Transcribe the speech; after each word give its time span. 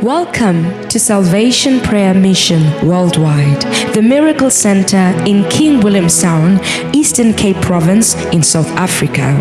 Welcome 0.00 0.88
to 0.88 0.98
Salvation 0.98 1.80
Prayer 1.80 2.14
Mission 2.14 2.62
Worldwide, 2.86 3.62
the 3.94 4.02
Miracle 4.02 4.50
Center 4.50 5.12
in 5.26 5.48
King 5.48 5.80
William's 5.80 6.20
Town, 6.20 6.58
Eastern 6.94 7.34
Cape 7.34 7.60
Province 7.62 8.14
in 8.26 8.42
South 8.42 8.68
Africa. 8.70 9.36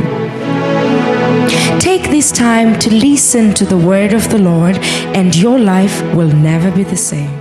Take 1.79 2.03
this 2.11 2.31
time 2.31 2.77
to 2.79 2.93
listen 2.93 3.53
to 3.53 3.65
the 3.65 3.77
word 3.77 4.13
of 4.13 4.29
the 4.29 4.37
Lord, 4.37 4.77
and 5.15 5.35
your 5.35 5.57
life 5.57 6.01
will 6.13 6.31
never 6.31 6.69
be 6.69 6.83
the 6.83 6.97
same. 6.97 7.40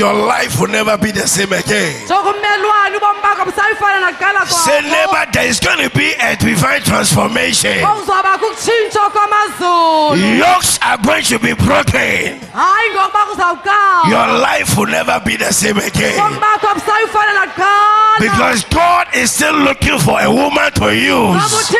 Your 0.00 0.14
life 0.14 0.58
will 0.58 0.68
never 0.72 0.96
be 0.96 1.10
the 1.12 1.26
same 1.28 1.52
again. 1.52 1.92
sokumelwane 2.08 2.96
ubomi 2.96 3.20
bakho 3.22 3.44
busayifana 3.44 4.00
nakuqala 4.00 4.46
Say, 4.48 4.80
neighbor, 4.80 5.26
there 5.32 5.46
is 5.46 5.60
going 5.60 5.76
to 5.88 5.90
be 5.94 6.12
a 6.20 6.36
divine 6.36 6.80
transformation. 6.82 7.76
kuzwabakho 7.84 8.46
ukutshintshwa 8.46 9.10
kwamazulu 9.10 10.38
Yokes 10.38 10.78
are 10.80 10.96
going 11.04 11.22
to 11.24 11.38
be 11.38 11.52
broken. 11.52 12.40
hayi 12.54 12.90
ngokuba 12.94 13.24
kuzawuqala 13.28 14.08
Your 14.10 14.28
life 14.40 14.76
will 14.78 14.86
never 14.90 15.20
be 15.20 15.36
the 15.36 15.52
same 15.52 15.76
again. 15.78 16.16
ubomi 16.18 16.38
bakho 16.40 16.74
busayifana 16.74 17.32
nakuqala 17.34 18.18
Because 18.20 18.64
God 18.70 19.06
is 19.14 19.30
still 19.30 19.54
looking 19.68 19.98
for 19.98 20.18
a 20.20 20.30
woman 20.30 20.72
to 20.80 20.94
use. 20.96 21.70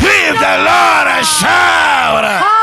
Give 0.00 0.34
the 0.40 0.56
Lord 0.64 1.06
a 1.06 1.24
shout. 1.24 2.61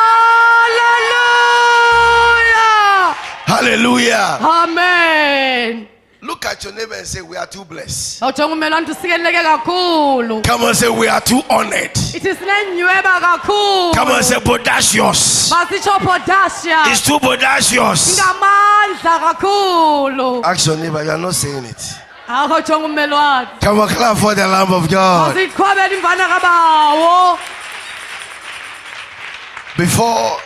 Hallelujah. 3.50 4.38
amen 4.42 5.88
Look 6.22 6.46
at 6.46 6.62
your 6.66 6.74
neighbor 6.74 6.96
and 6.96 7.08
say, 7.08 7.22
We 7.22 7.38
are 7.38 7.48
too 7.48 7.64
blessed. 7.66 8.22
awujonga 8.22 8.54
umelwane 8.54 8.86
uthi 8.86 8.94
sikeleleke 9.02 9.44
kakhulu 9.44 10.42
Come 10.46 10.64
on, 10.66 10.76
say, 10.76 10.90
We 10.90 11.08
are 11.08 11.22
too 11.22 11.42
honored. 11.50 11.94
ithi 11.96 12.36
sinenyweba 12.36 13.20
kakhulu 13.20 13.94
Come 13.96 14.12
on, 14.12 14.24
say, 14.24 14.36
Bodacious. 14.40 15.52
It's 16.92 17.06
too 17.06 17.20
bodacious. 17.20 18.20
Ask 20.44 20.66
your 20.68 20.78
neighbor, 20.78 21.04
you 21.04 21.10
are 21.12 21.18
not 21.18 21.34
saying 21.36 21.66
it. 21.66 21.82
akho 22.28 22.62
jonga 22.62 22.86
umelwane 22.86 23.48
Come 23.62 23.80
on, 23.80 23.88
clap 23.90 24.18
for 24.18 24.36
the 24.36 24.46
Lamb 24.48 24.74
of 24.74 24.90
God. 24.92 25.36
masiqhwabele 25.36 25.96
imvana 25.98 26.28
kabawo 26.28 27.38
Before 29.78 30.38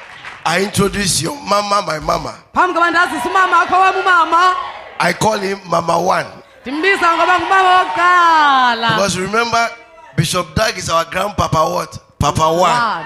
I 0.45 0.63
introduce 0.63 1.21
your 1.21 1.35
mama, 1.43 1.81
my 1.87 1.99
mama, 1.99 2.35
phambi 2.53 2.73
koba 2.73 2.91
ndazisa 2.91 3.29
umama 3.29 3.61
akho 3.61 3.79
wam 3.79 3.95
umama 3.95 4.55
I 4.99 5.13
call 5.13 5.39
him 5.39 5.59
Mama 5.65 5.97
One. 5.97 6.27
ndimbiza 6.65 7.15
ngoba 7.17 7.39
ngumama 7.39 7.79
wokuqala 7.79 8.89
Because 8.95 9.17
remember, 9.19 9.69
Bishop 10.15 10.55
Dag 10.55 10.77
is 10.77 10.89
our 10.89 11.05
grandpapa 11.05 11.73
what? 11.73 11.97
Papa 12.19 12.41
One. 12.51 12.59
One. 12.59 13.05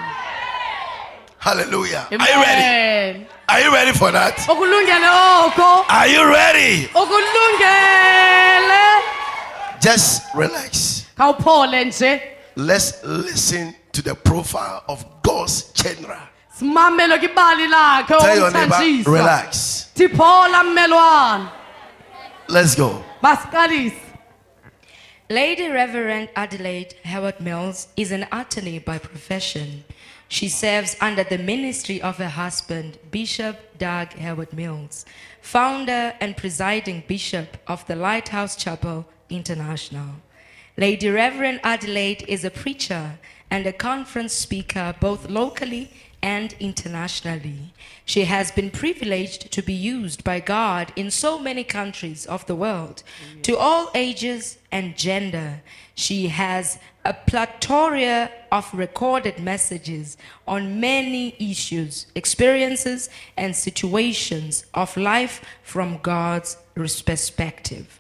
Hallelujah. 1.40 2.08
Are 2.12 2.30
you 2.30 2.42
ready? 2.42 3.28
Are 3.50 3.62
you 3.62 3.74
ready 3.74 3.92
for 3.94 4.12
that? 4.12 4.38
Are 5.90 6.08
you 6.08 6.26
ready? 6.30 6.90
Just 9.80 10.24
relax. 10.36 11.06
Let's 12.56 13.04
listen 13.06 13.76
to 13.94 14.02
the 14.02 14.16
profile 14.16 14.84
of 14.90 15.06
God's 15.24 15.72
general. 15.72 16.20
Simamele 16.60 17.18
kwibali 17.20 17.68
lakhe 17.68 18.08
Tell 18.20 18.36
your 18.38 18.52
neighbor, 18.52 18.76
okumthanjisa 18.76 19.12
relax. 19.12 19.86
thiphola 19.96 20.64
mmelwane 20.64 21.50
Let's 22.48 22.76
go. 22.76 23.04
masiqalise 23.22 23.96
Lady 25.30 25.68
Reverend 25.68 26.30
Adelaide 26.36 26.96
Heward-Mills 27.04 27.90
is 27.98 28.12
an 28.14 28.26
attorney 28.32 28.80
by 28.80 28.98
profession. 28.98 29.84
She 30.30 30.48
serves 30.48 30.96
under 31.02 31.24
the 31.26 31.38
ministry 31.38 32.02
of 32.02 32.16
her 32.18 32.30
husband, 32.30 32.98
Bishop 33.12 33.58
Dag 33.78 34.14
Heward-Mills, 34.14 35.06
founder 35.42 36.14
and 36.22 36.38
presiding 36.38 37.04
bishop 37.08 37.58
of 37.68 37.86
the 37.88 37.96
Lighthouse 37.98 38.56
Chapel 38.56 39.06
International. 39.30 40.16
Lady 40.78 41.10
Reverend 41.10 41.60
Adelaide 41.64 42.24
is 42.30 42.46
a 42.46 42.50
preacher 42.50 43.20
and 43.52 43.66
a 43.68 43.74
conference 43.74 44.32
speaker 44.34 44.96
both 45.02 45.30
locally 45.30 45.92
and 46.22 46.54
internationally. 46.60 47.74
She 48.06 48.26
has 48.26 48.52
been 48.52 48.70
privileged 48.70 49.52
to 49.52 49.62
be 49.62 49.74
used 49.74 50.24
by 50.24 50.40
God 50.40 50.92
in 50.96 51.12
so 51.12 51.40
many 51.40 51.64
countries 51.64 52.26
of 52.26 52.46
the 52.46 52.56
world, 52.56 53.04
to 53.44 53.58
all 53.58 53.92
ages 53.96 54.58
and 54.72 54.98
gender. 54.98 55.62
She 55.96 56.28
has 56.28 56.80
a 57.04 57.14
plethora 57.14 58.30
of 58.52 58.74
recorded 58.74 59.40
messages 59.40 60.18
on 60.48 60.80
many 60.80 61.36
issues, 61.40 62.08
experiences, 62.16 63.10
and 63.36 63.56
situations 63.56 64.66
of 64.74 64.96
life 64.98 65.44
from 65.64 66.00
God's 66.04 66.58
perspective. 66.76 68.00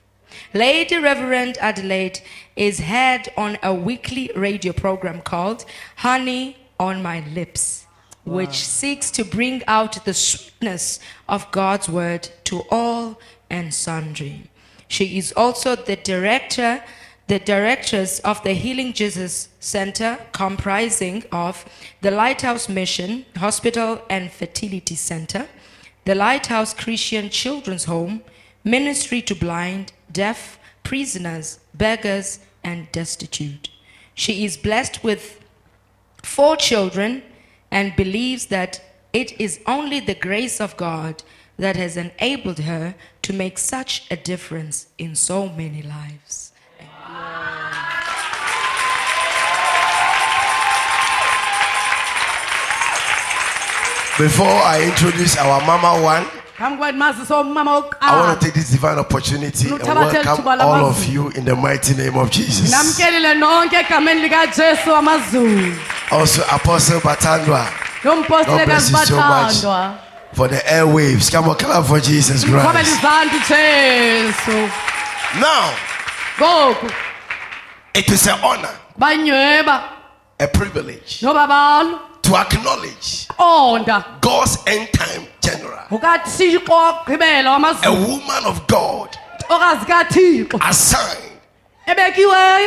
Lady 0.53 0.97
Reverend 0.97 1.57
Adelaide 1.59 2.19
is 2.55 2.79
head 2.79 3.29
on 3.35 3.57
a 3.63 3.73
weekly 3.73 4.29
radio 4.35 4.73
program 4.73 5.21
called 5.21 5.65
Honey 5.95 6.57
on 6.79 7.01
My 7.01 7.21
Lips, 7.33 7.86
which 8.27 8.67
seeks 8.67 9.09
to 9.11 9.23
bring 9.23 9.63
out 9.67 10.03
the 10.03 10.13
sweetness 10.13 10.99
of 11.29 11.49
God's 11.51 11.87
word 11.87 12.29
to 12.43 12.63
all 12.69 13.19
and 13.49 13.73
sundry. 13.73 14.49
She 14.89 15.17
is 15.17 15.31
also 15.31 15.75
the 15.75 15.95
director, 15.95 16.83
the 17.27 17.39
directress 17.39 18.19
of 18.19 18.43
the 18.43 18.53
Healing 18.53 18.91
Jesus 18.91 19.49
Center, 19.59 20.19
comprising 20.33 21.23
of 21.31 21.65
the 22.01 22.11
Lighthouse 22.11 22.67
Mission, 22.67 23.25
Hospital 23.37 24.01
and 24.09 24.31
Fertility 24.31 24.95
Center, 24.95 25.47
the 26.03 26.15
Lighthouse 26.15 26.73
Christian 26.73 27.29
Children's 27.29 27.85
Home, 27.85 28.21
Ministry 28.63 29.21
to 29.21 29.35
Blind, 29.35 29.93
Deaf, 30.11 30.59
Prisoners, 30.83 31.59
Beggars, 31.73 32.39
and 32.63 32.91
Destitute. 32.91 33.69
She 34.13 34.43
is 34.43 34.57
blessed 34.57 35.03
with 35.03 35.39
four 36.23 36.57
children 36.57 37.23
and 37.71 37.95
believes 37.95 38.47
that 38.47 38.81
it 39.13 39.39
is 39.39 39.59
only 39.65 39.99
the 39.99 40.15
grace 40.15 40.59
of 40.61 40.77
God 40.77 41.23
that 41.57 41.75
has 41.75 41.97
enabled 41.97 42.59
her 42.59 42.95
to 43.23 43.33
make 43.33 43.57
such 43.57 44.05
a 44.11 44.15
difference 44.15 44.87
in 44.97 45.15
so 45.15 45.49
many 45.49 45.81
lives. 45.81 46.51
Before 54.17 54.47
I 54.47 54.81
introduce 54.83 55.37
our 55.37 55.61
Mama 55.65 56.01
One, 56.01 56.25
phambi 56.57 56.75
kuba 56.77 56.91
ndimazise 56.91 57.33
umama 57.33 57.83
I 58.01 58.19
want 58.19 58.39
to 58.39 58.45
take 58.45 58.53
this 58.59 58.71
divine 58.71 58.99
opportunity 58.99 59.69
and 59.69 59.83
welcome 59.83 60.47
all 60.61 60.85
of 60.85 61.07
you 61.07 61.29
in 61.29 61.45
the 61.45 61.55
mighty 61.55 61.93
name 61.93 62.17
of 62.17 62.29
Jesus. 62.31 62.71
namkelile 62.71 63.33
nonke 63.33 63.75
egameni 63.75 64.21
likajesu 64.21 64.95
amazulu 64.95 65.75
Also, 66.11 66.41
Apostle 66.51 66.99
Batandwa 67.01 67.65
God 68.03 68.65
bless 68.65 68.91
you 68.91 68.97
so 69.05 69.15
much. 69.15 69.63
for 70.33 70.47
the 70.47 70.61
airwaves. 70.71 71.29
Come 71.31 71.49
on, 71.49 71.55
clap 71.55 71.85
for 71.85 71.99
Jesus 71.99 72.43
Christ. 72.45 73.03
Now, 75.39 75.73
it 77.95 78.09
is 78.11 78.27
an 78.27 78.39
honor, 78.43 78.69
a 80.39 80.47
privilege 80.47 81.21
to 82.27 82.35
acknowledge 82.35 83.27
onda. 83.37 84.03
God's 84.21 84.57
end 84.67 84.87
time 84.91 85.27
general, 85.41 85.79
a 87.87 87.91
woman 87.91 88.45
of 88.45 88.67
God 88.67 89.09
assigned 90.61 91.31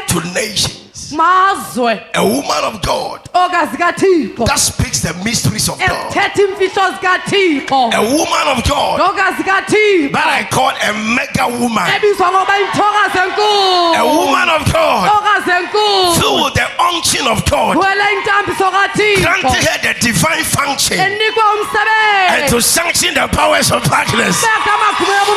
to 0.06 0.20
nations, 0.34 0.89
a 1.12 2.24
woman 2.24 2.64
of 2.64 2.82
God 2.82 3.20
that 3.32 4.58
speaks 4.58 5.00
the 5.00 5.14
mysteries 5.24 5.68
of 5.68 5.78
God, 5.78 6.12
ethetha 6.12 6.42
imfihlo 6.42 6.90
zikathixo. 6.94 7.92
A 7.94 8.02
woman 8.02 8.46
of 8.56 8.64
God 8.68 8.98
that 9.16 10.26
I 10.26 10.44
call 10.50 10.70
a 10.70 10.92
mega 11.14 11.46
woman, 11.48 11.86
ebizwa 11.90 12.30
ngoba 12.30 12.54
yithokazi 12.58 13.18
a 13.96 14.04
woman 14.04 14.48
of 14.50 14.72
God 14.72 15.10
filled 16.16 16.54
the 16.54 16.66
unction 16.80 17.26
of 17.26 17.44
God, 17.50 17.76
wele 17.76 18.04
intambiso 18.14 18.70
granted 19.22 19.64
kathixo 19.64 19.64
her 19.64 19.78
the 19.82 19.94
divine 20.00 20.44
function 20.44 20.98
and 21.00 22.48
to 22.48 22.60
sanction 22.60 23.14
the 23.14 23.28
powers 23.28 23.70
of 23.72 23.82
darkness. 23.84 24.44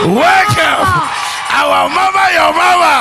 Welcome, 0.06 1.33
our 1.54 1.90
mama, 1.90 2.24
your 2.34 2.52
mama, 2.54 2.94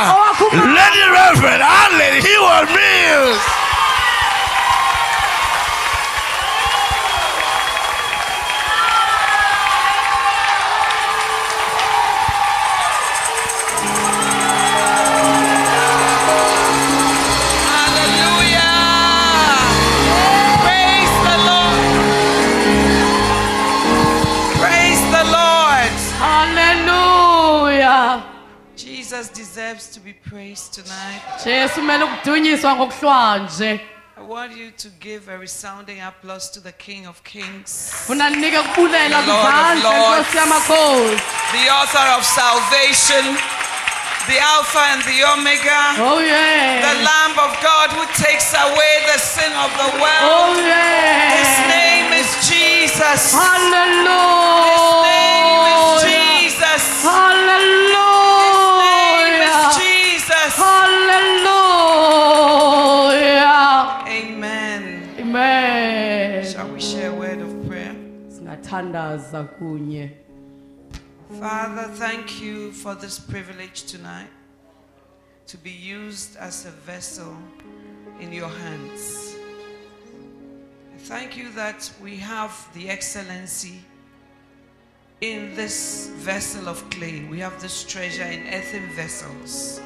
Lady 0.52 1.04
Reverend 1.08 1.62
Allen 1.64 2.20
was 2.38 2.68
Mills. 2.76 3.61
Deserves 29.72 29.94
to 29.94 30.00
be 30.00 30.12
praised 30.12 30.72
tonight. 30.74 31.22
jesu 31.44 31.74
kumele 31.74 32.04
ukudunyiswa 32.04 32.76
ngokuhlwanje 32.76 33.80
I 34.16 34.24
want 34.24 34.56
you 34.56 34.70
to 34.70 34.88
give 35.00 35.28
a 35.28 35.38
resounding 35.38 36.00
applause 36.00 36.50
to 36.52 36.60
the 36.60 36.72
King 36.72 37.06
of 37.06 37.22
Kings, 37.24 37.92
funa 38.06 38.30
ndinike 38.30 38.58
kubulela 38.62 39.20
Lord 39.26 39.46
of 39.76 39.84
Lords. 39.84 40.32
the 41.52 41.70
author 41.70 42.06
of 42.18 42.24
salvation, 42.24 43.24
the 44.28 44.38
Alpha 44.38 44.78
and 44.92 45.02
the 45.02 45.24
Omega, 45.32 45.80
oh 45.98 46.18
the 46.20 46.94
Lamb 47.08 47.36
of 47.46 47.52
God 47.62 47.90
who 47.96 48.04
takes 48.24 48.54
away 48.54 48.94
the 49.12 49.18
sin 49.18 49.52
of 49.52 49.70
the 49.80 49.88
oh 49.90 50.02
world. 50.02 50.56
His 51.38 51.52
name 51.68 52.12
is 52.12 52.28
Jesus. 52.48 53.32
His 53.32 55.21
singathandaza 68.72 69.44
kunye 69.58 70.10
Father, 71.40 71.88
thank 71.94 72.42
you 72.42 72.72
for 72.72 72.94
this 72.94 73.18
privilege 73.18 73.84
tonight 73.84 74.30
to 75.46 75.58
be 75.58 75.70
used 75.70 76.36
as 76.36 76.66
a 76.66 76.70
vessel 76.70 77.36
in 78.20 78.32
your 78.32 78.48
hands. 78.48 79.34
Thank 80.98 81.36
you 81.36 81.50
that 81.52 81.90
we 82.02 82.16
have 82.16 82.52
the 82.74 82.88
excellency 82.90 83.80
in 85.20 85.54
this 85.54 86.10
vessel 86.16 86.68
of 86.68 86.88
clay. 86.90 87.26
We 87.30 87.40
have 87.40 87.60
this 87.60 87.84
treasure 87.84 88.24
in 88.24 88.46
earthen 88.52 88.88
vessels. 88.94 89.80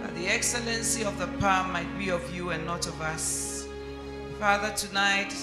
That 0.00 0.14
the 0.14 0.26
excellency 0.26 1.04
of 1.04 1.18
the 1.18 1.28
power 1.38 1.70
might 1.70 1.98
be 1.98 2.10
of 2.10 2.34
you 2.34 2.50
and 2.50 2.64
not 2.64 2.86
of 2.86 3.00
us. 3.00 3.66
Father, 4.38 4.72
tonight 4.74 5.34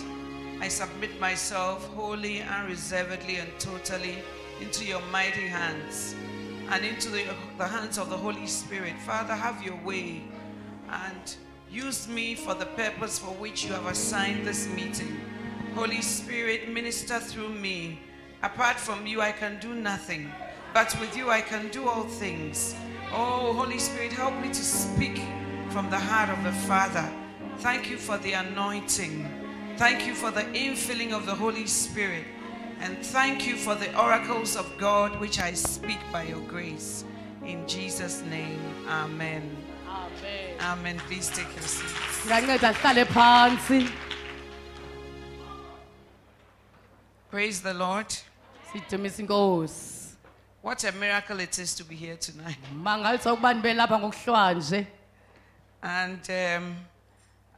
I 0.61 0.67
submit 0.67 1.19
myself 1.19 1.88
wholly, 1.95 2.39
and 2.39 2.67
reservedly 2.67 3.38
and 3.38 3.50
totally 3.59 4.17
into 4.61 4.85
your 4.85 5.01
mighty 5.11 5.47
hands 5.47 6.15
and 6.69 6.85
into 6.85 7.09
the, 7.09 7.23
the 7.57 7.67
hands 7.67 7.97
of 7.97 8.09
the 8.09 8.17
Holy 8.17 8.45
Spirit. 8.45 8.94
Father, 9.00 9.33
have 9.33 9.63
your 9.63 9.77
way 9.83 10.21
and 10.89 11.35
use 11.71 12.07
me 12.07 12.35
for 12.35 12.53
the 12.53 12.65
purpose 12.65 13.17
for 13.17 13.31
which 13.35 13.65
you 13.65 13.73
have 13.73 13.85
assigned 13.85 14.45
this 14.45 14.67
meeting. 14.67 15.19
Holy 15.75 16.01
Spirit, 16.01 16.69
minister 16.69 17.19
through 17.19 17.50
me. 17.50 18.00
Apart 18.44 18.77
from 18.77 19.07
you, 19.07 19.21
I 19.21 19.31
can 19.31 19.59
do 19.59 19.73
nothing, 19.73 20.31
but 20.73 20.95
with 21.00 21.15
you, 21.15 21.29
I 21.29 21.41
can 21.41 21.69
do 21.69 21.88
all 21.88 22.03
things. 22.03 22.75
Oh, 23.11 23.53
Holy 23.53 23.79
Spirit, 23.79 24.11
help 24.13 24.35
me 24.41 24.50
to 24.50 24.56
speak 24.56 25.21
from 25.69 25.89
the 25.89 26.00
heart 26.00 26.29
of 26.29 26.44
the 26.44 26.51
Father. 26.67 27.09
Thank 27.57 27.89
you 27.89 27.97
for 27.97 28.17
the 28.17 28.33
anointing. 28.33 29.38
Thank 29.79 30.05
you 30.05 30.13
for 30.13 30.29
the 30.31 30.43
infilling 30.53 31.13
of 31.13 31.25
the 31.25 31.33
Holy 31.35 31.65
Spirit. 31.65 32.25
And 32.81 32.97
thank 33.05 33.47
you 33.47 33.55
for 33.55 33.75
the 33.75 33.89
oracles 33.97 34.55
of 34.55 34.65
God 34.77 35.19
which 35.19 35.39
I 35.39 35.53
speak 35.53 35.99
by 36.11 36.23
your 36.23 36.41
grace. 36.47 37.03
In 37.45 37.65
Jesus' 37.67 38.21
name, 38.29 38.59
Amen. 38.87 39.55
Amen. 40.61 40.97
Please 41.07 41.29
take 41.29 41.47
your 41.55 41.63
seats. 41.63 42.25
nganceda 42.27 42.73
sihlale 42.73 43.05
phansi 43.05 43.89
Praise 47.31 47.61
the 47.61 47.73
Lord. 47.73 48.07
sidumise 48.73 49.19
inkosi 49.21 50.15
What 50.61 50.83
a 50.83 50.91
miracle 50.91 51.39
it 51.39 51.57
is 51.59 51.73
to 51.75 51.83
be 51.85 51.95
here 51.95 52.17
tonight. 52.17 52.57
mangalisa 52.83 53.33
ukuba 53.33 53.53
ndibe 53.53 53.73
lapha 53.73 53.99
ngokuhlwanje 53.99 54.87
And 55.81 56.19
um, 56.30 56.75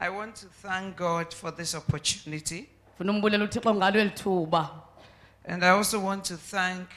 I 0.04 0.10
want 0.10 0.36
to 0.38 0.48
thank 0.48 0.98
God 0.98 1.32
for 1.32 1.52
this 1.52 1.76
opportunity. 1.76 2.68
funa 2.98 3.12
umbulela 3.12 3.44
uthixo 3.44 3.74
ngalo 3.76 4.00
eli 4.00 4.10
thuba. 4.10 4.70
And 5.46 5.64
I 5.64 5.70
also 5.70 6.00
want 6.00 6.24
to 6.26 6.38
thank 6.38 6.90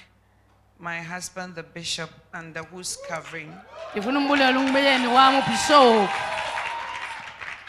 my 0.78 1.02
husband, 1.02 1.54
the 1.54 1.62
bishop, 1.62 2.10
under 2.32 2.62
whose 2.62 2.98
covering. 3.08 3.52
Ndifuna 3.92 4.18
umbulela 4.18 4.58
umyeni 4.58 5.06
wam 5.06 5.34
ubhishophu 5.38 6.08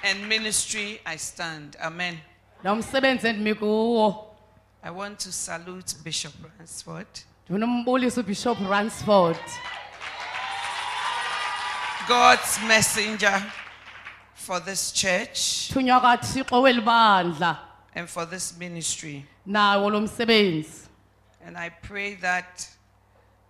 and 0.03 0.25
ministry 0.29 1.01
I 1.05 1.17
stand. 1.17 1.75
Amen. 1.81 2.17
nomsebenzi 2.63 3.27
endimi 3.27 3.53
kuwo 3.55 4.35
I 4.83 4.89
want 4.91 5.19
to 5.19 5.31
salute 5.31 5.95
Bishop 6.03 6.33
Ransford, 6.59 7.07
ndifuna 7.43 7.65
umbulisa 7.65 8.21
ubhishophu 8.21 8.69
ransford. 8.69 9.39
God's 12.07 12.59
messenger 12.67 13.43
for 14.35 14.59
this 14.59 14.91
church 14.93 15.71
thunywa 15.73 15.99
kathixo 16.01 16.61
weli 16.61 16.81
bandla 16.81 17.57
and 17.95 18.07
for 18.09 18.25
this 18.29 18.57
ministry. 18.57 19.25
nawo 19.45 19.89
lo 19.89 20.01
msebenzi 20.01 20.81
And 21.47 21.57
I 21.57 21.69
pray 21.69 22.15
that 22.15 22.67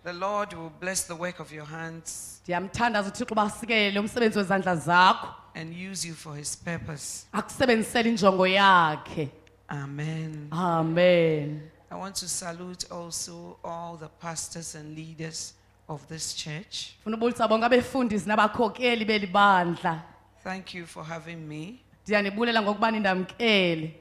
the 0.03 0.13
Lord 0.13 0.53
will 0.53 0.71
bless 0.79 1.03
the 1.07 1.13
work 1.15 1.39
of 1.39 1.51
your 1.51 1.65
hands 1.65 2.41
ndiyamthandaza 2.43 3.09
uthixo 3.09 3.31
uba 3.33 3.43
asikele 3.43 3.99
umsebenzi 3.99 4.37
wezandla 4.37 4.75
zakho 4.75 5.27
and 5.55 5.73
use 5.91 6.07
you 6.07 6.13
for 6.15 6.35
his 6.37 6.57
purpose. 6.57 7.25
akusebenzisele 7.33 8.09
injongo 8.09 8.47
yakhe 8.47 9.29
Amen. 9.67 10.47
amen 10.51 11.69
I 11.91 11.95
want 11.95 12.15
to 12.15 12.27
salute 12.27 12.85
also 12.91 13.57
all 13.63 13.97
the 13.97 14.07
pastors 14.19 14.75
and 14.75 14.97
leaders 14.97 15.53
of 15.87 16.07
this 16.07 16.33
church. 16.35 16.95
funa 17.03 17.17
ubulisa 17.17 17.47
bonke 17.47 17.65
abefundisi 17.65 18.27
nabakhokeli 18.27 19.05
beli 19.05 19.27
bandla 19.27 20.01
Thank 20.45 20.73
you 20.75 20.85
for 20.85 21.03
having 21.03 21.35
me. 21.47 21.79
ndiyanibulela 22.03 22.61
ngokuba 22.61 22.91
nindamkele 22.91 23.95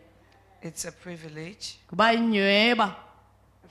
It's 0.63 0.85
a 0.85 0.93
privilege. 0.93 1.67
kuba 1.89 2.13
inyweba 2.13 2.97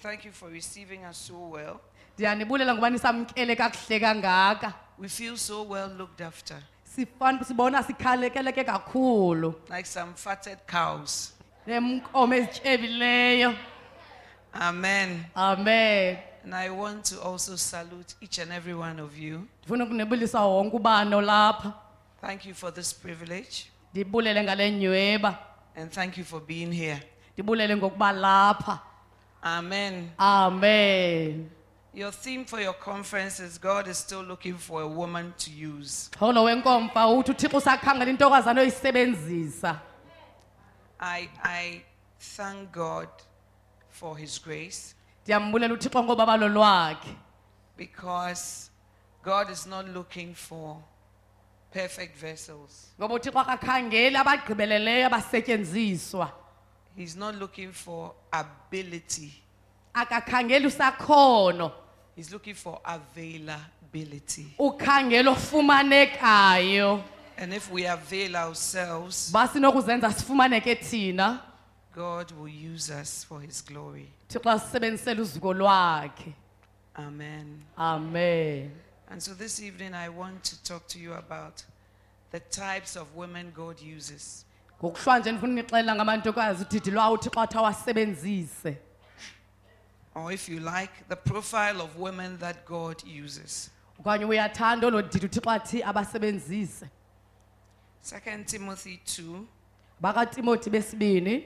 Thank 0.02 0.26
you 0.26 0.32
for 0.32 0.50
receiving 0.52 1.00
us 1.12 1.28
so 1.28 1.50
well. 1.50 1.76
ndiyanibulela 2.18 2.74
ngoba 2.76 2.90
nisamkele 2.90 3.56
kakuhle 3.56 4.00
kangaka 4.00 4.74
We 4.98 5.08
feel 5.10 5.38
so 5.38 5.64
well 5.64 5.90
looked 5.98 6.22
after, 6.22 6.58
sibona 7.48 7.84
sikhalekeleke 7.84 8.64
kakhulu 8.64 9.54
like 9.70 9.86
some 9.86 10.14
fatted 10.16 10.58
cows. 10.72 11.34
nemkomo 11.68 12.36
ezityebileyo 12.36 13.54
Amen. 14.54 15.26
amen 15.36 16.18
And 16.44 16.54
I 16.56 16.70
want 16.70 17.06
to 17.06 17.22
also 17.22 17.56
salute 17.56 18.16
each 18.22 18.38
and 18.40 18.52
every 18.52 18.74
one 18.74 19.00
of 19.02 19.18
you. 19.18 19.48
ndifuna 19.62 19.84
ukunebulisa 19.84 20.42
wonke 20.42 20.76
ubani 20.76 21.16
olapha 21.16 21.74
Thank 22.24 22.46
you 22.46 22.54
for 22.54 22.72
this 22.72 22.94
privilege. 22.94 23.66
Ndibulele 23.94 24.44
ngale 24.44 24.72
nyweba 24.72 25.38
and 25.76 25.92
thank 25.92 26.18
you 26.18 26.24
for 26.24 26.40
being 26.40 26.72
here. 26.72 27.02
ndibulele 27.34 27.76
ngokuba 27.78 28.12
lapha. 28.12 28.80
Amen. 29.42 30.10
amen. 30.18 31.50
Your 31.94 32.12
theme 32.12 32.46
for 32.46 32.62
your 32.62 32.74
conference 32.74 33.42
is 33.42 33.60
God 33.60 33.88
is 33.88 33.98
still 33.98 34.24
looking 34.24 34.58
for 34.58 34.82
a 34.82 34.88
woman 34.88 35.34
to 35.38 35.52
use. 35.52 36.10
xolo 36.20 36.44
wenkomfa 36.44 37.08
uthi 37.08 37.32
uthixo 37.32 37.58
usakhangela 37.58 38.12
intokazana 38.12 38.62
oyisebenzisa. 38.62 39.80
I, 41.00 41.30
I 41.44 41.82
thank 42.38 42.72
God 42.72 43.10
for 43.90 44.18
his 44.18 44.40
grace. 44.40 44.96
Ndiyambulela 45.24 45.74
uthixo 45.74 46.04
ngobabalo 46.04 46.48
lwakhe 46.48 47.16
because 47.78 48.70
God 49.24 49.50
is 49.50 49.66
not 49.68 49.88
looking 49.90 50.34
for 50.34 50.78
perfect 51.74 52.18
vessels. 52.18 52.94
ngoba 53.00 53.16
uthixo 53.16 53.40
akakhangeli 53.40 54.16
abagqibeleleyo 54.18 55.08
abasetyenziswa 55.08 56.32
He's 56.96 57.16
not 57.16 57.36
looking 57.36 57.72
for 57.72 58.12
ability. 58.32 59.34
akakhangeli 59.94 60.68
usakhono 60.68 61.72
He's 62.16 62.32
looking 62.32 62.56
for 62.56 62.80
availability. 62.86 64.46
ukhangela 64.60 65.32
ofumanekayo 65.32 67.04
And 67.38 67.52
if 67.54 67.72
we 67.72 67.88
avail 67.88 68.36
ourselves, 68.36 69.32
basinokuzenza 69.32 70.12
sifumaneke 70.14 70.76
thina 70.76 71.42
God 71.96 72.32
will 72.32 72.48
use 72.74 72.90
us 72.92 73.24
for 73.24 73.42
his 73.42 73.62
glory. 73.66 74.08
thixo 74.30 74.50
asisebenzisele 74.50 75.22
uzuko 75.22 75.54
lwakhe 75.54 76.34
Amen. 76.96 77.64
amen 77.78 78.72
And 79.10 79.22
so 79.22 79.34
this 79.34 79.62
evening, 79.62 79.94
I 79.94 80.10
want 80.10 80.44
to 80.46 80.64
talk 80.64 80.88
to 80.90 81.00
you 81.00 81.14
about 81.14 81.64
the 82.32 82.40
types 82.40 82.96
of 82.96 83.08
women 83.16 83.52
God 83.56 83.80
uses. 83.82 84.46
ngokuhlwa 84.84 85.20
nje 85.20 85.32
ndifuna 85.32 85.52
unixelela 85.54 85.96
ngamantokazi 85.96 86.64
udidi 86.64 86.92
lwawo 86.92 87.14
uthixo 87.16 87.42
athi 87.42 87.58
awasebenzise 87.58 88.78
Or 90.16 90.32
if 90.32 90.50
you 90.50 90.60
like, 90.60 90.92
the 91.10 91.16
profile 91.16 91.82
of 91.82 91.96
women 91.98 92.38
that 92.38 92.66
God 92.66 93.04
uses. 93.24 93.70
okanye 94.00 94.26
uyathanda 94.26 94.88
olo 94.88 95.02
didi 95.02 95.26
uthixo 95.26 95.50
athi 95.52 95.84
abasebenzise 95.84 96.86
2 98.06 98.46
Timothy 98.46 99.00
2, 99.06 99.44
bakatimoti 100.02 100.70
besibini 100.70 101.44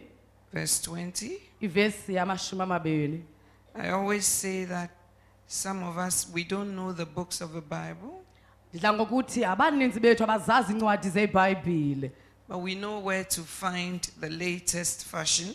verse 0.53 0.91
20. 0.91 1.39
ivesi 1.61 2.13
yamashumi 2.15 2.61
amabini 2.61 3.23
I 3.75 3.89
always 3.89 4.25
say 4.25 4.65
that 4.65 4.89
some 5.47 5.83
of 5.83 5.97
us, 5.97 6.27
we 6.33 6.43
don't 6.43 6.75
know 6.75 6.91
the 6.93 7.05
books 7.05 7.41
of 7.41 7.53
the 7.53 7.61
Bible, 7.61 8.23
ndidla 8.73 8.93
ngokuthi 8.93 9.45
abaninzi 9.45 9.99
bethu 9.99 10.23
abazazi 10.23 10.73
iincwadi 10.73 11.09
zebhayibhile 11.09 12.11
but 12.49 12.57
we 12.61 12.75
know 12.75 12.99
where 13.05 13.23
to 13.23 13.41
find 13.43 14.01
the 14.19 14.29
latest 14.29 15.05
fashion. 15.05 15.53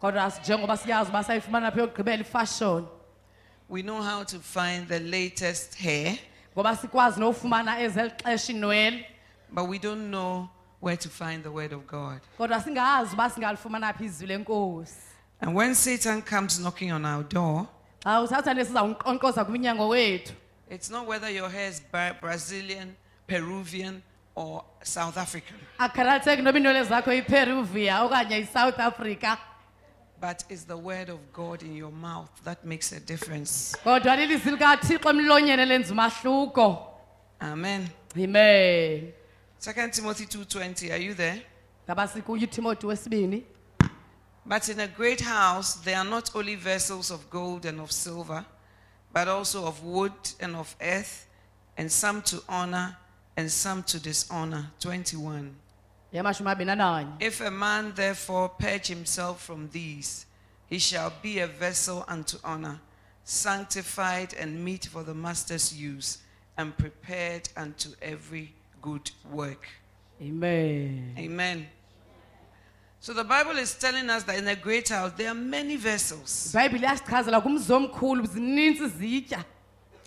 kodwa 0.00 0.32
njengoba 0.44 0.76
siyazi 0.76 1.10
uba 1.10 1.24
sayifumana 1.24 1.70
phi 1.72 1.78
yokugqibela 1.80 2.20
ifashoni 2.22 2.86
We 3.68 3.82
know 3.82 4.02
how 4.02 4.24
to 4.24 4.40
find 4.40 4.88
the 4.88 4.98
latest 4.98 5.74
hair, 5.78 6.18
ngoba 6.54 6.76
sikwazi 6.76 7.20
nofumana 7.20 7.80
ezeli 7.80 8.10
xesha 8.10 8.52
inwele 8.52 9.06
but 9.52 9.68
we 9.68 9.78
don't 9.78 10.08
know 10.10 10.48
where 10.80 10.96
to 10.96 11.08
find 11.08 11.42
the 11.42 11.50
Word 11.50 11.72
of 11.72 11.86
God. 11.86 12.20
kodwa 12.38 12.60
singazi 12.60 13.14
uba 13.14 13.30
singalifumana 13.30 13.92
phi 13.92 14.04
izwi 14.04 14.26
lenkosi 14.26 14.94
And 15.40 15.54
when 15.56 15.74
Satan 15.74 16.22
comes 16.22 16.58
knocking 16.58 16.92
on 16.92 17.04
our 17.06 17.22
door, 17.24 17.66
xa 18.04 18.20
uthatha 18.20 18.54
nesizawunkqonkqoza 18.54 19.88
wethu 19.88 20.32
it's 20.70 20.90
not 20.90 21.06
whether 21.08 21.28
your 21.28 21.50
hair 21.50 21.68
is 21.68 21.82
Bra- 21.92 22.14
Brazilian, 22.20 22.94
Peruvian, 23.26 24.02
or 24.34 24.64
South 24.82 25.16
African, 25.18 25.56
akhathaliseki 25.78 26.42
noba 26.42 26.58
iinwele 26.58 26.84
zakho 26.84 27.12
iperuvia 27.12 28.02
okanye 28.04 28.38
isouth 28.38 28.78
africa 28.78 29.36
but 30.20 30.44
it's 30.50 30.64
the 30.66 30.76
Word 30.76 31.08
of 31.08 31.18
God 31.32 31.62
in 31.62 31.74
your 31.76 31.90
mouth 31.92 32.28
that 32.44 32.64
makes 32.64 32.92
a 32.92 33.00
difference. 33.00 33.76
kodwa 33.84 34.16
lilizwi 34.16 34.50
likathixo 34.50 35.10
emlonyeni 35.10 35.62
elenza 35.62 35.92
umahluko 35.92 36.86
Amen. 37.40 37.88
amen 38.16 39.12
2 39.60 39.90
Timothy 39.90 40.24
2:20. 40.24 40.92
Are 40.92 41.04
you 41.04 41.14
there? 41.14 41.42
ngaba 41.86 42.08
sikuyo 42.08 42.44
utimoti 42.44 42.86
wesibini 42.86 43.44
But 44.50 44.68
in 44.68 44.80
a 44.80 44.88
great 44.88 45.20
house 45.20 45.74
there 45.74 45.96
are 45.96 46.04
not 46.04 46.34
only 46.34 46.56
vessels 46.56 47.12
of 47.12 47.30
gold 47.30 47.64
and 47.64 47.78
of 47.78 47.92
silver, 47.92 48.44
but 49.12 49.28
also 49.28 49.64
of 49.64 49.84
wood 49.84 50.12
and 50.40 50.56
of 50.56 50.74
earth, 50.82 51.28
and 51.76 51.90
some 51.90 52.20
to 52.22 52.42
honor 52.48 52.96
and 53.36 53.48
some 53.48 53.84
to 53.84 54.00
dishonor. 54.00 54.72
21. 54.80 55.54
yamashumi 56.12 56.50
abini 56.52 56.72
ananye 56.72 57.12
If 57.20 57.40
a 57.40 57.50
man 57.52 57.92
therefore 57.94 58.48
purge 58.48 58.88
himself 58.88 59.40
from 59.40 59.68
these, 59.70 60.26
he 60.66 60.80
shall 60.80 61.12
be 61.22 61.38
a 61.38 61.46
vessel 61.46 62.04
unto 62.08 62.38
honor, 62.42 62.80
sanctified 63.22 64.34
and 64.34 64.64
meet 64.64 64.86
for 64.86 65.04
the 65.04 65.14
master's 65.14 65.72
use, 65.72 66.18
and 66.58 66.76
prepared 66.76 67.48
unto 67.56 67.90
every 68.02 68.52
good 68.82 69.12
work. 69.30 69.68
amen 70.20 71.14
Amen. 71.16 71.68
So 73.02 73.14
the 73.14 73.24
Bible 73.24 73.56
is 73.56 73.74
telling 73.74 74.10
us 74.10 74.24
that 74.24 74.36
in 74.36 74.46
a 74.48 74.54
great 74.56 74.88
house 74.90 75.12
there 75.16 75.28
are 75.30 75.34
many 75.34 75.76
vessels. 75.76 76.50
ibhayibhile 76.54 76.86
iyasichazela 76.86 77.40
kumzi 77.40 77.72
omkhulu 77.72 78.26
zininzi 78.26 78.84
izitya 78.84 79.44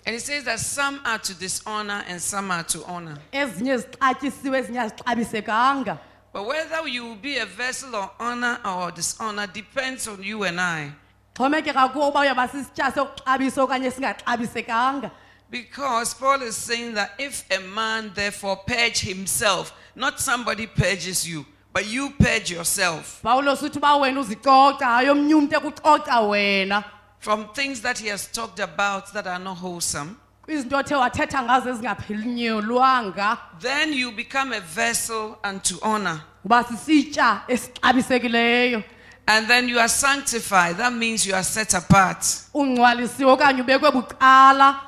And 0.06 0.14
it 0.16 0.20
says 0.22 0.44
that 0.44 0.60
some 0.60 1.00
are 1.04 1.18
to 1.18 1.34
dishonor 1.34 2.04
and 2.08 2.20
some 2.20 2.50
are 2.50 2.62
to 2.64 2.84
honor. 2.86 3.16
ezinye 3.32 3.76
zixatyisiwe 3.78 4.58
ezinye 4.58 4.80
azixabisekanga 4.80 5.98
But 6.32 6.46
whether 6.46 6.88
you 6.88 7.04
will 7.04 7.16
be 7.22 7.38
a 7.38 7.46
vessel 7.46 7.94
of 7.96 8.10
honor 8.20 8.58
or 8.64 8.90
dishonor 8.92 9.46
depends 9.46 10.06
on 10.08 10.22
you 10.22 10.44
and 10.44 10.60
I. 10.60 10.92
xhomekeka 11.34 11.88
kuwo 11.92 12.08
uba 12.08 12.20
uyaba 12.20 12.48
sisitya 12.48 12.92
sokuxabisa 12.92 13.62
okanye 13.62 13.90
singaxabisekanga 13.90 15.10
Because 15.50 16.14
Paul 16.14 16.42
is 16.42 16.56
saying 16.56 16.94
that 16.94 17.10
if 17.18 17.44
a 17.50 17.60
man 17.60 18.10
therefore 18.14 18.56
purge 18.66 19.00
himself, 19.00 19.72
not 19.94 20.18
somebody 20.18 20.66
purges 20.66 21.28
you, 21.28 21.44
but 21.74 21.86
you 21.86 22.10
purge 22.10 22.54
yourself 22.54 23.22
pawulos 23.22 23.62
uthi 23.62 23.78
uba 23.78 23.96
wena 23.96 24.20
uzicoca 24.20 24.86
hayi 24.86 25.10
omnye 25.10 25.34
umntu 25.34 25.56
ekucoca 25.56 26.20
wena 26.20 26.84
from 27.18 27.46
things 27.54 27.80
that 27.80 27.98
he 27.98 28.10
has 28.10 28.32
talked 28.32 28.60
about 28.60 29.12
that 29.12 29.26
are 29.26 29.44
not 29.44 29.58
wholesome, 29.58 30.10
kwizinto 30.42 30.76
othe 30.76 30.94
wathetha 30.94 31.42
ngazo 31.42 31.70
ezingaphinyolwanga 31.70 33.38
then 33.60 33.92
you 33.92 34.12
become 34.12 34.56
a 34.56 34.60
vessel 34.60 35.36
unto 35.50 35.74
honor. 35.82 36.20
uba 36.44 36.64
sisitya 36.64 37.42
esixabisekileyo 37.48 38.84
And 39.26 39.48
then 39.48 39.70
you 39.70 39.78
are 39.78 39.88
sanctified. 39.88 40.76
That 40.76 40.92
means 40.92 41.26
you 41.26 41.34
are 41.34 41.42
set 41.42 41.74
apart 41.74 42.24
ungcwalisiwe 42.54 43.32
okanye 43.32 43.62
ubekwe 43.62 43.90
bucala 43.90 44.80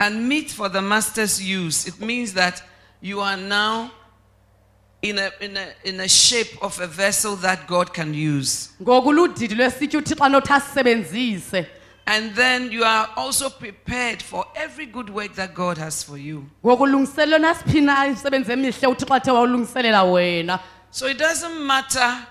and 0.00 0.28
meet 0.28 0.50
for 0.50 0.68
the 0.68 0.82
master's 0.82 1.40
use. 1.40 1.86
It 1.86 2.00
means 2.00 2.32
that 2.34 2.62
you 3.00 3.20
are 3.20 3.36
now 3.36 3.90
in 5.04 5.18
a, 5.18 5.30
in 5.40 5.56
a, 5.56 5.66
in 5.84 6.00
a 6.00 6.08
shape 6.08 6.56
of 6.62 6.80
a 6.80 6.86
vessel 6.86 7.36
that 7.36 7.66
God 7.66 7.92
can 7.92 8.14
use. 8.14 8.70
ngoku 8.82 9.12
lwesitya 9.12 9.98
uthixo 10.00 10.24
anothi 10.24 10.52
asisebenzise 10.52 11.66
And 12.06 12.34
then 12.34 12.70
you 12.70 12.84
are 12.84 13.08
also 13.16 13.48
prepared 13.50 14.22
for 14.22 14.44
every 14.54 14.84
good 14.86 15.08
work 15.10 15.34
that 15.34 15.54
God 15.54 15.78
has 15.78 16.02
for 16.02 16.16
you. 16.18 16.46
ngoku 16.64 16.86
nasiphi 16.86 17.80
na 17.80 18.06
imisebenzi 18.06 18.52
emihle 18.52 18.86
uthixo 18.88 19.14
athe 19.14 19.30
wawulungiselela 19.30 20.04
wena 20.04 20.60
So 20.90 21.06
it 21.06 21.18
doesn't 21.18 21.66
matter 21.66 22.26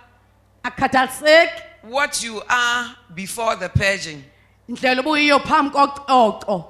what 1.83 2.23
you 2.23 2.41
are 2.49 2.95
before 3.13 3.55
the 3.55 3.69
purging. 3.69 4.23
ndlela 4.69 5.01
ubuyiyo 5.01 5.39
phambi 5.39 5.69
kococo 5.75 6.65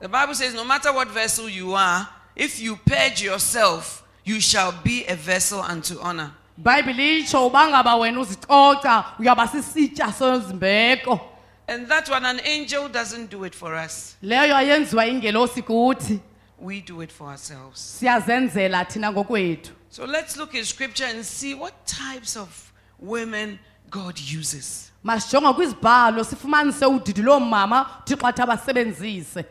The 0.00 0.08
Bible 0.08 0.34
says, 0.34 0.54
no 0.54 0.64
matter 0.64 0.92
what 0.92 1.08
vessel 1.08 1.48
you 1.48 1.74
are, 1.74 2.06
if 2.36 2.60
you 2.60 2.76
purge 2.76 3.22
yourself, 3.22 4.03
you 4.24 4.40
shall 4.40 4.72
be 4.84 5.04
a 5.08 5.14
vessel 5.16 5.60
unto 5.60 5.98
honor. 6.02 6.30
ibhayibhile 6.58 7.18
itsho 7.18 7.46
uba 7.46 7.68
ngaba 7.68 7.96
wena 7.96 8.20
uzicoca 8.20 9.04
uyaba 9.18 9.48
sisitya 9.48 10.12
sozimbeko 10.12 11.20
And 11.68 11.88
that 11.88 12.10
one, 12.10 12.26
an 12.26 12.40
angel 12.44 12.88
doesn't 12.90 13.30
do 13.30 13.44
it 13.44 13.54
for 13.54 13.74
us. 13.74 14.16
leyo 14.22 14.56
ayenziwa 14.56 15.06
ingelosi 15.06 15.62
kuthi 15.62 16.20
We 16.58 16.80
do 16.80 17.02
it 17.02 17.10
for 17.12 17.28
ourselves. 17.30 17.80
siyazenzela 18.00 18.84
thina 18.84 19.12
ngokwethu 19.12 19.72
So 19.90 20.04
let's 20.06 20.36
look 20.36 20.54
in 20.54 20.64
scripture 20.64 21.06
and 21.06 21.24
see 21.24 21.54
what 21.54 21.72
types 21.86 22.36
of 22.36 22.72
women 22.98 23.58
God 23.90 24.18
uses. 24.38 24.90
masijonge 25.04 25.52
kwizibhalo 25.52 26.24
sifumanise 26.24 26.86
udidi 26.86 27.22
loomama 27.22 27.86
uthixo 28.00 28.26
athi 28.26 28.42
abasebenzise 28.42 29.44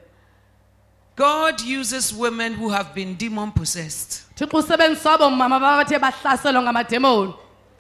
God 1.16 1.62
uses 1.62 2.12
women 2.14 2.54
who 2.54 2.70
have 2.70 2.94
been 2.96 3.16
demon 3.16 3.52
possessed. 3.52 4.24
thixo 4.36 4.58
usebenzisa 4.58 5.14
abo 5.14 5.30
mama 5.30 5.60
babathe 5.60 6.00
bahlaselwa 6.00 6.62
ngamademoni 6.64 7.34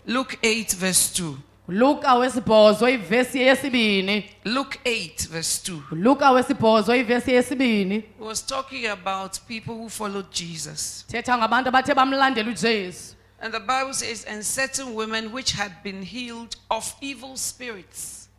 Luke 0.06 0.38
8, 0.44 0.76
verse 0.76 1.10
2. 1.22 1.36
luka 1.68 2.14
wesibhozo 2.16 2.90
ivesi 2.90 3.40
yesibini 3.42 4.30
Luke 4.46 4.80
8, 4.86 5.28
verse 5.30 5.72
2. 5.72 5.82
luka 5.92 6.32
wesibhozo 6.32 6.96
ivesi 6.96 7.32
yesibini 7.32 7.96
He 8.20 8.24
was 8.24 8.42
talking 8.46 8.86
about 8.88 9.40
people 9.48 9.74
who 9.76 9.90
followed 9.90 10.30
Jesus. 10.32 11.06
thetha 11.08 11.38
ngabantu 11.38 11.70
abathe 11.70 11.94
bamlandela 11.96 12.50
ujesu 12.52 13.16
And 13.42 13.54
the 13.54 13.60
Bible 13.60 13.94
says, 13.94 14.24
and 14.24 14.42
certain 14.46 14.94
women 14.96 15.32
which 15.34 15.52
had 15.52 15.72
been 15.84 16.02
healed 16.02 16.56
of 16.72 16.96
evil 17.02 17.36
spirits 17.36 18.30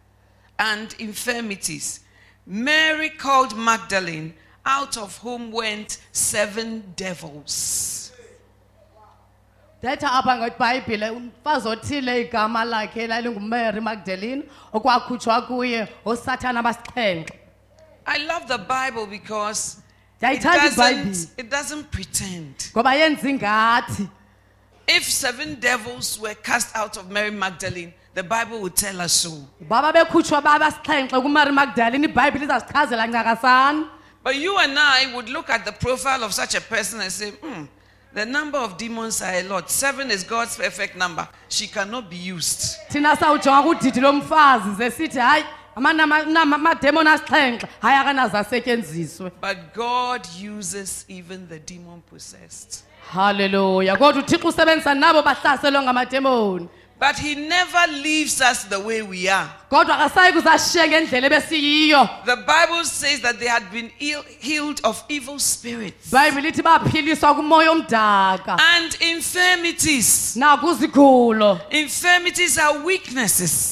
and 0.59 0.95
infirmities, 0.99 2.01
Mary 2.47 3.11
called 3.11 3.55
Magdalene, 3.55 4.33
out 4.67 4.97
of 4.97 5.19
whom 5.19 5.53
went 5.53 5.99
seven 6.13 6.83
devils. 6.97 8.13
thetha 9.83 10.09
apha 10.13 10.37
ngebhayibhile 10.37 11.11
umfazi 11.11 11.69
othile 11.69 12.21
igama 12.21 12.65
lakhe 12.65 13.07
lalingumary 13.07 13.81
magdalene 13.81 14.43
okwakhutshwa 14.73 15.43
kuye 15.47 15.89
osathana 16.05 16.61
abasixhenxe 16.61 17.33
I 18.07 18.19
love 18.27 18.47
the 18.49 18.59
Bible 18.59 19.07
because 19.07 19.81
it 20.21 20.43
doesn't, 20.43 21.27
it 21.39 21.51
doesn't 21.51 21.91
pretend. 21.91 22.55
ngoba 22.75 22.95
yenza 22.95 23.29
ingathi 23.29 24.09
If 24.87 25.05
seven 25.05 25.55
devils 25.61 26.19
were 26.21 26.35
cast 26.35 26.77
out 26.77 26.99
of 26.99 27.11
Mary 27.11 27.31
Magdalene, 27.31 27.95
the 28.13 28.23
Bible 28.23 28.61
would 28.61 28.77
tell 28.77 29.01
us 29.01 29.13
so. 29.13 29.31
baba 29.61 29.93
bekhutshwa 29.99 30.41
babasixhenxe 30.43 31.21
kumary 31.23 31.53
magdalene 31.53 32.05
ibhayibhile 32.05 32.45
izasichazela 32.45 33.07
ncakasana 33.07 33.89
But 34.25 34.37
you 34.37 34.57
and 34.59 34.79
I 34.79 35.15
would 35.15 35.29
look 35.29 35.51
at 35.51 35.65
the 35.67 35.73
profile 35.73 36.25
of 36.25 36.33
such 36.33 36.55
a 36.55 36.61
person 36.61 37.01
and 37.01 37.13
say, 37.13 37.31
hmm, 37.31 37.65
the 38.15 38.25
number 38.25 38.57
of 38.59 38.79
demons 38.79 39.21
are 39.21 39.35
a 39.35 39.43
lot. 39.43 39.71
Seven 39.71 40.11
is 40.11 40.25
God's 40.25 40.57
perfect 40.57 40.97
number. 40.97 41.29
She 41.49 41.67
cannot 41.67 42.09
be 42.11 42.17
used. 42.17 42.79
thina 42.91 43.17
sawujonga 43.17 43.63
kudidi 43.63 44.01
lomfazi 44.01 44.75
ze 44.77 44.91
sithi 44.91 45.19
hayi 45.19 45.45
amademoni 45.77 47.09
asixhenxe 47.11 47.67
hayi 47.83 47.97
akanaze 47.97 48.39
asetyenziswe 48.39 49.31
But 49.41 49.75
God 49.75 50.27
uses 50.59 51.05
even 51.09 51.49
the 51.49 51.59
demon 51.59 52.01
possessed. 52.11 52.85
halleluya 53.13 53.97
kodwa 53.97 54.23
uthixo 54.23 54.49
usebenzisa 54.49 54.95
nabo 54.95 55.23
bahlaselwe 55.23 55.83
ngamademoni 55.83 56.69
But 57.05 57.19
He 57.19 57.35
never 57.35 57.93
leaves 57.93 58.41
us 58.41 58.65
the 58.65 58.81
way 58.81 59.03
we 59.03 59.29
are. 59.29 59.47
kodwa 59.71 59.99
akasayi 59.99 60.33
kuzashiye 60.33 60.89
ngendlela 60.89 61.27
ebesiyiyo. 61.27 62.09
The 62.25 62.37
Bible 62.37 62.85
says 62.85 63.21
that 63.21 63.39
they 63.39 63.49
had 63.49 63.71
been 63.71 63.91
ill, 64.01 64.23
healed 64.41 64.81
of 64.85 65.05
evil 65.09 65.39
spirits. 65.39 66.11
Ibhayibhile 66.11 66.49
ithi 66.49 66.63
baphiliswa 66.63 67.35
kumoya 67.35 67.71
omdaka. 67.71 68.59
And 68.59 68.97
infirmities. 69.03 70.37
Infirmities 71.71 72.59
are 72.59 72.79
weaknesses. 72.79 73.71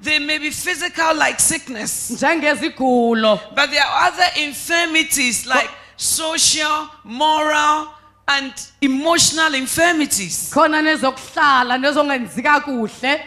They 0.00 0.18
may 0.18 0.38
be 0.38 0.50
physical, 0.50 1.14
like 1.16 1.38
sickness, 1.38 2.10
but 2.18 3.70
there 3.70 3.84
are 3.84 4.08
other 4.08 4.26
infirmities 4.40 5.46
like 5.46 5.70
social, 5.96 6.88
moral, 7.04 7.88
and 8.28 8.52
emotional 8.80 9.54
infirmities. 9.54 10.50
khona 10.54 10.82
nezokuhlala 10.82 11.78
nezongenzi 11.78 12.42
kakuhle 12.42 13.20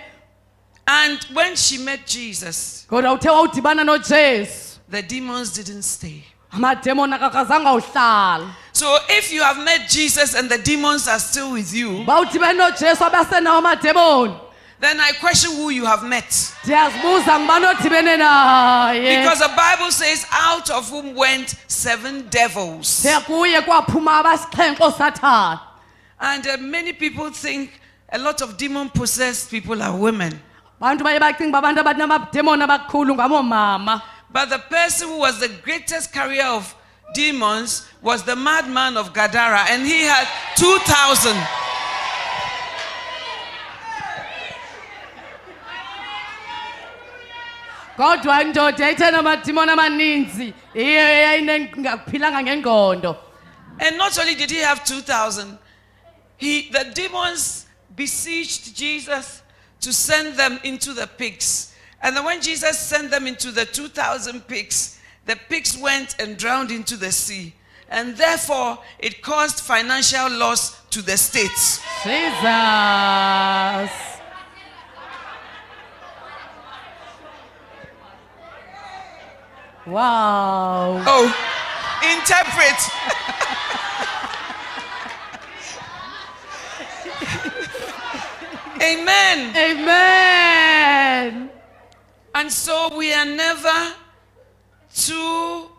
And 0.88 1.20
when 1.34 1.56
she 1.56 1.78
met 1.80 2.06
Jesus, 2.06 2.86
kodwa 2.90 3.14
uthe 3.14 3.30
wawudibana 3.30 3.84
nojesu 3.84 4.80
the 4.90 5.02
demons 5.02 5.52
didn't 5.54 5.82
stay. 5.84 6.24
amademoni 6.52 7.14
akakazanga 7.14 7.74
uhlala 7.74 8.50
So 8.72 8.98
if 9.10 9.32
you 9.34 9.42
have 9.42 9.58
met 9.64 9.90
Jesus 9.90 10.36
and 10.36 10.50
the 10.50 10.58
demons 10.58 11.08
are 11.08 11.20
still 11.20 11.52
with 11.54 11.74
you, 11.74 12.04
bawudibane 12.06 12.58
nojesu 12.58 13.04
abasenawo 13.06 13.58
amademoni 13.58 14.36
then 14.80 15.00
I 15.00 15.12
question 15.20 15.52
who 15.56 15.70
you 15.70 15.86
have 15.86 16.04
met. 16.04 16.54
ndiyazibuza 16.64 17.40
ngubani 17.40 17.66
odibene 17.66 18.18
naye 18.18 19.20
Because 19.22 19.40
the 19.40 19.54
Bible 19.56 19.92
says, 19.92 20.26
out 20.32 20.70
of 20.70 20.90
whom 20.90 21.16
went 21.16 21.56
seven 21.68 22.28
devils. 22.30 23.04
the 23.04 23.22
kuye 23.26 23.62
kwaphuma 23.62 24.18
abasixhenxe 24.24 24.84
osathana 24.84 25.60
And 26.20 26.48
uh, 26.48 26.58
many 26.58 26.94
people 26.94 27.30
think 27.32 27.70
a 28.12 28.18
lot 28.18 28.42
of 28.42 28.58
demon 28.58 28.90
possessed 28.90 29.50
people 29.52 29.82
are 29.82 29.96
women. 29.98 30.40
bantu 30.80 31.04
baye 31.04 31.20
bacinga 31.20 31.50
uba 31.50 31.58
abantu 31.60 31.82
abanamademoni 31.82 32.64
abakhulu 32.64 33.16
ngabomama 33.16 34.02
But 34.32 34.50
the 34.50 34.60
person 34.60 35.08
who 35.08 35.20
was 35.20 35.40
the 35.40 35.48
greatest 35.64 36.12
carrier 36.14 36.44
of 36.46 36.76
demons 37.14 37.88
was 38.02 38.24
the 38.24 38.36
madman 38.36 38.98
of 38.98 39.14
Gadara, 39.14 39.66
and 39.70 39.86
he 39.86 40.04
had 40.04 40.28
2,000. 40.58 41.32
Kodwa 47.98 48.42
indoda 48.42 48.84
yayithe 48.86 49.12
namadimoni 49.12 49.72
amaninzi 49.72 50.54
iye 50.74 51.22
yayingaphilanga 51.26 52.42
ngengqondo 52.44 53.18
And 53.80 53.98
not 53.98 54.18
only 54.18 54.36
did 54.36 54.52
he 54.52 54.60
have 54.60 54.86
2,000, 54.86 55.58
he, 56.38 56.70
the 56.70 56.92
demons 56.94 57.66
besieged 57.94 58.76
Jesus 58.76 59.42
to 59.82 59.92
send 59.92 60.38
them 60.38 60.60
into 60.64 60.94
the 60.94 61.08
pigs. 61.08 61.74
And 62.02 62.16
then 62.16 62.24
when 62.24 62.42
Jesus 62.42 62.80
sent 62.80 63.12
them 63.12 63.28
into 63.28 63.52
the 63.52 63.66
2,000 63.66 64.48
pigs, 64.48 64.98
the 65.26 65.36
pigs 65.50 65.78
went 65.78 66.16
and 66.20 66.38
drowned 66.38 66.72
into 66.72 66.96
the 66.96 67.12
sea. 67.12 67.54
And 67.90 68.16
therefore, 68.16 68.80
it 69.00 69.22
caused 69.22 69.60
financial 69.60 70.30
loss 70.32 70.82
to 70.92 71.02
the 71.02 71.18
states. 71.18 71.82
jesus 72.04 74.15
wow 79.88 81.02
Oh, 81.08 81.26
interpret. 82.04 82.80
Amen. 88.82 89.56
amen 89.56 91.50
And 92.34 92.52
so 92.52 92.96
we 92.98 93.14
are 93.14 93.26
never 93.26 93.94
too 94.94 95.70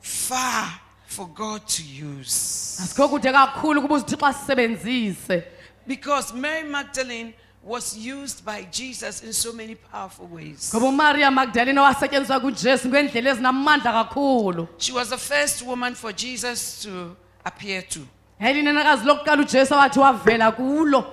far 0.00 0.80
for 1.06 1.28
God 1.28 1.66
to 1.68 1.82
use. 1.82 2.78
asikho 2.82 3.08
kude 3.08 3.32
kakhulu 3.32 3.82
kuba 3.82 3.94
uzithixo 3.94 4.26
asisebenzise 4.26 5.44
Because 5.86 6.34
Mary 6.34 6.68
Magdalene 6.68 7.34
was 7.66 7.96
used 7.98 8.44
by 8.44 8.62
Jesus 8.70 9.22
in 9.24 9.32
so 9.32 9.52
many 9.52 9.74
powerful 9.74 10.26
ways. 10.26 10.70
ngoba 10.74 10.86
umariya 10.86 11.30
magdalene 11.30 11.80
wasetyenziswa 11.80 12.40
kujesu 12.40 12.88
ngeendlela 12.88 13.30
ezinamandla 13.30 13.92
kakhulu 13.92 14.68
She 14.78 14.92
was 14.92 15.08
the 15.08 15.18
first 15.18 15.62
woman 15.62 15.94
for 15.94 16.12
Jesus 16.12 16.82
to 16.82 17.16
appear 17.44 17.82
to. 17.88 18.00
yayilinenekazi 18.40 19.04
lokuqala 19.04 19.42
ujesu 19.42 19.74
awathi 19.74 19.98
wavela 19.98 20.52
kulo 20.52 21.04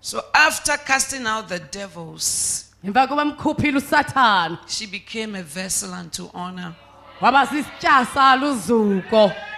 So 0.00 0.20
after 0.34 0.76
casting 0.78 1.26
out 1.26 1.48
the 1.48 1.58
devils, 1.58 2.64
emva 2.84 3.06
kuba 3.06 3.24
mkhuphile 3.24 3.78
usathana 3.78 4.58
she 4.66 4.86
became 4.86 5.38
a 5.38 5.42
vessel 5.42 5.92
unto 5.94 6.30
honor. 6.34 6.74
Waba 7.20 7.46
sisitya 7.46 8.06
salo 8.14 8.56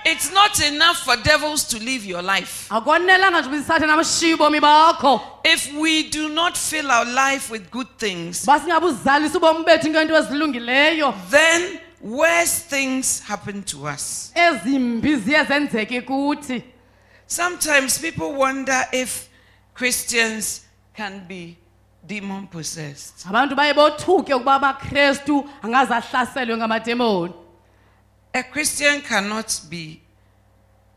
It's 0.05 0.33
not 0.33 0.59
enough 0.63 0.99
for 1.05 1.17
devils 1.17 1.65
to 1.69 1.79
live 1.79 2.05
your 2.07 2.23
life. 2.23 2.69
akonelanga 2.71 3.41
nje 3.41 3.49
uba 3.49 3.57
isathana 3.57 3.95
amshiye 3.95 4.35
ubomi 4.35 4.61
bakho 4.61 5.21
If 5.45 5.73
we 5.75 6.05
do 6.05 6.29
not 6.29 6.57
fill 6.57 6.91
our 6.91 7.05
life 7.05 7.51
with 7.51 7.71
good 7.71 7.89
things, 7.99 8.43
uba 8.45 8.61
singabe 8.61 8.87
ubomi 9.37 9.65
bethu 9.65 9.89
ngeento 9.91 10.15
ezilungileyo 10.17 11.15
then 11.31 11.81
worse 12.01 12.61
things 12.69 13.23
happen 13.29 13.63
to 13.63 13.87
us. 13.89 14.33
ezimbi 14.35 15.17
ziye 15.17 15.45
zenzeke 15.45 16.01
kuthi 16.07 16.63
Sometimes 17.27 17.99
people 17.99 18.33
wonder 18.33 18.85
if 18.93 19.29
Christians 19.75 20.63
can 20.97 21.27
be 21.29 21.57
demon 22.07 22.47
possessed. 22.47 23.27
abantu 23.29 23.55
baye 23.57 23.75
bothuke 23.75 24.35
ukuba 24.35 24.55
abakrestu 24.55 25.45
angaze 25.63 26.57
ngamademoni 26.57 27.33
A 28.39 28.43
Christian 28.45 29.01
cannot 29.03 29.61
be 29.71 30.01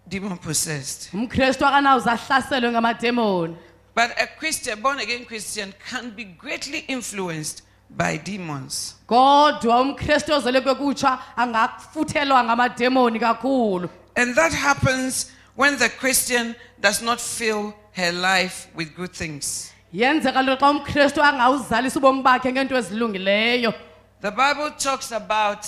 demon 0.08 0.38
possessed, 0.38 1.10
umkrestu 1.13 1.65
akanawuze 1.65 2.10
ahlaselwe 2.12 2.71
ngamademoni 2.71 3.56
but 3.95 4.12
a 4.21 4.27
Christian, 4.39 4.80
born 4.82 4.99
again 4.99 5.25
Christian, 5.25 5.73
can 5.89 6.12
be 6.12 6.23
greatly 6.23 6.80
influenced 6.88 7.63
by 7.89 8.17
demons. 8.17 8.95
kodwa 9.08 9.82
umkrestu 9.82 10.34
ozele 10.34 10.62
kwekutsha 10.62 11.19
angafuthelwa 11.38 12.43
ngamademoni 12.43 13.19
kakhulu 13.19 13.89
And 14.15 14.36
that 14.36 14.54
happens 14.54 15.32
when 15.56 15.77
the 15.77 15.89
Christian 15.89 16.56
does 16.80 17.01
not 17.01 17.19
fill 17.19 17.73
her 17.93 18.12
life 18.12 18.67
with 18.75 18.95
good 18.95 19.13
things. 19.13 19.71
yenzeka 19.93 20.41
lo 20.45 20.56
xa 20.58 20.69
umkrestu 20.69 21.23
angawuzalisa 21.23 21.99
ubomi 21.99 22.21
bakhe 22.23 22.51
ngeento 22.51 22.77
ezilungileyo 22.77 23.73
The 24.21 24.32
Bible 24.32 24.71
talks 24.77 25.12
about 25.12 25.65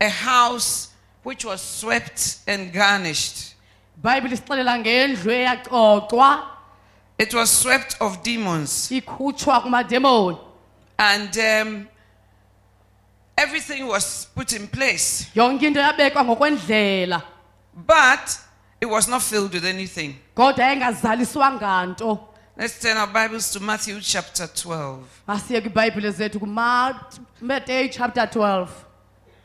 a 0.00 0.08
house 0.08 0.88
which 1.22 1.44
was 1.44 1.60
swept 1.80 2.38
and 2.46 2.72
garnished. 2.72 3.54
isixelela 4.04 4.78
ngendlu 4.78 5.32
eyacocwa 5.32 6.50
It 7.18 7.32
was 7.34 7.50
swept 7.62 7.96
of 8.00 8.22
demons. 8.22 8.90
ikhutshwa 8.90 10.38
And 10.98 11.38
um, 11.38 11.88
everything 13.36 13.86
was 13.86 14.26
put 14.34 14.52
in 14.52 14.66
place. 14.68 15.26
yonke 15.34 15.66
into 15.66 15.80
yabekwa 15.80 16.24
ngokwendlela 16.24 17.22
But 17.74 18.38
it 18.80 18.86
was 18.86 19.08
not 19.08 19.22
filled 19.22 19.54
with 19.54 19.64
anything. 19.64 20.16
kodwa 20.34 20.72
engazaliswanga 20.72 21.86
nto 21.86 22.28
Let's 22.56 22.78
turn 22.80 22.96
our 22.96 23.08
Bibles 23.08 23.50
to 23.52 23.60
Matthew 23.60 24.00
chapter 24.00 24.46
12, 24.46 24.98
masiye 25.26 25.60
kwiibhayibhile 25.60 26.10
zethu 26.10 26.40
kumateyu 26.40 27.88
chapter 27.88 28.24
12 28.26 28.68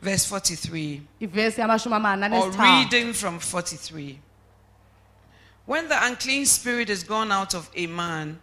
verse 0.00 0.24
43. 0.24 1.02
ivesi 1.20 1.60
yamashumi 1.60 1.96
amane 1.96 2.32
Or 2.32 2.50
reading 2.50 3.12
from 3.12 3.38
43. 3.38 4.18
When 5.66 5.88
the 5.88 6.04
unclean 6.04 6.46
spirit 6.46 6.90
is 6.90 7.04
gone 7.04 7.30
out 7.30 7.54
of 7.54 7.70
a 7.76 7.86
man, 7.86 8.40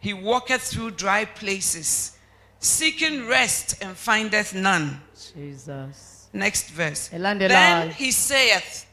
he 0.00 0.12
walketh 0.12 0.62
through 0.62 0.92
dry 0.92 1.24
places, 1.24 2.16
seeking 2.60 3.26
rest 3.26 3.82
and 3.82 3.96
findeth 3.96 4.54
none. 4.54 5.00
jesus 5.34 6.18
Next 6.32 6.70
verse. 6.70 7.08
Then 7.08 7.90
he 7.90 8.10
saith, 8.10 8.86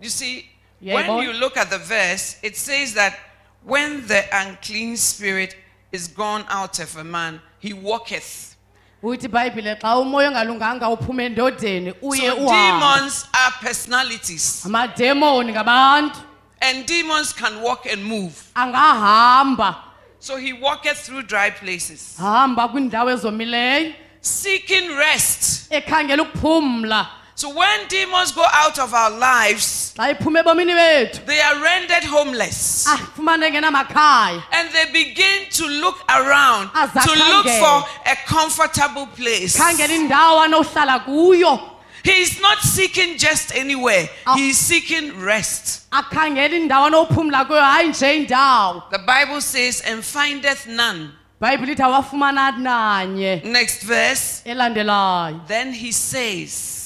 You 0.00 0.08
see, 0.08 0.48
when 0.80 1.22
you 1.22 1.32
look 1.32 1.56
at 1.56 1.68
the 1.68 1.78
verse, 1.78 2.38
it 2.42 2.56
says 2.56 2.94
that 2.94 3.18
when 3.64 4.06
the 4.06 4.24
unclean 4.32 4.96
spirit 4.96 5.56
is 5.92 6.08
gone 6.08 6.44
out 6.48 6.78
of 6.78 6.96
a 6.96 7.04
man, 7.04 7.40
he 7.58 7.72
walketh. 7.72 8.56
Uthi 9.02 9.26
ibhayibhile 9.26 9.76
xa 9.80 9.96
umoya 9.98 10.28
ongalunganga 10.28 10.88
uphuma 10.88 11.22
endodeni 11.22 11.92
uye 12.02 12.28
So 12.30 12.36
uhambe. 12.36 12.80
demons 12.80 13.26
are 13.34 13.52
personalities, 13.60 14.62
amademoni 14.66 15.52
ngabantu. 15.52 16.18
And 16.62 16.84
demons 16.86 17.32
can 17.32 17.62
walk 17.62 17.86
and 17.86 18.04
move. 18.04 18.34
angahamba. 18.54 19.76
So 20.18 20.36
he 20.36 20.52
walketh 20.52 20.98
through 20.98 21.22
dry 21.22 21.50
places, 21.50 22.16
hamba 22.18 22.68
kwiindawo 22.68 23.10
ezomileyo. 23.10 23.94
Seeking 24.20 24.96
rest. 24.96 25.70
ekhangela 25.72 26.22
ukuphumla 26.22 27.06
So 27.40 27.48
when 27.48 27.88
demons 27.88 28.32
go 28.32 28.44
out 28.52 28.78
of 28.78 28.92
our 28.92 29.10
lives, 29.10 29.94
xa 29.96 30.12
iphuma 30.14 30.42
ebomini 30.42 30.74
bethu 30.76 31.24
they 31.24 31.40
are 31.40 31.56
rendered 31.62 32.04
homeless. 32.04 32.86
And 32.86 34.68
they 34.74 34.86
begin 34.92 35.48
to 35.52 35.64
look 35.66 35.98
around 36.10 36.68
to 36.74 37.12
look 37.32 37.46
for 37.46 37.76
a 38.12 38.16
comfortable 38.26 39.06
place. 39.06 39.56
khangela 39.58 39.88
indawo 39.88 40.44
anohlala 40.44 41.00
kuyo 41.06 41.58
He 42.04 42.20
is 42.20 42.38
not 42.42 42.58
seeking 42.58 43.16
just 43.16 43.54
anywhere, 43.56 44.10
Ah. 44.26 44.36
he 44.36 44.50
is 44.50 44.58
seeking 44.58 45.18
rest. 45.22 45.88
akhangela 45.90 46.52
indawo 46.60 46.86
anophumla 46.90 47.46
kuyo 47.46 47.62
hayi 47.62 47.88
nje 47.88 48.16
indawo 48.26 48.82
The 48.90 48.98
Bible 48.98 49.40
says, 49.40 49.80
and 49.80 50.04
findeth 50.04 50.66
none. 50.66 51.12
ibhayibhile 51.40 51.72
ithi 51.72 51.82
awafumana 51.82 52.52
nanye 52.58 53.42
Next 53.44 53.82
verse. 53.84 54.42
Then 54.44 55.72
he 55.72 55.90
says, 55.92 56.79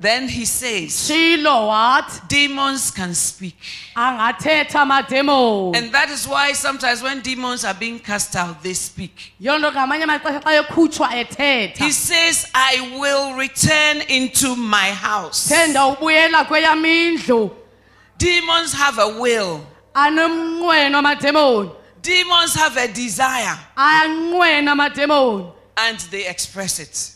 then 0.00 0.28
he 0.28 0.44
says, 0.44 0.90
shilo 1.08 1.68
wathi 1.68 2.28
demons 2.28 2.90
can 2.90 3.14
speak. 3.14 3.56
And 3.96 4.18
that 5.92 6.08
is 6.10 6.26
why 6.26 6.52
sometimes 6.52 7.02
when 7.02 7.20
demons 7.20 7.64
are 7.64 7.74
being 7.74 7.98
cast 8.00 8.34
out, 8.36 8.62
they 8.62 8.74
speak. 8.74 9.32
yiyo 9.40 9.58
nto 9.58 9.70
ngamanye 9.72 10.04
amaxesha 10.04 10.42
xa 10.42 10.62
ekhutshwa 10.62 11.08
ethetha. 11.08 11.78
He 11.78 11.92
says, 11.92 12.50
I 12.54 12.98
will 12.98 13.34
return 13.36 14.02
into 14.08 14.56
my 14.56 14.90
house. 14.90 15.48
thenda 15.48 15.80
ubuyela 15.96 16.44
kweyam 16.44 16.84
indlu 16.84 17.50
Demons 18.16 18.72
have 18.72 18.98
a 18.98 19.08
will, 19.20 19.60
demons 22.00 22.54
have 22.54 22.76
a 22.76 22.88
desire, 22.88 23.58
and 25.76 26.00
they 26.10 26.26
express 26.28 26.78
it. 26.80 27.14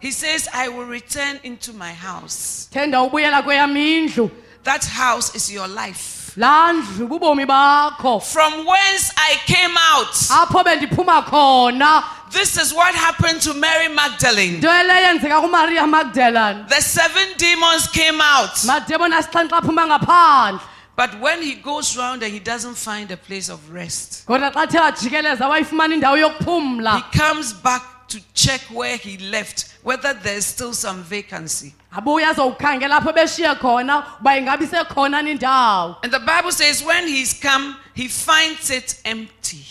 He 0.00 0.10
says, 0.12 0.48
I 0.54 0.68
will 0.68 0.84
return 0.86 1.40
into 1.42 1.72
my 1.72 1.92
house. 1.92 2.68
thenda 2.72 3.02
ubuyela 3.02 3.42
kweyam 3.42 3.76
indlu 3.76 4.30
That 4.64 4.84
house 4.84 5.34
is 5.34 5.50
your 5.52 5.66
life. 5.68 6.32
laa 6.36 6.72
ndlu 6.72 7.08
bubomi 7.08 7.46
bakho 7.46 8.20
From 8.22 8.64
whence 8.66 9.10
I 9.16 9.34
came 9.46 9.74
out. 9.76 10.12
apho 10.30 10.64
bendiphuma 10.64 11.22
khona 11.24 12.04
This 12.30 12.56
is 12.58 12.74
what 12.74 12.94
happened 12.94 13.40
to 13.42 13.54
Mary 13.54 13.88
Magdalene. 13.88 14.58
nto 14.60 14.68
ele 14.70 14.94
yenzeka 15.02 15.40
kumariya 15.40 15.86
magdalene 15.88 16.66
The 16.68 16.80
seven 16.80 17.28
demons 17.36 17.88
came 17.88 18.20
out. 18.20 18.54
mademoni 18.64 19.14
asixhenxe 19.14 19.50
aphuma 19.52 19.86
ngaphandle 19.86 20.60
But 20.94 21.20
when 21.20 21.42
he 21.42 21.54
goes 21.54 21.96
round 21.96 22.22
and 22.24 22.32
he 22.32 22.40
doesn't 22.40 22.74
find 22.76 23.10
a 23.12 23.16
place 23.16 23.48
of 23.48 23.70
rest, 23.70 24.26
kodwa 24.26 24.50
xa 24.52 24.66
the 24.70 24.78
wajikeleza 24.78 25.48
wayifumana 25.48 25.94
indawo 25.94 26.16
he 26.16 27.18
comes 27.18 27.52
back 27.52 27.82
to 28.08 28.18
check 28.34 28.62
where 28.72 28.96
he 28.96 29.16
left, 29.18 29.66
whether 29.88 30.12
there's 30.12 30.44
still 30.44 30.74
some 30.74 31.02
vacancy. 31.02 31.72
abuye 31.92 32.24
azowukhangela 32.26 32.96
apho 33.00 33.12
beshiye 33.12 33.54
khona 33.58 34.04
uba 34.20 34.30
ingabi 34.38 34.66
sekhona 34.66 35.22
nindawo 35.22 35.96
And 36.02 36.12
the 36.12 36.20
Bible 36.20 36.52
says, 36.52 36.84
when 36.84 37.06
he's 37.08 37.32
come, 37.32 37.74
he 37.94 38.06
finds 38.08 38.70
it 38.70 39.00
empty. 39.04 39.64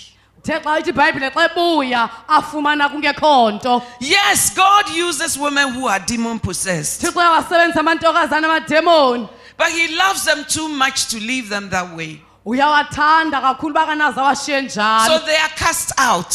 the 0.43 0.53
xa 0.53 0.79
ithi 0.81 0.91
ibhayibhile 0.91 1.31
xa 1.31 1.49
ebuya 1.49 2.09
afumana 2.27 2.89
kungekho 2.89 3.51
nto 3.59 3.83
Yes, 3.99 4.55
God 4.55 4.89
uses 4.89 5.37
women 5.37 5.73
who 5.73 5.87
are 5.87 5.99
demon 5.99 6.39
possessed, 6.39 7.01
thixo 7.01 7.19
uyawasebenzisa 7.19 7.79
amantokazana 7.79 8.47
amademoni 8.47 9.29
but 9.57 9.67
he 9.71 9.95
loves 9.95 10.25
them 10.25 10.43
too 10.45 10.67
much 10.69 11.07
to 11.09 11.17
leave 11.19 11.49
them 11.49 11.69
that 11.69 11.95
way. 11.95 12.21
uyawathanda 12.45 13.41
kakhulu 13.41 13.73
bakanaze 13.73 14.19
awashiye 14.19 14.69
So 14.71 15.19
they 15.25 15.35
are 15.37 15.49
cast 15.55 15.91
out. 15.97 16.29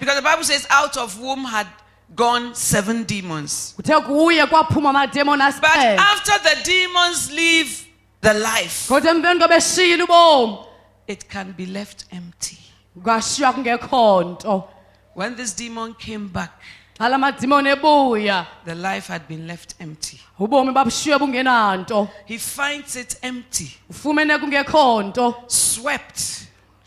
Because 0.00 0.16
the 0.16 0.22
Bible 0.22 0.44
says, 0.44 0.66
out 0.70 0.96
of 0.96 1.14
whom 1.16 1.44
had 1.44 1.66
gone 2.14 2.54
seven 2.54 3.04
demons. 3.04 3.74
kuthe 3.76 4.00
kuye 4.06 4.46
kwaphuma 4.46 4.90
amademoni 4.90 5.42
But 5.60 5.70
after 5.98 6.38
the 6.42 6.62
demons 6.64 7.30
leave 7.30 7.86
the 8.20 8.34
life, 8.34 8.88
kodwa 8.88 9.10
emveni 9.10 9.40
kobeshiyile 9.40 10.02
ubomi 10.02 10.58
it 11.06 11.28
can 11.28 11.52
be 11.52 11.66
left 11.66 12.04
empty. 12.12 12.58
kwashiywa 13.02 13.52
kungekho 13.52 14.22
nto 14.24 14.68
When 15.14 15.36
this 15.36 15.56
demon 15.56 15.94
came 15.94 16.28
back, 16.28 16.50
xa 16.98 17.08
la 17.08 17.18
madimoni 17.18 17.68
ebuya 17.70 18.46
the 18.64 18.74
life 18.74 19.08
had 19.12 19.22
been 19.28 19.46
left 19.46 19.74
empty. 19.80 20.20
ubomi 20.38 20.72
babushiywe 20.72 21.18
bungenanto 21.18 22.08
He 22.26 22.38
finds 22.38 22.96
it 22.96 23.16
empty, 23.22 23.76
ufumene 23.90 24.38
kungekho 24.38 25.02
nto 25.02 25.34
swept, 25.46 26.20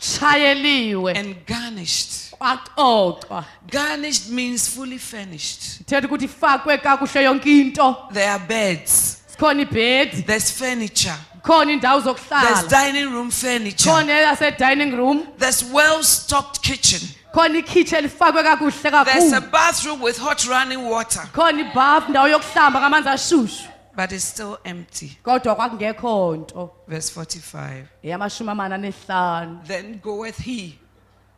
tshayeliwe 0.04 1.16
and 1.16 1.36
garnished. 1.46 2.30
kwaxoxwa 2.38 3.44
Garnished 3.70 4.28
means 4.30 4.68
fully 4.68 4.98
furnished. 4.98 5.80
ukuthi 6.04 6.24
ifakwe 6.24 6.78
kakuhle 6.78 7.24
yonke 7.24 7.46
into. 7.46 7.96
There 8.12 8.30
are 8.30 8.38
beds, 8.38 9.22
sikhona 9.26 9.62
ibhedi 9.62 10.26
there's 10.26 10.50
furniture, 10.50 11.16
khona 11.42 11.72
indawo 11.72 12.02
there's 12.02 12.68
dining 12.68 13.10
room 13.12 13.30
furniture, 13.30 13.90
khona 13.90 14.12
eyasedining 14.12 14.96
room. 14.96 15.28
There's 15.38 15.64
well 15.64 16.02
stocked 16.02 16.62
kitchen, 16.62 17.00
khona 17.32 17.58
ikhitshe 17.62 17.96
elifakwe 17.96 18.42
kakuhle 18.42 19.04
there's 19.04 19.32
a 19.32 19.40
bathroom 19.40 20.00
with 20.00 20.18
hot 20.18 20.46
running 20.46 20.84
water, 20.84 21.20
khona 21.32 21.60
ibhafu 21.60 22.06
indawo 22.08 22.28
yokuhlamba 22.28 22.80
ngamanzi 22.80 23.08
ashushu 23.08 23.73
but 23.96 24.12
it's 24.12 24.24
still 24.24 24.58
empty. 24.64 25.18
kodwa 25.22 25.54
kwakungekho 25.54 26.36
nto 26.36 26.70
Verse 26.88 27.20
45. 27.20 27.84
eyamashumi 28.02 28.50
amane 28.50 28.74
anesihlanu 28.74 29.60
Then 29.66 29.98
goeth 30.02 30.38
he. 30.42 30.78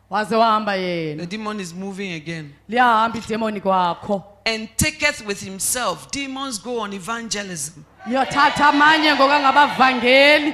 waze 0.09 0.35
wahamba 0.35 0.75
yena 0.75 1.21
The 1.23 1.37
demon 1.37 1.59
is 1.59 1.73
moving 1.73 2.13
again. 2.13 2.53
liyahamba 2.69 3.17
idemoni 3.17 3.61
kwakho 3.61 4.23
And 4.45 4.69
taketh 4.77 5.25
with 5.27 5.41
himself. 5.41 6.09
Demons 6.11 6.59
go 6.63 6.79
on 6.79 6.93
evangelism. 6.93 7.83
yothatha 8.09 8.67
amanye 8.69 9.13
ngokangabavangeli 9.15 10.53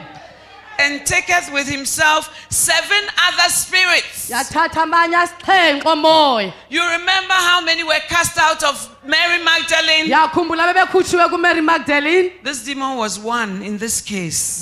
And 0.80 1.06
taketh 1.06 1.52
with 1.54 1.68
himself 1.68 2.30
seven 2.50 3.04
other 3.28 3.50
spirits. 3.50 4.30
yathatha 4.30 4.84
amanye 4.84 5.16
asixhenxe 5.16 5.96
moya 6.02 6.54
You 6.70 6.82
remember 6.82 7.34
how 7.34 7.62
many 7.62 7.84
were 7.84 8.00
cast 8.10 8.38
out 8.38 8.64
of 8.64 8.90
Mary 9.06 9.44
Magdalene? 9.44 10.08
yakhumbula 10.08 10.74
bebekhutshiwe 10.74 11.30
kumary 11.30 11.62
magdalene 11.62 12.32
This 12.44 12.64
demon 12.64 12.98
was 12.98 13.20
one 13.20 13.62
in 13.64 13.78
this 13.78 14.02
case. 14.02 14.60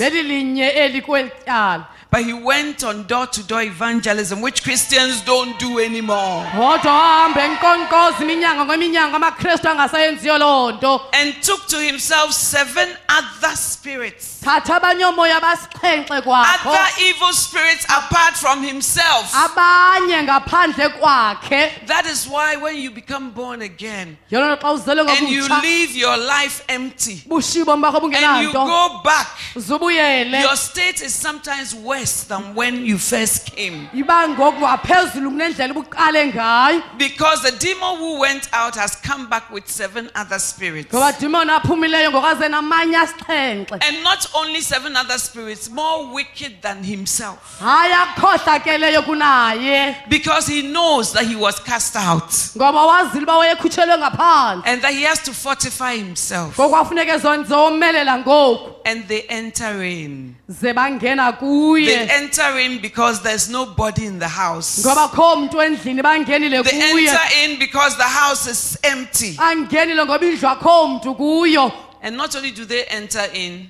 Belilinye 2.12 2.12
eli 2.12 2.12
kweli 2.12 2.12
tyala 2.12 2.22
But 2.22 2.26
he 2.26 2.34
went 2.34 2.84
on 2.84 3.04
door 3.08 3.26
to 3.28 3.44
door 3.44 3.62
evangelism, 3.62 4.42
which 4.42 4.64
Christians 4.64 5.22
don't 5.22 5.58
do 5.60 5.80
anymore. 5.80 6.46
kodwa 6.52 6.94
wahamba 6.94 7.44
enkonkoza 7.44 8.24
iminyango 8.24 8.66
ngeminyango 8.66 9.16
amakristu 9.16 9.70
angasayenziyo 9.70 10.38
loo 10.38 10.72
nto 10.72 11.02
And 11.14 11.34
took 11.42 11.68
to 11.68 11.78
himself 11.80 12.32
seven 12.34 12.90
other 13.10 13.56
spirits. 13.58 14.40
thatha 14.44 14.76
abanye 14.76 15.06
omoya 15.06 15.40
basixhenxe 15.40 16.22
kwakho 16.22 16.70
Other 16.70 16.88
evil 17.02 17.34
spirits 17.34 17.86
apart 17.90 18.36
from 18.36 18.64
himself. 18.64 19.34
abanye 19.34 20.24
ngaphandle 20.24 20.90
kwakhe 21.00 21.72
That 21.88 22.06
is 22.06 22.28
why 22.28 22.56
when 22.58 22.78
you 22.78 22.92
become 22.92 23.32
born 23.32 23.62
again 23.62 24.18
yiloo 24.32 24.56
nto 24.56 24.62
xa 24.62 24.72
uzelwe 24.72 25.12
and 25.18 25.30
you 25.30 25.48
live 25.62 25.96
your 26.00 26.18
life 26.18 26.64
empty 26.68 27.24
bushiye 27.28 27.64
ubomi 27.64 27.82
bakho 27.82 27.98
and 28.14 28.44
you 28.44 28.52
go 28.54 29.02
back, 29.04 29.28
your 29.56 30.58
state 30.58 31.02
is 31.02 31.14
sometimes 31.22 31.74
worse 32.02 32.24
than 32.24 32.56
when 32.56 32.86
you 32.86 32.98
first 32.98 33.46
came. 33.56 33.88
iba 33.94 34.28
ngoku 34.30 34.64
waphezulu 34.64 35.32
kunendlela 35.32 35.74
ubuqale 35.74 36.34
ngayo 36.34 36.82
Because 36.98 37.42
the 37.44 37.52
demon 37.58 37.98
who 37.98 38.20
went 38.20 38.50
out 38.54 38.76
has 38.76 38.96
come 38.96 39.28
back 39.30 39.52
with 39.52 39.68
seven 39.68 40.10
other 40.16 40.40
spirits. 40.40 40.92
ngoba 40.92 41.12
dimoni 41.20 41.52
aphumileyo 41.52 42.12
ngokaze 42.12 42.50
namanye 42.50 42.98
asixhenxe 42.98 43.74
And 43.88 44.04
not 44.04 44.28
only 44.34 44.62
seven 44.62 44.96
other 44.96 45.18
spirits, 45.20 45.70
more 45.70 46.14
wicked 46.14 46.62
than 46.62 46.84
himself. 46.84 47.60
hayi 47.60 47.94
akhohlakeleyo 47.94 49.02
kunaye 49.04 49.96
Because 50.10 50.48
he 50.48 50.62
knows 50.64 51.14
that 51.14 51.26
he 51.26 51.36
was 51.36 51.60
cast 51.60 51.96
out 51.96 52.32
ngoba 52.58 52.86
wazile 52.86 53.24
uba 53.24 53.38
wayekhutshelwe 53.38 53.98
ngaphandle 53.98 54.64
and 54.66 54.82
that 54.82 54.92
he 54.94 55.04
has 55.04 55.22
to 55.24 55.34
fortify 55.34 55.96
himself. 55.98 56.56
ngoku 56.58 56.70
kwafuneke 56.70 57.18
zon- 57.20 57.46
zomelela 57.46 58.18
ngoku 58.18 58.72
And 58.86 59.08
they 59.08 59.22
enter 59.30 59.84
in. 59.84 60.36
bangena 60.76 61.32
They 61.92 62.08
enter 62.16 62.60
in 62.60 62.80
because 62.82 63.22
there's 63.22 63.50
nobody 63.50 64.06
in 64.06 64.20
the 64.20 64.28
house. 64.28 64.82
ngoba 64.86 65.08
kho 65.10 65.36
mntu 65.36 65.62
endlini 65.62 66.02
bangenile 66.02 66.64
They 66.64 66.82
enter 66.82 67.20
in 67.44 67.60
because 67.60 67.98
the 67.98 68.04
house 68.20 68.48
is 68.48 68.78
empty. 68.84 69.36
angenile 69.38 70.06
ngoba 70.06 70.26
indlu 70.26 70.50
akho 70.50 70.88
mntu 70.88 71.16
kuyo 71.16 71.72
And 72.04 72.18
not 72.18 72.36
only 72.36 72.52
do 72.52 72.66
they 72.66 72.84
enter 72.86 73.28
in, 73.34 73.70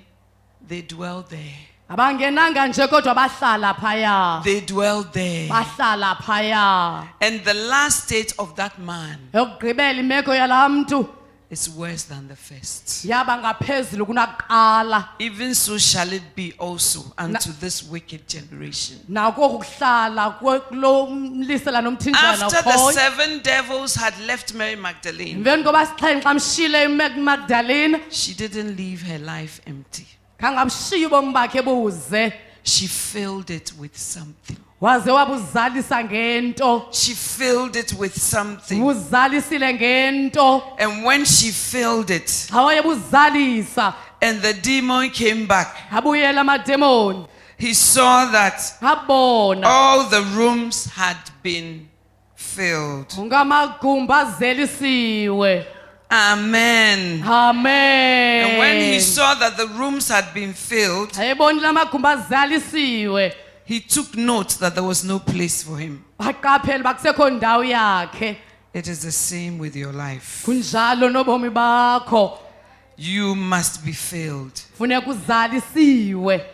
they 0.67 0.81
dwell 0.81 1.23
there. 1.29 1.57
abangenanga 1.89 2.67
nje 2.67 2.88
kodwa 2.88 3.13
bahlala 3.15 3.73
phaya 3.73 4.41
They 4.43 4.62
dwell 4.62 5.03
there. 5.03 5.49
bahlala 5.49 6.15
phaya 6.25 7.03
And 7.21 7.43
the 7.43 7.53
last 7.53 8.03
state 8.05 8.34
of 8.39 8.55
that 8.55 8.79
man 8.79 9.17
yokugqibela 9.34 9.99
imeko 9.99 10.34
yalaa 10.36 10.69
mntu 10.69 11.05
is 11.51 11.69
worse 11.69 12.03
than 12.03 12.27
the 12.27 12.35
first. 12.35 13.05
yaba 13.05 13.37
ngaphezulu 13.37 14.05
kunakuqala 14.05 15.09
Even 15.19 15.53
so 15.53 15.77
shall 15.77 16.13
it 16.13 16.23
be 16.35 16.53
also 16.57 16.99
unto 17.17 17.51
this 17.59 17.83
wicked 17.83 18.27
generation. 18.27 18.97
nakoku 19.09 19.59
kuhlala 19.59 20.29
kwe- 20.39 20.59
kulo 20.61 21.07
mlisela 21.07 21.81
nomthinjana 21.81 22.45
After 22.45 22.63
the 22.63 22.69
ukhoyo 22.69 22.91
seven 22.93 23.39
devils 23.43 23.95
had 23.95 24.13
left 24.25 24.53
Mary 24.53 24.75
Magdalene, 24.75 25.35
emveni 25.39 25.63
koba 25.63 25.85
sixhenxe 25.85 26.33
mshile 26.33 26.87
umagdalene 26.87 27.99
she 28.09 28.33
didn't 28.33 28.77
leave 28.77 29.01
her 29.01 29.19
life 29.19 29.61
empty. 29.67 30.07
khangamshiya 30.39 31.07
ubomi 31.07 31.33
bakhe 31.33 31.61
buze 31.61 32.33
She 32.63 32.87
filled 32.87 33.49
it 33.49 33.73
with 33.79 33.97
something. 33.97 34.57
Waze 34.82 35.12
wabuzalisa 35.12 36.04
ngento. 36.04 36.88
She 36.91 37.13
filled 37.13 37.76
it 37.76 37.94
with 37.94 38.17
something. 38.17 38.82
buzalisile 38.82 39.74
ngento. 39.74 40.63
And 40.80 41.04
when 41.06 41.26
she 41.26 41.52
filled 41.52 42.10
it, 42.10 42.26
xa 42.28 42.63
wayebuzalisa 42.65 43.94
and 44.22 44.41
the 44.41 44.54
demon 44.54 45.10
came 45.12 45.46
back, 45.46 45.76
abuyela 45.89 46.41
amademoni. 46.41 47.28
he 47.58 47.74
saw 47.74 48.26
that 48.32 48.56
abona. 48.82 49.63
all 49.65 50.10
the 50.10 50.22
rooms 50.36 50.86
had 50.86 51.17
been 51.44 51.88
filled. 52.36 53.08
ngamagumbi 53.17 54.13
azelisiwe 54.13 55.65
Amen. 56.13 57.24
amen. 57.24 58.50
And 58.50 58.58
when 58.58 58.82
he 58.94 59.00
saw 59.00 59.34
that 59.36 59.56
the 59.56 59.67
rooms 59.67 60.10
had 60.10 60.34
been 60.34 60.54
filled, 60.54 61.12
ayebonile 61.13 61.67
amagumbi 61.67 62.08
azalisiwe 62.08 63.34
he 63.71 63.79
took 63.79 64.15
note 64.17 64.57
that 64.60 64.73
there 64.75 64.84
was 64.84 65.03
no 65.03 65.19
place 65.19 65.63
for 65.63 65.77
him. 65.77 66.03
baqaphela 66.19 66.84
bakusekho 66.84 67.29
ndawo 67.39 67.63
yakhe 67.63 68.38
It 68.73 68.88
is 68.88 69.01
the 69.01 69.12
same 69.12 69.57
with 69.60 69.75
your 69.75 69.93
life. 69.93 70.43
kunjalo 70.45 71.10
nobomi 71.10 71.49
bakho 71.49 72.38
You 72.97 73.36
must 73.36 73.86
be 73.86 73.93
filled. 73.93 74.53
funeka 74.77 75.07
uzalisiwe 75.07 76.45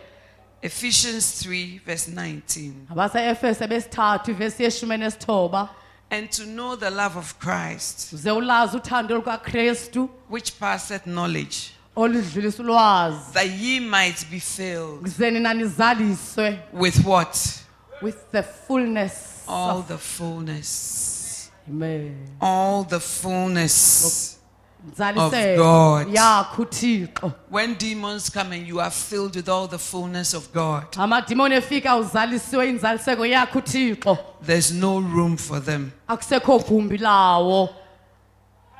Ephesians 0.62 1.42
3, 1.42 1.80
verse 1.86 2.08
19. 2.08 2.86
abaseefese 2.90 3.66
besithathu 3.68 4.30
ivesi 4.30 4.62
yeshumi 4.64 4.94
enesithoba 4.94 5.68
And 6.10 6.30
to 6.32 6.44
know 6.46 6.74
the 6.76 6.90
love 6.90 7.16
of 7.18 7.38
Christ, 7.38 8.14
ze 8.16 8.30
ulazi 8.30 8.76
uthando 8.76 9.14
lukakristu 9.20 10.08
which 10.30 10.58
passeth 10.58 11.04
knowledge, 11.04 11.72
ulwazi 12.02 13.32
that 13.32 13.46
ye 13.60 13.80
might 13.80 14.24
be 14.30 14.40
filled 14.40 15.06
ze 15.08 15.30
nina 15.30 15.54
nizaliswe 15.54 16.58
with 16.72 17.04
what? 17.06 17.36
with 18.02 18.16
the 18.32 18.42
fullness 18.42 19.12
All 19.50 19.78
of 19.78 19.88
the 19.88 19.96
fullness. 19.98 21.50
Amen. 21.70 22.14
All 22.40 22.84
the 22.84 23.00
fullness. 23.00 24.36
Nzaliseko 24.92 25.56
God. 25.56 26.08
yakho 26.14 26.62
uthixo 26.62 27.32
When 27.50 27.74
demons 27.74 28.28
come 28.30 28.52
and 28.52 28.66
you 28.68 28.78
are 28.80 28.90
filled 28.90 29.36
with 29.36 29.48
all 29.48 29.66
the 29.66 29.78
fullness 29.78 30.34
of 30.34 30.52
God, 30.52 30.84
amadimoni 30.96 31.54
efika 31.54 31.96
uzalisiwe 31.96 32.68
inzaliseko 32.70 33.26
yakho 33.26 33.58
uthixo 33.58 34.18
there's 34.46 34.70
no 34.72 35.00
room 35.00 35.36
for 35.36 35.60
them. 35.64 35.90
akusekho 36.08 36.58
gumbi 36.58 36.98
lawo 36.98 37.68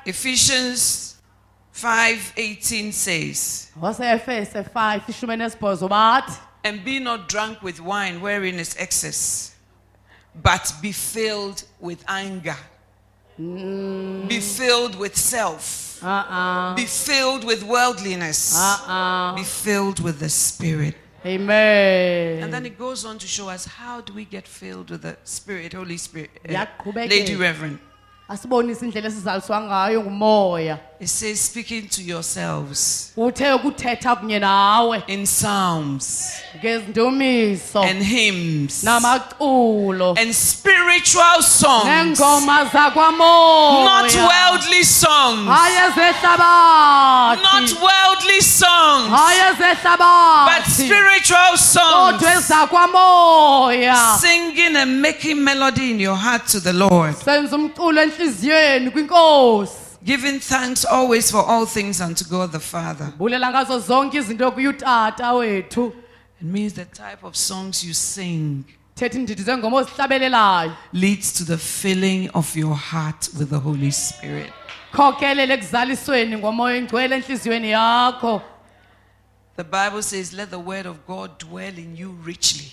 Ephesians 0.05 1.15
5:18 1.81 2.91
says, 2.91 3.71
waseefese 3.81 4.63
5 4.63 5.01
ishumi 5.07 5.33
enesibhozo 5.33 5.87
bathi 5.87 6.37
"And 6.63 6.83
be 6.83 6.99
not 6.99 7.29
drunk 7.29 7.61
with 7.63 7.79
wine 7.79 8.19
wherein 8.21 8.59
is 8.59 8.75
excess, 8.77 9.53
but 10.35 10.73
be 10.81 10.91
filled 10.91 11.63
with 11.79 12.03
anger. 12.07 12.57
Be 13.37 14.41
filled 14.41 14.95
with 14.95 15.15
self. 15.15 16.03
uh-uh. 16.03 16.75
Be 16.75 16.85
filled 16.85 17.45
with 17.45 17.63
worldliness. 17.63 18.53
Uh-uh. 18.57 19.35
Be 19.35 19.43
filled 19.43 19.99
with 20.01 20.19
the 20.19 20.29
Spirit." 20.29 20.95
amen 21.25 22.43
And 22.43 22.53
then 22.53 22.65
it 22.65 22.77
goes 22.77 23.05
on 23.05 23.17
to 23.19 23.27
show 23.27 23.49
us 23.49 23.65
how 23.65 24.01
do 24.01 24.13
we 24.13 24.25
get 24.25 24.47
filled 24.47 24.89
with 24.89 25.01
the 25.01 25.17
Spirit, 25.23 25.73
Holy 25.73 25.97
Spirit. 25.97 26.29
Uh, 26.47 26.51
Yaqhubekeka. 26.53 27.09
Lady 27.09 27.35
Reverend. 27.35 27.79
Asibonise 28.29 28.85
indlela 28.85 29.07
esizaliswa 29.07 29.61
ngayo 29.61 30.01
ngumoya. 30.01 30.77
It 31.01 31.07
says, 31.07 31.39
speaking 31.39 31.87
to 31.87 32.01
yourselves 32.01 33.13
uthe 33.17 33.53
ukuthetha 33.53 34.15
kunye 34.15 34.39
nawe. 34.39 35.03
in 35.07 35.25
psalms 35.25 36.33
ngezindumiso 36.57 37.81
and 37.83 38.03
hymns 38.03 38.83
namaculo. 38.83 40.17
and 40.19 40.35
spiritual 40.35 41.41
songs, 41.41 41.85
neengoma 41.85 42.69
not 43.85 44.13
worldly 44.13 44.83
songs, 44.83 45.47
hayi 45.47 45.79
not 47.41 47.81
worldly 47.81 48.41
songs, 48.41 49.09
hayi 49.09 49.57
but 49.57 49.67
ezehlabathi 49.67 50.71
spiritual 50.71 51.57
songs, 51.57 52.21
kodwa 52.21 52.33
ezakwamoya. 52.33 54.17
Singing 54.19 54.75
and 54.75 55.01
making 55.01 55.41
melody 55.41 55.91
in 55.91 55.99
your 56.01 56.17
heart 56.17 56.45
to 56.47 56.59
the 56.59 56.73
Lord, 56.73 57.15
senza 57.15 57.55
umculo 57.55 58.01
enhliziyweni 58.01 58.18
kwinkosi 58.91 59.73
giving 60.03 60.39
thanks 60.39 60.85
always 60.85 61.31
for 61.31 61.43
all 61.49 61.65
things 61.65 62.01
unto 62.01 62.25
God 62.25 62.51
the 62.51 62.59
Father. 62.59 63.11
bulela 63.17 63.49
ngazo 63.51 63.79
zonke 63.79 64.17
izinto 64.17 64.51
kuye 64.51 64.67
utata 64.67 65.33
wethu 65.33 65.93
It 66.41 66.47
means 66.47 66.73
the 66.73 66.85
type 66.85 67.23
of 67.23 67.35
songs 67.35 67.83
you 67.83 67.93
sing 67.93 68.63
thetha 68.95 69.17
indidi 69.17 69.43
zengoma 69.43 69.77
ozihlabelelayo 69.77 70.71
leads 70.93 71.33
to 71.33 71.43
the 71.43 71.57
filling 71.57 72.29
of 72.33 72.55
your 72.55 72.75
heart 72.75 73.29
with 73.39 73.49
the 73.49 73.59
Holy 73.59 73.91
Spirit. 73.91 74.53
khokelele 74.91 75.53
ekuzalisweni 75.53 76.37
ngomoya 76.37 76.75
engcwele 76.77 77.15
enhliziyweni 77.15 77.69
yakho 77.71 78.41
The 79.57 79.63
Bible 79.65 80.01
says, 80.01 80.31
Let 80.33 80.51
the 80.51 80.59
word 80.59 80.85
of 80.85 81.05
God 81.05 81.31
dwell 81.37 81.77
in 81.77 81.97
you 81.97 82.15
richly. 82.25 82.71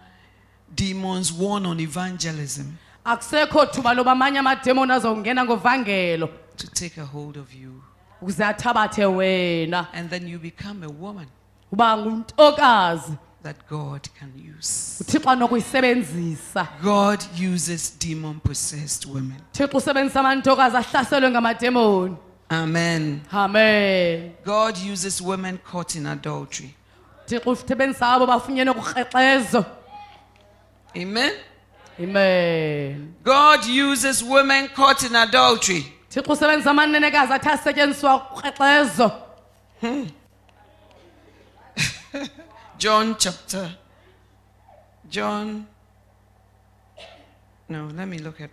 demons 0.75 1.31
warned 1.31 1.65
on 1.65 1.79
evangelism 1.79 2.77
akusekho 3.07 3.65
thuba 3.65 3.93
loba 3.93 4.11
amanye 4.11 4.39
amademoni 4.39 4.91
azongena 4.91 5.45
ngovangelo 5.45 6.29
to 6.57 6.67
take 6.67 6.97
a 6.97 7.05
hold 7.05 7.37
of 7.37 7.53
you. 7.53 7.81
ukuze 8.21 8.43
athabathe 8.45 9.05
wena. 9.05 9.87
And 9.93 10.09
then 10.09 10.27
you 10.27 10.39
become 10.39 10.83
a 10.83 10.89
woman. 10.89 11.27
Uba 11.71 11.97
ngumntokazi 11.97 13.17
that 13.47 13.67
God 13.69 14.01
can 14.19 14.31
use. 14.57 14.99
uthixo 15.01 15.29
anokuyisebenzisa 15.29 16.67
God 16.83 17.19
uses 17.53 17.91
demon 17.99 18.39
possessed 18.39 19.05
women. 19.05 19.37
thixo 19.53 19.77
usebenzisa 19.77 20.19
amantokazi 20.19 20.77
ahlaselwe 20.77 21.29
ngamademoni 21.31 22.15
Amen. 22.49 23.21
amen 23.31 24.31
God 24.45 24.75
uses 24.93 25.21
women 25.21 25.57
caught 25.71 25.95
in 25.95 26.05
adultery. 26.05 26.73
thixo 27.25 27.51
usebenzisa 27.51 28.07
abo 28.09 28.25
bafunyenwe 28.27 28.73
kukrexezo 28.73 29.65
Amen. 30.95 31.31
amen 31.99 33.13
God 33.23 33.59
uses 33.91 34.23
women 34.23 34.67
caught 34.75 35.03
in 35.03 35.15
adultery. 35.15 35.85
thixo 36.09 36.31
usebenzisa 36.33 36.71
amanenekazi 36.71 37.33
athi 37.33 37.49
asetyenziswa 37.49 38.19
kukrexezo 38.19 39.11
hmm. 39.81 40.07
John 42.77 43.15
chapter. 43.17 43.71
John. 45.09 45.65
No, 47.69 47.87
let 47.87 48.07
me 48.07 48.19
look 48.19 48.39
at 48.41 48.49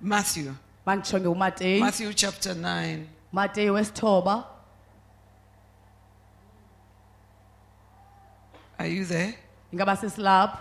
Matthew. 0.00 0.54
Matthew 0.84 2.12
chapter 2.14 2.54
9. 2.54 3.08
mateyi 3.32 3.70
wesithoba 3.70 4.44
Are 8.78 8.86
you 8.86 9.04
there? 9.04 9.34
ingaba 9.72 9.96
sesilapho 9.96 10.58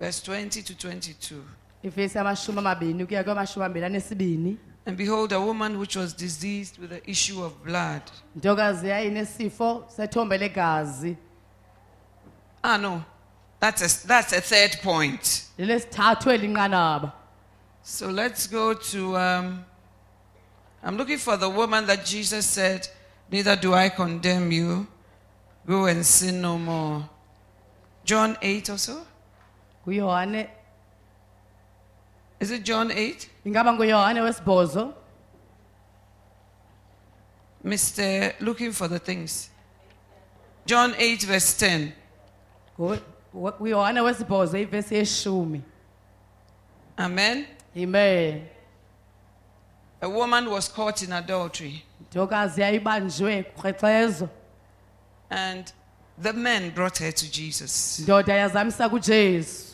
Verse 0.00 0.20
20 0.22 0.62
to 0.62 0.74
22. 0.74 1.42
ivesi 1.82 2.18
yamashumi 2.18 2.58
amabini 2.58 3.04
ukuya 3.04 3.24
kwamashumi 3.24 3.64
amabini 3.64 3.86
anesibini 3.86 4.58
And 4.86 4.96
behold, 4.98 5.32
a 5.32 5.40
woman 5.40 5.78
which 5.78 5.96
was 5.96 6.12
diseased 6.12 6.78
with 6.78 6.90
the 6.90 7.10
issue 7.10 7.42
of 7.44 7.64
blood. 7.64 8.02
ntokazi 8.36 8.88
yayinesifo 8.88 9.84
sethombe 9.88 10.38
legazi 10.38 11.16
Ah, 12.62 12.76
no. 12.78 13.02
That's 13.60 13.82
a, 14.04 14.06
that's 14.06 14.32
a 14.32 14.40
third 14.40 14.78
point. 14.82 15.44
lelesithathu 15.58 16.30
elinqanaba 16.30 17.12
So 17.82 18.08
let's 18.10 18.46
go 18.46 18.74
to. 18.74 19.16
Um, 19.16 19.64
I'm 20.82 20.96
looking 20.96 21.18
for 21.18 21.36
the 21.38 21.48
woman 21.50 21.86
that 21.86 22.04
Jesus 22.04 22.46
said, 22.46 22.88
Neither 23.30 23.56
do 23.56 23.72
I 23.74 23.88
condemn 23.90 24.52
you. 24.52 24.86
Go 25.66 25.86
and 25.86 26.04
sin 26.04 26.40
no 26.42 26.58
more. 26.58 27.08
John 28.04 28.36
8 28.42 28.70
or 28.70 28.78
so? 28.78 29.06
nguyohane 29.86 30.48
Is 32.40 32.50
it 32.50 32.64
John 32.64 32.90
8? 32.90 33.28
Ingaba 33.44 33.72
nguyohane 33.72 34.20
wesibhozo 34.20 34.94
Mr. 37.64 38.34
Looking 38.40 38.72
for 38.72 38.88
the 38.88 38.98
things. 38.98 39.48
John 40.66 40.94
8, 40.98 41.22
verse 41.26 41.54
10. 41.66 41.92
Ngu- 42.78 43.00
ngu- 43.34 43.52
nguyohane 43.60 44.00
wesibhozo 44.00 44.58
ivesi 44.58 44.94
yeshumi 44.94 45.62
Amen. 46.98 47.46
amen 47.76 48.46
A 50.02 50.08
woman 50.08 50.46
was 50.50 50.68
caught 50.68 51.02
in 51.02 51.12
adultery, 51.12 51.82
ntokazi 52.10 52.60
yayibanjwe 52.60 53.42
kukrexezo 53.42 54.28
and 55.30 55.72
the 56.22 56.32
men 56.32 56.70
brought 56.70 56.98
her 56.98 57.12
to 57.12 57.26
Jesus. 57.26 58.00
ndoda 58.00 58.34
yazamisa 58.34 58.88
kujesu 58.88 59.73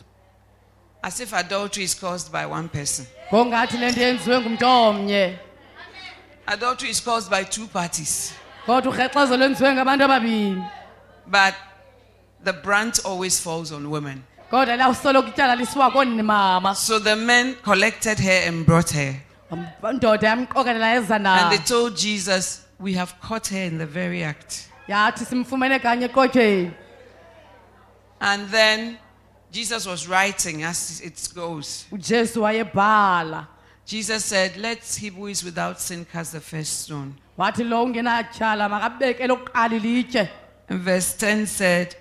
As 1.03 1.21
if 1.21 1.33
adultery 1.33 1.85
is 1.85 1.95
caused 1.95 2.31
by 2.33 2.47
one 2.47 2.69
person. 2.69 3.07
ngongathi 3.33 3.79
le 3.79 3.93
yenziwe 3.93 4.41
ngumntu 4.41 4.67
omnye 4.67 5.39
Adultery 6.47 6.91
is 6.91 7.01
caused 7.01 7.31
by 7.31 7.45
two 7.45 7.67
parties, 7.67 8.33
kodwa 8.67 8.93
ukrexezo 8.93 9.37
lwenziwe 9.37 9.75
ngabantu 9.75 10.05
ababini 10.05 10.65
but 11.27 11.55
the 12.45 12.53
brunt 12.53 12.99
always 13.05 13.41
falls 13.41 13.73
on 13.73 13.87
women. 13.91 14.23
kodwa 14.51 14.77
lawusoloko 14.77 15.29
ityala 15.29 15.57
lisiwa 15.57 15.91
koonimama 15.91 16.75
So 16.75 16.99
the 16.99 17.17
men 17.17 17.55
collected 17.63 18.19
her 18.19 18.49
and 18.49 18.67
brought 18.67 18.91
her. 18.91 19.15
ndoda 19.93 20.29
yamqokelela 20.29 20.95
eza 20.97 21.15
And 21.17 21.51
they 21.53 21.59
told 21.65 21.97
Jesus, 21.97 22.67
We 22.81 22.95
have 22.95 23.15
caught 23.21 23.49
her 23.49 23.63
in 23.67 23.79
the 23.79 23.87
very 23.87 24.25
act. 24.25 24.69
yathi 24.89 25.25
simfumene 25.25 25.79
kanye 25.79 26.05
ekotyeni 26.09 26.73
And 28.21 28.49
then 28.51 28.99
Jesus 29.53 29.87
was 29.87 30.07
writing 30.09 30.63
as 30.63 31.01
it 31.01 31.35
goes. 31.35 31.87
ujesu 31.93 32.43
wayebhala 32.43 33.47
Jesus 33.87 34.25
said, 34.25 34.57
Let 34.57 34.79
him 35.03 35.15
who 35.15 35.27
is 35.27 35.43
without 35.45 35.81
sin 35.81 36.05
cast 36.05 36.33
the 36.33 36.41
first 36.41 36.83
stone. 36.83 37.15
wathi 37.39 37.65
lo 37.65 37.83
ungenatyala 37.85 38.69
makabeke 38.69 39.27
lokuqala 39.27 39.77
ilitye 39.77 40.29
And 40.69 40.81
verse 40.81 41.15
10 41.17 41.47
said, 41.47 41.97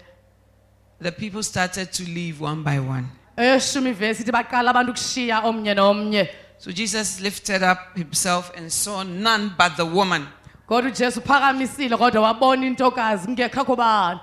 The 1.01 1.11
people 1.11 1.41
started 1.43 1.91
to 1.93 2.03
leave 2.03 2.39
one 2.41 2.61
by 2.63 2.79
one. 2.79 3.07
eyeshumi 3.37 3.89
ivesi 3.89 4.21
ithi 4.23 4.31
baqala 4.31 4.69
abantu 4.69 4.91
ukushiya 4.91 5.41
omnye 5.43 5.73
nomnye 5.75 6.29
So 6.59 6.71
Jesus 6.71 7.21
lifted 7.21 7.63
up 7.63 7.79
himself 7.97 8.51
and 8.55 8.69
saw 8.71 9.01
none 9.03 9.55
but 9.57 9.75
the 9.77 9.85
woman. 9.85 10.27
kodwa 10.67 10.91
ujesu 10.91 11.19
uphakamisile 11.19 11.97
kodwa 11.97 12.21
wabona 12.21 12.65
intokazi 12.67 13.25
kungekho 13.27 13.75
bani 13.75 14.19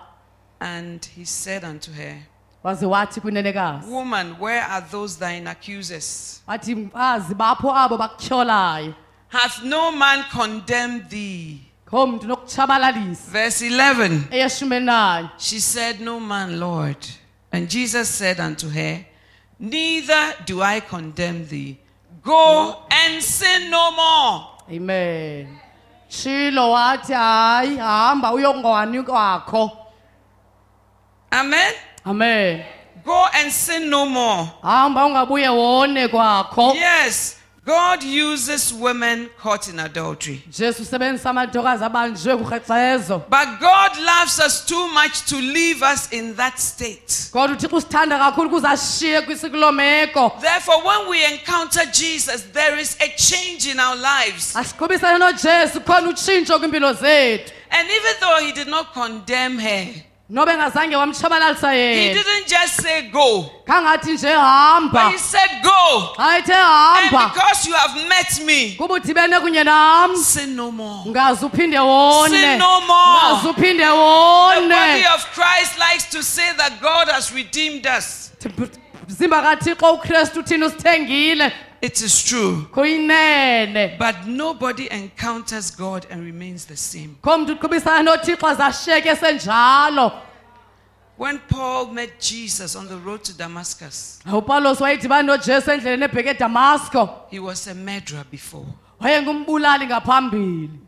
And 0.61 1.05
he 1.17 1.25
said 1.25 1.65
unto 1.65 1.91
her, 1.93 2.17
waze 2.17 2.17
wathi 2.17 2.25
kwinenekazi 2.25 2.36
Woman, 3.89 4.37
where 4.41 4.63
are 4.63 4.81
those 4.91 5.17
thine 5.19 5.47
accusers? 5.51 6.43
wathi 6.49 6.75
mfazi 6.75 7.35
bapho 7.35 7.75
abo 7.77 7.97
bakutyholayo 7.97 8.95
Hath 9.29 9.63
no 9.65 9.93
man 9.93 10.25
condemned 10.33 11.09
thee? 11.11 11.61
kho 11.87 12.07
mntu 12.07 12.27
nokutshabalalisa 12.27 13.31
Verse 13.31 13.63
11. 13.67 14.21
She 15.39 15.61
said, 15.61 16.01
No 16.01 16.21
man, 16.21 16.59
Lord. 16.61 16.97
And 17.53 17.69
Jesus 17.71 18.09
said 18.09 18.41
unto 18.41 18.69
her, 18.69 19.05
Neither 19.59 20.35
do 20.47 20.63
I 20.63 20.81
condemn 20.81 21.47
thee. 21.49 21.79
Go 22.23 22.83
and 22.91 23.23
sin 23.23 23.71
no 23.71 23.91
more. 23.93 24.47
amen 24.69 25.59
shilo 26.09 26.71
wathi 26.73 27.13
hayi 27.13 27.77
hamba 27.77 28.33
uyongwani 28.33 29.03
kwakho 29.03 29.71
Amen. 31.33 31.73
Amen 32.07 32.65
Go 33.05 33.27
and 33.35 33.53
sin 33.53 33.89
no 33.91 34.07
more. 34.07 34.49
hamba 34.63 35.05
ungabuye 35.07 35.49
wone 35.49 36.09
kwakho 36.09 36.75
Yes, 36.75 37.37
God 37.65 38.03
uses 38.05 38.73
women 38.73 39.29
caught 39.43 39.69
in 39.69 39.79
adultery. 39.81 40.43
jesu 40.51 40.83
usebenzisa 40.83 41.31
amantokazi 41.31 41.85
abanjwe 41.85 42.37
kurhexezo 42.37 43.19
But 43.29 43.49
God 43.61 43.91
loves 44.05 44.39
us 44.39 44.65
too 44.67 44.89
much 44.89 45.25
to 45.27 45.37
leave 45.37 45.83
us 45.95 46.13
in 46.13 46.35
that 46.37 46.59
state. 46.59 47.31
kodwa 47.33 47.57
uthixo 47.57 47.77
usithanda 47.77 48.19
kakhulu 48.19 48.49
ukuze 48.49 48.69
ashiye 48.69 49.21
kwisikuloo 49.23 49.73
meko 49.73 50.33
Therefore, 50.41 50.79
when 50.85 51.09
we 51.11 51.25
encounter 51.35 51.87
Jesus, 51.93 52.43
there 52.53 52.81
is 52.81 52.97
a 53.01 53.09
change 53.17 53.67
in 53.73 53.81
our 53.81 53.97
lives. 53.97 54.57
asiqhubisane 54.57 55.19
nojesu 55.19 55.79
oh 55.79 55.81
khona 55.81 56.09
utshintsho 56.09 56.59
kwimpilo 56.59 56.93
zethu 56.93 57.53
And 57.71 57.89
even 57.91 58.15
though 58.21 58.39
He 58.47 58.53
did 58.53 58.69
not 58.69 58.93
condemn 58.95 59.59
her, 59.59 59.87
noba 60.29 60.53
engazange 60.53 60.97
wamtshabalalisa 60.97 61.73
He 61.73 61.79
yena 61.79 62.15
didn't 62.15 62.49
just 62.49 62.83
say 62.83 63.03
go, 63.11 63.51
nje 63.67 64.23
but 64.23 64.23
hamba 64.35 65.11
He 65.11 65.19
said 65.19 65.51
go. 65.63 66.13
xa 66.17 66.39
ethe 66.39 66.51
And 66.53 67.11
hamba 67.11 67.33
because 67.35 67.67
you 67.67 67.75
have 67.75 68.09
met 68.09 68.41
me, 68.47 68.75
kuba 68.77 68.95
udibene 68.95 69.41
kunye 69.41 69.65
nam 69.65 70.17
sin 70.17 70.57
no 70.57 70.71
more. 70.73 71.05
ngaze 71.07 71.47
uphinde 71.47 71.79
wone 71.79 72.31
Sin 72.31 72.59
no 72.59 72.81
more. 72.81 73.35
ngaze 73.35 73.49
uphinde 73.49 73.85
The 73.85 73.95
wone 73.95 74.69
body 74.69 75.05
of 75.15 75.25
Christ 75.33 75.79
likes 75.79 76.11
to 76.11 76.23
say 76.23 76.53
that 76.57 76.81
God 76.83 77.09
has 77.09 77.33
redeemed 77.33 77.87
us. 77.87 78.33
mzimba 79.09 79.43
kathixo 79.43 79.93
ukristu 79.95 80.43
thina 80.43 80.67
usithengile 80.67 81.53
It 81.83 82.01
is 82.01 82.23
true. 82.25 82.67
But 82.73 84.27
nobody 84.27 84.89
encounters 84.91 85.71
God 85.71 86.07
and 86.11 86.25
remains 86.25 86.65
the 86.67 86.77
same. 86.77 87.17
kho 87.23 87.39
mntu 87.39 87.59
uqhubisana 87.59 88.03
nothixo 88.17 90.13
When 91.17 91.39
Paul 91.49 91.87
met 91.93 92.21
Jesus 92.21 92.77
on 92.77 92.89
the 92.89 92.97
road 92.99 93.25
to 93.25 93.33
Damascus, 93.33 94.21
upawulos 94.27 94.81
wayedibana 94.81 95.23
nojesu 95.23 95.73
endleleni 95.73 96.05
ebheke 96.05 96.35
edamasko 96.35 97.31
he 97.31 97.39
was 97.39 97.67
a 97.69 97.75
murderer 97.75 98.25
before, 98.31 98.67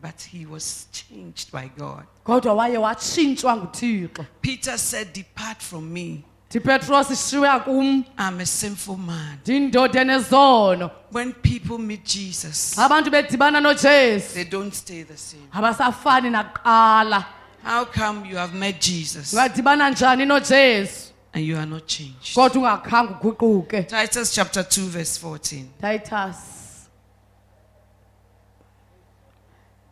but 0.01 0.21
he 0.21 0.45
was 0.45 0.87
changed 0.91 1.51
by 1.51 1.69
God. 1.77 2.05
kodwa 2.23 2.53
waye 2.53 2.77
watshintshwa 2.77 3.55
nguthixo 3.55 4.25
Peter 4.41 4.77
said, 4.77 5.13
Depart 5.13 5.61
from 5.61 5.91
me. 5.91 6.23
Petros 6.51 7.31
kum 7.63 8.05
I'm 8.17 8.39
a 8.39 8.45
sinful 8.45 8.97
man. 8.97 9.37
ndindoda 9.45 10.01
enezono 10.01 10.89
When 11.11 11.33
people 11.33 11.77
meet 11.77 12.03
Jesus, 12.05 12.75
abantu 12.77 13.11
bedibana 13.11 13.59
nojesu 13.61 14.33
they 14.33 14.45
don't 14.45 14.73
stay 14.73 15.03
the 15.03 15.17
same. 15.17 15.47
abasafani 15.53 16.29
nakuqala 16.31 17.25
How 17.63 17.85
come 17.85 18.25
you 18.25 18.37
have 18.37 18.53
met 18.57 18.79
Jesus 18.81 19.33
ungadibana 19.33 19.89
njani 19.91 20.25
nojesu 20.25 21.11
and 21.33 21.45
you 21.45 21.55
are 21.57 21.65
not 21.67 21.85
changed? 21.87 22.33
kodwa 22.35 22.73
ungakhange 22.73 23.13
uguquke 23.21 23.83
Titus 23.83 24.33
chapter 24.33 24.63
2, 24.63 24.81
verse 24.89 25.17
14. 25.19 25.65
titus 25.81 26.35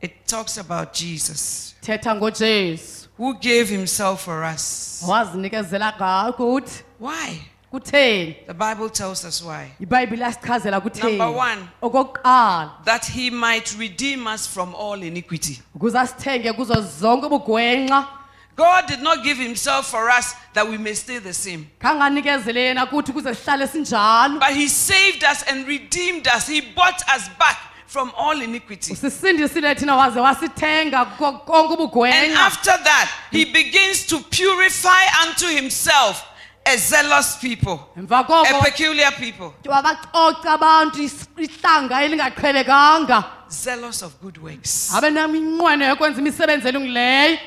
It 0.01 0.25
talks 0.27 0.57
about 0.57 0.93
Jesus. 0.93 1.75
thetha 1.81 2.15
ngojesu 2.15 2.96
who 3.17 3.33
gave 3.33 3.69
himself 3.69 4.23
for 4.25 4.43
us. 4.43 5.03
wazinikezela 5.07 5.93
ngayo 5.97 6.33
kuthi 6.33 6.83
Why? 6.99 7.41
kutheni 7.71 8.35
The 8.47 8.53
Bible 8.53 8.89
tells 8.89 9.25
us 9.25 9.41
why. 9.43 9.71
ibhayibhile 9.79 10.23
yasichazela 10.25 10.81
kutheni 10.81 11.17
Number 11.17 11.37
one. 11.39 11.67
okokuqala 11.81 12.71
That 12.85 13.05
he 13.05 13.29
might 13.29 13.75
redeem 13.79 14.27
us 14.27 14.47
from 14.47 14.75
all 14.75 15.03
iniquity. 15.03 15.61
ukuze 15.75 15.99
asithenge 15.99 16.53
kuzo 16.53 16.73
zonke 16.99 17.25
ubugwenxa 17.25 18.07
God 18.55 18.87
did 18.87 19.01
not 19.03 19.23
give 19.23 19.37
himself 19.37 19.85
for 19.91 20.09
us 20.09 20.33
that 20.53 20.67
we 20.67 20.77
may 20.79 20.93
stay 20.95 21.19
the 21.19 21.33
same. 21.33 21.67
khanganikezele 21.79 22.59
yena 22.61 22.85
kuthi 22.85 23.11
kuze 23.13 23.35
sihlale 23.35 23.67
sinjalo 23.67 24.39
But 24.39 24.49
he 24.55 24.67
saved 24.67 25.23
us 25.23 25.43
and 25.43 25.67
redeemed 25.67 26.27
us. 26.27 26.47
He 26.47 26.61
bought 26.61 27.01
us 27.15 27.29
back 27.39 27.57
from 27.87 28.11
all 28.17 28.41
iniquity. 28.41 28.95
sisindisile 28.95 29.75
thina 29.75 29.95
waze 29.95 30.19
wasithenga 30.19 31.05
konke 31.17 32.13
And 32.13 32.33
after 32.33 32.77
that, 32.83 33.09
he 33.31 33.45
begins 33.45 34.05
to 34.07 34.19
purify 34.19 35.05
unto 35.27 35.47
himself 35.47 36.23
a 36.65 36.77
zealous 36.77 37.37
people, 37.37 37.79
emva 37.97 38.19
a 38.19 38.23
koko 38.25 38.61
peculiar 38.61 39.11
people, 39.11 39.53
wabacoca 39.65 40.53
abantu 40.53 41.01
is- 41.01 41.27
ihlanga 41.37 42.01
elingaqhelekanga 42.03 43.23
zealous 43.49 44.01
of 44.03 44.19
good 44.21 44.37
works. 44.37 44.91
abenaminqwene 44.93 45.85
yokwenza 45.85 46.19
imisebenzi 46.21 46.67
elungileyo 46.67 47.37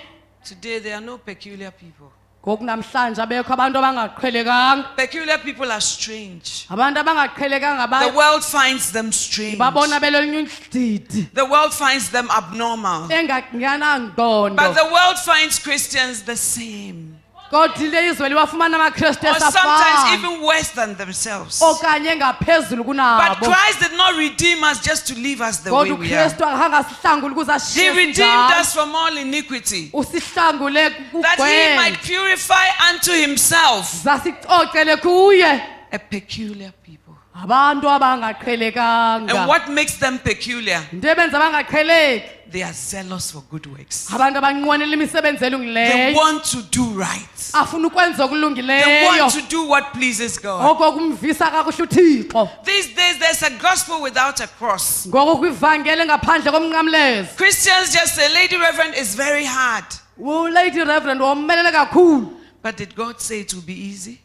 Today, 0.43 0.81
there 0.81 0.95
are 0.95 1.05
no 1.05 1.19
peculiar 1.19 1.71
people. 1.71 2.11
Ngoku 2.47 2.65
namhlanje 2.65 3.21
abekho 3.23 3.53
abantu 3.53 3.79
abangaqhelekanga 3.79 4.97
Peculiar 4.97 5.39
people 5.39 5.71
are 5.71 5.81
strange. 5.81 6.67
abantu 6.71 7.01
abangaqhelekanga 7.01 7.87
The 8.09 8.17
world 8.17 8.43
finds 8.45 8.93
them 8.93 9.13
strange. 9.13 9.59
babona 9.59 10.01
belolunye 10.01 10.49
udidi 10.49 11.29
The 11.35 11.45
world 11.45 11.73
finds 11.75 12.09
them 12.11 12.31
abnormal. 12.31 13.09
enganyanangqondo 13.11 14.57
But 14.57 14.73
the 14.75 14.89
world 14.91 15.19
finds 15.19 15.59
Christians 15.59 16.23
the 16.23 16.37
same. 16.37 17.20
Kodwa 17.51 18.01
izwe 18.03 18.29
liwafumana 18.29 18.77
amakrestu 18.77 19.27
Or 19.27 19.35
sometimes 19.41 20.15
even 20.15 20.41
worse 20.43 20.73
than 20.75 20.97
themselves. 20.97 21.63
okanye 21.63 22.17
But 22.17 22.47
kunabo 22.87 23.47
Christ 23.47 23.81
did 23.81 23.93
not 23.97 24.17
redeem 24.17 24.63
us 24.63 24.81
just 24.81 25.07
to 25.09 25.15
leave 25.15 25.41
us 25.41 25.59
the 25.63 25.71
way 25.71 25.89
kodwa 25.91 25.99
we 25.99 26.07
are. 26.15 26.27
ukrestu 26.27 26.45
akangasihlanguli 26.45 27.35
ukuze 27.35 27.53
He 27.53 27.57
ashiye 27.57 27.91
redeemed 27.93 28.17
sinjalo. 28.17 28.61
us 28.61 28.73
from 28.73 28.95
all 28.95 29.19
iniquity. 29.19 29.91
usihlangule 29.93 30.91
That 31.23 31.39
he 31.39 31.77
might 31.77 31.99
purify 32.07 32.67
unto 32.93 33.13
himself 33.13 33.93
zasicocele 34.05 34.97
kuye 34.97 35.63
a 35.93 35.99
peculiar 35.99 36.73
people. 36.85 37.00
Abantu 37.35 37.87
And 37.89 39.49
what 39.49 39.69
makes 39.71 39.97
them 39.99 40.19
peculiar? 40.19 40.83
into 40.93 41.09
ebenza 41.09 41.39
abangaqheleki 41.39 42.23
They 42.51 42.63
are 42.65 42.73
zealous 42.73 43.31
for 43.31 43.43
good 43.51 43.67
works. 43.67 44.09
abantu 44.13 44.39
abanqwenela 44.39 44.95
imisebenzi 44.95 45.39
They 45.39 46.15
want 46.15 46.45
to 46.45 46.63
do 46.63 46.85
right. 46.99 47.53
afuna 47.53 47.87
ukwenza 47.89 48.27
They 48.29 49.07
want 49.07 49.33
to 49.35 49.43
do 49.49 49.69
what 49.69 49.93
pleases 49.93 50.39
God. 50.39 50.71
oko 50.71 50.93
kumvisa 50.93 51.51
kakuhle 51.51 51.83
uthixo 51.85 52.49
These 52.65 52.95
days, 52.95 53.19
there's 53.19 53.43
a 53.43 53.51
gospel 53.51 54.03
without 54.03 54.41
a 54.41 54.47
cross. 54.49 55.07
ngoko 55.07 55.37
kwivangeli 55.37 56.05
ngaphandle 56.07 56.51
komnqamlezo 56.53 57.37
Christians 57.37 57.93
just 57.93 58.15
say, 58.17 58.29
Lady 58.35 58.57
Reverend, 58.57 58.95
is 58.97 59.15
very 59.15 59.45
hard. 59.45 59.85
ulady 60.19 60.83
reverend 60.85 61.21
womelele 61.21 61.71
kakhulu 61.73 62.33
But 62.63 62.77
did 62.77 62.95
God 62.95 63.21
say 63.21 63.41
it 63.41 63.55
will 63.55 63.63
be 63.63 63.73
easy? 63.75 64.20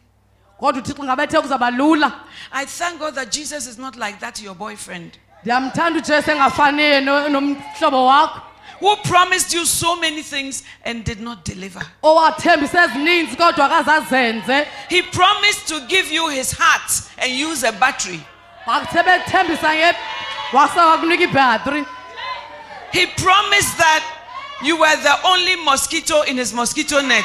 Kodwa 0.60 0.82
uthixo 0.82 1.04
ngabethe 1.04 1.40
kuzaba 1.40 1.70
lula 1.70 2.12
I 2.52 2.64
thank 2.66 2.98
God 2.98 3.14
that 3.14 3.30
Jesus 3.32 3.66
is 3.66 3.78
not 3.78 3.96
like 3.96 4.18
that, 4.20 4.40
your 4.42 4.54
boyfriend, 4.54 5.18
ndiyamthanda 5.42 5.98
ujesu 5.98 6.30
engafaniyo 6.30 7.00
no- 7.00 7.28
nomhlobo 7.28 8.06
wakho. 8.06 8.40
Who 8.80 8.94
promised 8.96 9.54
you 9.54 9.64
so 9.66 9.96
many 9.96 10.22
things 10.22 10.62
and 10.84 11.02
did 11.04 11.20
not 11.20 11.44
deliver. 11.44 11.82
owathembisa 12.02 12.84
ezininzi 12.84 13.36
kodwa 13.36 13.64
akazazenze. 13.66 14.66
He 14.88 15.02
promised 15.02 15.66
to 15.68 15.80
give 15.80 16.14
you 16.14 16.28
his 16.28 16.52
heart 16.58 16.90
and 17.18 17.32
use 17.32 17.64
a 17.68 17.72
battery. 17.72 18.20
wakuthe 18.66 19.02
bethembisa 19.02 19.74
nge 19.74 19.94
wasakakunika 20.52 21.24
ibhatri 21.24 21.84
He 22.92 23.06
promised 23.06 23.76
that 23.78 24.02
you 24.62 24.76
were 24.78 24.96
the 24.96 25.14
only 25.24 25.56
mosquito 25.56 26.22
in 26.22 26.36
his 26.38 26.52
mosquito 26.52 27.00
net. 27.02 27.24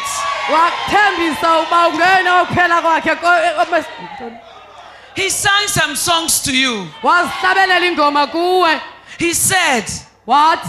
wakuthembisa 0.50 1.60
uba 1.62 1.88
ungena 1.88 2.42
uphela 2.44 2.82
kwakhe 2.82 3.16
ko- 3.16 3.78
e- 3.78 4.36
He 5.16 5.30
sang 5.30 5.68
some 5.68 5.96
songs 5.96 6.40
to 6.42 6.52
you. 6.56 6.88
wazihlabelela 7.04 7.86
ingoma 7.86 8.28
kuwe 8.28 8.82
He 9.18 9.34
said, 9.34 9.86
What? 10.26 10.60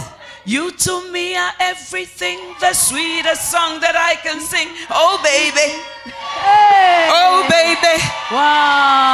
You 0.45 0.71
to 0.71 1.01
me 1.11 1.35
are 1.37 1.53
everything, 1.59 2.37
the 2.59 2.73
sweetest 2.73 3.49
song 3.49 3.79
that 3.79 3.95
I 3.95 4.15
can 4.15 4.41
sing. 4.41 4.67
Oh, 4.89 5.17
baby. 5.23 5.73
Oh, 7.09 7.47
baby. 7.49 8.03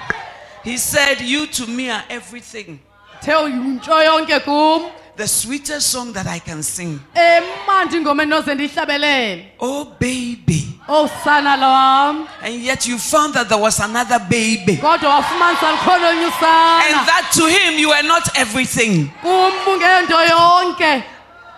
He 0.64 0.76
said, 0.78 1.20
You 1.20 1.46
to 1.48 1.66
me 1.66 1.90
are 1.90 2.02
everything, 2.08 2.80
the 3.22 3.32
uyinto 3.32 4.02
yonke 4.04 4.40
kum 4.44 4.90
the 5.16 5.26
sweetest 5.28 5.90
song 5.90 6.12
that 6.12 6.26
I 6.26 6.38
can 6.38 6.62
sing. 6.62 6.98
emandi 7.14 7.96
ingoma 7.96 8.22
endinoze 8.22 8.54
ndiyihlabelele 8.54 9.52
Oh, 9.60 9.84
baby. 10.00 10.68
Oh, 10.88 11.04
osana 11.04 11.56
lwam 11.56 12.26
And 12.42 12.54
yet 12.62 12.86
you 12.86 12.98
found 12.98 13.34
that 13.34 13.48
there 13.48 13.60
was 13.60 13.78
another 13.80 14.18
baby. 14.18 14.76
kodwa 14.76 15.14
wafumanisa 15.14 15.70
lukhona 15.70 16.08
olunye 16.08 16.24
And 16.24 17.06
that 17.06 17.30
to 17.34 17.46
him, 17.46 17.78
you 17.78 17.88
were 17.90 18.02
not 18.02 18.36
everything. 18.38 19.10
yonke 19.24 21.04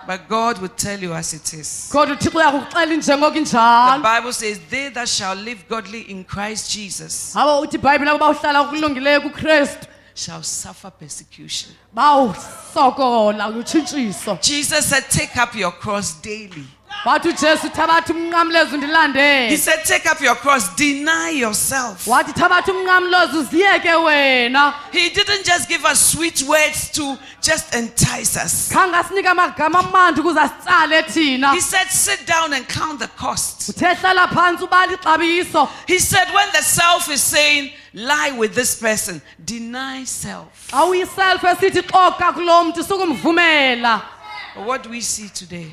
But 0.07 0.29
God 0.29 0.59
will 0.61 0.69
tell 0.77 0.99
you 1.03 1.15
as 1.15 1.33
it 1.33 1.55
is. 1.55 1.89
kodwa 1.93 2.15
uthixo 2.17 2.39
uyakuxela 2.39 2.95
injengoko 2.95 3.35
The 3.45 4.01
Bible 4.03 4.33
says, 4.33 4.59
They 4.71 4.91
that 4.91 5.09
shall 5.09 5.35
live 5.37 5.65
godly 5.69 6.01
in 6.11 6.25
Christ 6.25 6.71
Jesus 6.73 7.35
abo 10.15 10.23
uthi 10.23 10.23
ibhayibhile 10.23 10.23
abo 10.23 10.23
bawuhlala 10.23 10.23
kulungileyo 10.23 10.23
kukristu 10.23 10.23
shall 10.23 10.43
suffer 10.43 10.91
persecution. 10.91 11.73
Jesus 14.41 14.87
said, 14.87 15.05
Take 15.11 15.37
up 15.37 15.55
your 15.55 15.73
cross 15.73 16.21
daily. 16.21 16.67
Wathi 17.05 17.29
ujesu 17.29 17.69
thabatha 17.71 18.13
umnqamlezo 18.15 19.49
He 19.49 19.57
said, 19.57 19.85
Take 19.85 20.07
up 20.07 20.21
your 20.21 20.35
cross, 20.37 20.75
deny 20.75 21.31
yourself. 21.31 22.07
wathi 22.07 22.33
thabatha 22.33 22.73
umnqamlezo 22.73 23.41
uziyeke 23.41 23.95
wena 24.05 24.75
He 24.93 25.11
didn't 25.11 25.45
just 25.45 25.69
give 25.69 25.85
us 25.85 26.01
sweet 26.13 26.43
words 26.43 26.91
to 26.93 27.19
just 27.43 27.75
entice 27.75 28.37
us. 28.37 28.71
khange 28.73 28.95
asinike 28.97 29.29
amagama 29.29 29.79
amandi 29.81 30.21
ukuze 30.21 30.41
asitsale 30.41 31.03
thina 31.03 31.53
He 31.55 31.61
said, 31.61 31.89
Sit 31.91 32.27
down 32.27 32.53
and 32.55 32.67
count 32.69 33.01
the 33.01 33.09
cost. 33.09 33.69
uthe 33.71 33.95
hlala 33.97 34.27
phantsi 34.29 34.65
ubala 34.65 34.93
ixabiso 34.97 35.69
He 35.87 35.99
said, 35.99 36.27
When 36.33 36.49
the 36.53 36.63
self 36.63 37.11
is 37.11 37.23
saying, 37.23 37.71
Lie 37.93 38.33
with 38.39 38.55
this 38.55 38.75
person, 38.81 39.21
deny 39.45 40.05
self. 40.05 40.69
xa 40.71 40.85
uyiself 40.89 41.43
esithi 41.43 41.83
xoka 41.83 42.33
kulo 42.33 42.65
mntu 42.65 42.83
sukumvumela 42.85 44.03
what 44.65 44.83
do 44.85 44.91
we 44.91 45.01
see 45.01 45.29
today? 45.29 45.69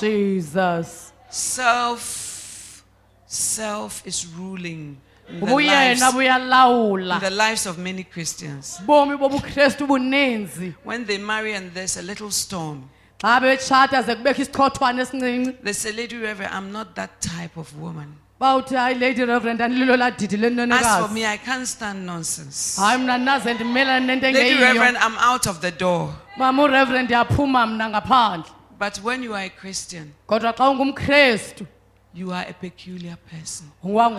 Jesus 0.00 1.12
Self, 1.30 2.84
self 3.26 4.06
is 4.06 4.24
ruling 4.38 4.96
in 5.28 5.40
the, 5.40 5.46
lives, 5.46 6.00
in 6.02 7.20
the 7.20 7.30
lives 7.30 7.66
of 7.66 7.76
many 7.78 8.04
Christians. 8.04 8.78
bomi 8.86 9.16
bobukrestu 9.16 9.86
buninzi 9.86 10.74
When 10.84 11.04
they 11.04 11.18
marry 11.18 11.54
and 11.54 11.72
there's 11.74 11.96
a 11.96 12.02
little 12.02 12.30
storm, 12.30 12.88
xa 13.18 13.40
betshata 13.40 14.02
ze 14.04 14.14
kubekho 14.14 14.42
isichotshwane 14.42 15.00
esincinci 15.02 15.56
they 15.64 15.72
say, 15.72 15.92
Lady 15.92 16.16
Reverend, 16.16 16.54
I'm 16.54 16.70
not 16.72 16.94
that 16.94 17.20
type 17.20 17.56
of 17.56 17.76
woman. 17.78 18.14
bawuthi 18.40 18.76
hayi 18.76 18.94
lady 19.00 19.24
reverend 19.24 19.60
andililo 19.60 19.96
laa 19.96 20.10
didi 20.10 20.36
As 20.72 21.06
for 21.06 21.12
me, 21.12 21.24
I 21.26 21.36
can't 21.38 21.66
stand 21.66 22.04
nonsense. 22.06 22.78
mna 22.98 23.18
ndinaze 23.18 23.54
ndimelane 23.54 24.06
nento 24.06 24.26
Lady 24.26 24.38
engeyiyo 24.38 24.60
Reverend, 24.60 24.96
I'm 24.98 25.16
out 25.18 25.46
of 25.46 25.60
the 25.60 25.70
door. 25.70 26.14
mama 26.36 26.62
ureverend 26.62 27.10
yaphuma 27.10 27.66
mna 27.66 27.88
ngaphandle 27.90 28.50
But 28.84 28.98
when 28.98 29.22
you 29.22 29.32
are 29.32 29.44
a 29.44 29.48
Christian, 29.48 30.12
kodwa 30.28 30.52
xa 30.52 30.68
ungumkrestu 30.68 31.66
you 32.14 32.32
are 32.32 32.44
a 32.48 32.52
peculiar 32.52 33.16
person. 33.16 33.66
You 33.82 33.98
are 33.98 34.10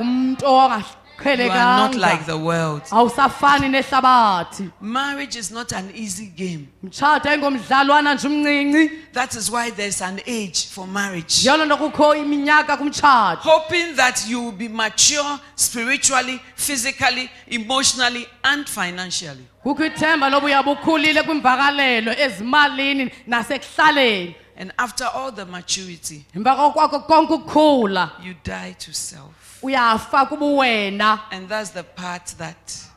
not 1.22 1.96
like 1.96 2.26
the 2.26 2.38
world. 2.38 2.82
awusafani 2.92 3.70
nehlabathi 3.70 4.72
Marriage 4.82 5.36
is 5.36 5.52
not 5.52 5.72
an 5.72 5.92
easy 5.94 6.26
game. 6.26 6.68
mtshato 6.84 7.30
ayingomdlalwana 7.30 8.14
nje 8.16 8.28
umncinci 8.28 8.92
That 9.14 9.36
is 9.36 9.52
why 9.52 9.70
there's 9.72 10.02
an 10.02 10.20
age 10.28 10.66
for 10.72 10.88
marriage. 10.88 11.36
yiloo 11.50 11.66
nto 11.66 11.78
kukho 11.78 12.16
iminyaka 12.16 12.78
kumtshato 12.78 13.42
Hoping 13.44 13.96
that 13.96 14.28
you 14.28 14.42
will 14.46 14.52
be 14.58 14.68
mature 14.68 15.40
spiritually, 15.56 16.42
physically, 16.56 17.30
emotionally, 17.48 18.28
and 18.44 18.68
financially. 18.68 19.46
kukho 19.64 19.86
ithemba 19.86 20.30
loba 20.30 20.46
uyabe 20.46 20.72
ukhulile 20.72 21.24
kwimvakalelo 21.24 22.12
ezimalini 22.20 23.12
nasekuhlaleni 23.28 24.36
And 24.58 24.72
after 24.80 25.06
all 25.06 25.32
the 25.32 25.46
maturity, 25.46 26.26
emva 26.34 26.56
kokwakho 26.56 27.08
konke 27.08 28.24
you 28.24 28.36
die 28.44 28.76
to 28.80 28.94
self. 28.94 29.62
And 29.64 31.50
that's 31.50 31.72
the 31.72 31.84
part 31.84 32.36
that 32.38 32.88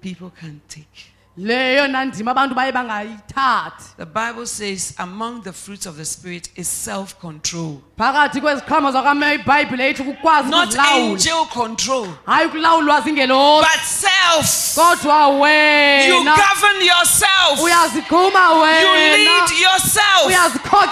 people 0.00 0.30
can 0.30 0.60
take. 0.68 1.13
Leyo 1.36 1.88
nandima 1.88 2.30
abantu 2.30 2.54
baye 2.54 2.72
bangayithathi 2.72 3.84
The 3.96 4.06
Bible 4.06 4.46
says, 4.46 4.94
among 4.98 5.42
the 5.42 5.52
fruits 5.52 5.86
of 5.86 5.96
the 5.96 6.04
Spirit 6.04 6.48
is 6.56 6.68
self 6.68 7.18
control. 7.20 7.82
phakathi 7.98 8.40
kweziqhamo 8.40 8.92
zakame 8.92 9.34
ibhayibhile 9.34 9.90
ithi 9.90 10.02
kukwazi 10.02 10.50
Not 10.50 10.76
angel 10.78 11.44
control, 11.46 12.08
hayi 12.26 12.46
ukulawulwa 12.46 13.00
zingelosi 13.00 13.66
but 13.72 13.80
self. 13.84 14.76
You 14.76 16.24
govern 16.24 16.80
yourself, 16.82 17.58
you 17.58 17.66
lead 17.66 19.50
yourself. 19.60 20.26
Because 20.26 20.90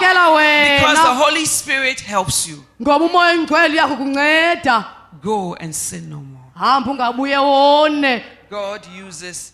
the 1.03 1.15
Holy 1.15 1.45
Spirit 1.45 1.99
helps 2.01 2.47
you. 2.47 2.63
ngoba 2.81 3.05
umoya 3.05 3.33
engcwele 3.33 3.73
uyakho 3.73 3.95
kunceda 3.95 4.85
Go 5.21 5.55
and 5.55 5.73
sin 5.75 6.09
no 6.09 6.17
more. 6.17 6.43
hamba 6.55 6.91
ungabuye 6.91 7.37
wone 7.37 8.23
God 8.49 8.81
uses 9.07 9.53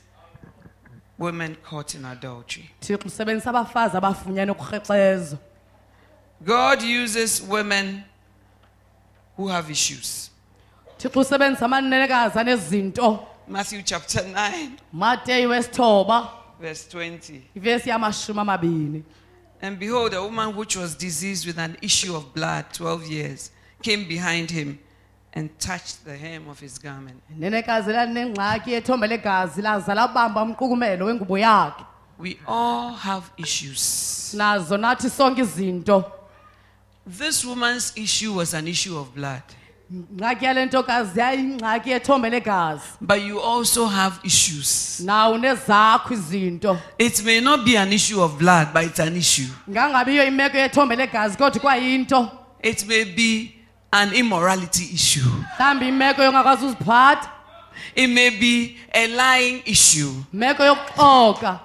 women 1.20 1.55
caught 1.70 1.95
in 1.95 2.05
adultery. 2.05 2.70
thixo 2.80 3.07
usebenzisa 3.07 3.49
abafazi 3.49 3.97
abafunyenwe 3.97 4.53
kurhexezo 4.55 5.38
God 6.41 6.82
uses 7.03 7.41
women 7.49 8.03
who 9.38 9.47
have 9.47 9.72
issues. 9.72 10.32
thixo 10.97 11.20
usebenzisa 11.20 11.65
amanenekazi 11.65 12.39
anezinto 12.39 13.26
Matthew 13.47 13.82
chapter 13.82 14.24
9, 14.24 14.70
mateyu 14.93 15.49
wesithoba 15.49 16.30
verse 16.61 16.97
20. 16.97 17.41
ivesi 17.55 17.89
yamashumi 17.89 18.39
amabini 18.39 19.03
And 19.61 19.78
behold, 19.80 20.13
a 20.13 20.22
woman 20.24 20.55
which 20.55 20.78
was 20.78 20.95
diseased 20.97 21.45
with 21.45 21.59
an 21.59 21.76
issue 21.82 22.15
of 22.15 22.34
blood 22.34 22.65
12 22.74 23.11
years 23.11 23.51
came 23.82 24.05
behind 24.05 24.49
him 24.51 24.78
and 25.34 25.50
touched 25.60 26.04
the 26.06 26.18
hem 26.18 26.48
of 26.50 26.60
his 26.60 26.80
garment. 26.80 27.22
nenekazi 27.40 27.92
lalinengxaki 27.92 28.72
yethombe 28.72 29.08
legazi 29.08 29.62
laza 29.62 29.94
labamba 29.96 30.42
umqukumelo 30.44 31.06
wengubo 31.06 31.38
yakhe 31.38 31.84
We 32.20 32.38
all 32.48 32.94
have 32.96 33.26
issues. 33.38 34.34
nazo 34.38 34.78
nathi 34.78 35.10
sonke 35.10 35.42
izinto 35.42 36.04
This 37.18 37.44
woman's 37.46 37.94
issue 37.96 38.34
was 38.34 38.54
an 38.54 38.68
issue 38.68 38.98
of 38.98 39.14
blood, 39.16 39.42
ngxaki 40.16 40.46
yale 40.46 40.66
ntokazi 40.66 41.20
yayingxaki 41.20 41.90
yethombe 41.90 42.30
legazi 42.30 42.84
but 43.02 43.22
you 43.22 43.40
also 43.40 43.86
have 43.88 44.20
issues. 44.24 45.00
nawo 45.00 45.38
nezakho 45.38 46.14
izinto 46.14 46.78
It 46.98 47.24
may 47.24 47.40
not 47.42 47.64
be 47.66 47.78
an 47.78 47.94
issue 47.94 48.22
of 48.22 48.38
blood, 48.38 48.68
but 48.74 48.84
it's 48.84 49.00
an 49.00 49.16
issue. 49.16 49.48
ngangabiyo 49.70 50.26
imeko 50.28 50.58
yethombe 50.58 50.96
legazi 50.96 51.38
kodwa 51.38 51.62
kwayinto 51.62 52.32
It 52.64 52.86
may 52.88 53.06
be 53.06 53.56
an 53.92 54.14
immorality 54.14 54.90
issue. 54.94 55.30
mhlawumbi 55.58 55.88
imeko 55.88 56.24
yongakwazi 56.24 56.76
It 57.96 58.08
may 58.10 58.30
be 58.30 58.78
a 58.94 59.08
lying 59.08 59.62
issue. 59.66 60.12
imeko 60.34 60.64
yokuxoka 60.66 61.60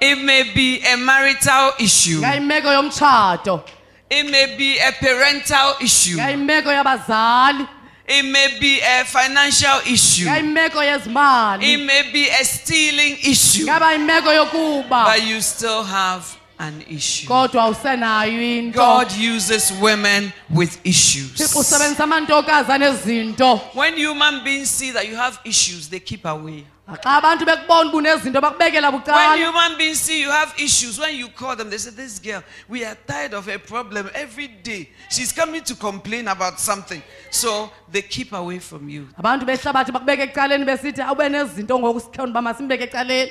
It 0.00 0.18
may 0.18 0.42
be 0.54 0.82
a 0.84 0.96
marital 0.96 1.72
issue. 1.78 2.20
ngayimeko 2.20 2.72
yomtshato 2.72 3.62
It 4.10 4.30
may 4.30 4.56
be 4.56 4.78
a 4.78 4.92
parental 4.92 5.76
issue. 5.80 6.16
ngayimeko 6.16 6.70
yabazali 6.72 7.66
It 8.08 8.22
may 8.24 8.58
be 8.60 8.80
a 8.80 9.04
financial 9.04 9.80
issue. 9.92 10.26
ngayimeko 10.26 10.82
yezimali 10.84 11.64
It 11.74 11.80
may 11.80 12.12
be 12.12 12.28
a 12.28 12.44
stealing 12.44 13.16
issue. 13.24 13.64
ngaba 13.64 13.94
imeko 13.94 14.32
yokuba 14.32 15.04
But 15.06 15.22
you 15.26 15.40
still 15.40 15.82
have 15.84 16.24
an 16.58 16.82
issue. 16.88 17.26
kodwa 17.28 17.68
usenayo 17.68 18.58
into 18.58 18.78
God 18.78 19.12
uses 19.12 19.72
women 19.80 20.32
with 20.50 20.78
issues. 20.84 21.54
usebenzisa 21.56 22.04
amantokazi 22.04 22.72
anezinto 22.72 23.60
When 23.74 23.94
human 24.06 24.44
beings 24.44 24.70
see 24.70 24.92
that 24.92 25.08
you 25.08 25.16
have 25.16 25.38
issues, 25.44 25.88
they 25.88 26.00
keep 26.00 26.24
away. 26.26 26.64
xa 26.86 27.16
abantu 27.16 27.44
bekubona 27.44 27.88
uba 27.90 27.98
unezinto 27.98 28.40
bakubekela 28.40 28.90
When 28.90 29.44
human 29.44 29.76
beings 29.76 30.00
see 30.00 30.22
you 30.22 30.30
have 30.30 30.54
issues, 30.56 30.98
when 30.98 31.16
you 31.16 31.28
call 31.28 31.56
them, 31.56 31.68
they 31.68 31.78
say, 31.78 31.90
This 31.90 32.20
girl, 32.20 32.42
we 32.68 32.84
are 32.84 32.96
tired 33.06 33.34
of 33.34 33.46
her 33.46 33.58
problem 33.58 34.08
every 34.14 34.46
day. 34.46 34.88
She's 35.10 35.32
coming 35.32 35.64
to 35.64 35.74
complain 35.74 36.28
about 36.28 36.60
something. 36.60 37.02
So 37.30 37.70
they 37.90 38.02
keep 38.02 38.32
away 38.32 38.60
from 38.60 38.88
you. 38.88 39.08
abantu 39.18 39.44
behlabathi 39.46 39.92
bakubeka 39.92 40.22
ecaleni 40.22 40.64
besithi 40.64 41.02
awube 41.02 41.28
nezinto 41.28 41.78
ngoku 41.78 42.00
sikhona 42.00 42.30
uba 42.30 42.42
masimbeke 42.42 42.84
ecaleni 42.84 43.30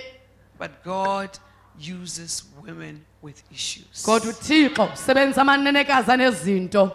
But 0.60 0.84
God 0.84 1.30
uses 1.80 2.46
women 2.68 3.02
with 3.24 3.44
issues. 3.52 4.04
kodwa 4.06 4.30
uthixo 4.30 4.90
usebenzisa 4.94 5.42
amanenekazi 5.42 6.12
anezinto 6.12 6.92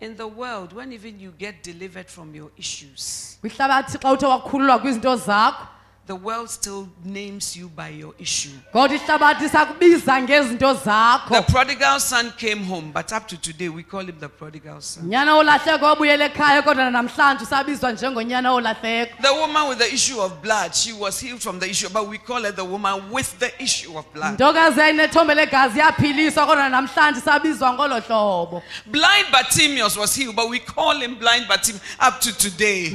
In 0.00 0.16
the 0.16 0.22
world, 0.26 0.72
when 0.72 0.92
even 0.92 1.20
you 1.20 1.30
get 1.38 1.62
delivered 1.64 2.08
from 2.08 2.34
your 2.34 2.50
issues, 2.56 3.38
kwihlabathi 3.40 3.98
xa 3.98 4.12
uthe 4.12 4.26
wakhululwa 4.26 4.78
kwizinto 4.78 5.16
zakho 5.16 5.66
the 6.06 6.14
world 6.14 6.50
still 6.50 6.86
names 7.04 7.56
you 7.56 7.68
by 7.68 7.88
your 7.88 8.14
issue. 8.18 8.50
kodwa 8.72 8.96
ihlabathi 8.96 9.48
sakubiza 9.48 10.22
ngezinto 10.22 10.74
zakho 10.74 11.34
The 11.34 11.52
prodigal 11.52 12.00
son 12.00 12.30
came 12.38 12.64
home, 12.64 12.92
but 12.92 13.12
up 13.12 13.26
to 13.28 13.36
today, 13.36 13.68
we 13.68 13.82
call 13.82 14.00
him 14.00 14.16
the 14.20 14.28
prodigal 14.28 14.80
son. 14.80 15.04
nyana 15.08 15.34
olahleko 15.34 15.84
wabuyela 15.84 16.24
ekhaya 16.24 16.62
kodwa 16.62 16.90
namhlanje 16.90 17.44
usabizwa 17.44 17.92
njengonyana 17.92 18.52
olahleko 18.52 19.22
The 19.22 19.32
woman 19.40 19.68
with 19.68 19.78
the 19.78 19.94
issue 19.94 20.20
of 20.20 20.32
blood, 20.42 20.74
she 20.74 20.92
was 20.92 21.20
healed 21.20 21.40
from 21.42 21.58
the 21.58 21.70
issue, 21.70 21.88
but 21.88 22.08
we 22.08 22.18
call 22.18 22.42
her 22.42 22.52
the 22.52 22.64
woman 22.64 23.10
with 23.10 23.38
the 23.38 23.62
issue 23.62 23.98
of 23.98 24.04
blood. 24.14 24.34
ntokazi 24.34 24.80
yayinethombe 24.80 25.34
legazi 25.34 25.78
yaphiliswa 25.78 26.46
kodwa 26.46 26.68
namhlanje 26.68 27.20
sabizwa 27.20 27.72
ngolo 27.72 28.00
hlobo 28.00 28.62
Blind 28.86 29.30
Bartimaeus 29.32 29.96
was 29.96 30.14
healed, 30.16 30.36
but 30.36 30.48
we 30.50 30.58
call 30.58 31.00
him 31.00 31.14
blind 31.14 31.48
Bartimaeus 31.48 31.82
up 32.08 32.20
to 32.20 32.32
today. 32.38 32.90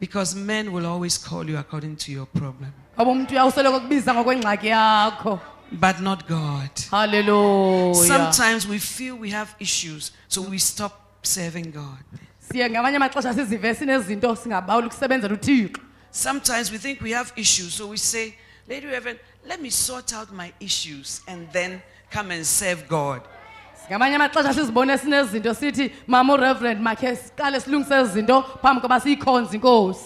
Because 0.00 0.34
men 0.34 0.72
will 0.72 0.86
always 0.86 1.18
call 1.18 1.48
you 1.50 1.58
according 1.58 1.96
to 1.96 2.12
your 2.12 2.26
problem, 2.26 2.72
ngoba 2.96 3.10
umuntu 3.10 3.32
uyawusoloko 3.34 3.80
kubiza 3.80 4.14
ngokwengxaki 4.14 4.66
yakho 4.66 5.40
but 5.72 6.00
not 6.00 6.26
God. 6.28 6.70
halleluya 6.90 7.94
Sometimes 7.94 8.66
we 8.68 8.78
feel 8.78 9.14
we 9.18 9.30
have 9.30 9.54
issues, 9.58 10.12
so 10.28 10.42
we 10.42 10.58
stop 10.58 10.92
serving 11.22 11.70
God. 11.72 12.04
siye 12.52 12.70
ngamanye 12.70 12.96
amaxesha 12.96 13.34
sizive 13.34 13.74
sinezinto 13.74 14.36
singabawuli 14.36 14.86
ukusebenzela 14.86 15.34
uthixo 15.34 15.80
Sometimes 16.12 16.72
we 16.72 16.78
think 16.78 17.00
we 17.00 17.12
have 17.12 17.32
issues, 17.36 17.74
so 17.74 17.86
we 17.86 17.96
say, 17.96 18.34
Lady 18.68 18.86
Reverend, 18.86 19.20
let 19.46 19.62
me 19.62 19.70
sort 19.70 20.12
out 20.12 20.32
my 20.32 20.52
issues 20.60 21.20
and 21.28 21.46
then 21.52 21.80
come 22.10 22.32
and 22.32 22.44
serve 22.44 22.88
God. 22.88 23.20
Ngamanye 23.90 24.16
amaxesha 24.16 24.54
sizibone 24.54 24.98
sinezinto 24.98 25.54
sithi 25.54 25.92
mama 26.06 26.34
ureverend 26.34 26.80
makhe 26.80 27.16
siqale 27.16 27.60
silungise 27.60 28.00
izinto 28.00 28.42
phambi 28.62 28.80
koba 28.80 29.00
siyikhonze 29.00 29.56
inkosi 29.56 30.04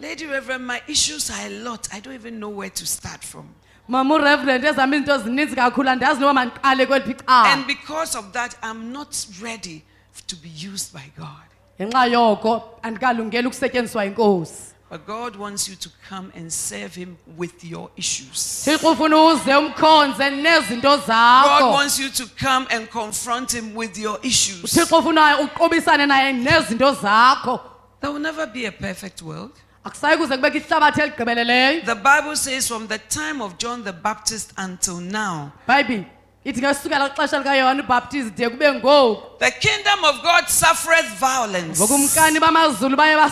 Lady 0.00 0.26
Reverend, 0.26 0.66
my 0.66 0.80
issues 0.88 1.30
are 1.30 1.46
a 1.46 1.50
lot. 1.50 1.88
I 1.94 2.00
don't 2.00 2.14
even 2.14 2.40
know 2.40 2.48
where 2.48 2.70
to 2.70 2.84
start 2.86 3.22
from. 3.24 3.48
mama 3.88 4.14
ureverend 4.14 4.64
ezam 4.64 4.92
izinto 4.94 5.18
zininzi 5.18 5.56
kakhulu 5.56 5.88
andazi 5.90 6.20
noba 6.20 6.32
mandiqale 6.34 6.86
kweliphi 6.86 7.10
icala 7.10 7.52
And 7.52 7.66
because 7.66 8.14
of 8.18 8.32
that, 8.32 8.56
I'm 8.62 8.92
not 8.92 9.26
ready 9.42 9.82
to 10.26 10.36
be 10.36 10.48
used 10.48 10.92
by 10.92 11.10
God. 11.18 11.46
ngenxa 11.80 12.06
yoko 12.06 12.62
andikalungeli 12.82 13.46
ukusetyenziswa 13.46 14.04
yinkosi 14.04 14.73
But 14.90 15.06
God 15.06 15.36
wants 15.36 15.68
you 15.68 15.76
to 15.76 15.88
come 16.08 16.30
and 16.36 16.52
serve 16.52 16.94
Him 16.94 17.16
with 17.36 17.64
your 17.64 17.90
issues. 17.96 18.64
thixo 18.64 18.90
ufuna 18.92 19.16
uze 19.16 19.54
umkhonze 19.54 20.30
nezinto 20.30 20.96
God 21.06 21.72
wants 21.72 21.98
you 21.98 22.10
to 22.10 22.26
come 22.38 22.66
and 22.70 22.88
confront 22.90 23.52
Him 23.54 23.74
with 23.74 23.98
your 23.98 24.18
issues. 24.22 24.62
uthixo 24.62 24.98
ufuna 24.98 25.38
uqobisane 25.40 26.06
naye 26.06 26.32
nezinto 26.32 26.92
zakho 26.94 27.60
There 28.00 28.12
will 28.12 28.20
never 28.20 28.46
be 28.46 28.66
a 28.66 28.72
perfect 28.72 29.22
world. 29.22 29.52
akusayi 29.84 30.16
kuze 30.18 30.36
kubekho 30.36 30.56
ihlabathi 30.58 31.00
eligqibeleleyo 31.00 31.84
The 31.84 31.94
Bible 31.94 32.36
says 32.36 32.68
from 32.68 32.86
the 32.86 32.98
time 32.98 33.40
of 33.42 33.58
John 33.58 33.84
the 33.84 33.92
Baptist 33.92 34.52
until 34.56 35.00
now, 35.00 35.52
bhayibhile 35.68 36.04
ithi 36.44 36.60
ngesukela 36.60 37.08
kwixesha 37.08 37.38
likayohane 37.38 37.82
ubhaptizi 37.82 38.30
de 38.30 38.48
kube 38.50 38.72
ngoku 38.72 39.22
the 39.38 39.50
kingdom 39.50 40.04
of 40.04 40.22
God 40.22 40.48
suffereth 40.48 41.18
violence, 41.18 41.80
ngokumkani 41.80 42.40
bamazulu 42.40 42.96
baye 42.96 43.14
and 43.14 43.30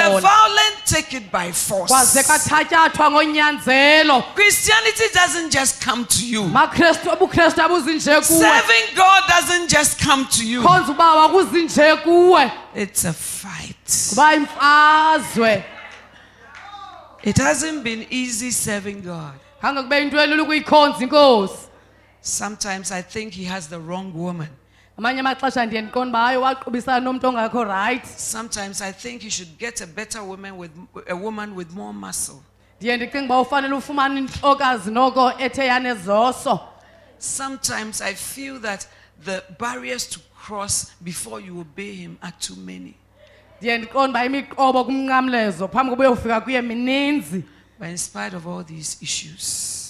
the 0.00 0.20
violent 0.20 0.76
take 0.86 1.12
it 1.12 1.30
by 1.32 1.50
force. 1.52 1.90
Christianity 4.34 5.04
doesn't 5.12 5.50
just 5.50 5.80
come 5.84 6.04
to 6.06 6.26
you. 6.26 6.44
makrestu 6.44 7.10
ubukrestu 7.10 7.62
abuzinje 7.62 8.20
kuwe 8.20 8.40
Serving 8.40 8.94
God 8.96 9.22
doesn't 9.28 9.68
just 9.68 10.04
come 10.04 10.24
to 10.26 10.44
you. 10.44 10.62
khonza 10.62 10.92
ubawa 10.92 11.28
kuzinje 11.28 11.96
kuwe 12.04 12.50
It's 12.74 13.04
a 13.04 13.12
fight. 13.12 13.76
It 17.22 17.38
hasn't 17.38 17.82
been 17.82 18.06
easy 18.10 18.50
serving 18.52 19.02
God. 19.02 19.32
Sometimes 22.26 22.90
I 22.90 23.02
think 23.02 23.32
he 23.34 23.44
has 23.44 23.68
the 23.68 23.78
wrong 23.78 24.12
woman. 24.12 24.48
amanye 24.98 25.20
amaxesha 25.20 25.66
ndiye 25.66 25.82
ndiqonda 25.82 26.08
uba 26.10 26.18
hayi 26.26 26.36
waqubisana 26.38 27.00
nomntu 27.00 27.26
ongakho 27.28 27.64
rayithi 27.64 28.08
Sometimes 28.18 28.80
I 28.82 28.92
think 28.92 29.22
he 29.22 29.30
should 29.30 29.58
get 29.58 29.80
a 29.80 29.86
better 29.86 30.22
woman 30.22 30.56
with 30.58 30.70
a 31.08 31.14
woman 31.16 31.54
with 31.54 31.70
more 31.72 31.92
muscle. 31.92 32.42
ndiye 32.80 32.96
ndicinga 32.96 33.24
uba 33.24 33.40
ufanele 33.40 33.74
ufumane 33.74 34.18
intokazi 34.20 34.90
noko 34.90 35.32
ethe 35.38 35.66
yanezoso 35.66 36.60
Sometimes 37.18 38.00
I 38.02 38.14
feel 38.14 38.58
that 38.60 38.86
the 39.24 39.42
barriers 39.58 40.06
to 40.10 40.20
cross 40.46 40.92
before 41.02 41.40
you 41.40 41.60
obey 41.60 41.94
him 41.94 42.18
are 42.22 42.34
too 42.40 42.56
many. 42.56 42.94
ndiye 43.60 43.78
ndiqonde 43.78 44.10
uba 44.10 44.24
imiqobo 44.24 44.84
kumnqamlezo 44.84 45.68
phambi 45.68 45.90
koba 45.90 46.04
uyofika 46.04 46.40
kuye 46.40 46.62
mininzi 46.62 47.44
But 47.78 47.88
in 47.88 47.98
spite 47.98 48.34
of 48.36 48.46
all 48.46 48.64
these 48.64 48.96
issues, 49.02 49.85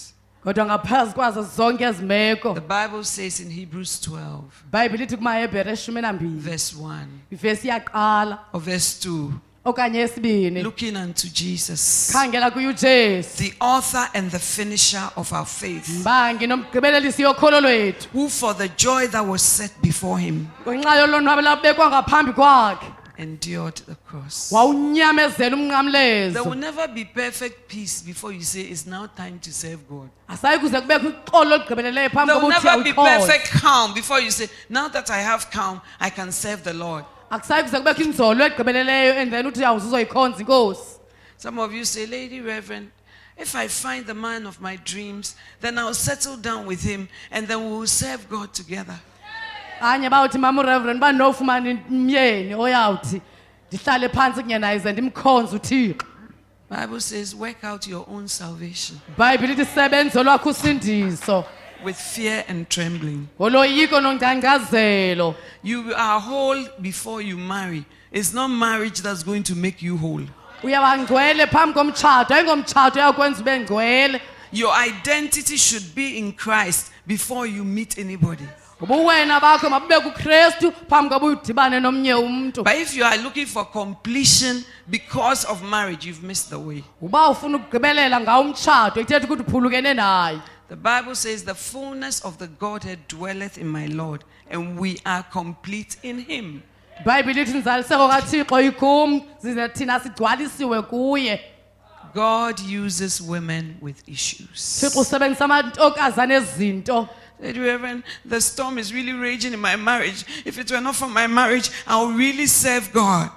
kodwa 0.47 0.67
ngaphezu 0.67 1.13
kwazo 1.13 1.43
zonke 1.43 1.85
ezi 1.85 2.07
the 2.55 2.61
Bible 2.61 3.03
says 3.03 3.41
in 3.41 3.51
Hebrews 3.51 4.01
12, 4.09 4.43
ibhayibhile 4.69 5.05
ithi 5.05 5.17
kumahebhere 5.17 5.73
eshumi 5.73 6.01
nambili. 6.01 6.39
verse 6.39 6.77
1 6.77 7.07
ivesi 7.33 7.67
iyaqala 7.67 8.39
or 8.53 8.61
verse 8.61 9.09
2, 9.09 9.31
okanye 9.65 10.01
esibini 10.01 10.63
looking 10.63 10.97
unto 10.97 11.27
Jesus, 11.29 12.13
khangela 12.13 12.51
the 12.51 13.55
author 13.61 14.09
and 14.15 14.31
the 14.31 14.39
finisher 14.39 15.11
of 15.17 15.33
our 15.33 15.47
faith, 15.47 15.89
mbangi 15.89 16.47
nomgqibelelisi 16.47 17.23
yokholo 17.23 17.61
lwethu. 17.61 18.09
Who 18.13 18.29
for 18.29 18.55
the 18.55 18.69
joy 18.69 19.09
that 19.09 19.27
was 19.27 19.43
set 19.43 19.73
before 19.83 20.21
him. 20.21 20.47
Ngenxa 20.65 21.01
yolonwabo 21.01 21.43
labekwa 21.43 21.89
ngaphambi 21.89 22.33
kwakhe 22.33 22.87
endured 23.19 23.75
the 23.87 23.95
cross. 23.95 24.53
wawunyamezela 24.53 25.37
There 25.37 25.51
will 25.51 25.59
umnqamlezo 25.59 26.55
never 26.57 26.89
be 26.89 27.05
perfect 27.05 27.69
peace 27.69 28.03
before 28.03 28.33
you 28.33 28.43
say 28.43 28.61
it's 28.63 28.87
now 28.87 29.07
time 29.07 29.39
to 29.41 29.53
serve 29.53 29.89
God. 29.89 30.09
asayi 30.29 30.59
kuze 30.59 30.81
kubekho 30.81 31.09
uxolo 31.09 31.55
olugqibeleleyo 31.55 32.11
phambi 32.11 32.33
There 32.33 32.41
will 32.41 32.49
never 32.49 32.83
be 32.85 32.93
perfect 32.93 33.51
calm 33.63 33.95
before 33.95 34.21
you 34.21 34.31
say, 34.31 34.49
now 34.69 34.89
that 34.89 35.11
I 35.11 35.19
have 35.19 35.51
calm, 35.51 35.81
I 36.01 36.11
can 36.11 36.33
serve 36.33 36.63
the 36.65 36.75
Lord. 36.75 37.05
akusayi 37.31 37.63
kuze 37.65 37.79
kubekho 37.79 38.03
inzolo 38.03 38.45
egqibeleleyo 38.45 39.15
and 39.23 39.33
uthi 39.33 39.65
awuzuzoyikhonza 39.65 40.41
inkosi 40.41 40.97
Some 41.39 41.59
of 41.59 41.73
you 41.73 41.85
say, 41.85 42.07
Lady 42.07 42.41
Reverend, 42.41 42.91
if 43.37 43.55
I 43.55 43.69
find 43.69 44.07
the 44.07 44.15
man 44.15 44.47
of 44.47 44.61
my 44.61 44.77
dreams, 44.77 45.37
then 45.61 45.79
I'll 45.79 45.93
settle 45.93 46.37
down 46.37 46.65
with 46.67 46.83
him 46.83 47.09
and 47.31 47.47
then 47.47 47.63
we 47.65 47.71
will 47.79 47.87
serve 47.87 48.29
God 48.31 48.55
together. 48.55 48.99
Anye 49.81 50.11
bawuthi 50.11 50.39
mama 50.39 50.63
ureverend 50.63 51.01
bandinofumana 51.01 51.79
umyeni 51.91 52.55
oyawuthi 52.55 53.21
ndihlale 53.69 54.09
phantsi 54.09 54.43
kunye 54.43 54.59
naye 54.59 54.79
ze 54.79 54.93
ndimkhonze 54.93 55.57
uthixo 55.57 56.07
Bible 56.69 57.01
says, 57.01 57.33
work 57.33 57.63
out 57.63 57.87
your 57.87 58.05
own 58.09 58.27
salvation 58.29 58.99
ibhayibhile 59.09 59.53
ithi 59.53 59.65
sebenze 59.65 60.19
olwakho 60.19 60.49
usindiso 60.51 61.45
with 61.85 61.97
fear 61.97 62.45
and 62.49 62.69
trembling. 62.69 63.29
You 65.63 65.95
are 65.95 66.21
whole 66.21 66.69
before 66.81 67.23
you 67.23 67.37
marry. 67.37 67.85
It's 68.11 68.33
not 68.33 68.49
marriage 68.49 69.03
that's 69.03 69.23
going 69.23 69.43
to 69.45 69.55
make 69.55 69.83
you 69.83 69.97
whole. 69.97 70.27
uyawangcwele 70.63 71.47
phambi 71.47 71.75
komtshato 71.75 72.35
ayingomtshato 72.35 72.99
uyawukwenza 72.99 73.41
ube 73.41 73.59
ngcwele 73.61 74.21
Your 74.53 74.73
identity 74.89 75.57
should 75.57 75.95
be 75.95 76.19
in 76.19 76.33
Christ 76.33 76.93
before 77.07 77.47
you 77.47 77.65
meet 77.65 77.99
anybody 77.99 78.49
but 82.63 82.75
if 82.77 82.95
you 82.95 83.05
are 83.05 83.17
looking 83.17 83.47
for 83.47 83.65
completion 83.65 84.63
because 84.91 85.47
of 85.47 85.63
marriage 85.63 86.05
you've 86.05 86.23
missed 86.23 86.51
the 86.51 86.59
way. 86.59 86.85
The 90.69 90.77
bible 90.77 91.15
says 91.15 91.45
the 91.45 91.55
fullness 91.55 92.21
of 92.25 92.37
the 92.39 92.49
godhead 92.49 92.99
dwelleth 93.09 93.57
in 93.57 93.69
my 93.69 93.87
lord 93.87 94.25
and 94.51 94.79
we 94.79 94.99
are 95.07 95.23
complete 95.33 95.97
in 96.03 96.19
him. 96.19 96.63
God 102.15 102.61
uses 102.61 103.21
women 103.21 103.77
with 103.81 104.03
issues 104.09 104.49
thixo 107.41 107.43
usebenzisa 107.43 107.43
amantokazana 107.43 107.43
ezinto 107.43 107.43
Said, 107.43 107.57
Reverend, 107.57 108.03
the 108.25 108.41
storm 108.41 108.79
is 108.79 108.93
really 108.95 109.13
raging 109.13 109.53
in 109.53 109.61
my 109.61 109.77
marriage. 109.77 110.25
If 110.45 110.59
it 110.59 110.71
were 110.71 110.81
not 110.81 110.97
for 110.97 111.09
my 111.09 111.27
marriage, 111.27 111.71
I 111.87 112.03
would 112.03 112.17
really 112.17 112.47
serve 112.47 112.91
God. 112.93 113.31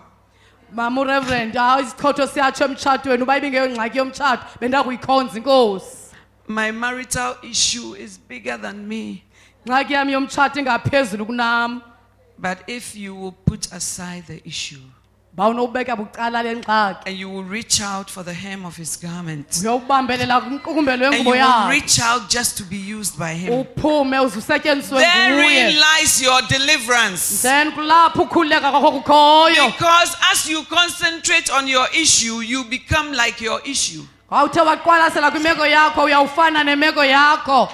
mama 0.72 1.02
ureverend 1.02 1.54
hayi 1.54 1.84
isichotho 1.84 2.28
siyatsho 2.28 2.66
emtshatweni 2.66 3.24
uba 3.24 3.38
ibingeyongxaki 3.38 3.98
yomtshato 3.98 4.44
bendakuyikhonza 4.62 5.38
inkosi 5.38 5.98
My 6.48 6.72
marital 6.72 7.36
issue 7.44 7.96
is 7.96 8.18
bigger 8.20 8.58
than 8.58 8.88
me. 8.88 9.24
ngxaki 9.68 9.94
yam 9.94 10.10
yomtshato 10.10 10.60
ingaphezulu 10.60 11.26
kunam 11.26 11.82
But 12.38 12.58
if 12.68 12.96
you 12.96 13.16
will 13.16 13.32
put 13.46 13.72
aside 13.74 14.24
the 14.28 14.42
issue 14.48 14.86
bawunowubeka 15.40 15.96
bucala 15.96 16.44
le 16.44 16.56
ngxaki 16.56 17.08
and 17.08 17.18
you 17.18 17.30
will 17.30 17.46
reach 17.46 17.80
out 17.82 18.10
for 18.10 18.24
the 18.24 18.34
hem 18.34 18.66
of 18.66 18.76
his 18.76 18.98
garment, 18.98 19.48
and 19.56 19.64
you 19.64 21.32
will 21.32 21.70
reach 21.70 22.00
out 22.02 22.30
just 22.30 22.58
to 22.58 22.64
be 22.64 22.76
used 22.76 23.18
by 23.18 23.34
him, 23.34 23.54
uphume 23.54 24.20
uze 24.20 24.38
usetyenziswe 24.38 25.00
therein 25.00 25.76
lies 25.80 26.22
your 26.22 26.42
deliverance. 26.50 27.42
then 27.42 27.72
kulapho 27.72 28.22
ukhululeka 28.24 28.72
kwakho 28.72 28.92
kukhoyo. 28.92 29.72
Because 29.72 30.18
as 30.30 30.50
you 30.50 30.64
concentrate 30.64 31.50
on 31.50 31.68
your 31.68 31.88
issue, 31.94 32.42
you 32.42 32.66
become 32.66 33.14
like 33.14 33.40
your 33.40 33.62
issue. 33.66 34.04
wawuthe 34.30 34.62
waqwalasela 34.62 35.32
kwimeko 35.32 35.66
yakho 35.66 36.04
uyawufana 36.04 36.64
nemeko 36.64 37.06
yakho. 37.06 37.70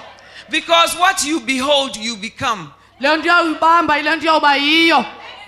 Because 0.48 0.96
what 0.98 1.24
you 1.24 1.40
behold, 1.40 1.96
you 1.96 2.16
become. 2.16 2.72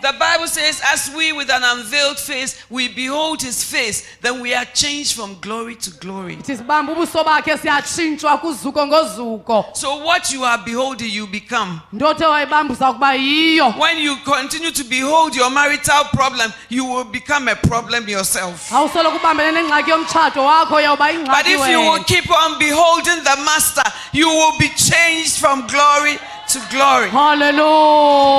Le 0.02 0.12
nto 0.12 0.18
uyawuyibamba 0.18 0.36
yile 0.36 0.38
nto 0.38 0.38
iyawuba 0.38 0.38
yiyo 0.38 0.38
The 0.38 0.38
Bible 0.38 0.48
says, 0.48 0.80
as 0.92 1.10
we 1.16 1.32
with 1.32 1.50
an 1.50 1.62
unveiled 1.64 2.18
face, 2.18 2.56
we 2.70 2.88
behold 2.88 3.42
his 3.42 3.64
face, 3.64 4.04
then 4.22 4.40
we 4.40 4.54
are 4.54 4.64
changed 4.74 5.14
from 5.16 5.36
glory 5.40 5.74
to 5.76 5.90
glory. 5.90 6.36
ithi 6.36 6.56
sibambe 6.56 6.92
ubuso 6.92 7.24
bakhe 7.24 7.56
siyatshintshwa 7.58 8.38
kuzuko 8.38 8.86
ngozuko 8.86 9.64
So 9.74 9.96
what 10.04 10.32
you 10.32 10.44
are 10.44 10.58
beholding, 10.64 11.10
you 11.10 11.26
become. 11.26 11.80
nto 11.92 12.06
othe 12.08 12.24
wayibamba 12.26 12.74
uza 12.74 12.92
kuba 12.92 13.14
yiyo 13.14 13.74
When 13.78 13.98
you 13.98 14.16
continue 14.24 14.70
to 14.70 14.84
behold 14.84 15.34
your 15.36 15.50
marital 15.50 16.04
problem, 16.12 16.52
you 16.68 16.84
will 16.84 17.04
become 17.04 17.48
a 17.48 17.56
problem 17.56 18.08
yourself. 18.08 18.72
awusoloko 18.72 19.16
ubambene 19.16 19.52
nengxaki 19.52 19.90
yomtshato 19.90 20.44
wakho 20.44 20.74
uyawuba 20.76 21.08
But 21.26 21.46
if 21.46 21.68
you 21.68 21.80
will 21.80 22.04
keep 22.04 22.30
on 22.30 22.58
beholding 22.58 23.24
the 23.24 23.36
master, 23.44 23.82
you 24.12 24.28
will 24.28 24.58
be 24.58 24.68
changed 24.68 25.38
from 25.38 25.66
glory 25.66 26.18
to 26.48 26.58
glory. 26.70 27.08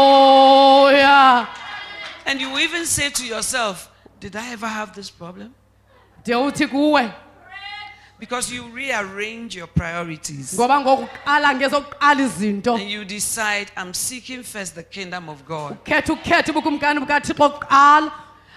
Hallelujah. 0.10 1.48
And 2.26 2.42
you 2.42 2.58
even 2.60 2.86
say 2.86 3.10
to 3.10 3.26
yourself, 3.26 3.90
Did 4.20 4.36
I 4.36 4.52
ever 4.54 4.68
have 4.68 4.94
this 4.96 5.10
problem? 5.10 5.54
de 6.24 6.34
uthi 6.34 6.68
kuwe 6.68 7.12
Because 8.20 8.52
you 8.54 8.64
rearrange 8.76 9.56
your 9.56 9.68
priorities. 9.68 10.54
ngoba 10.56 10.80
ngokuqala 10.80 11.54
ngezokuqala 11.56 12.22
izinto 12.22 12.74
And 12.76 12.90
you 12.90 13.06
decide, 13.06 13.72
I'm 13.78 13.94
seeking 13.94 14.44
first 14.44 14.76
the 14.76 14.84
kingdom 14.84 15.30
of 15.30 15.46
God. 15.46 15.78
khetha 15.86 16.14
ukukhetha 16.14 16.52
ubukumkani 16.54 17.00
bukathixo 17.00 17.34
kuqala 17.50 18.12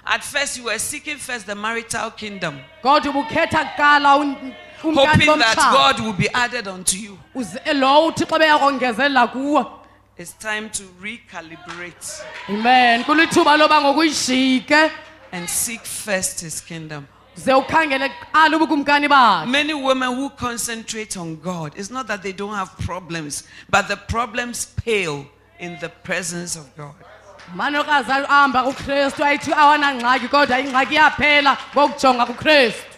At 0.04 0.24
first, 0.24 0.58
you 0.58 0.64
were 0.64 0.80
seeking 0.80 1.16
first 1.16 1.46
the 1.46 1.54
marital 1.54 2.10
kingdom, 2.10 2.58
kodwa 4.82 5.02
ubukhetha 5.04 5.16
kuqala 5.16 5.24
un- 5.24 5.24
umkani 5.24 5.26
hoping 5.26 5.38
that 5.40 5.56
God 5.72 6.00
will 6.04 6.12
be 6.12 6.28
added 6.34 6.66
unto 6.68 6.96
you. 6.96 7.18
Uze- 7.34 7.74
lo 7.74 8.06
uthixo 8.08 8.38
beyakongezelela 8.38 9.26
kuwe. 9.32 9.66
It's 10.18 10.32
time 10.38 10.68
to 10.70 10.82
recalibrate. 11.00 12.22
Amen. 12.48 13.04
Kulithuba 13.04 13.56
loba 13.56 13.80
ngokuyishike 13.80 14.90
and 15.32 15.48
seek 15.48 15.80
first 15.84 16.40
his 16.40 16.60
kingdom. 16.60 17.06
ze 17.34 17.50
ukhangele 17.52 18.10
kuqala 18.34 19.46
Many 19.48 19.72
women 19.74 20.10
who 20.14 20.28
concentrate 20.30 21.16
on 21.16 21.36
God, 21.36 21.72
it's 21.76 21.90
not 21.90 22.06
that 22.08 22.22
they 22.22 22.32
don't 22.32 22.54
have 22.54 22.76
problems, 22.84 23.44
but 23.70 23.88
the 23.88 23.96
problems 23.96 24.66
pale 24.84 25.24
in 25.58 25.78
the 25.80 25.88
presence 25.88 26.56
of 26.56 26.66
God. 26.76 26.94
manokazi 27.56 28.10
ahamba 28.12 28.62
kukristu 28.64 29.24
ayithi 29.24 29.52
awanangxaki 29.52 30.28
kodwa 30.28 30.60
ingxaki 30.60 30.94
iyaphela 30.94 31.56
ngokujonga 31.74 32.26
kukristu 32.26 32.91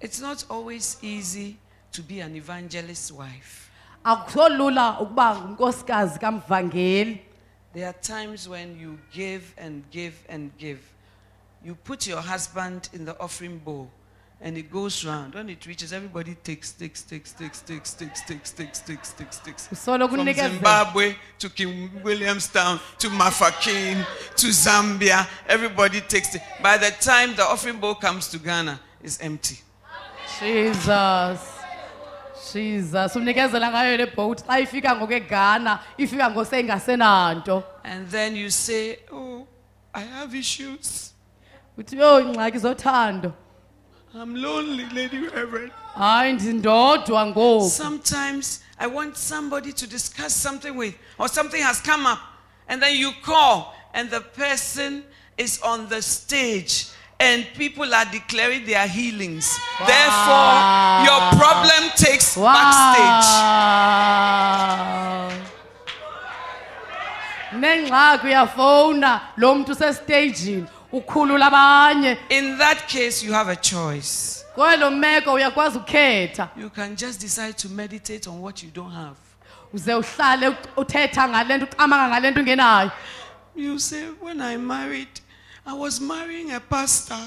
It's 0.00 0.20
not 0.20 0.44
always 0.48 0.96
easy 1.02 1.56
to 1.92 2.02
be 2.02 2.20
an 2.20 2.36
evangelist's 2.36 3.12
wife. 3.12 3.70
akusolula 4.04 5.00
ukuba 5.00 5.36
ngunkosikazi 5.36 6.18
kamvangeli 6.18 7.20
There 7.72 7.86
are 7.86 7.98
times 8.02 8.48
when 8.48 8.80
you 8.80 8.98
give 9.12 9.54
and 9.56 9.84
give 9.90 10.14
and 10.28 10.50
give. 10.58 10.80
You 11.64 11.74
put 11.76 12.06
your 12.06 12.20
husband 12.20 12.88
in 12.92 13.04
the 13.04 13.14
offering 13.20 13.58
bowl 13.58 13.88
and 14.40 14.56
it 14.58 14.70
goes 14.72 15.04
round. 15.04 15.34
When 15.34 15.48
it 15.50 15.66
reaches, 15.66 15.92
everybody 15.92 16.34
takes, 16.42 16.72
takes, 16.72 17.02
takes, 17.02 17.32
takes, 17.32 17.60
takes, 17.60 17.92
takes, 17.92 18.22
takes, 18.22 18.50
takes, 18.52 18.80
takes, 18.80 19.12
takes, 19.12 19.38
takes. 19.38 19.68
usolo 19.72 20.08
From 20.08 20.18
kunikezela 20.20 20.50
Zimbabwe 20.50 21.14
to 21.38 21.48
King 21.50 21.90
William's 22.02 22.48
Town 22.48 22.80
to 22.98 23.08
Mafikeng 23.10 24.04
to 24.36 24.46
Zambia, 24.48 25.26
everybody 25.46 26.00
takes 26.00 26.34
it. 26.34 26.42
By 26.62 26.78
the 26.78 26.90
time 26.90 27.34
the 27.36 27.44
offering 27.44 27.78
bowl 27.78 27.94
comes 27.94 28.28
to 28.28 28.38
Ghana, 28.38 28.80
it's 29.02 29.20
empty. 29.20 29.58
Jesus. 30.40 31.40
Jesus. 32.52 33.16
Unikezela 33.16 33.70
ngayo 33.70 33.96
le 33.96 34.06
boat. 34.06 34.42
Xa 34.46 34.60
ifika 34.60 34.96
ngokweghana 34.96 35.78
ifika 35.98 36.30
ngoseyingasenanto 36.30 37.62
And 37.84 38.08
then 38.10 38.36
you 38.36 38.50
say, 38.50 38.98
Oh, 39.12 39.46
I 39.94 40.00
have 40.00 40.34
issues. 40.34 41.12
uthi 41.78 41.96
yho 41.96 42.20
ingxaki 42.20 42.58
zothando. 42.58 43.32
I'm 44.14 44.34
lonely, 44.34 44.86
Lady 44.92 45.18
Reverend. 45.28 45.72
hayi 45.96 46.32
ndindodwa 46.32 47.26
ngoku. 47.26 47.68
Sometimes 47.70 48.60
I 48.78 48.86
want 48.86 49.16
somebody 49.16 49.72
to 49.72 49.86
discuss 49.86 50.34
something 50.34 50.74
with, 50.76 50.94
or 51.18 51.28
something 51.28 51.62
has 51.62 51.80
come 51.80 52.06
up, 52.06 52.18
and 52.68 52.82
then 52.82 52.96
you 52.96 53.12
call, 53.22 53.74
and 53.94 54.10
the 54.10 54.20
person 54.20 55.04
is 55.36 55.60
on 55.62 55.88
the 55.88 56.00
stage 56.02 56.86
and 57.20 57.44
people 57.56 57.94
are 57.94 58.06
declaring 58.10 58.64
their 58.64 58.86
healings. 58.88 59.58
Therefore, 59.86 60.54
your 61.04 61.20
problem 61.38 61.90
takes 61.96 62.36
backstage. 62.36 63.30
Wow. 63.30 65.30
nengxaki 67.52 68.26
uyafowuna 68.26 69.20
lo 69.36 69.54
muntu 69.54 69.72
usestagini 69.72 70.64
ukhulula 70.92 71.46
abanye 71.46 72.18
In 72.28 72.58
that 72.58 72.88
case, 72.88 73.22
you 73.26 73.32
have 73.32 73.48
a 73.52 73.56
choice. 73.56 74.44
kwelo 74.54 74.90
meko 74.90 75.32
uyakwazi 75.32 75.78
ukukhetha 75.78 76.48
You 76.56 76.70
can 76.70 76.96
just 76.96 77.20
decide 77.20 77.52
to 77.58 77.68
meditate 77.68 78.26
on 78.30 78.40
what 78.40 78.62
you 78.62 78.70
don't 78.70 78.92
have. 78.94 79.16
uze 79.74 79.94
uhlale 79.94 80.48
uthetha 80.76 81.28
ngale 81.28 81.56
nto 81.56 81.66
ucamanga 81.66 82.08
ngale 82.08 82.30
nto 82.30 82.40
ungenayo 82.40 82.90
You 83.56 83.78
say, 83.78 84.04
When 84.20 84.40
I 84.40 84.56
married, 84.56 85.08
I 85.66 85.74
was 85.74 86.00
marrying 86.00 86.52
a 86.52 86.60
pastor 86.60 87.18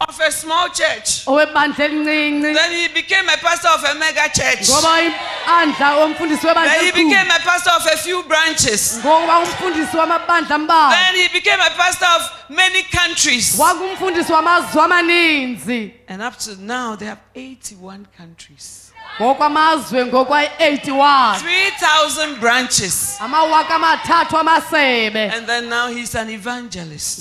of 0.00 0.20
a 0.20 0.30
small 0.30 0.68
church. 0.68 1.24
Then 1.24 2.70
he 2.72 2.88
became 2.88 3.28
a 3.28 3.36
pastor 3.38 3.68
of 3.68 3.84
a 3.84 3.98
mega 3.98 4.28
church. 4.34 4.68
ngoba 4.68 5.00
ibandla 5.02 6.04
umfundisi 6.04 6.46
webandla 6.46 6.72
Then 6.74 6.84
he 6.84 6.90
became 6.92 7.30
a 7.30 7.38
pastor 7.40 7.70
of 7.70 7.86
a 7.86 7.96
few 7.96 8.22
branches. 8.24 8.98
ngokuba 9.04 9.38
umfundisi 9.38 9.96
wamabandla 9.96 10.54
ambalwa 10.54 10.90
Then 10.94 11.14
he 11.14 11.28
became 11.28 11.60
a 11.60 11.70
pastor 11.70 12.06
of 12.16 12.22
many 12.50 12.82
countries. 12.82 13.56
wangumfundisi 13.58 14.32
wamazwe 14.32 14.82
amaninzi 14.82 15.92
And 16.08 16.22
up 16.22 16.36
to 16.38 16.56
now, 16.60 16.94
they 16.96 17.06
have 17.06 17.18
81 17.34 18.06
countries, 18.16 18.92
ngokwamazwe 19.20 20.04
ngokwayi-81 20.06 21.38
3,000 21.38 22.40
branches. 22.40 23.16
amawaka 23.20 23.74
amathathu 23.74 24.36
amasebe 24.38 25.30
And 25.32 25.46
then 25.46 25.68
now 25.68 25.88
he's 25.88 26.14
an 26.14 26.28
evangelist. 26.30 27.20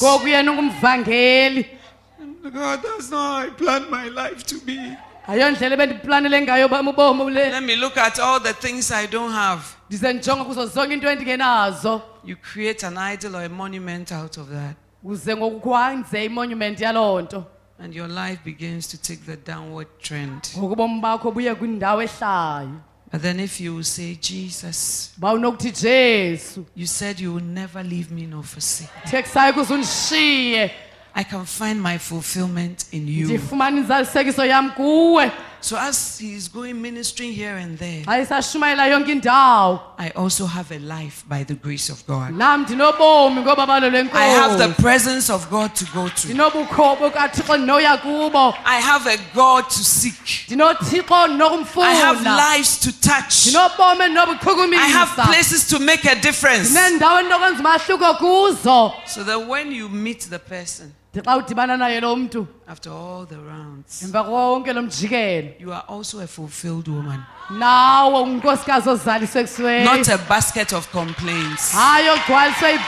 Ngoku 2.46 2.58
yena 2.58 2.76
ungumvangeli 2.76 2.78
God, 2.78 2.82
that's 2.84 3.10
not 3.12 3.20
how 3.20 3.48
I 3.48 3.50
planned 3.50 3.90
my 3.90 4.10
life 4.10 4.44
to 4.46 4.60
be. 4.66 4.98
ayondlela 5.28 5.74
ebendiplanele 5.76 6.42
ngayo 6.42 6.68
bam 6.70 6.88
ubomi 6.88 7.24
bule 7.24 7.50
Let 7.52 7.64
me 7.64 7.76
look 7.76 7.98
at 7.98 8.20
all 8.20 8.40
the 8.40 8.54
things 8.54 8.92
I 8.92 9.08
don't 9.08 9.32
have. 9.32 9.64
ndize 9.90 10.14
ndijonga 10.14 10.44
kuzo 10.46 10.66
zonke 10.66 10.94
into 10.94 11.08
endingenazo 11.10 12.02
You 12.24 12.36
create 12.36 12.84
an 12.88 12.98
idol 12.98 13.36
or 13.36 13.44
a 13.46 13.50
monument 13.50 14.12
out 14.12 14.38
of 14.38 14.50
that. 14.50 14.76
uze 15.04 15.36
ngokukwenze 15.36 16.26
imonument 16.26 16.80
yaloo 16.80 17.22
nto 17.22 17.46
And 17.80 17.94
your 17.94 18.08
life 18.08 18.40
begins 18.46 18.88
to 18.88 18.98
take 18.98 19.22
the 19.26 19.36
downward 19.52 19.88
trend. 20.02 20.42
ngokubomi 20.58 21.02
bakho 21.02 21.32
buye 21.32 21.56
kwindawo 21.56 22.02
ehlayo 22.04 22.82
But 23.12 23.22
then 23.22 23.40
if 23.40 23.62
you 23.62 23.82
say, 23.84 24.16
Jesus, 24.16 25.14
uba 25.18 25.34
unokuthi 25.34 25.72
jesu 25.72 26.66
you 26.76 26.88
said 26.88 27.20
you 27.20 27.34
will 27.34 27.44
never 27.44 27.84
leave 27.84 28.12
me 28.12 28.26
nor 28.28 28.44
forsake. 28.44 28.90
thekisayo 29.12 29.54
kuze 29.54 29.74
undishiye 29.74 30.72
I 31.18 31.24
can 31.24 31.46
find 31.46 31.82
my 31.82 31.98
fulfillment 31.98 32.86
in 32.92 33.08
you. 33.08 33.26
ndifumane 33.28 33.78
inzalisekiso 33.82 34.46
yam 34.46 34.72
kuwe 34.72 35.32
So 35.62 35.78
as 35.78 36.20
he's 36.20 36.48
going 36.48 36.74
ministering 36.74 37.34
here 37.34 37.58
and 37.58 37.80
there, 37.80 38.04
xa 38.06 38.20
isashumayela 38.22 38.88
yonke 38.88 39.12
indawo 39.12 39.80
I 39.98 40.10
also 40.10 40.46
have 40.46 40.72
a 40.72 40.80
life 40.80 41.24
by 41.28 41.44
the 41.44 41.56
grace 41.56 41.90
of 41.90 42.06
God. 42.06 42.34
nam 42.36 42.64
ndinobomi 42.66 43.42
ngoba 43.42 43.66
I 44.14 44.28
have 44.28 44.58
the 44.58 44.68
lwenkosi 44.68 44.82
presence 44.82 45.30
of 45.34 45.50
God 45.50 45.74
to 45.76 45.86
go 45.86 46.08
to. 46.10 46.28
ndinobukho 46.28 46.96
bukathixo 47.00 47.58
ndinoya 47.58 47.98
kubo 48.02 48.54
I 48.66 48.80
have 48.82 49.08
a 49.08 49.18
God 49.34 49.64
to 49.70 49.84
seek. 49.84 50.48
ndinothixo 50.48 51.14
I 51.16 51.94
have 51.94 52.20
ndinokumfuna 52.20 52.36
lives 52.54 52.80
to 52.80 52.92
touch. 52.92 53.48
ndinobomi 53.48 54.76
I 54.76 54.90
have 54.90 55.10
endinobuchukumisa 55.16 55.26
places 55.28 55.68
to 55.70 55.80
make 55.80 56.06
a 56.06 56.16
difference. 56.16 56.70
ndineendawo 56.70 57.20
endinokwenza 57.20 57.60
umahluko 57.60 58.14
kuzo 58.14 58.94
So 59.08 59.24
that 59.24 59.48
when 59.48 59.72
you 59.72 59.90
meet 59.90 60.30
the 60.30 60.40
person, 60.40 60.92
udibana 61.24 61.78
naye 61.78 62.00
lo 62.02 62.16
mntu 62.16 62.48
after 62.68 62.92
all 62.92 63.26
the 63.28 63.36
rounds, 63.36 64.02
emva 64.04 64.24
konke 64.24 64.74
lo 64.74 64.82
mjikelo 64.82 65.50
you 65.60 65.74
are 65.74 65.84
also 65.88 66.20
a 66.22 66.28
fulfilled 66.28 66.88
woman, 66.88 67.20
nawo 67.50 68.24
unkosikazi 68.24 68.90
ozaliswe 68.90 69.42
ekusweni 69.42 69.84
not 69.86 70.10
a 70.10 70.18
basket 70.18 70.74
of 70.74 70.88
complaints. 70.92 71.72
hayi 71.74 72.10
ogcwaliswe 72.10 72.80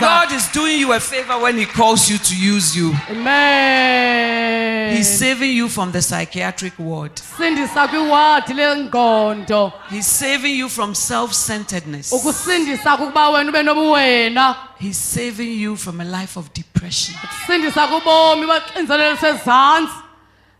God 0.00 0.32
is 0.36 0.52
doing 0.52 0.80
you 0.80 0.92
a 0.92 1.00
favor 1.00 1.38
when 1.42 1.58
He 1.58 1.66
calls 1.66 2.08
you 2.10 2.18
to 2.18 2.34
use 2.56 2.76
you. 2.78 2.94
amen 3.10 4.96
He's 4.96 5.18
saving 5.18 5.56
you 5.56 5.68
from 5.68 5.92
the 5.92 6.02
psychiatric 6.02 6.78
ward. 6.78 7.12
sindisa 7.36 7.88
kwiwadi 7.88 8.54
lengqondo 8.54 9.72
He's 9.90 10.06
saving 10.06 10.58
you 10.58 10.68
from 10.68 10.94
self 10.94 11.32
centeredness. 11.32 12.12
ukusindisa 12.12 12.96
kukuba 12.96 13.28
wena 13.30 13.50
ube 13.50 13.62
nobuwena 13.62 14.56
He's 14.82 14.96
saving 14.98 15.52
you 15.60 15.76
from 15.76 16.00
a 16.00 16.04
life 16.04 16.36
of 16.38 16.52
depression. 16.52 17.14
sindisa 17.46 17.86
kubomi 17.86 18.46
baxinzelelo 18.46 19.16
sezantsi 19.16 19.92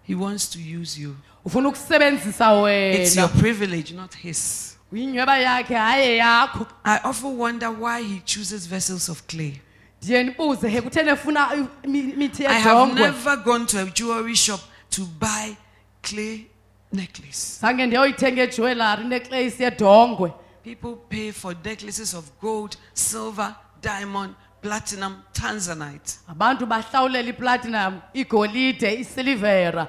He 0.04 0.14
wants 0.14 0.48
to 0.50 0.58
use 0.58 1.00
you. 1.00 1.16
It's 1.44 3.16
your 3.16 3.28
privilege, 3.28 3.92
not 3.94 4.14
His. 4.14 4.76
uyinyweba 4.92 5.38
yakhe 5.38 5.74
hayi 5.74 6.16
yakho 6.18 6.66
I 6.84 6.98
often 7.04 7.36
wonder 7.38 7.68
why 7.70 8.02
He 8.02 8.20
chooses 8.24 8.66
vessels 8.68 9.08
of 9.08 9.22
clay. 9.26 9.60
ndiye 10.02 10.22
ndibuze 10.22 10.68
he 10.68 10.80
kutheni 10.80 11.10
efuna 11.10 11.48
imi- 11.84 12.12
imithi 12.14 12.46
I 12.46 12.60
have 12.60 12.92
never 12.94 13.36
gone 13.36 13.66
to 13.66 13.78
a 13.80 13.84
jewelry 13.84 14.34
shop 14.36 14.60
to 14.90 15.02
buy 15.20 15.56
clay 16.02 16.46
necklace. 16.92 17.58
zange 17.60 17.86
ndiyoyithenga 17.86 18.42
ejewelary 18.42 19.04
neclace 19.04 19.64
yedongwe 19.64 20.32
People 20.64 20.94
pay 21.08 21.32
for 21.32 21.56
necklaces 21.64 22.14
of 22.14 22.24
gold, 22.40 22.76
silver, 22.94 23.54
diamond, 23.82 24.34
platinum, 24.62 25.22
tanzanite. 25.32 26.18
abantu 26.28 26.66
bahlawulela 26.66 27.28
iplatinum 27.28 28.00
igolide 28.14 28.94
isilivera 29.00 29.88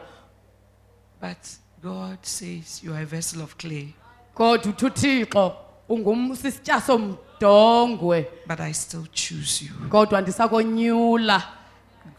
But 1.22 1.38
God 1.82 2.18
says 2.26 2.84
you 2.84 2.94
are 2.94 3.02
a 3.04 3.06
vessel 3.06 3.41
of 3.41 3.56
clay, 3.58 3.94
kodwa 4.36 4.72
uthi 4.72 4.86
uthixo 4.86 5.56
ungumsisitya 5.89 6.82
somdongwe 6.82 8.26
but 8.48 8.60
I 8.60 8.74
still 8.74 9.06
choose 9.14 9.66
you. 9.66 9.89
kodwa 9.89 10.22
ndisakonyula 10.22 11.44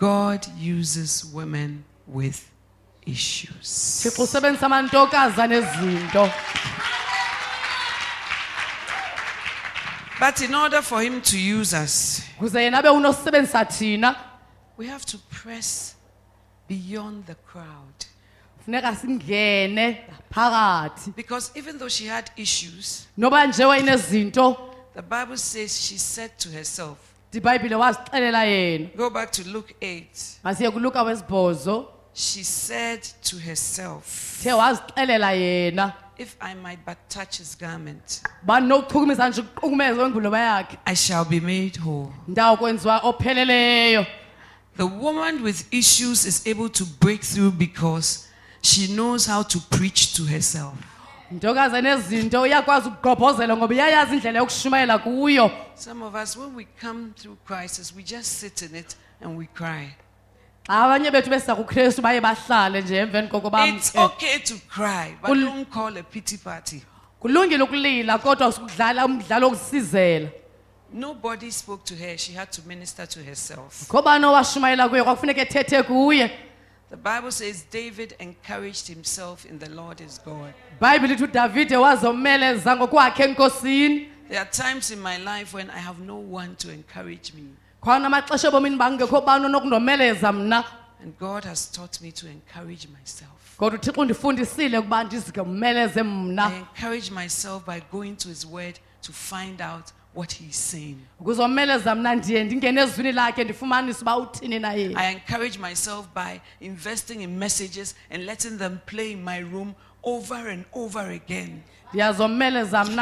God 0.01 0.41
uses 0.81 1.25
women 1.35 1.83
with 2.09 2.41
issues. 3.07 4.01
thixo 4.03 4.23
usebenzisa 4.23 4.67
amantokazi 4.67 5.41
nezinto 5.49 6.31
But 10.25 10.41
in 10.41 10.55
order 10.55 10.81
for 10.81 11.03
Him 11.03 11.21
to 11.21 11.39
use 11.39 11.75
us, 11.75 12.23
kuze 12.39 12.59
yena 12.63 12.79
abe 12.79 12.89
unosebenzisa 12.89 13.65
thina. 13.67 14.17
we 14.79 14.87
have 14.87 15.05
to 15.05 15.19
press 15.19 15.97
beyond 16.67 17.27
the 17.27 17.35
crowd. 17.35 18.07
funeka 18.65 18.97
singene 18.97 19.99
phakathi 20.33 21.15
Because 21.15 21.51
even 21.55 21.77
though 21.77 21.91
she 21.91 22.07
had 22.07 22.31
issues, 22.39 23.07
noba 23.19 23.47
nje 23.47 23.65
wayenezinto 23.65 24.57
the 24.95 25.03
Bible 25.03 25.37
says 25.37 25.79
she 25.79 25.99
said 25.99 26.31
to 26.39 26.49
herself, 26.49 26.97
ibhayibhile 27.33 27.77
wazixelela 27.77 28.47
yena. 28.47 28.97
Go 28.97 29.11
back 29.11 29.31
to 29.31 29.43
Luke 29.47 29.75
8. 29.83 30.07
masiye 30.43 30.71
kuluka 30.71 31.03
wesibhozo. 31.03 31.87
She 32.15 32.45
said 32.45 33.03
to 33.25 33.37
herself, 33.37 34.41
the 34.43 34.51
wazixelela 34.51 35.35
yena 35.37 35.93
If 36.19 36.37
I 36.41 36.55
might 36.55 36.79
but 36.87 36.97
touch 37.09 37.39
his 37.39 37.59
garment, 37.59 38.23
bandinokuchumisa 38.43 39.29
nje 39.29 39.41
ukumeza 39.41 40.03
wenguloba 40.03 40.39
yakhe 40.39 40.79
I 40.85 40.95
shall 40.97 41.25
be 41.25 41.41
made 41.41 41.81
whole. 41.85 42.09
ndawukwenziwa 42.29 42.99
opheleleyo 42.99 44.07
The 44.77 44.83
woman 44.83 45.43
with 45.43 45.73
issues 45.75 46.25
is 46.27 46.47
able 46.47 46.69
to 46.69 46.85
break 47.01 47.21
through 47.23 47.53
because 47.53 48.27
she 48.63 48.87
knows 48.87 49.27
how 49.27 49.43
to 49.43 49.59
preach 49.71 50.15
to 50.15 50.25
herself. 50.25 50.75
ntokazi 51.31 51.77
enezinto 51.77 52.43
uyakwazi 52.43 52.89
ukugqobhozela 52.89 53.57
ngoba 53.57 53.75
iyayazi 53.75 54.15
indlela 54.15 54.39
yokushumayela 54.39 54.99
kuyo 54.99 55.51
Some 55.77 56.05
of 56.05 56.15
us, 56.15 56.37
when 56.37 56.55
we 56.55 56.67
come 56.81 57.11
through 57.17 57.37
crisis, 57.47 57.93
we 57.97 58.03
just 58.03 58.27
sit 58.41 58.63
in 58.63 58.75
it 58.77 58.97
and 59.21 59.39
we 59.39 59.47
cry. 59.47 59.89
Abanye 60.69 61.11
bethu 61.11 61.57
kukristu 61.57 62.03
baye 62.03 62.21
bahlale 62.21 62.83
nje 62.83 62.97
emveni 62.97 63.29
kokuba 63.29 63.67
It's 63.67 63.93
bamke. 63.93 64.05
okay 64.05 64.39
to 64.39 64.55
cry, 64.69 65.17
but 65.23 65.35
don't 65.35 65.71
call 65.71 65.97
a 65.99 66.03
pity 66.03 66.37
party. 66.37 66.83
kulungile 67.21 67.63
ukulila 67.63 68.19
kodwa 68.19 68.53
umdlalo 69.05 69.49
wokusizela 69.49 70.29
Nobody 70.93 71.51
spoke 71.51 71.85
to 71.87 71.95
her. 71.97 72.17
She 72.17 72.33
had 72.33 72.53
to 72.53 72.63
minister 72.69 73.07
to 73.07 73.21
herself. 73.21 73.89
ngobani 73.91 74.25
owashumayela 74.25 74.89
kuyo 74.89 75.05
kwakufuneka 75.05 75.41
ethethe 75.41 75.83
kuye 75.83 76.31
The 76.91 76.97
Bible 76.97 77.33
says 77.33 77.65
David 77.73 78.15
encouraged 78.21 78.87
himself 78.87 79.45
in 79.47 79.59
the 79.59 79.69
Lord 79.69 80.01
his 80.01 80.21
God. 80.25 80.55
ibhayibhile 80.81 81.15
ithi 81.15 81.25
udavide 81.25 81.77
wazomeleza 81.77 82.77
ngokwakhe 82.77 83.25
enkosini 83.25 84.09
There 84.29 84.41
are 84.41 84.51
times 84.51 84.91
in 84.91 85.01
my 85.03 85.17
life 85.19 85.53
when 85.57 85.71
I 85.71 85.79
have 85.79 86.01
no 86.03 86.17
one 86.17 86.55
to 86.57 86.71
encourage 86.71 87.33
me. 87.35 87.43
Khona 87.85 88.07
amaxesha 88.07 88.49
ebomini 88.49 88.77
bangekho 88.77 89.21
bani 89.21 89.45
onokundomeleza 89.47 90.33
mna 90.33 90.65
And 91.03 91.19
God 91.19 91.45
has 91.45 91.71
taught 91.73 92.01
me 92.01 92.13
to 92.13 92.27
encourage 92.27 92.89
myself. 92.89 93.57
kodwa 93.59 93.79
uthixo 93.79 94.01
undifundisile 94.01 94.79
ukuba 94.79 95.05
ndizike 95.05 95.43
mmeleze 95.43 96.01
I 96.01 96.57
encourage 96.59 97.11
myself 97.11 97.65
by 97.67 97.81
going 97.93 98.17
to 98.17 98.29
his 98.29 98.47
word 98.47 98.79
to 99.03 99.13
find 99.13 99.61
out 99.63 99.85
what 100.15 100.33
he's 100.33 100.57
saying. 100.71 100.97
kuzomeleza 101.25 101.95
mna 101.95 102.15
ndiye 102.15 102.45
ndingene 102.45 102.81
ezwini 102.83 103.13
lakhe 103.13 103.45
ndifumanise 103.45 104.01
uba 104.03 104.17
uthini 104.17 104.59
na 104.59 104.73
yena 104.73 105.01
I 105.01 105.13
encourage 105.13 105.59
myself 105.59 106.07
by 106.15 106.41
investing 106.61 107.21
in 107.23 107.31
messages 107.39 107.95
and 108.11 108.23
letting 108.25 108.59
them 108.59 108.79
play 108.87 109.13
in 109.13 109.25
my 109.25 109.41
room 109.41 109.75
over 110.03 110.49
and 110.49 110.65
over 110.73 111.11
again. 111.11 111.63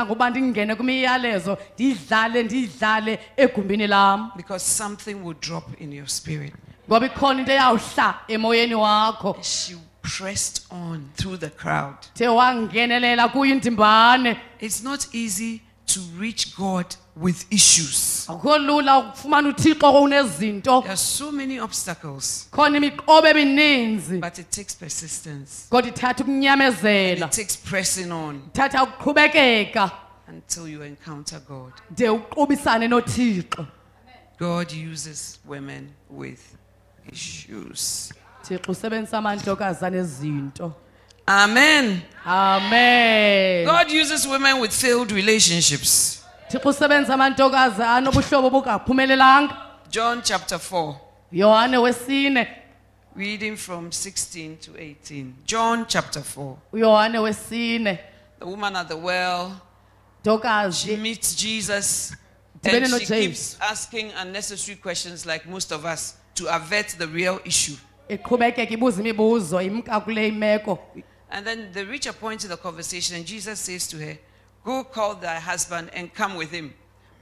Ngoba 0.07 0.31
ndingene 0.31 0.75
kwimiyalezo 0.75 1.59
ndiyidlale 1.75 2.43
ndiyidlale 2.43 3.19
egumbini 3.37 3.87
lam 3.87 4.31
Because 4.37 4.65
something 4.65 5.15
will 5.15 5.37
drop 5.41 5.81
in 5.81 5.93
your 5.93 6.09
spirit. 6.09 6.55
ngoba 6.89 7.07
ikhona 7.07 7.41
into 7.41 7.53
eyawuhla 7.53 8.15
emoyeni 8.29 8.75
wakho 8.75 9.37
She 9.43 9.77
pressed 10.03 10.63
on 10.71 11.09
through 11.17 11.39
the 11.41 11.51
crowd. 11.51 11.95
the 12.15 12.29
wangenelela 12.29 13.29
kuyo 13.29 13.53
indimbane 13.55 14.37
It's 14.61 14.83
not 14.83 15.07
easy 15.15 15.61
to 15.87 16.01
reach 16.19 16.57
God 16.57 16.87
with 17.17 17.47
issues. 17.51 18.12
Akukho 18.29 18.59
lula 18.59 18.99
ukufumana 18.99 19.49
uthixo 19.49 19.91
unezinto 20.03 20.81
There 20.81 20.91
are 20.93 20.97
so 20.97 21.33
many 21.33 21.61
obstacles, 21.61 22.49
khona 22.51 22.77
imiqobo 22.79 23.27
emininzi 23.29 24.19
but 24.21 24.39
it 24.39 24.51
takes 24.51 24.75
persistence. 24.77 25.67
kodwa 25.71 25.89
ithatha 25.91 26.23
ukunyamezela 26.25 27.27
It 27.27 27.33
takes 27.33 27.57
pressing 27.57 28.11
on 28.13 28.43
ithatha 28.55 28.83
ukuqhubekeka 28.83 29.91
until 30.29 30.69
you 30.69 30.83
encounter 30.83 31.41
God. 31.49 31.73
de 31.91 32.09
uqubisane 32.09 32.89
nothixo 32.89 33.67
God 34.39 34.73
uses 34.73 35.39
women 35.47 35.93
with 36.11 36.41
issues. 37.13 38.13
thixo 38.43 38.73
usebenzisa 38.73 39.19
amantokazi 39.19 39.85
anezinto 39.85 40.73
Amen. 41.27 42.01
amen 42.27 43.65
God 43.67 43.91
uses 44.03 44.27
women 44.27 44.61
with 44.61 44.73
failed 44.73 45.13
relationships. 45.13 46.22
Thixo 46.53 46.69
usebenzisa 46.69 47.15
amantokazi 47.15 47.83
anobuhlobo 47.83 48.51
bungaphumelelanga 48.51 49.57
John 49.91 50.23
chapter 50.23 50.59
4, 50.59 50.95
yohane 51.33 51.79
wesine. 51.79 52.49
Reading 53.15 53.57
from 53.57 53.93
16 53.93 54.57
to 54.57 54.71
18. 54.79 55.35
John 55.47 55.87
chapter 55.87 56.23
4. 56.23 56.57
uyohane 56.73 57.19
wesine. 57.19 57.99
The 58.39 58.47
woman 58.47 58.77
at 58.77 58.89
the 58.89 58.97
well, 58.97 59.61
she 60.73 60.97
meets 60.97 61.35
Jesus 61.35 62.15
and 62.65 62.87
she 62.87 63.07
keeps 63.07 63.59
asking 63.61 64.13
unnecessary 64.17 64.77
questions 64.77 65.27
like 65.27 65.47
most 65.47 65.73
of 65.73 65.85
us 65.85 66.17
to 66.35 66.47
avert 66.55 66.89
the 66.99 67.07
real 67.07 67.41
issue. 67.45 67.77
iqhubekeka 68.09 68.73
ibuza 68.73 69.01
imibuzo 69.01 69.61
imka 69.63 70.01
kule 70.01 70.29
imeko. 70.29 70.79
And 71.31 71.47
then 71.47 71.73
they 71.73 71.85
reach 71.85 72.07
a 72.07 72.13
point 72.13 72.45
in 72.45 72.51
the 72.51 72.57
conversation, 72.57 73.17
and 73.17 73.27
Jesus 73.27 73.59
says 73.59 73.89
to 73.89 73.97
her, 73.99 74.19
Go 74.65 74.85
call 74.85 75.15
thy 75.15 75.41
husband 75.41 75.91
and 75.95 76.13
come 76.15 76.37
with 76.37 76.51
him. 76.51 76.73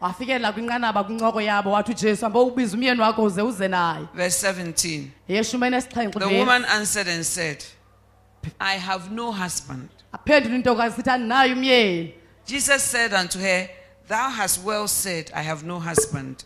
wafikelela 0.01 0.53
kwinqanaba 0.53 1.05
kwincoko 1.05 1.41
yabo 1.41 1.71
wathi 1.73 1.91
ujesu 1.93 2.25
hambe 2.25 2.39
ubiza 2.39 2.77
umyeni 2.77 3.01
wakho 3.01 3.23
uze 3.23 3.43
uze 3.43 3.69
naye 3.69 4.07
Verse 4.15 4.53
17. 4.53 5.05
yeshumeni 5.29 5.77
esixhenxe 5.77 6.19
The 6.19 6.39
woman 6.39 6.65
answered 6.65 7.09
and 7.09 7.25
said, 7.27 7.65
I 8.59 8.79
have 8.79 9.11
no 9.11 9.33
husband. 9.33 9.89
aphendula 10.13 10.55
intokazi 10.57 10.97
sithi 10.97 11.11
andinayo 11.11 11.53
umyeni 11.53 12.15
Jesus 12.47 12.83
said 12.83 13.13
unto 13.13 13.39
her, 13.39 13.69
Thou 14.09 14.31
hast 14.31 14.65
well 14.65 14.89
said, 14.89 15.31
I 15.35 15.43
have 15.43 15.63
no 15.65 15.79
husband. 15.79 16.45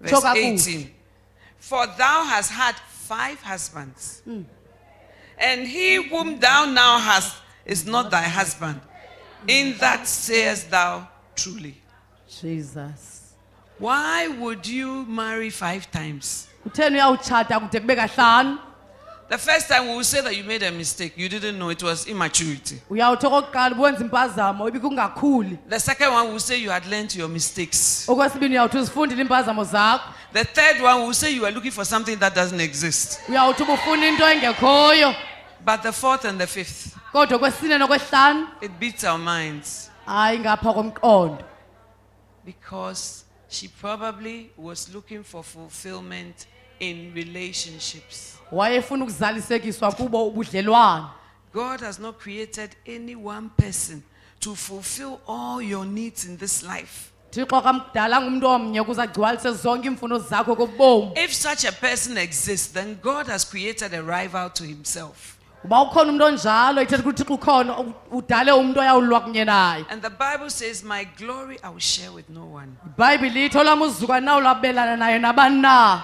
Verse 0.00 0.12
Choka 0.12 0.34
kuhle. 0.34 0.54
18. 0.54 0.90
For 1.58 1.86
thou 1.86 2.24
hast 2.24 2.50
had 2.52 2.74
five 3.08 3.40
husbands, 3.40 4.22
mm. 4.28 4.44
and 5.38 5.66
he 5.66 5.94
whom 6.08 6.38
thou 6.38 6.66
now 6.66 6.98
hast 6.98 7.36
is 7.64 7.86
not 7.86 8.10
thy 8.10 8.22
husband. 8.24 8.80
In 9.46 9.76
that 9.78 10.06
sayest 10.06 10.70
thou 10.70 11.08
truly. 11.36 11.74
jesus 12.42 13.32
Why 13.78 14.26
would 14.28 14.66
you 14.66 15.04
marry 15.06 15.50
five 15.50 15.90
times? 15.90 16.48
kutheni 16.64 16.96
uyawutshata 16.96 17.60
kude 17.60 17.80
kube 17.80 17.96
kahlanu 17.96 18.58
The 19.28 19.36
first 19.38 19.68
time 19.68 19.88
we 19.88 19.94
will 19.94 20.04
say 20.04 20.22
that 20.22 20.34
you 20.34 20.42
made 20.42 20.62
a 20.62 20.70
mistake. 20.72 21.12
You 21.18 21.28
didn't 21.28 21.58
know 21.58 21.68
it 21.68 21.82
was 21.82 22.06
immaturity. 22.08 22.80
uyawuthi 22.90 23.26
okokuqala 23.26 23.76
ubenza 23.76 24.00
impazamo 24.04 24.68
ibikungakhuli 24.68 25.58
The 25.68 25.80
second 25.80 26.12
one 26.12 26.28
will 26.32 26.40
say 26.40 26.56
you 26.62 26.70
had 26.70 26.86
learned 26.86 27.14
your 27.14 27.28
mistakes. 27.28 28.04
okwesibini 28.08 28.54
uyawuthi 28.54 28.78
uzifundile 28.78 29.22
impazamo 29.22 29.64
zakho 29.64 30.04
The 30.32 30.44
third 30.44 30.80
one 30.82 31.02
will 31.04 31.14
say 31.14 31.30
you 31.34 31.44
are 31.46 31.54
looking 31.54 31.72
for 31.72 31.84
something 31.86 32.16
that 32.16 32.34
doesn't 32.34 32.60
exist. 32.60 33.20
uyawuthi 33.28 33.62
ubufuna 33.62 34.06
into 34.06 34.24
engekhoyo 34.28 35.14
But 35.64 35.82
the 35.82 35.92
fourth 35.92 36.24
and 36.24 36.38
the 36.40 36.46
fifth, 36.46 36.96
kodwa 37.12 37.38
kwesine 37.38 37.78
nokwesihlanu 37.78 38.48
it 38.60 38.72
beats 38.72 39.04
our 39.04 39.18
minds 39.18 39.90
hayi 40.06 40.38
ngapha 40.38 40.72
komqondo 40.72 41.44
because 42.44 43.24
she 43.48 43.68
probably 43.68 44.50
was 44.56 44.88
looking 44.94 45.22
for 45.24 45.42
fulfillment 45.44 46.46
in 46.80 47.12
relationships. 47.14 48.38
wayefuna 48.52 49.04
ukuzalisekiswa 49.04 49.92
kubo 49.92 50.26
ubudlelwane 50.26 51.06
God 51.52 51.80
has 51.80 51.98
not 51.98 52.18
created 52.18 52.76
any 52.86 53.14
one 53.16 53.48
person 53.56 54.02
to 54.40 54.54
fulfill 54.54 55.18
all 55.26 55.62
your 55.62 55.86
needs 55.86 56.24
in 56.24 56.36
this 56.36 56.62
life. 56.62 57.10
thixo 57.30 57.62
kamdala 57.62 58.20
ngumntu 58.20 58.46
omnye 58.46 58.80
ukuze 58.80 59.52
zonke 59.52 59.88
iimfuno 59.88 60.18
zakho 60.18 60.56
kobomi 60.56 61.12
If 61.24 61.32
such 61.32 61.64
a 61.64 61.72
person 61.72 62.18
exists, 62.18 62.72
then 62.72 62.98
God 63.02 63.26
has 63.26 63.44
created 63.44 63.94
a 63.94 64.02
rival 64.02 64.50
to 64.50 64.64
himself. 64.64 65.37
Uba 65.64 65.82
ukhona 65.82 66.24
onjalo 66.24 66.82
ithetha 66.82 67.02
ukuthi 67.02 67.22
uthixo 67.22 67.34
ukhona 67.34 67.76
udale 68.10 68.52
umntu 68.52 68.80
oyawulwa 68.80 69.20
kunye 69.20 69.44
naye 69.44 69.84
And 69.90 70.02
the 70.02 70.10
Bible 70.10 70.50
says, 70.50 70.84
My 70.84 71.04
glory 71.16 71.58
I 71.62 71.68
will 71.70 71.78
share 71.80 72.12
with 72.12 72.28
no 72.30 72.44
one. 72.44 72.76
ibhayibhile 72.86 73.46
ithi 73.46 73.58
olwam 73.58 73.82
uzuka 73.82 74.20
nawulabelana 74.20 74.96
naye 74.96 75.18
nabani 75.18 75.60
na 75.60 76.02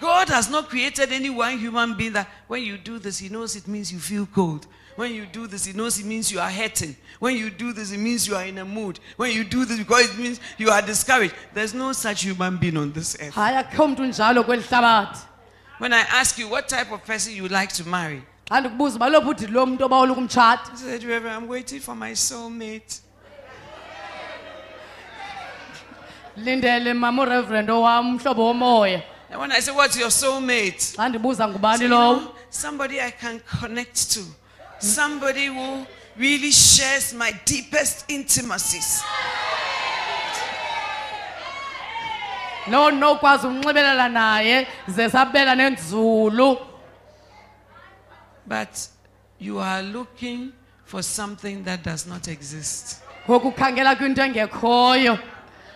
God 0.00 0.28
has 0.28 0.48
not 0.50 0.68
created 0.68 1.12
any 1.12 1.28
one 1.30 1.58
human 1.58 1.94
being 1.96 2.12
that 2.12 2.28
when 2.46 2.62
you 2.62 2.78
do 2.78 2.98
this, 3.00 3.18
He 3.18 3.28
knows 3.28 3.56
it 3.56 3.66
means 3.66 3.92
you 3.92 3.98
feel 3.98 4.26
cold. 4.26 4.64
When 4.94 5.12
you 5.12 5.26
do 5.26 5.48
this, 5.48 5.64
He 5.64 5.72
knows 5.72 5.98
it 5.98 6.06
means 6.06 6.30
you 6.30 6.38
are 6.38 6.50
hurting. 6.50 6.94
When 7.18 7.36
you 7.36 7.50
do 7.50 7.72
this, 7.72 7.90
it 7.90 7.98
means 7.98 8.26
you 8.28 8.36
are 8.36 8.44
in 8.44 8.58
a 8.58 8.64
mood. 8.64 9.00
When 9.16 9.32
you 9.32 9.42
do 9.42 9.64
this, 9.64 9.76
because 9.78 10.10
it 10.10 10.16
means 10.18 10.38
you 10.56 10.70
are 10.70 10.80
discouraged. 10.82 11.34
There's 11.52 11.74
no 11.74 11.92
such 11.92 12.22
human 12.22 12.58
being 12.58 12.76
on 12.76 12.92
this 12.92 13.16
earth. 13.20 13.34
hayi 13.34 13.56
akho 13.56 13.88
mntu 13.88 14.04
njalo 14.04 14.44
kweli 14.44 14.62
hlabathi 14.62 15.18
When 15.78 15.92
I 15.92 16.00
ask 16.20 16.38
you 16.38 16.48
what 16.48 16.68
type 16.68 16.92
of 16.92 17.04
person 17.04 17.32
you 17.34 17.42
would 17.42 17.52
like 17.60 17.72
to 17.74 17.84
marry, 17.88 18.22
xa 18.48 18.60
ndikubuza 18.60 18.96
uba 18.96 19.08
lophi 19.08 19.28
uthi 19.28 19.46
lo 19.46 19.66
mntu 19.66 19.84
obawula 19.84 20.12
ukumtshata 20.12 20.70
I 20.72 20.76
said, 20.76 21.02
Reverend, 21.04 21.36
I'm 21.44 21.48
waiting 21.48 21.80
for 21.80 21.94
my 21.94 22.12
soulmate. 22.14 23.00
lindele 26.36 26.94
mama 26.94 27.22
ureverend 27.22 27.70
owam 27.70 28.08
umhlobo 28.18 28.46
womoya 28.46 29.02
And 29.30 29.38
when 29.40 29.52
I 29.52 29.60
say, 29.60 29.72
What's 29.72 29.98
your 29.98 30.10
soulmate? 30.10 30.96
xa 30.96 31.08
ndibuza 31.08 31.44
So, 31.44 31.48
ngubani 31.48 31.82
you 31.82 31.88
lowo 31.88 32.14
know, 32.20 32.32
somebody 32.50 33.00
I 33.00 33.10
can 33.10 33.40
connect 33.60 34.10
to, 34.14 34.20
somebody 34.78 35.46
who 35.46 35.86
really 36.16 36.50
shares 36.52 37.12
my 37.14 37.32
deepest 37.44 38.04
intimacies. 38.10 39.02
lowo 42.70 42.90
nokwazi 42.90 43.46
ukunxibelela 43.46 44.08
naye 44.08 44.66
ze 44.88 45.10
sabela 45.10 45.54
nenzulu 45.54 46.58
But 48.48 48.88
you 49.38 49.58
are 49.58 49.82
looking 49.82 50.52
for 50.84 51.02
something 51.02 51.64
that 51.64 51.82
does 51.82 52.06
not 52.06 52.28
exist. 52.28 53.02
ngoku 53.28 53.48
ukhangela 53.48 53.96
kwinto 53.96 54.22
engekhoyo 54.22 55.18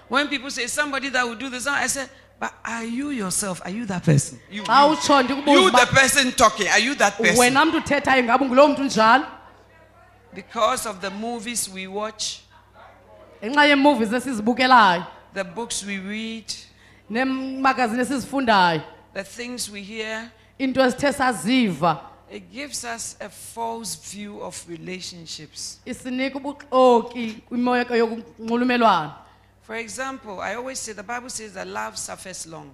When 0.08 0.28
people 0.28 0.50
say 0.50 0.66
somebody 0.66 1.08
that 1.10 1.24
will 1.26 1.36
do 1.36 1.48
this, 1.48 1.66
I 1.66 1.86
say, 1.86 2.06
but 2.38 2.52
are 2.64 2.84
you 2.84 3.10
yourself? 3.10 3.62
Are 3.64 3.70
you 3.70 3.86
that 3.86 4.02
person? 4.04 4.38
You, 4.50 4.62
you, 4.62 4.64
you 5.46 5.70
the 5.70 5.88
person 5.90 6.32
talking. 6.32 6.68
Are 6.68 6.78
you 6.78 6.94
that 6.96 7.16
person? 7.16 7.38
wena 7.38 7.64
mntu 7.64 7.76
uthethayo 7.76 8.24
ngabe 8.24 8.44
ngulowo 8.44 8.68
mntu 8.68 8.84
njalo 8.84 9.26
Because 10.34 10.88
of 10.88 11.00
the 11.00 11.10
movies 11.10 11.68
we 11.68 11.86
watch, 11.86 12.40
ngenxa 13.44 13.64
yeemovies 13.66 14.12
esizibukelayo 14.12 15.06
the 15.34 15.44
books 15.44 15.84
we 15.84 15.98
read, 15.98 16.44
the 19.14 19.24
things 19.24 19.70
we 19.70 19.82
hear, 19.82 20.30
iinto 20.58 20.80
ezithe 20.84 21.12
saziva 21.12 22.11
it 22.32 22.42
gives 22.52 22.84
us 22.84 23.16
a 23.20 23.28
false 23.28 23.94
view 24.16 24.40
of 24.42 24.64
relationships. 24.68 25.80
isinika 25.84 26.38
ubuxoki 26.38 27.32
kwimoyeko 27.48 27.96
yokunxulumelwano 27.96 29.12
For 29.66 29.76
example, 29.76 30.40
I 30.40 30.54
always 30.54 30.78
say 30.80 30.92
the 30.94 31.02
Bible 31.02 31.30
says 31.30 31.52
that 31.52 31.66
love 31.68 31.96
suffers 31.96 32.46
long. 32.46 32.70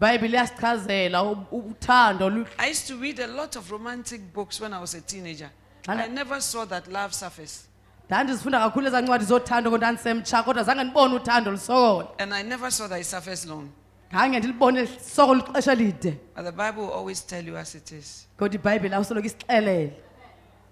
ibhayibhile 0.00 0.36
iyasichazela 0.36 1.22
u- 1.22 1.46
u- 1.52 1.58
uthando 1.70 2.30
lu- 2.30 2.46
I 2.58 2.70
used 2.70 2.86
to 2.88 2.96
read 2.96 3.20
a 3.20 3.26
lot 3.26 3.58
of 3.58 3.70
romantic 3.70 4.20
books 4.34 4.60
when 4.60 4.72
I 4.72 4.80
was 4.80 4.94
a 4.94 5.00
teenager. 5.00 5.50
And 5.88 6.00
I 6.00 6.08
never 6.08 6.40
saw 6.42 6.64
that 6.66 6.88
love 6.88 7.14
suffers. 7.14 7.64
ndandizifunda 8.08 8.58
kakhulu 8.60 8.86
ezaa 8.86 9.00
ncwadi 9.00 9.24
zothando 9.24 9.70
kodwa 9.70 9.92
ndisemtsha 9.92 10.42
kodwa 10.42 10.62
zange 10.64 10.84
ndibone 10.84 11.14
uthando 11.14 11.50
lusokola 11.50 12.08
And 12.18 12.34
I 12.34 12.42
never 12.42 12.70
saw 12.72 12.88
that 12.88 13.00
it 13.00 13.06
suffers 13.06 13.46
long. 13.46 13.68
Khange 14.12 14.38
ndilibone 14.38 14.86
sokola 14.86 15.44
ixesha 15.48 15.74
lide 15.74 16.10
But 16.36 16.44
the 16.44 16.52
Bible 16.52 16.82
will 16.82 16.92
always 16.92 17.26
tell 17.26 17.48
you 17.48 17.56
as 17.56 17.74
it 17.74 17.92
is. 17.92 18.26
kodwa 18.38 18.54
ibhayibhile 18.54 18.96
awusoloko 18.96 19.26
isixelele 19.26 19.92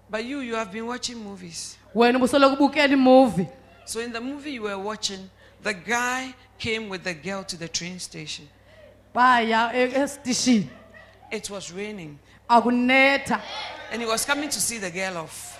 But 0.09 0.23
you, 0.25 0.39
you 0.41 0.55
have 0.55 0.71
been 0.71 0.85
watching 0.87 1.15
movies. 1.15 1.77
wena 1.95 2.17
ubusoloko 2.17 2.55
ubukela 2.55 2.93
imuvi 2.93 3.47
So 3.85 3.99
in 4.01 4.11
the 4.11 4.19
movie 4.21 4.51
you 4.55 4.63
were 4.63 4.75
watching, 4.89 5.29
The 5.63 5.73
guy 5.73 6.33
came 6.59 6.89
with 6.89 7.03
the 7.03 7.13
girl 7.13 7.43
to 7.43 7.57
the 7.57 7.67
train 7.67 7.99
station. 7.99 8.47
baya 9.13 9.71
e- 9.73 9.91
esitishini 10.01 10.69
It 11.31 11.49
was 11.49 11.71
raining. 11.73 12.17
akunetha 12.49 13.41
And 13.91 14.01
he 14.01 14.07
was 14.07 14.25
coming 14.25 14.49
to 14.49 14.59
see 14.59 14.77
the 14.79 14.89
girl 14.91 15.17
off. 15.17 15.59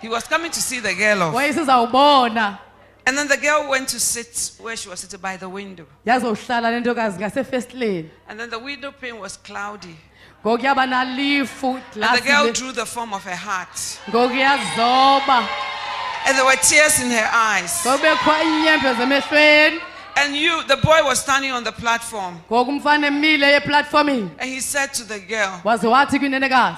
He 0.00 0.08
was 0.08 0.28
coming 0.28 0.50
to 0.50 0.60
see 0.60 0.80
the 0.80 0.94
girl 0.94 1.22
off. 1.22 1.34
wayesizawubona 1.34 2.58
And 3.06 3.18
then 3.18 3.28
the 3.28 3.36
girl 3.36 3.68
went 3.68 3.88
to 3.90 4.00
sit 4.00 4.52
where 4.58 4.76
she 4.76 4.88
was 4.88 5.00
sitting 5.00 5.20
by 5.20 5.36
the 5.36 5.48
window. 5.48 5.84
yazohlala 6.06 6.70
le 6.70 6.80
ntokazi 6.80 7.18
ngasefestileni 7.18 8.08
And 8.28 8.40
then 8.40 8.50
the 8.50 8.58
window 8.58 8.92
pane 8.92 9.18
was 9.18 9.36
cloudy. 9.36 9.96
ngoku 10.44 10.62
yaba 10.64 10.86
nalifu 10.86 11.74
And 11.94 12.18
the 12.18 12.22
girl 12.26 12.52
drew 12.52 12.72
the 12.72 12.86
form 12.86 13.12
of 13.12 13.22
her 13.24 13.36
heart. 13.36 13.76
ngoku 14.08 14.34
yazoba 14.36 15.46
And 16.26 16.38
there 16.38 16.44
were 16.46 16.56
tears 16.56 17.00
in 17.00 17.10
her 17.10 17.30
eyes. 17.32 17.82
ngokubekho 17.86 18.30
iinyembezi 18.42 19.02
emehlweni 19.02 19.80
And 20.16 20.36
you, 20.36 20.62
the 20.68 20.76
boy 20.76 21.02
was 21.04 21.18
standing 21.20 21.50
on 21.52 21.64
the 21.64 21.72
platform. 21.72 22.40
ngoku 22.50 22.70
umfana 22.70 23.06
emile 23.08 23.56
eplatformini 23.60 24.30
And 24.38 24.48
he 24.50 24.60
said 24.60 24.94
to 24.94 25.04
the 25.04 25.18
girl, 25.20 25.60
waze 25.64 25.86
wathi 25.86 26.18
kwinenekazi 26.18 26.76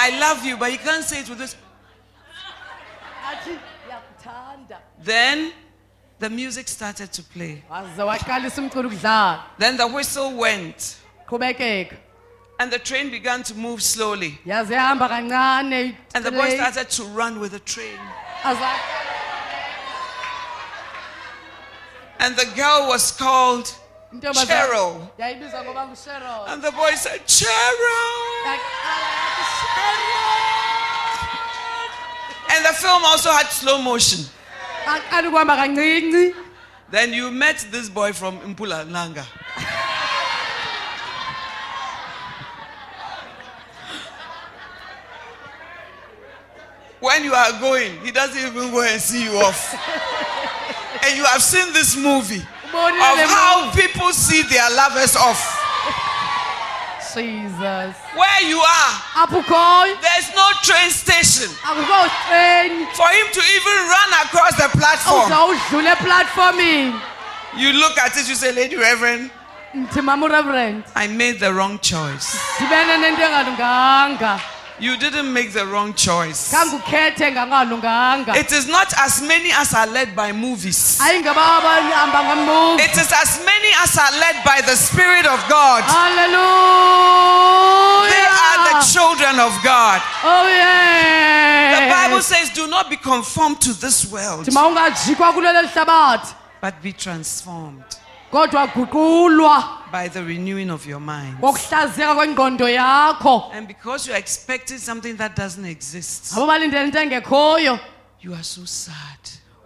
I 0.00 0.16
love 0.20 0.44
you, 0.44 0.56
but 0.56 0.70
you 0.70 0.78
can't 0.78 1.04
say 1.04 1.20
it 1.20 1.28
with 1.28 1.38
this. 1.38 1.56
Then 5.02 5.52
the 6.20 6.30
music 6.30 6.68
started 6.68 7.12
to 7.12 7.22
play. 7.24 7.64
Then 9.58 9.76
the 9.76 9.88
whistle 9.92 10.36
went. 10.36 10.96
And 12.60 12.70
the 12.72 12.78
train 12.78 13.10
began 13.10 13.42
to 13.44 13.54
move 13.54 13.82
slowly. 13.82 14.38
And 14.46 14.68
the 14.68 16.30
boy 16.30 16.50
started 16.56 16.90
to 16.90 17.04
run 17.04 17.40
with 17.40 17.50
the 17.52 17.60
train. 17.60 17.98
And 22.20 22.36
the 22.36 22.46
girl 22.56 22.88
was 22.88 23.12
called 23.12 23.74
Cheryl. 24.12 25.08
yayibizwa 25.18 25.64
ngoba 25.64 25.86
nguSheryl. 25.86 26.48
And 26.48 26.62
the 26.62 26.72
boy 26.72 26.90
said, 26.94 27.20
Cheryl. 27.26 27.48
Yathi, 28.46 28.58
"Cheryl." 29.60 30.18
And 32.56 32.64
the 32.64 32.72
film 32.72 33.04
also 33.04 33.30
had 33.30 33.46
slow 33.48 33.82
motion. 33.82 34.24
aqala 34.86 35.28
ukuhamba 35.28 35.56
kancinci 35.56 36.34
Then 36.90 37.12
you 37.12 37.30
met 37.30 37.66
this 37.70 37.90
boy 37.90 38.12
from 38.14 38.38
Mpumalanga. 38.40 39.24
When 47.00 47.24
you 47.24 47.32
are 47.34 47.52
going, 47.60 48.00
he 48.00 48.10
doesn't 48.10 48.38
even 48.38 48.72
go 48.72 48.82
and 48.82 49.00
see 49.00 49.24
you 49.24 49.32
off. 49.38 49.72
and 51.04 51.16
you 51.16 51.24
have 51.24 51.42
seen 51.42 51.72
this 51.72 51.94
movie 51.96 52.42
of 53.12 53.30
how 53.30 53.70
people 53.72 54.12
see 54.12 54.42
their 54.42 54.68
lovers 54.70 55.16
off. 55.16 55.40
jesus. 57.14 57.96
Where 58.14 58.42
you 58.48 58.60
are, 58.60 58.92
there's 60.00 60.30
no 60.34 60.46
train 60.62 60.90
station. 60.90 61.48
For 62.94 63.08
him 63.08 63.26
to 63.32 63.40
even 63.56 63.76
run 63.88 64.10
across 64.24 64.54
the 64.56 64.68
platform. 64.78 65.28
You 67.56 67.72
look 67.72 67.98
at 67.98 68.16
it, 68.16 68.28
you 68.28 68.34
say, 68.34 68.52
Lady 68.52 68.76
Reverend, 68.76 69.30
I 70.94 71.08
made 71.08 71.40
the 71.40 71.52
wrong 71.52 71.78
choice. 71.80 72.36
Ndibene 74.78 74.78
nento 74.78 74.78
engalunganga 74.78 74.80
You 74.80 74.96
didn't 74.96 75.32
make 75.32 75.52
the 75.52 75.66
wrong 75.66 75.94
choice. 75.94 76.50
khange 76.50 76.76
ukhethe 76.76 77.32
ngangalunganga 77.32 78.36
It 78.36 78.52
is 78.52 78.66
not 78.66 78.92
as 78.98 79.20
many 79.22 79.52
as 79.52 79.74
are 79.74 79.86
led 79.86 80.14
by 80.16 80.32
movies. 80.32 80.98
ayingaba 81.00 81.56
abahamba 81.58 82.24
ngemuvi 82.24 82.82
It 82.84 82.96
is 82.96 83.12
as 83.12 83.38
many 83.44 83.68
as 83.82 83.96
are 83.98 84.12
led 84.20 84.42
by 84.44 84.60
the 84.62 84.76
Spirit 84.76 85.26
of 85.26 85.40
God. 85.48 85.84
haleluya 85.84 86.38
They 88.10 88.26
are 88.26 88.72
the 88.72 88.80
children 88.92 89.40
of 89.40 89.52
God. 89.64 90.00
oh 90.24 90.46
The 91.70 91.80
Bible 91.94 92.22
says, 92.22 92.50
Do 92.50 92.66
not 92.66 92.88
be 92.90 92.96
conformed 92.96 93.60
to 93.62 93.72
this 93.74 94.04
world, 94.10 94.40
ndithi 94.46 94.50
mawungajikwa 94.54 95.32
kulelo 95.32 95.68
hlabathi 95.68 96.34
but 96.60 96.74
be 96.82 96.92
transformed 96.92 97.84
kodwa 98.30 98.66
guqulwa 98.66 99.64
by 99.92 100.08
the 100.08 100.22
renewing 100.22 100.70
of 100.70 100.86
your 100.86 101.00
mind. 101.00 101.38
kwengqondo 101.40 102.68
yakho 102.68 103.50
And 103.54 103.66
because 103.68 104.06
you're 104.06 104.16
expecting 104.18 104.78
something 104.78 105.16
that 105.16 105.34
doesn't 105.36 105.64
exist, 105.64 106.34
abo 106.34 106.46
balindele 106.46 106.84
into 106.86 106.98
engekhoyo 106.98 107.78
you 108.20 108.34
are 108.34 108.42
so 108.42 108.64
sad. 108.64 109.18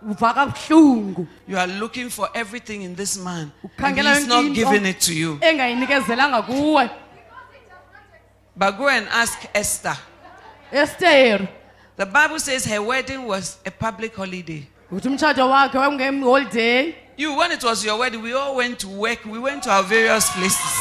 uva 0.09 0.35
kabuhlungu 0.35 1.27
You 1.49 1.59
are 1.59 1.67
looking 1.67 2.09
for 2.11 2.29
everything 2.35 2.83
in 2.83 2.95
this 2.95 3.17
man, 3.19 3.53
and 3.63 3.73
Ukhangela 3.97 4.15
he's 4.17 4.27
not 4.27 4.45
yonke 4.45 4.55
giving 4.55 4.87
it 4.87 5.01
to 5.01 5.15
you. 5.15 5.39
engayinikezelanga 5.41 6.43
kuwe 6.47 6.91
But 8.57 8.77
go 8.79 8.89
and 8.89 9.09
ask 9.09 9.39
Esther. 9.55 9.97
esteri 10.73 11.49
The 11.97 12.07
Bible 12.07 12.39
says 12.41 12.65
her 12.67 12.81
wedding 12.83 13.27
was 13.27 13.59
a 13.67 13.71
public 13.71 14.15
holiday. 14.15 14.67
ukuthi 14.91 15.09
umtshato 15.09 15.49
wakhe 15.51 15.79
You, 17.23 17.35
when 17.37 17.53
it 17.53 17.63
was 17.63 17.85
your 17.85 17.99
wedding, 18.01 18.21
we 18.21 18.33
all 18.33 18.57
went 18.57 18.81
to 18.81 18.89
work. 18.89 19.25
We 19.25 19.39
went 19.39 19.63
to 19.63 19.71
our 19.71 19.85
various 19.85 20.29
places. 20.33 20.75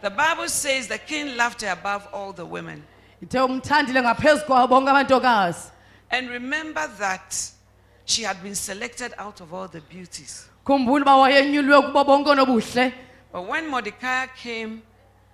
The 0.00 0.08
Bible 0.08 0.48
says 0.48 0.88
the 0.88 0.96
king 0.96 1.36
loved 1.36 1.60
her 1.60 1.72
above 1.72 2.08
all 2.14 2.32
the 2.32 2.46
women. 2.46 2.82
ithe 3.22 3.38
umthandile 3.40 4.02
ngaphezu 4.02 4.44
kwabo 4.46 4.66
bonke 4.68 4.90
amantokazi 4.90 5.70
And 6.10 6.30
remember 6.30 6.86
that 6.98 7.50
she 8.06 8.22
had 8.22 8.42
been 8.42 8.54
selected 8.54 9.12
out 9.18 9.40
of 9.42 9.52
all 9.52 9.68
the 9.68 9.80
beauties. 9.80 10.48
khumbula 10.64 11.02
uba 11.02 11.16
wayenyulwe 11.16 11.82
kubo 11.82 12.04
bonke 12.04 12.30
onobuhle 12.30 12.92
But 13.32 13.42
when 13.48 13.68
Mordecai 13.68 14.26
came, 14.42 14.82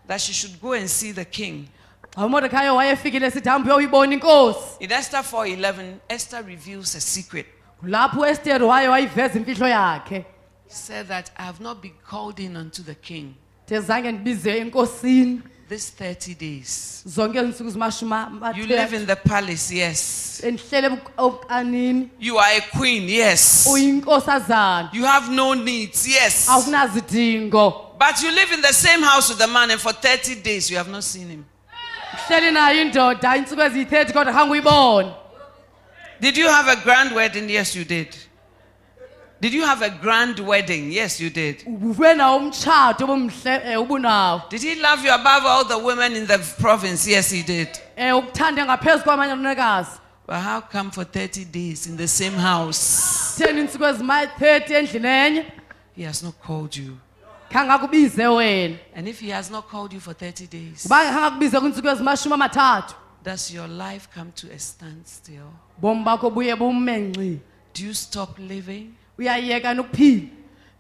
that 0.09 0.21
she 0.21 0.33
should 0.33 0.61
go 0.61 0.73
and 0.73 0.91
see 0.91 1.13
the 1.13 1.25
king. 1.25 1.69
xa 2.17 2.25
umordekhayi 2.27 2.71
wayefikile 2.71 3.31
sithi 3.31 3.49
hambe 3.49 3.71
uyoyibona 3.73 4.15
inkosi 4.15 4.59
In 4.81 4.91
Esther 4.93 5.21
4:11, 5.23 6.01
Esther 6.09 6.43
reveals 6.43 6.95
a 6.97 7.01
secret. 7.01 7.47
Lapho 7.87 8.21
waye 8.67 8.89
wayiveza 8.89 9.39
imfihlo 9.39 9.69
yakhe 9.69 10.25
said 10.69 11.07
that 11.09 11.31
I 11.37 11.43
have 11.45 11.63
not 11.63 11.83
been 11.83 11.95
called 12.11 12.39
in 12.41 12.57
unto 12.57 12.83
the 12.83 12.95
king 12.95 13.35
de 13.69 13.81
zange 13.81 14.13
ndibize 14.13 14.59
enkosini 14.59 15.41
these 15.69 15.93
30 15.99 16.35
days. 16.35 17.03
zonke 17.07 17.43
zimashumi 17.51 18.15
You 18.55 18.67
live 18.67 18.93
in 18.97 19.07
the 19.07 19.17
palace, 19.17 19.71
yes. 19.75 20.41
endihlele 20.45 20.99
obukanini 21.17 22.11
You 22.21 22.39
are 22.39 22.57
a 22.59 22.61
queen, 22.79 23.09
yes. 23.09 23.67
uyinkosazana 23.73 24.91
You 24.93 25.05
have 25.05 25.31
no 25.33 25.55
needs, 25.55 26.07
yes. 26.07 26.49
awunazidingo 26.49 27.81
But 27.99 28.23
you 28.23 28.31
live 28.31 28.53
in 28.53 28.61
the 28.61 28.73
same 28.73 29.03
house 29.03 29.29
with 29.31 29.39
the 29.39 29.47
man, 29.47 29.71
and 29.71 29.81
for 29.81 29.93
30 29.93 30.35
days 30.43 30.71
you 30.71 30.77
have 30.77 30.91
not 30.91 31.03
seen 31.05 31.29
him. 31.29 31.45
nayo 32.53 32.83
indoda 32.83 33.37
iintsuku 33.37 33.61
eziyi-30 33.63 34.13
kodwa 34.13 34.33
khange 34.33 34.51
uyibone 34.53 35.13
Did 36.21 36.37
you 36.37 36.49
have 36.49 36.69
a 36.69 36.77
grand 36.83 37.15
wedding? 37.15 37.49
Yes, 37.51 37.75
you 37.75 37.85
did. 37.85 38.17
Did 39.41 39.53
you 39.53 39.65
have 39.67 39.83
a 39.83 39.91
grand 39.91 40.39
wedding? 40.39 40.91
Yes, 40.91 41.21
you 41.21 41.29
did. 41.31 41.63
ube 41.67 42.15
nawo 42.17 42.37
umtshato 42.39 43.05
obumhle 43.05 43.77
ubunawo 43.77 44.49
Did 44.49 44.63
he 44.63 44.75
love 44.77 45.05
you 45.05 45.13
above 45.13 45.45
all 45.45 45.65
the 45.65 45.79
women 45.79 46.15
in 46.17 46.27
the 46.27 46.39
province? 46.61 47.07
Yes, 47.07 47.31
he 47.31 47.43
did. 47.43 47.69
Eh, 47.97 48.17
ukuthande 48.17 48.65
ngaphezu 48.65 49.05
kwamanye 49.05 49.33
amanekazi 49.33 49.91
But 50.27 50.37
how 50.41 50.61
come 50.63 50.91
for 50.91 51.05
30 51.05 51.45
days 51.45 51.87
in 51.87 51.97
the 51.97 52.09
same 52.09 52.33
house? 52.39 53.35
theni 53.39 53.61
iintsuku 53.61 53.85
ezima-30 53.85 54.75
endlini 54.75 55.09
enye 55.09 55.45
He 55.97 56.05
has 56.05 56.23
not 56.23 56.35
called 56.47 56.77
you. 56.77 56.97
khange 57.51 57.73
akubize 57.73 58.27
wena 58.27 58.77
And 58.97 59.09
if 59.09 59.21
he 59.21 59.31
has 59.31 59.51
not 59.51 59.69
called 59.69 59.93
you 59.93 60.01
for 60.01 60.15
30 60.15 60.47
days, 60.47 60.87
uba 60.87 60.97
khange 60.97 61.27
akubize 61.27 61.61
kwiintsuku 61.61 61.89
ezimashumi 61.89 62.35
amathathu 62.35 62.95
does 63.25 63.51
your 63.51 63.69
life 63.69 64.09
come 64.15 64.31
to 64.33 64.47
a 64.53 64.59
standstill? 64.59 65.51
Bomi 65.81 66.05
bakho 66.05 66.31
buye 66.31 66.55
Do 67.75 67.85
you 67.85 67.95
stop 67.95 68.39
living? 68.39 68.95
uyayeka 69.19 69.75
nokuphila 69.75 70.29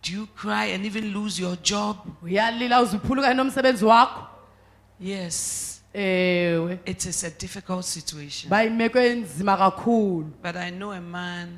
Do 0.02 0.12
you 0.12 0.26
cry 0.36 0.74
and 0.74 0.84
even 0.86 1.12
lose 1.12 1.40
your 1.42 1.56
job? 1.62 1.96
uyalila 2.22 2.82
uziphulukane 2.82 3.34
nomsebenzi 3.34 3.84
wakho 3.84 4.26
Yes, 5.00 5.82
ewe 5.94 6.78
it 6.86 7.04
is 7.06 7.24
a 7.24 7.30
difficult 7.30 7.84
situation. 7.84 8.50
bayimeko 8.50 8.98
enzima 9.00 9.56
kakhulu 9.56 10.30
But 10.42 10.56
I 10.56 10.70
know 10.70 10.92
a 10.92 11.00
man 11.00 11.48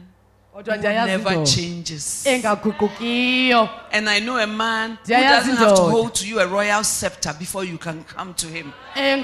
kodwa 0.57 0.77
never 0.77 1.45
changes. 1.45 2.25
engaguqukiyo 2.27 3.69
And 3.93 4.09
I 4.09 4.21
know 4.21 4.39
a 4.39 4.47
man 4.47 4.91
who 4.91 4.97
Ndiyayazi 5.05 5.29
doesn't 5.29 5.57
have 5.57 5.75
to 5.75 5.83
indoda. 5.83 5.91
hold 5.91 6.15
to 6.15 6.27
you 6.27 6.41
a 6.41 6.47
royal 6.47 6.83
scepter 6.85 7.35
before 7.39 7.65
you 7.65 7.77
can 7.79 8.05
come 8.05 8.33
to 8.35 8.47
him. 8.49 8.73
The 8.95 9.23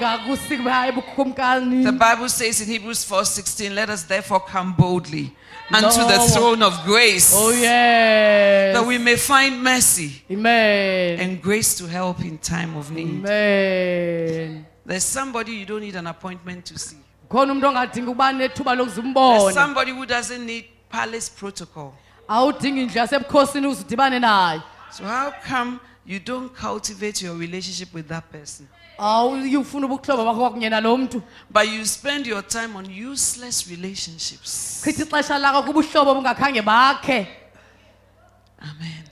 Bible 1.99 2.29
says 2.29 2.61
in 2.61 2.69
Hebrews 2.69 3.05
4:16, 3.05 3.75
"Let 3.75 3.89
us 3.89 4.03
therefore 4.03 4.41
come 4.41 4.75
boldly 4.77 5.33
unto 5.73 6.07
the 6.07 6.19
throne 6.35 6.63
of 6.63 6.85
grace, 6.85 7.33
oh 7.35 7.51
yes 7.51 8.75
that 8.75 8.87
we 8.87 8.99
may 8.99 9.17
find 9.17 9.63
mercy 9.63 10.23
amen 10.31 11.19
and 11.19 11.41
grace 11.41 11.75
to 11.79 11.87
help 11.87 12.21
in 12.21 12.37
time 12.39 12.77
of 12.77 12.91
need." 12.91 13.25
amen 13.25 14.67
There's 14.85 15.05
somebody 15.05 15.53
you 15.53 15.65
don't 15.65 15.81
need 15.81 15.97
an 15.97 16.07
appointment 16.09 16.67
to 16.67 16.79
see. 16.79 16.99
khona 17.29 17.53
umuntu 17.53 17.67
ongadingi 17.69 18.07
ukuba 18.07 18.33
nethuba 18.33 18.77
There's 18.77 19.55
somebody 19.55 19.93
who 19.93 20.05
doesn't 20.05 20.45
need 20.45 20.65
palace 20.93 21.31
protocol. 21.39 21.93
awudingi 22.29 22.81
indlu 22.83 22.99
yasebukhosini 22.99 23.67
ukuze 23.67 23.83
udibane 23.83 24.19
naye 24.19 24.61
So 24.91 25.05
how 25.05 25.33
come 25.49 25.79
you 26.07 26.19
don't 26.21 26.53
cultivate 26.61 27.25
your 27.27 27.37
relationship 27.39 27.95
with 27.95 28.09
that 28.09 28.25
person? 28.33 28.67
awuyufuna 28.99 29.87
ubuhlobo 29.87 30.25
bakho 30.25 30.41
kwakunye 30.41 30.69
nalo 30.71 30.97
mntu 30.97 31.23
But 31.51 31.69
you 31.69 31.85
spend 31.87 32.27
your 32.27 32.43
time 32.47 32.77
on 32.77 32.87
useless 33.13 33.67
relationships. 33.71 34.81
chitha 34.85 35.03
ixesha 35.05 35.39
lakho 35.39 35.63
kubuhlobo 35.63 36.15
bungakhange 36.15 36.63
bakhe 36.63 37.27
Amen. 38.61 39.05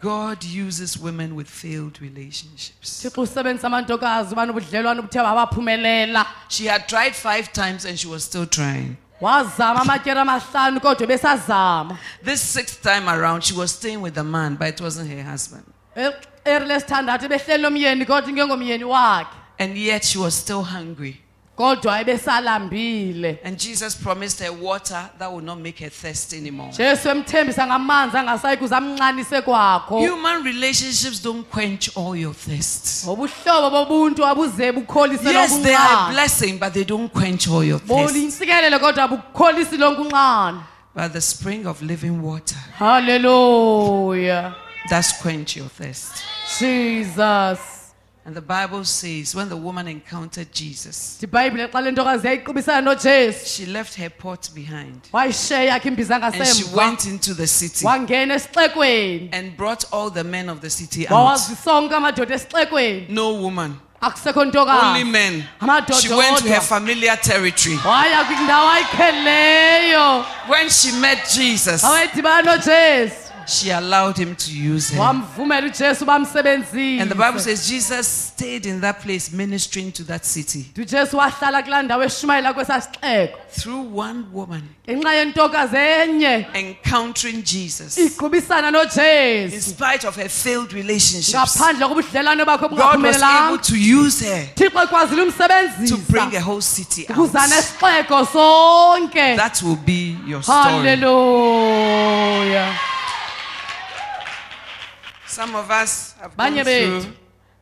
God 0.00 0.42
uses 0.44 0.96
women 0.98 1.32
with 1.36 1.48
failed 1.48 1.98
relationships. 2.00 3.02
thixo 3.02 3.20
usebenzisa 3.22 3.66
amantokazi 3.66 4.34
banobudlelwane 4.34 5.00
obuthe 5.00 5.18
babaphumelela 5.18 6.26
She 6.48 6.66
had 6.68 6.86
tried 6.86 7.14
five 7.14 7.52
times 7.52 7.84
and 7.84 7.98
she 7.98 8.08
was 8.08 8.24
still 8.24 8.46
trying. 8.46 8.96
Wazama 9.22 9.80
amatyera 9.80 10.20
amahlanu 10.22 10.80
kodwa 10.80 11.06
besazama 11.06 11.96
This 12.24 12.40
sixth 12.54 12.82
time 12.82 13.08
around, 13.08 13.42
she 13.42 13.54
was 13.54 13.70
staying 13.72 14.02
with 14.02 14.14
the 14.14 14.22
man, 14.22 14.56
but 14.56 14.68
it 14.68 14.80
wasn't 14.80 15.10
her 15.10 15.22
husband. 15.32 15.64
eri 16.44 16.66
lesithandathu 16.66 17.24
ebehleli 17.26 17.62
nomyeni 17.62 18.06
kodwa 18.06 18.30
ingengomyeni 18.30 18.84
wakhe 18.84 19.36
And 19.58 19.76
yet 19.76 20.04
she 20.04 20.18
was 20.18 20.34
still 20.34 20.62
hungry. 20.62 21.20
Kodwa 21.62 22.00
ebesalambile 22.00 23.38
And 23.44 23.56
Jesus 23.58 23.94
promised 23.94 24.40
her 24.40 24.50
water 24.52 25.10
that 25.18 25.30
would 25.30 25.44
not 25.44 25.58
make 25.58 25.84
her 25.84 25.90
thirsty 25.90 26.36
anymore. 26.38 26.70
jesu 26.76 27.08
emthembisa 27.08 27.66
ngamanzi 27.66 28.16
angasayi 28.16 28.56
kuze 28.56 28.74
amnxanise 28.74 29.40
kwakho 29.42 29.98
Human 30.08 30.42
relationships 30.44 31.22
don't 31.22 31.46
quench 31.50 31.88
all 31.96 32.16
your 32.16 32.34
thirsts. 32.34 33.04
ubuhlobo 33.08 33.70
bobuntu 33.70 34.26
abuze 34.26 34.72
bukholise 34.72 35.32
Yes, 35.32 35.62
they 35.62 35.74
are 35.74 36.10
a 36.10 36.12
blessing, 36.12 36.58
but 36.58 36.72
they 36.72 36.84
don't 36.84 37.12
quench 37.12 37.48
all 37.48 37.64
your 37.64 37.80
thirsts. 37.80 38.38
kodwa 38.80 39.08
bukholisi 39.08 39.76
lonke 39.76 40.00
unxano 40.02 40.62
But 40.94 41.12
the 41.12 41.20
spring 41.20 41.66
of 41.66 41.80
living 41.82 42.22
water 42.22 42.58
halleluya 42.78 44.54
does 44.90 45.12
quench 45.22 45.56
your 45.56 45.68
thirst. 45.68 46.12
jesus 46.58 47.58
And 48.24 48.36
the 48.36 48.40
Bible 48.40 48.84
says 48.84 49.34
when 49.34 49.48
the 49.48 49.56
woman 49.56 49.88
encountered 49.88 50.52
Jesus, 50.52 51.18
ibhayibhile 51.20 51.68
xa 51.72 51.80
le 51.82 51.90
ntokazi 51.90 52.26
yayiqubisana 52.26 52.80
nojesu. 52.94 53.46
she 53.46 53.66
left 53.66 53.94
her 53.96 54.10
pot 54.10 54.48
behind. 54.54 55.02
Wayisheya 55.12 55.70
yakhe 55.72 55.88
imbiza 55.90 56.22
and 56.22 56.32
she 56.34 56.40
ngasemva 56.62 56.76
went 56.76 57.06
into 57.06 57.34
the 57.34 57.46
city 57.48 57.84
wangena 57.84 58.34
esixekweni. 58.36 59.28
and 59.32 59.56
brought 59.56 59.84
all 59.92 60.08
the 60.08 60.22
men 60.22 60.48
of 60.48 60.60
the 60.60 60.70
city 60.70 61.08
out. 61.08 61.12
wawazisonke 61.34 61.92
amadoda 61.94 62.34
esixekweni. 62.34 63.08
No 63.08 63.34
woman, 63.34 63.80
akusekho 64.00 64.36
only 64.40 64.52
ntokazi 64.52 65.04
men. 65.10 65.44
Amadoda 65.60 66.00
She 66.00 66.08
went 66.14 66.38
to 66.38 66.48
her 66.48 66.60
odwa. 66.60 66.62
familiar 66.62 67.16
territory. 67.16 67.76
waya 67.84 68.24
kwindawo 68.24 68.68
ayikhelileyo 68.70 70.24
When 70.48 70.68
she 70.70 70.92
met 70.92 71.28
Jesus, 71.34 71.82
awayedibana 71.82 72.42
nojesu 72.56 73.31
she 73.46 73.70
allowed 73.70 74.16
him 74.16 74.34
to 74.36 74.52
use 74.56 74.90
her. 74.90 75.00
And 75.00 75.22
the 77.10 77.14
Bible 77.16 77.40
says 77.40 77.68
Jesus 77.68 78.06
stayed 78.08 78.66
in 78.66 78.80
that 78.80 79.00
place 79.00 79.32
ministering 79.32 79.92
to 79.92 80.04
that 80.04 80.24
city. 80.24 80.66
Ujesu 80.74 81.16
wahlala 81.16 81.62
kulaa 81.62 81.82
ndawo 81.82 82.04
eshumayela 82.04 82.52
kwesaa 82.54 82.80
sixeko 82.80 83.38
through 83.60 83.98
one 83.98 84.24
woman 84.32 84.62
ngenxa 84.88 85.12
yentokazi 85.14 85.76
enye. 85.76 86.46
encountering 86.54 87.42
Jesus. 87.44 87.98
In 87.98 88.10
spite 89.60 90.04
of 90.04 90.16
her 90.16 90.28
failed 90.28 90.72
relationships, 90.72 91.34
ngaphandle 91.34 91.88
kobudlelwane 91.88 92.44
bakho 92.44 92.68
God 92.68 93.02
was 93.02 93.22
able 93.22 93.58
to 93.58 93.76
use 93.76 94.20
her 94.20 94.46
to 94.54 94.70
bring 96.08 96.36
a 96.36 96.40
whole 96.40 96.60
city 96.60 97.06
out. 97.08 97.32
That 99.36 99.60
will 99.62 99.76
be 99.76 100.16
your 100.26 100.42
story. 100.42 100.58
halleluya 100.96 101.52
Some 105.32 105.54
of 105.56 105.70
us 105.70 106.14
have 106.20 106.36
gone 106.36 106.62
through. 106.64 107.12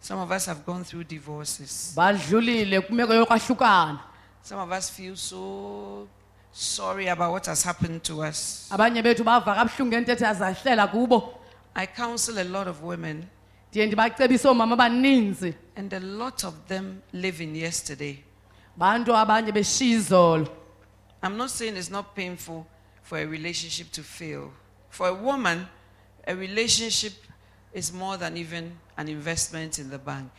Some 0.01 0.19
of 0.19 0.33
us 0.33 0.47
have 0.47 0.67
gone 0.67 0.83
through 0.85 1.05
divorces. 1.05 1.93
badlulile 1.97 2.81
kumeko 2.81 3.15
yokwahlukana 3.15 4.01
Some 4.43 4.59
of 4.61 4.73
us 4.73 4.91
feel 4.91 5.15
so 5.17 6.09
sorry 6.53 7.07
about 7.07 7.31
what 7.33 7.47
has 7.47 7.63
happened 7.63 8.03
to 8.05 8.23
us. 8.25 8.67
abanye 8.73 9.03
bethu 9.03 9.25
bava 9.25 9.55
kabuhlungu 9.55 9.87
ngentetho 9.93 10.25
yazahlela 10.25 10.89
kubo 10.91 11.39
I 11.75 11.87
counsel 11.87 12.39
a 12.39 12.45
lot 12.45 12.67
of 12.71 12.83
women, 12.83 13.25
ndiye 13.71 13.87
ndibacebise 13.87 14.49
oomama 14.49 14.75
abaninzi 14.75 15.55
and 15.77 15.93
a 15.95 16.01
lot 16.01 16.45
of 16.47 16.55
them 16.69 17.01
live 17.13 17.41
in 17.45 17.55
yesterday. 17.57 18.19
bantu 18.77 19.17
abanye 19.17 19.53
beshiya 19.53 19.97
izolo 19.99 20.49
I'm 21.23 21.37
not 21.37 21.51
saying 21.51 21.77
it's 21.77 21.91
not 21.91 22.15
painful 22.17 22.67
for 23.03 23.19
a 23.19 23.27
relationship 23.27 23.93
to 23.93 24.03
fail. 24.03 24.51
For 24.89 25.09
a 25.09 25.13
woman, 25.15 25.67
a 26.27 26.35
relationship 26.35 27.13
is 27.75 27.93
more 27.93 28.17
than 28.19 28.37
even 28.37 28.73
an 28.97 29.09
investment 29.09 29.79
in 29.79 29.91
the 29.91 29.99
bank. 29.99 30.31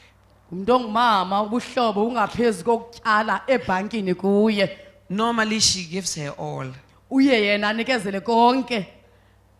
ngumntu 0.53 0.73
ongumama 0.75 1.41
ubuhlobo 1.43 2.07
ungaphezu 2.07 2.63
kokutyala 2.63 3.41
ebhankini 3.47 4.13
kuye 4.15 4.77
Normally, 5.09 5.59
she 5.59 5.83
gives 5.83 6.15
her 6.15 6.33
all. 6.39 6.73
uye 7.09 7.41
yena 7.45 7.69
anikezele 7.69 8.19
konke 8.19 8.85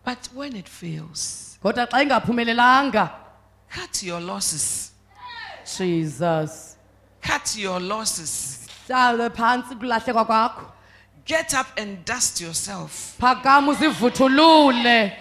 But 0.04 0.18
when 0.34 0.56
it 0.56 0.68
fails, 0.68 1.58
kodwa 1.62 1.86
xa 1.86 2.02
ingaphumelelanga 2.02 3.10
cut 3.74 4.02
your 4.02 4.20
losses. 4.20 4.92
jesus 5.78 6.76
Cut 7.22 7.56
your 7.56 7.80
losses. 7.80 8.58
hlale 8.88 9.30
phantsi 9.30 9.74
kulahlekwa 9.76 10.24
kwakho 10.24 10.62
Get 11.24 11.54
up 11.54 11.66
and 11.78 12.04
dust 12.04 12.40
yourself 12.40 13.14
phakama 13.20 13.72
uzivuthulule 13.72 15.12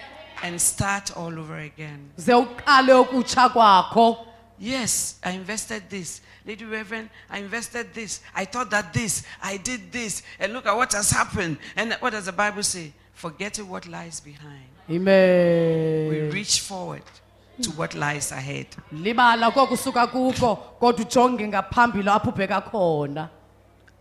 and 0.43 0.59
start 0.61 1.11
all 1.17 1.39
over 1.39 1.57
again. 1.59 2.09
ze 2.17 2.33
uqale 2.33 2.93
ukutsha 2.93 3.49
kwakho 3.49 4.17
Yes, 4.63 5.15
I 5.23 5.31
invested 5.31 5.89
this. 5.89 6.21
Lady 6.45 6.65
Reverend, 6.65 7.09
I 7.31 7.39
invested 7.39 7.95
this. 7.95 8.21
I 8.35 8.45
thought 8.45 8.69
that 8.69 8.93
this, 8.93 9.23
I 9.41 9.57
did 9.57 9.91
this. 9.91 10.21
And 10.39 10.53
look 10.53 10.67
at 10.67 10.75
what 10.75 10.93
has 10.93 11.09
happened. 11.09 11.57
And 11.75 11.93
what 11.99 12.11
does 12.11 12.25
the 12.25 12.31
Bible 12.31 12.61
say? 12.61 12.93
Forgetting 13.15 13.67
what 13.67 13.87
lies 13.87 14.19
behind. 14.19 14.69
Amen. 14.87 16.09
We 16.09 16.17
amen 16.19 16.31
reach 16.31 16.59
forward 16.59 17.01
to 17.63 17.71
what 17.71 17.95
lies 17.95 18.31
ahead. 18.31 18.67
libala 18.93 19.51
kokusuka 19.51 20.07
kuko 20.07 20.55
kodwa 20.79 21.05
ujonge 21.05 21.47
ngaphambili 21.47 22.09
apho 22.09 22.29
ubheka 22.29 22.61
khona 22.61 23.29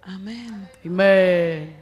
Amen. 0.07 0.67
amen 0.87 1.73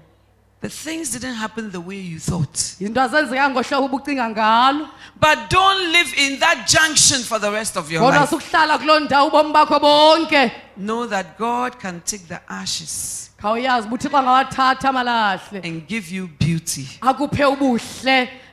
The 0.61 0.69
things 0.69 1.11
didn't 1.11 1.35
happen 1.35 1.71
the 1.71 1.81
way 1.81 2.01
you 2.01 2.19
thought. 2.19 2.55
izinto 2.81 3.01
azenzeka 3.01 3.51
ngohlobo 3.51 3.87
ubucinga 3.87 4.31
ngalo 4.31 4.89
But 5.21 5.51
don't 5.51 5.93
live 5.93 6.13
in 6.17 6.39
that 6.41 6.67
junction 6.69 7.23
for 7.23 7.39
the 7.39 7.51
rest 7.51 7.77
of 7.77 7.91
your 7.93 8.03
life. 8.03 8.29
sukuhlala 8.31 8.79
kuloo 8.79 9.01
ndawo 9.01 9.29
ubomi 9.29 9.53
bakho 9.53 9.79
bonke 9.81 10.51
Know 10.77 11.07
that 11.07 11.39
God 11.39 11.79
can 11.79 12.01
take 12.05 12.27
the 12.29 12.41
ashes 12.49 13.31
khawuyazi 13.41 13.87
uba 13.87 13.97
uthixo 13.97 14.19
angawathatha 14.19 14.89
amalahle 14.89 15.61
and 15.65 15.87
give 15.87 16.11
you 16.11 16.27
beauty. 16.27 16.89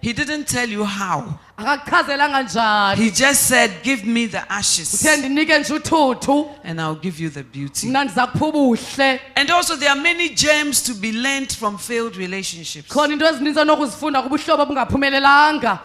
He 0.05 0.13
didn't 0.13 0.45
tell 0.47 0.69
you 0.69 0.83
how. 0.85 1.39
He 2.95 3.09
just 3.09 3.47
said, 3.47 3.71
Give 3.81 4.05
me 4.05 4.27
the 4.27 4.43
ashes 4.51 4.93
uthe 4.93 5.17
ndinike 5.17 5.59
nje 5.59 5.73
uthuthu 5.73 6.47
and 6.63 6.79
I'll 6.81 6.95
give 7.01 7.19
you 7.23 7.29
the 7.29 7.43
beauty. 7.43 7.87
mna 7.87 8.03
ndiza 8.03 8.27
kupha 8.27 8.45
ubuhle 8.45 9.19
And 9.35 9.49
also, 9.51 9.75
there 9.75 9.89
are 9.91 10.01
many 10.01 10.29
gems 10.29 10.83
to 10.83 10.93
be 10.93 11.11
learned 11.11 11.51
from 11.51 11.77
failed 11.77 12.15
relationships. 12.17 12.87
khona 12.93 13.13
into 13.13 13.25
ezininzi 13.25 13.59
onokuzifunda 13.59 14.21
kubuhlobo 14.21 14.63
obungaphumelelanga 14.63 15.79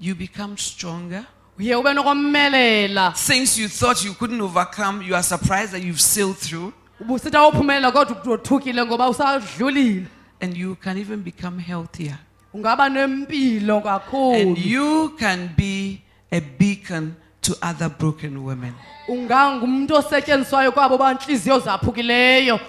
You 0.00 0.14
become 0.14 0.56
stronger. 0.56 1.24
uye 1.58 1.74
ube 1.76 1.92
nokomelela 1.94 3.12
Things 3.16 3.58
you 3.58 3.68
thought 3.68 4.04
you 4.04 4.14
couldn't 4.14 4.40
overcome, 4.40 5.02
you 5.02 5.14
are 5.16 5.22
surprised 5.24 5.72
that 5.72 5.82
you've 5.82 6.00
sailed 6.00 6.36
through. 6.36 6.72
ubusithi 7.00 7.36
awuphumelela 7.36 7.92
kodwa 7.92 8.34
uthukile 8.34 8.84
ngoba 8.84 9.08
usadlulile 9.08 10.06
And 10.40 10.56
you 10.56 10.76
can 10.76 10.98
even 10.98 11.22
become 11.22 11.58
healthier. 11.62 12.18
Ungaba 12.56 12.88
nempilo 12.88 13.76
And 13.76 13.84
kakhulu 13.84 14.56
you 14.58 15.10
can 15.18 15.50
be 15.56 16.02
a 16.32 16.40
beacon 16.40 17.14
to 17.42 17.54
other 17.62 17.88
broken 17.88 18.38
women. 18.44 18.74
ungangumntu 19.08 19.94
osetyenziswayo 19.94 20.72
kwabo 20.72 20.98
bantliziyo 20.98 21.58
zaphukileyo 21.58 22.60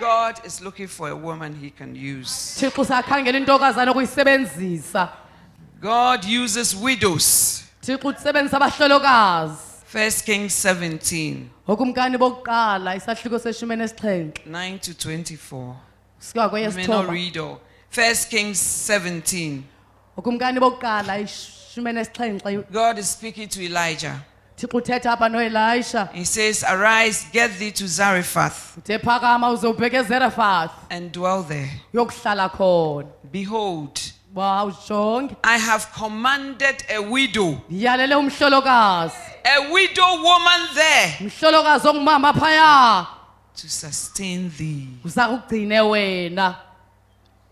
God 0.00 0.34
is 0.46 0.60
looking 0.62 0.88
for 0.88 1.10
a 1.10 1.14
woman 1.14 1.54
he 1.62 1.70
can 1.70 1.94
use. 2.20 2.60
thixo 2.60 2.82
usakhangela 2.82 3.38
intokazana 3.38 3.90
okuyisebenzisa 3.90 5.08
God 5.80 6.24
uses 6.44 6.74
widows. 6.82 7.62
thixo 7.80 8.08
usebenzisa 8.08 8.56
abahlolokazi 8.56 9.70
First 9.86 10.24
Kings 10.24 10.64
17, 10.64 11.36
okumkani 11.68 12.18
bokuqala 12.18 12.96
isahluko 12.96 13.38
seshumeni 13.38 13.82
esixhenxe 13.82 14.42
9 14.48 14.78
to 14.78 14.92
24. 14.92 15.74
sika 16.18 16.40
You 16.44 16.50
may 16.52 16.62
not 16.62 16.72
kweyesithoba 16.72 17.12
read 17.12 17.36
all. 17.38 17.56
First 17.90 18.30
Kings 18.30 18.58
17. 18.60 19.62
okumkani 20.16 20.60
bokuqala 20.60 21.18
ishumeni 21.18 22.00
esixhenxe 22.00 22.64
God 22.72 22.98
is 22.98 23.08
speaking 23.10 23.48
to 23.48 23.60
Elijah. 23.62 24.24
thixo 24.56 24.76
uthetha 24.78 25.12
apha 25.12 25.28
noelisha. 25.28 26.08
He 26.12 26.24
says, 26.24 26.62
Arise, 26.62 27.26
get 27.32 27.58
thee 27.58 27.72
to 27.72 27.84
Zarephath, 27.88 28.76
uthe 28.78 28.98
phakama 29.00 29.50
uze 29.50 29.66
ezerafath 29.92 30.70
and 30.90 31.10
dwell 31.10 31.42
there. 31.42 31.68
yokuhlala 31.92 32.48
khona. 32.50 33.08
Behold, 33.32 34.00
I 35.42 35.58
have 35.58 35.88
commanded 35.92 36.84
a 36.88 37.00
widow, 37.02 37.60
ndiyalele 37.68 38.14
umhlolokazi. 38.14 39.14
A 39.44 39.72
widow 39.72 40.22
woman 40.22 40.68
there, 40.74 41.16
umhlolokazi 41.20 41.88
ongumama 41.88 42.32
phaya. 42.34 43.06
to 43.56 43.68
sustain 43.68 44.48
thee. 44.50 44.86
uza 45.04 45.26
kugcine 45.28 45.80
wena 45.80 46.56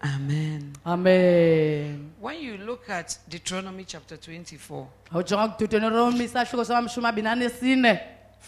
Amen. 0.02 0.72
amen 0.86 2.12
When 2.20 2.40
you 2.40 2.56
look 2.58 2.88
at 2.88 3.18
Deuteronomy 3.28 3.84
chapter 3.84 4.16
24, 4.16 4.86
awujonga 5.12 5.48
kudeuteronomi 5.48 6.24
isahluko 6.24 6.64
samashumi 6.64 7.06
abini 7.06 7.28
anesine 7.28 8.00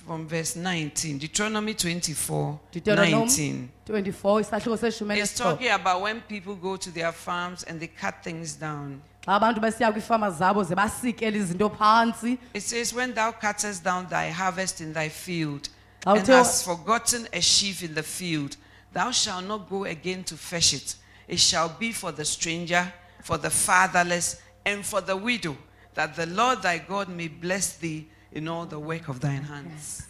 from 0.06 0.28
verse 0.28 0.56
19, 0.56 1.18
Deuteronomy 1.18 1.74
24, 1.74 2.58
Deuteronomy 2.72 3.10
19. 3.10 3.68
24 3.86 4.40
isahluko 4.40 5.16
It's 5.16 5.34
talking 5.34 5.70
about 5.70 6.02
when 6.02 6.20
people 6.20 6.54
go 6.54 6.76
to 6.76 6.90
their 6.90 7.12
farms 7.12 7.64
and 7.64 7.80
they 7.80 7.88
cut 7.88 8.22
things 8.22 8.54
down. 8.54 9.00
xa 9.26 9.34
abantu 9.34 9.60
besiya 9.60 9.92
kwiifama 9.92 10.30
zabo 10.30 10.64
ze 10.64 10.74
basikele 10.74 11.38
izinto 11.38 11.68
phantsi 11.70 12.38
It 12.54 12.62
says, 12.62 12.94
When 12.94 13.12
thou 13.14 13.32
cuttest 13.32 13.84
down 13.84 14.06
thy 14.08 14.30
harvest 14.30 14.80
in 14.80 14.92
thy 14.92 15.08
field, 15.08 15.68
and 16.06 16.26
hast 16.26 16.64
forgotten 16.64 17.26
a 17.32 17.40
sheaf 17.40 17.82
in 17.82 17.94
the 17.94 18.02
field, 18.02 18.56
thou 18.92 19.10
shalt 19.10 19.44
not 19.44 19.68
go 19.68 19.84
again 19.84 20.24
to 20.24 20.36
fetch 20.36 20.72
it. 20.74 20.96
It 21.30 21.38
shall 21.38 21.68
be 21.68 21.92
for 21.92 22.10
the 22.10 22.24
stranger, 22.24 22.92
for 23.22 23.38
the 23.38 23.50
fatherless, 23.50 24.42
and 24.66 24.84
for 24.84 25.00
the 25.00 25.16
widow, 25.16 25.56
that 25.94 26.16
the 26.16 26.26
Lord 26.26 26.60
thy 26.60 26.78
God 26.78 27.08
may 27.08 27.28
bless 27.28 27.76
thee 27.76 28.08
in 28.32 28.48
all 28.48 28.66
the 28.66 28.80
work 28.80 29.08
of 29.08 29.20
thine 29.20 29.44
hands. 29.44 30.02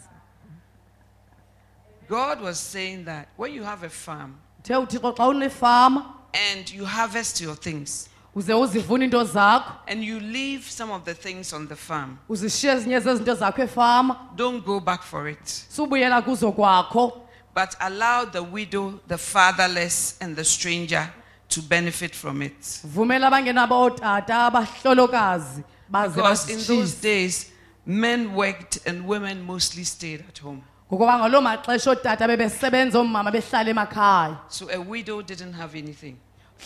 God 2.08 2.40
was 2.40 2.58
saying 2.58 3.04
that 3.04 3.28
when 3.36 3.52
you 3.52 3.62
have 3.62 3.82
a 3.82 3.90
farm 3.90 4.38
uthe 4.62 4.74
uthixo 4.74 5.14
xa 5.14 5.26
unefama 5.28 6.06
and 6.32 6.72
you 6.72 6.86
harvest 6.86 7.40
your 7.42 7.54
things, 7.54 8.08
uze 8.34 8.54
uzivuna 8.54 9.04
into 9.04 9.18
zakho 9.18 9.74
and 9.88 10.02
you 10.02 10.18
leave 10.20 10.62
some 10.70 10.90
of 10.90 11.04
the 11.04 11.14
things 11.14 11.52
on 11.52 11.66
the 11.68 11.76
farm, 11.76 12.18
uzishiye 12.30 12.72
ezinye 12.72 13.00
zezinto 13.00 13.34
zakho 13.34 13.62
efama 13.62 14.16
don't 14.36 14.64
go 14.64 14.80
back 14.80 15.02
for 15.02 15.28
it. 15.28 15.44
subuyela 15.44 16.22
kuzo 16.22 16.50
kwakho 16.52 17.26
but 17.54 17.74
allow 17.80 18.24
the 18.24 18.42
widow, 18.42 19.00
the 19.08 19.18
fatherless, 19.18 20.16
and 20.20 20.36
the 20.36 20.44
stranger 20.44 21.12
to 21.48 21.60
benefit 21.62 22.14
from 22.14 22.42
it. 22.42 22.60
vumela 22.84 23.26
abangenabo 23.26 23.80
ootata 23.90 24.46
abahlolokazi 24.46 25.62
baze 25.88 26.14
Because 26.14 26.48
in 26.50 26.58
those 26.66 26.94
days, 27.00 27.50
men 27.86 28.34
worked 28.34 28.78
and 28.86 29.04
women 29.06 29.42
mostly 29.42 29.84
stayed 29.84 30.20
at 30.28 30.38
home. 30.38 30.62
ngokuba 30.92 31.18
ngaloo 31.18 31.40
maxesha 31.40 31.90
ootata 31.90 32.26
bebesebenza 32.28 32.98
oomama 32.98 33.30
behlala 33.32 33.70
emakhaya 33.70 34.38
So 34.48 34.68
a 34.70 34.78
widow 34.78 35.22
didn't 35.22 35.54
have 35.54 35.74
anything. 35.78 36.16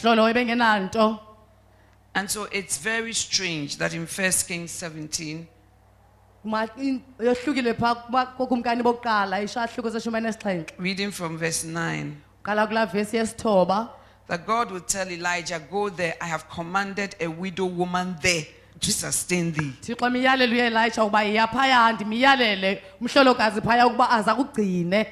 hlolo 0.02 0.28
ebengenanto 0.28 1.18
And 2.16 2.30
so 2.30 2.44
it's 2.52 2.78
very 2.78 3.12
strange 3.12 3.76
that 3.78 3.92
in 3.92 4.06
1 4.06 4.32
Kings 4.46 4.70
17, 4.70 5.34
Ma- 5.34 5.40
in- 5.40 5.46
yohlukile 6.44 7.74
phaa 7.74 8.26
kokumkani 8.38 8.82
bokuqala 8.82 9.40
ishahluko 9.42 9.90
seshumane 9.90 10.28
esixhenxe 10.28 10.74
reading 10.78 11.10
from 11.10 11.38
verse 11.38 11.64
9, 11.66 12.12
qala 12.44 12.66
kulaa 12.66 12.86
vesi 12.86 13.16
yesithoba 13.16 13.88
that 14.26 14.46
God 14.46 14.70
would 14.70 14.86
tell 14.88 15.06
Elijah, 15.10 15.60
Go 15.70 15.90
there, 15.90 16.14
I 16.18 16.26
have 16.26 16.48
commanded 16.48 17.14
a 17.20 17.26
widow 17.26 17.66
woman 17.66 18.16
there 18.22 18.44
to 18.80 18.90
sustain 18.92 19.52
thee. 19.52 19.72
thixo 19.82 20.10
miyalele 20.10 20.52
uyelayitsha 20.54 21.04
ukuba 21.04 21.22
yiya 21.22 21.46
phaya 21.46 21.92
ndimiyalele 21.92 22.82
umhlolokazi 23.00 23.60
phaya 23.60 23.86
ukuba 23.86 24.10
aza 24.10 24.34
kugcine 24.34 25.06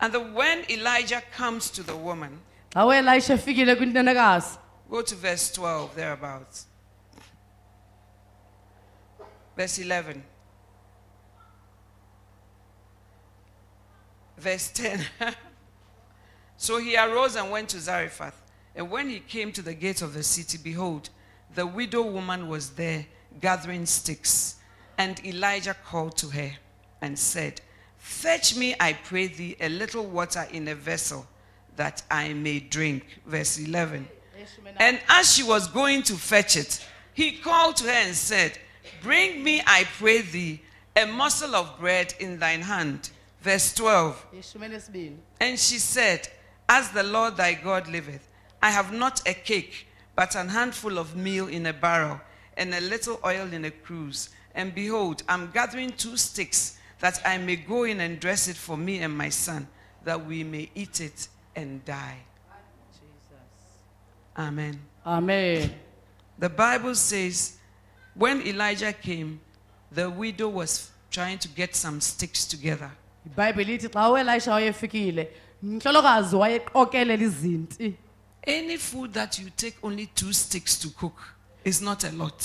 And 0.00 0.12
the, 0.12 0.20
when 0.20 0.64
Elijah 0.70 1.22
comes 1.36 1.70
to 1.70 1.82
the 1.82 1.96
woman, 1.96 2.38
xa 2.74 2.86
uyelayitsha 2.86 3.34
efikile 3.34 3.74
kwintenekazi 3.76 4.58
Go 4.90 5.02
to 5.02 5.14
verse 5.14 5.52
12, 5.52 5.94
thereabouts. 5.94 6.66
Verse 9.56 9.78
11. 9.78 10.22
Verse 14.38 14.70
10. 14.70 15.00
so 16.56 16.78
he 16.78 16.96
arose 16.96 17.36
and 17.36 17.50
went 17.50 17.70
to 17.70 17.80
Zarephath. 17.80 18.40
And 18.74 18.90
when 18.90 19.08
he 19.08 19.20
came 19.20 19.52
to 19.52 19.62
the 19.62 19.74
gate 19.74 20.02
of 20.02 20.14
the 20.14 20.22
city, 20.22 20.58
behold, 20.62 21.10
the 21.54 21.66
widow 21.66 22.02
woman 22.02 22.48
was 22.48 22.70
there 22.70 23.06
gathering 23.40 23.86
sticks. 23.86 24.56
And 24.96 25.24
Elijah 25.24 25.76
called 25.84 26.16
to 26.18 26.28
her 26.28 26.52
and 27.00 27.18
said, 27.18 27.60
Fetch 27.96 28.56
me, 28.56 28.74
I 28.78 28.92
pray 28.92 29.26
thee, 29.26 29.56
a 29.60 29.68
little 29.68 30.04
water 30.06 30.46
in 30.52 30.68
a 30.68 30.74
vessel 30.74 31.26
that 31.76 32.02
I 32.10 32.32
may 32.32 32.60
drink. 32.60 33.20
Verse 33.26 33.58
11. 33.58 34.08
And 34.78 35.00
as 35.08 35.34
she 35.34 35.42
was 35.42 35.66
going 35.68 36.02
to 36.04 36.14
fetch 36.14 36.56
it, 36.56 36.86
he 37.14 37.32
called 37.32 37.76
to 37.76 37.84
her 37.84 37.90
and 37.90 38.14
said, 38.14 38.58
Bring 39.02 39.42
me, 39.42 39.60
I 39.66 39.84
pray 39.98 40.22
thee, 40.22 40.62
a 40.96 41.06
morsel 41.06 41.54
of 41.54 41.78
bread 41.78 42.14
in 42.20 42.38
thine 42.38 42.62
hand. 42.62 43.10
Verse 43.40 43.72
12. 43.74 44.26
And 45.40 45.58
she 45.58 45.78
said, 45.78 46.28
As 46.68 46.90
the 46.90 47.02
Lord 47.02 47.36
thy 47.36 47.54
God 47.54 47.88
liveth, 47.88 48.28
I 48.62 48.70
have 48.70 48.92
not 48.92 49.26
a 49.28 49.34
cake, 49.34 49.86
but 50.16 50.34
an 50.34 50.48
handful 50.48 50.98
of 50.98 51.16
meal 51.16 51.46
in 51.46 51.66
a 51.66 51.72
barrel, 51.72 52.20
and 52.56 52.74
a 52.74 52.80
little 52.80 53.20
oil 53.24 53.52
in 53.52 53.64
a 53.64 53.70
cruse. 53.70 54.30
And 54.54 54.74
behold, 54.74 55.22
I'm 55.28 55.50
gathering 55.52 55.92
two 55.92 56.16
sticks, 56.16 56.78
that 57.00 57.20
I 57.24 57.38
may 57.38 57.56
go 57.56 57.84
in 57.84 58.00
and 58.00 58.18
dress 58.18 58.48
it 58.48 58.56
for 58.56 58.76
me 58.76 58.98
and 58.98 59.16
my 59.16 59.28
son, 59.28 59.68
that 60.04 60.26
we 60.26 60.42
may 60.42 60.68
eat 60.74 61.00
it 61.00 61.28
and 61.54 61.84
die. 61.84 62.18
Jesus. 62.92 63.38
Amen. 64.36 64.80
amen 65.06 65.74
The 66.38 66.48
Bible 66.48 66.96
says, 66.96 67.56
when 68.14 68.44
Elijah 68.44 68.92
came, 68.92 69.40
the 69.92 70.10
widow 70.10 70.48
was 70.48 70.90
trying 71.10 71.38
to 71.38 71.48
get 71.48 71.76
some 71.76 72.00
sticks 72.00 72.44
together. 72.44 72.90
Ibhayibhile 73.32 73.74
ithi 73.74 73.88
xa 73.88 74.08
uelayisha 74.10 74.52
wayefikile 74.52 75.28
umhlolokazi 75.62 76.36
wayeqokelela 76.36 77.24
izinti 77.24 77.94
Any 78.46 78.76
food 78.78 79.12
that 79.12 79.38
you 79.38 79.50
take 79.56 79.76
only 79.82 80.06
two 80.06 80.32
sticks 80.32 80.78
to 80.78 80.88
cook 81.00 81.16
is 81.64 81.82
not 81.82 82.04
a 82.04 82.10
lot. 82.10 82.42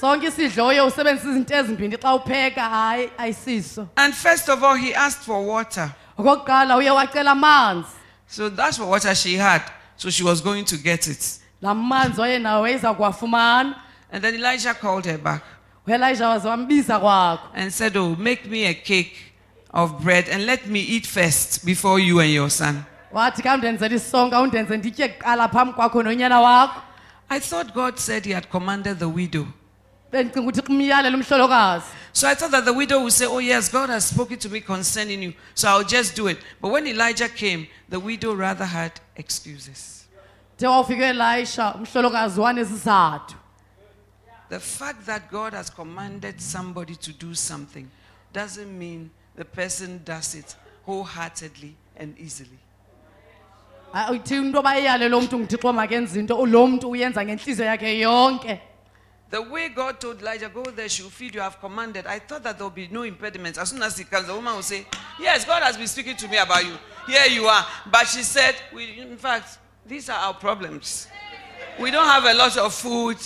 sonke 0.00 0.26
isidlo 0.26 0.66
oye 0.66 0.80
usebenzisa 0.80 1.28
izinto 1.30 1.54
ezimbini 1.54 1.96
xa 1.96 2.14
upheka 2.14 2.62
hayi 2.62 3.10
ayisiso 3.18 3.88
And 3.96 4.14
first 4.14 4.48
of 4.48 4.62
all, 4.62 4.76
he 4.76 4.94
asked 4.94 5.24
for 5.24 5.42
water. 5.46 5.94
okokuqala 6.18 6.76
uye 6.76 6.90
wacela 6.90 7.30
amanzi 7.30 7.88
So 8.28 8.48
that's 8.48 8.78
what 8.78 8.88
water 8.88 9.14
she 9.14 9.36
had. 9.36 9.62
So 9.96 10.10
she 10.10 10.24
was 10.24 10.40
going 10.42 10.64
to 10.64 10.76
get 10.76 11.06
it. 11.08 11.40
laa 11.62 11.74
manzi 11.74 12.20
wayenawo 12.20 12.94
kuwafumana 12.96 13.74
And 14.12 14.22
then 14.22 14.34
Elijah 14.34 14.74
called 14.74 15.04
her 15.06 15.18
back 15.18 15.42
uelayisha 15.86 16.28
waze 16.28 16.48
wambiza 16.48 16.98
kwakho 16.98 17.48
and 17.54 17.72
said, 17.72 17.96
Oh, 17.96 18.14
make 18.16 18.46
me 18.50 18.66
a 18.66 18.74
cake 18.74 19.16
of 19.76 20.00
bread 20.02 20.28
and 20.28 20.46
let 20.46 20.66
me 20.66 20.80
eat 20.80 21.06
first 21.06 21.64
before 21.64 22.00
you 22.00 22.20
and 22.20 22.32
your 22.32 22.50
son. 22.50 22.84
wathi 23.12 23.42
khawundenzela 23.42 23.94
isonka 23.94 24.40
undenze 24.40 24.76
nditye 24.76 25.08
kuqala 25.08 25.48
phambi 25.48 25.72
kwakho 25.72 26.02
nonyana 26.02 26.40
wakho 26.40 26.80
I 27.30 27.40
thought 27.40 27.74
God 27.74 27.98
said 27.98 28.24
he 28.24 28.32
had 28.34 28.48
commanded 28.50 28.98
the 28.98 29.08
widow. 29.08 29.46
bendicinga 30.12 30.40
ukuthi 30.40 30.62
kumyalela 30.62 31.16
umhlolokazi 31.16 31.84
So 32.12 32.26
I 32.28 32.34
thought 32.34 32.52
that 32.52 32.64
the 32.64 32.72
widow 32.72 33.00
would 33.00 33.12
say, 33.12 33.26
Oh, 33.26 33.40
yes, 33.40 33.68
God 33.70 33.90
has 33.90 34.06
spoken 34.06 34.38
to 34.38 34.48
me 34.48 34.60
concerning 34.62 35.22
you, 35.22 35.34
so 35.54 35.68
I'll 35.68 35.84
just 35.84 36.16
do 36.16 36.28
it. 36.28 36.38
But 36.62 36.70
when 36.70 36.86
Elijah 36.86 37.28
came, 37.28 37.66
the 37.90 38.00
widow 38.00 38.32
rather 38.34 38.64
had 38.64 38.92
excuses. 39.16 40.06
de 40.58 40.66
wawufika 40.66 41.06
elayisha 41.06 41.74
umhlolokazi 41.74 42.40
wanesizathu 42.40 43.34
The 44.48 44.60
fact 44.60 45.04
that 45.06 45.30
God 45.30 45.52
has 45.52 45.68
commanded 45.70 46.40
somebody 46.40 46.94
to 46.96 47.12
do 47.12 47.34
something 47.34 47.86
doesn't 48.32 48.78
mean 48.78 49.10
the 49.36 49.44
person 49.44 50.00
does 50.04 50.34
it 50.34 50.56
wholeheartedly 50.86 51.74
and 51.96 52.14
easily. 52.18 52.58
ayithi 53.92 54.36
into 54.36 54.62
bayiyale 54.62 55.08
lo 55.08 55.20
mntu 55.20 55.38
ngithixo 55.38 55.72
makenza 55.72 56.18
into 56.18 56.46
lo 56.46 56.66
mntu 56.66 56.90
uyenza 56.90 57.24
ngentliziyo 57.24 57.66
yakhe 57.66 57.98
yonke 57.98 58.60
The 59.28 59.42
way 59.42 59.68
God 59.70 59.98
told 60.00 60.20
Elijah, 60.22 60.48
Go 60.48 60.62
there, 60.62 60.88
she'll 60.88 61.10
feed 61.10 61.34
you, 61.34 61.42
I've 61.42 61.58
commanded. 61.60 62.06
I 62.06 62.20
thought 62.20 62.44
that 62.44 62.58
there'll 62.58 62.70
be 62.70 62.86
no 62.86 63.02
impediments. 63.02 63.58
As 63.58 63.70
soon 63.70 63.82
as 63.82 63.98
he 63.98 64.04
comes, 64.04 64.28
the 64.28 64.34
woman 64.34 64.54
will 64.54 64.62
say, 64.62 64.86
Yes, 65.18 65.44
God 65.44 65.64
has 65.64 65.76
been 65.76 65.88
speaking 65.88 66.16
to 66.16 66.28
me 66.28 66.36
about 66.36 66.64
you. 66.64 66.78
here 67.08 67.26
you 67.26 67.46
are. 67.46 67.66
But 67.90 68.06
she 68.06 68.22
said, 68.22 68.54
we, 68.72 69.00
in 69.00 69.16
fact, 69.16 69.58
these 69.84 70.08
are 70.08 70.18
our 70.18 70.34
problems. 70.34 71.08
We 71.80 71.90
don't 71.90 72.06
have 72.06 72.24
a 72.24 72.34
lot 72.34 72.56
of 72.56 72.72
food. 72.72 73.16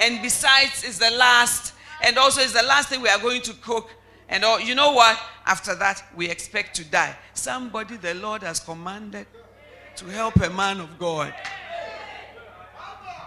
And 0.00 0.22
besides, 0.22 0.84
it's 0.84 0.98
the 0.98 1.10
last. 1.10 1.74
And 2.02 2.16
also, 2.16 2.40
it's 2.42 2.52
the 2.52 2.62
last 2.62 2.88
thing 2.88 3.00
we 3.02 3.08
are 3.08 3.18
going 3.18 3.42
to 3.42 3.52
cook. 3.54 3.90
And 4.30 4.44
all, 4.44 4.60
you 4.60 4.74
know 4.76 4.92
what? 4.92 5.18
After 5.44 5.74
that, 5.74 6.02
we 6.16 6.30
expect 6.30 6.76
to 6.76 6.84
die. 6.84 7.16
Somebody 7.34 7.96
the 7.96 8.14
Lord 8.14 8.42
has 8.42 8.60
commanded 8.60 9.26
to 9.96 10.06
help 10.06 10.36
a 10.36 10.50
man 10.50 10.80
of 10.80 10.98
God. 10.98 11.34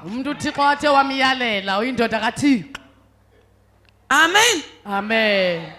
umuntu 0.05 0.29
uthixo 0.29 0.63
athe 0.63 0.87
wamyalela 0.87 1.79
uyindoda 1.79 2.19
kathixo 2.19 2.79
Amen. 4.09 4.63
amen 4.85 5.73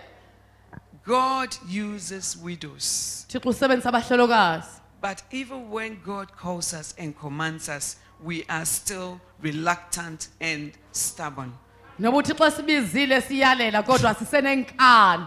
God 1.06 1.50
uses 1.94 2.36
widows. 2.42 3.26
thixo 3.28 3.48
usebenzisa 3.48 3.88
abahlolokazi 3.88 4.68
But 5.02 5.22
even 5.30 5.70
when 5.70 6.00
God 6.04 6.28
calls 6.42 6.72
us 6.72 6.94
and 6.98 7.14
commands 7.20 7.68
us, 7.68 7.96
we 8.22 8.44
are 8.48 8.64
still 8.64 9.20
reluctant 9.42 10.28
and 10.40 10.72
stubborn. 10.92 11.52
Sibizile 12.56 13.20
siyalela 13.20 13.82
kodwa 13.82 14.14
sisenenkani 14.14 15.26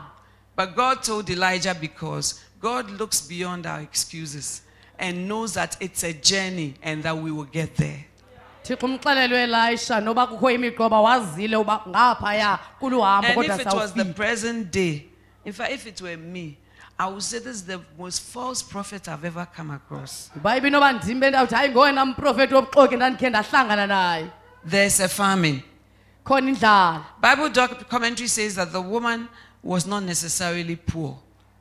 But 0.55 0.75
God 0.75 1.03
told 1.03 1.29
Elijah 1.29 1.75
because 1.75 2.35
God 2.59 2.89
looks 2.99 3.21
beyond 3.21 3.65
our 3.67 3.81
excuses 3.81 4.63
and 4.99 5.27
knows 5.27 5.53
that 5.53 5.77
it's 5.79 6.03
a 6.03 6.13
journey 6.13 6.73
and 6.81 7.03
that 7.03 7.15
we 7.15 7.31
will 7.31 7.45
get 7.51 7.75
there. 7.75 8.05
thixo 8.63 10.01
noba 10.01 10.27
kukho 10.27 10.51
imiqoba 10.51 11.01
wazile 11.01 11.55
uba 11.57 11.81
ngaphaya 11.87 12.59
kuluhambo 12.79 13.27
And 13.27 13.37
kodwa 13.37 13.55
if 13.55 13.59
it 13.61 13.73
was 13.73 13.93
the 13.93 14.03
sawufika 14.03 14.15
present 14.15 14.71
day, 14.71 15.05
in 15.45 15.53
fact, 15.53 15.71
if 15.71 15.87
it 15.87 16.01
were 16.01 16.17
me, 16.17 16.57
I 16.99 17.07
would 17.07 17.21
say 17.23 17.37
this 17.39 17.57
is 17.57 17.63
the 17.65 17.79
most 17.97 18.21
false 18.21 18.63
prophet 18.63 19.07
I've 19.07 19.23
ever 19.23 19.47
come 19.55 19.71
across. 19.71 20.31
uba 20.35 20.57
ibinoba 20.57 20.93
ndim 20.93 21.19
bendawuthi 21.19 21.55
hayi 21.55 21.69
ngowena 21.69 22.05
mprofethi 22.05 22.53
wobuxoki 22.53 22.95
ndandikhe 22.95 23.29
ndahlangana 23.29 23.87
naye 23.87 24.27
There's 24.69 24.99
a 24.99 25.07
famine. 25.07 25.63
Khona 26.27 26.49
indlala 26.51 27.01
Bible 27.21 27.49
doc- 27.49 27.87
commentary 27.89 28.27
says 28.27 28.55
that 28.55 28.71
the 28.71 28.81
woman 28.81 29.27
was 29.63 29.85
not 29.87 30.03
necessarily 30.03 30.75
poor 30.75 31.15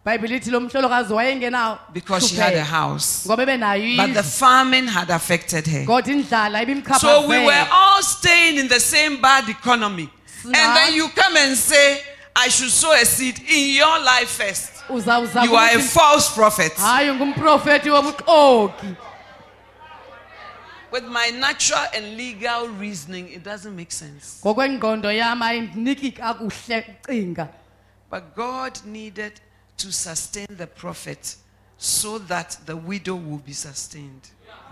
ibhayibhile 0.06 0.36
ithi 0.36 0.50
lo 0.50 0.60
mhlolokazi 0.60 1.12
wayengenayo 1.12 1.78
because 1.92 2.28
she 2.28 2.36
had 2.36 2.54
a 2.54 2.64
house. 2.64 3.26
ngoba 3.26 3.42
ebenayo 3.42 3.96
But 3.96 4.14
the 4.14 4.22
famine 4.22 4.86
had 4.88 5.10
affected 5.10 5.66
her. 5.66 5.84
kodwa 5.84 6.12
indlala 6.12 6.98
So 6.98 7.26
we 7.28 7.38
were 7.44 7.66
all 7.72 8.02
staying 8.02 8.58
in 8.58 8.68
the 8.68 8.80
same 8.80 9.20
bad 9.20 9.48
economy. 9.48 10.08
And 10.44 10.54
then 10.76 10.94
you 10.94 11.08
come 11.08 11.36
and 11.36 11.56
say, 11.56 12.00
I 12.36 12.48
should 12.48 12.70
sow 12.70 12.92
a 12.92 13.04
seed 13.04 13.40
in 13.48 13.74
your 13.74 13.98
life 13.98 14.28
first. 14.28 14.72
You 14.88 15.56
are 15.56 15.70
a 15.74 15.80
false 15.80 16.32
prophet. 16.34 16.72
hayi 16.74 17.12
ngumprofethi 17.14 17.90
wobuxoki 17.90 18.96
With 20.96 21.04
my 21.12 21.28
natural 21.28 21.84
and 21.94 22.16
legal 22.16 22.68
reasoning, 22.68 23.28
it 23.28 23.42
doesn't 23.44 23.76
make 23.76 23.92
sense. 23.92 24.40
ngokwengqondo 24.42 25.12
yam 25.12 25.42
ayindiniki 25.42 26.12
kakuhle 26.12 26.96
cinga 27.06 27.48
But 28.10 28.34
God 28.34 28.72
needed 28.86 29.32
to 29.76 29.92
sustain 29.92 30.46
the 30.56 30.66
prophet 30.66 31.36
so 31.76 32.18
that 32.18 32.56
the 32.64 32.74
widow 32.76 33.14
will 33.14 33.42
be 33.46 33.52
sustained. 33.52 34.22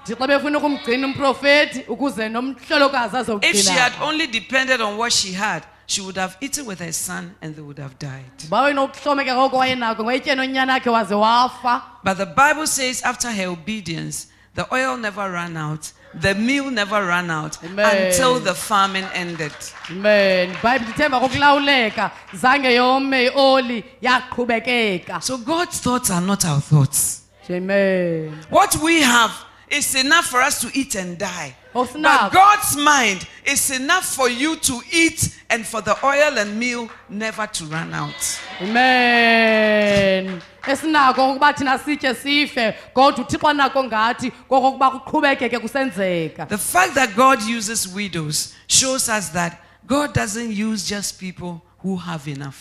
thixo 0.07 0.27
befuna 0.27 0.59
ukumgcina 0.59 1.07
umprofethi 1.07 1.85
ukuze 1.89 2.29
nomhlolokazi 2.29 3.39
If 3.43 3.57
she 3.63 3.73
had 3.73 3.93
only 4.01 4.27
depended 4.27 4.81
on 4.81 4.97
what 4.97 5.13
she 5.13 5.33
had, 5.35 5.63
she 5.87 6.01
would 6.01 6.17
have 6.17 6.39
eaten 6.41 6.65
with 6.65 6.79
her 6.79 6.93
son 6.93 7.35
and 7.43 7.55
they 7.55 7.63
would 7.63 7.79
have 7.79 7.99
died. 7.99 8.33
uba 8.47 8.61
wenokuhlomeka 8.63 9.35
ngoko 9.35 9.57
wayenako 9.57 10.03
ngoyitye 10.05 10.35
nonyana 10.35 10.75
akhe 10.75 10.91
waze 10.91 11.15
wafa 11.15 11.83
But 12.03 12.17
the 12.17 12.27
Bible 12.27 12.67
says 12.67 13.03
after 13.03 13.31
her 13.31 13.49
obedience, 13.49 14.29
the 14.55 14.67
oil 14.73 14.97
never 14.97 15.31
ran 15.31 15.57
out, 15.59 15.93
the 16.21 16.35
meal 16.35 16.71
never 16.71 17.07
ran 17.07 17.31
out 17.31 17.59
Amen. 17.65 18.07
until 18.07 18.41
the 18.41 18.55
famine 18.55 19.05
ended. 19.15 19.53
amen 19.91 20.51
ibhayibhile 20.51 20.91
ithemba 20.91 21.21
kokulawuleka 21.21 22.11
zange 22.35 22.75
yome 22.75 23.25
ioli 23.27 23.85
yaqhubekeka 24.03 25.21
So 25.21 25.39
God's 25.39 25.81
thoughts 25.81 26.11
are 26.11 26.21
not 26.27 26.45
our 26.45 26.61
thoughts. 26.61 27.23
amen 27.51 28.33
What 28.51 28.77
we 28.83 29.03
have 29.03 29.33
is 29.75 29.95
enough 29.95 30.27
for 30.27 30.41
us 30.41 30.61
to 30.61 30.71
eat 30.79 30.95
and 30.95 31.19
die. 31.19 31.55
Oh, 31.75 31.85
but 31.93 32.31
God's 32.33 32.77
mind 32.77 33.27
is 33.45 33.71
enough 33.71 34.05
for 34.05 34.29
you 34.29 34.55
to 34.57 34.81
eat 34.93 35.37
and 35.51 35.67
for 35.67 35.81
the 35.81 35.97
oil 36.07 36.39
and 36.39 36.57
meal 36.59 36.89
never 37.09 37.47
to 37.49 37.65
run 37.65 37.93
out. 37.93 38.41
amen 38.61 40.41
esinako 40.67 41.39
thina 41.57 41.79
sitye 41.79 42.15
sife 42.15 42.75
kodwa 42.95 43.25
uthixo 43.25 43.49
anako 43.49 43.85
ngathi 43.85 44.31
kokokuba 44.49 44.91
kuqhubekeke 44.91 45.59
kusenzeka 45.59 46.47
The 46.47 46.59
fact 46.59 46.95
that 46.95 47.15
God 47.17 47.43
uses 47.43 47.89
widows 47.89 48.55
shows 48.69 49.09
us 49.09 49.31
that 49.31 49.53
God 49.87 50.15
doesn't 50.15 50.53
use 50.53 50.89
just 50.89 51.19
people 51.19 51.61
who 51.83 51.97
have 51.97 52.29
enough. 52.29 52.57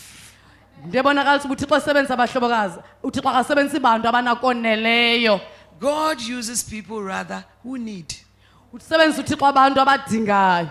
into 0.84 0.98
ebonakalisa 0.98 1.44
uba 1.44 1.54
uthixo 1.54 1.76
esebenzisa 1.76 2.14
abahlobokazi 2.14 2.78
uthixo 3.02 3.28
akasebenzisi 3.28 3.80
bantu 3.80 4.08
abanakoneleyo 4.08 5.40
God 5.84 6.20
uses 6.38 6.64
people 6.64 7.02
rather 7.02 7.44
who 7.62 7.78
need 7.78 8.14
usebenzisa 8.72 9.20
uthixo 9.22 9.46
abantu 9.46 9.80
abadingayo 9.80 10.68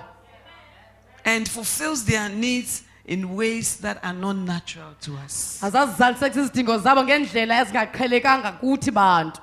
and 1.25 1.47
fulfills 1.49 2.03
their 2.05 2.29
needs 2.29 2.83
in 3.05 3.25
ways 3.35 3.77
that 3.81 3.97
are 4.03 4.17
not 4.17 4.35
natural 4.35 4.93
to 5.01 5.11
us. 5.25 5.59
azazizalisekisa 5.63 6.41
izidingo 6.41 6.77
zabo 6.77 7.03
ngendlela 7.03 7.61
ezingaqhelekanga 7.61 8.51
kuthi 8.51 8.91
bantu 8.91 9.41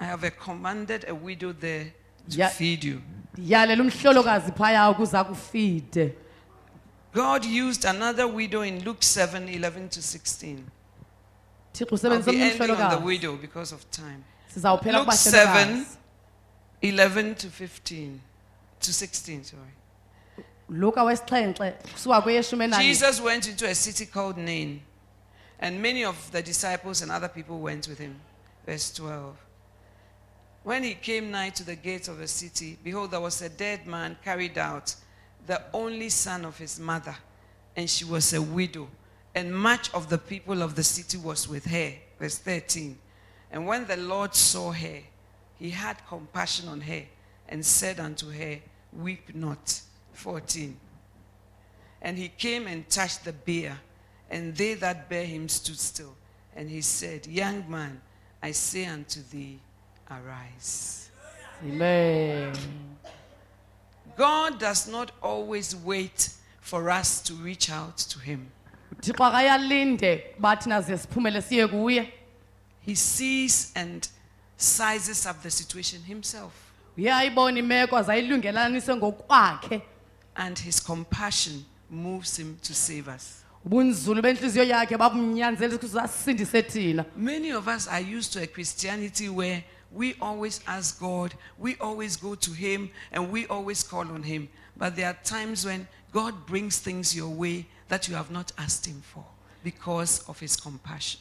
I 0.00 0.04
have 0.04 0.24
uh, 0.28 0.30
commanded 0.44 1.04
a 1.08 1.14
widow 1.14 1.52
there 1.52 1.84
to 2.30 2.36
Yeah. 2.38 2.50
feed 2.50 2.84
you. 2.84 3.00
ndiyalela 3.38 3.82
umhlolokazi 3.82 4.52
phaya 4.52 4.90
ukuze 4.90 5.18
akufide 5.18 6.14
God 7.14 7.44
used 7.44 7.84
another 7.86 8.26
widow 8.26 8.62
in 8.64 8.84
Luke 8.84 9.00
7 9.02 9.48
11 9.48 9.88
to 9.88 10.00
16. 10.00 10.58
thixo 11.72 11.84
I'll 11.90 11.94
usebenzisa 11.94 12.30
be 12.32 12.38
ending 12.38 12.60
on 12.60 12.66
the 12.68 12.74
umhlolokazi 12.74 13.04
widow 13.04 13.36
because 13.36 13.74
of 13.74 13.80
time. 13.90 14.22
Sizawuphela 14.58 14.98
Luke 14.98 15.10
kubahlolokazi 15.10 15.86
11 16.82 17.34
to 17.34 17.48
15 17.48 18.20
to 18.80 18.92
16, 18.92 19.44
sorry. 19.44 19.62
luka 20.68 21.04
wesixhenxe 21.04 21.70
kusuka 21.92 22.20
kweyeshumi 22.20 22.64
enanye 22.64 22.84
Jesus 22.84 23.20
went 23.20 23.46
into 23.46 23.66
a 23.66 23.74
city 23.74 24.06
called 24.06 24.36
Nain, 24.36 24.80
and 25.60 25.82
many 25.82 26.04
of 26.04 26.30
the 26.30 26.42
disciples 26.42 27.02
and 27.02 27.10
other 27.10 27.28
people 27.28 27.58
went 27.58 27.88
with 27.88 27.98
him. 27.98 28.14
Verse 28.66 28.92
12. 28.92 29.36
When 30.64 30.84
he 30.84 30.94
came 30.94 31.30
nigh 31.30 31.50
to 31.50 31.64
the 31.64 31.76
gates 31.76 32.08
of 32.08 32.18
the 32.18 32.28
city, 32.28 32.76
behold, 32.84 33.10
there 33.10 33.20
was 33.20 33.42
a 33.42 33.48
dead 33.48 33.86
man 33.86 34.16
carried 34.24 34.58
out, 34.58 34.94
the 35.46 35.62
only 35.72 36.10
son 36.10 36.44
of 36.44 36.58
his 36.58 36.78
mother, 36.78 37.16
and 37.76 37.88
she 37.88 38.04
was 38.04 38.34
a 38.34 38.42
widow. 38.42 38.88
And 39.34 39.52
much 39.52 39.92
of 39.94 40.08
the 40.08 40.18
people 40.18 40.62
of 40.62 40.74
the 40.74 40.82
city 40.82 41.16
was 41.16 41.48
with 41.48 41.64
her. 41.64 41.94
Verse 42.20 42.38
13. 42.38 42.98
And 43.50 43.66
when 43.66 43.86
the 43.86 43.96
Lord 43.96 44.34
saw 44.34 44.72
her, 44.72 45.00
he 45.58 45.70
had 45.70 46.06
compassion 46.06 46.68
on 46.68 46.80
her 46.82 47.02
and 47.48 47.64
said 47.64 47.98
unto 47.98 48.30
her, 48.30 48.58
Weep 48.92 49.34
not. 49.34 49.80
14. 50.12 50.76
And 52.02 52.18
he 52.18 52.28
came 52.28 52.66
and 52.66 52.88
touched 52.88 53.24
the 53.24 53.32
bier, 53.32 53.78
and 54.30 54.54
they 54.54 54.74
that 54.74 55.08
bare 55.08 55.24
him 55.24 55.48
stood 55.48 55.78
still. 55.78 56.14
And 56.56 56.68
he 56.68 56.80
said, 56.80 57.26
Young 57.26 57.68
man, 57.70 58.00
I 58.42 58.50
say 58.50 58.86
unto 58.86 59.20
thee, 59.30 59.60
arise. 60.10 61.10
amen 61.64 62.52
God 64.16 64.58
does 64.58 64.88
not 64.88 65.12
always 65.22 65.76
wait 65.76 66.30
for 66.60 66.90
us 66.90 67.20
to 67.22 67.34
reach 67.34 67.70
out 67.70 67.96
to 67.98 68.18
him. 68.18 68.50
He 72.88 72.94
sees 72.94 73.70
and 73.74 74.08
sizes 74.56 75.26
up 75.26 75.42
the 75.42 75.50
situation 75.50 76.02
himself. 76.02 76.52
uye 76.96 77.26
imeko 77.58 77.96
aze 77.96 78.96
ngokwakhe 78.96 79.82
And 80.34 80.58
his 80.58 80.80
compassion 80.80 81.64
moves 81.90 82.38
him 82.38 82.56
to 82.62 82.74
save 82.74 83.08
us. 83.08 83.44
ubunzulu 83.64 84.22
bentliziyo 84.22 84.64
yakhe 84.64 84.96
babumnyanzelisa 84.96 85.76
ukuthi 85.76 85.98
asindise 85.98 86.62
thina 86.62 87.04
Many 87.16 87.52
of 87.52 87.68
us 87.68 87.88
are 87.88 88.00
used 88.00 88.32
to 88.32 88.42
a 88.42 88.46
Christianity 88.46 89.28
where 89.28 89.64
we 89.92 90.14
always 90.20 90.60
ask 90.66 90.98
God, 90.98 91.34
we 91.58 91.76
always 91.80 92.16
go 92.16 92.34
to 92.36 92.52
Him, 92.52 92.88
and 93.12 93.30
we 93.30 93.46
always 93.46 93.82
call 93.82 94.10
on 94.12 94.22
Him. 94.22 94.48
But 94.76 94.96
there 94.96 95.08
are 95.08 95.18
times 95.24 95.66
when 95.66 95.86
God 96.12 96.46
brings 96.46 96.78
things 96.78 97.14
your 97.14 97.28
way 97.28 97.66
that 97.88 98.08
you 98.08 98.14
have 98.16 98.30
not 98.30 98.52
asked 98.56 98.86
Him 98.86 99.02
for 99.02 99.24
because 99.62 100.22
of 100.28 100.40
His 100.40 100.56
compassion. 100.56 101.20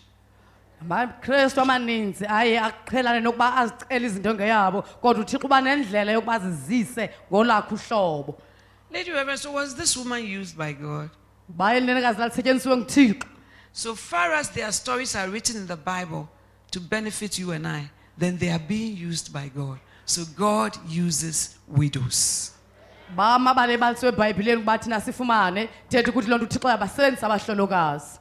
Amakrestu 0.82 1.62
amaninzi 1.62 2.26
aye 2.30 2.60
aqhelane 2.60 3.20
nokuba 3.20 3.56
azicela 3.56 4.06
izinto 4.06 4.34
ngeyabo 4.34 4.82
kodwa 4.82 5.22
uthixo 5.24 5.48
uba 5.48 5.62
nendlela 5.62 6.12
yokuba 6.12 6.40
zizise 6.40 7.10
ngolakho 7.32 7.76
uhlobo 7.76 8.42
Lady 8.90 9.12
Reverend, 9.12 9.40
so 9.40 9.52
was 9.52 9.76
this 9.76 9.98
woman 9.98 10.24
used 10.24 10.58
by 10.58 10.74
God? 10.74 11.10
uba 11.50 11.76
elinenekazi 11.76 12.20
lalisetyenzisiwe 12.20 12.78
nguthixo 12.78 13.28
So 13.78 13.94
far 13.94 14.34
as 14.34 14.50
their 14.50 14.72
stories 14.72 15.16
are 15.16 15.30
written 15.30 15.58
in 15.58 15.68
the 15.68 15.76
Bible 15.76 16.28
to 16.72 16.80
benefit 16.80 17.38
you 17.38 17.52
and 17.52 17.68
I, 17.68 17.92
then 18.18 18.38
they 18.38 18.50
are 18.50 18.58
being 18.68 18.98
used 18.98 19.32
by 19.32 19.52
God. 19.56 19.78
So 20.04 20.24
God 20.36 20.76
uses 20.90 21.58
widows. 21.68 22.54
bama 23.16 23.54
bale 23.54 23.78
baliswe 23.78 24.10
ebhayibhileni 24.10 24.58
ukuba 24.58 24.78
thina 24.78 25.02
sifumane 25.02 25.70
thetha 25.90 26.12
ukuthi 26.12 26.30
loo 26.30 26.38
nto 26.38 26.46
uthixo 26.46 26.68
uyabasebenzisa 26.68 27.26
abahlolokazi 27.26 28.20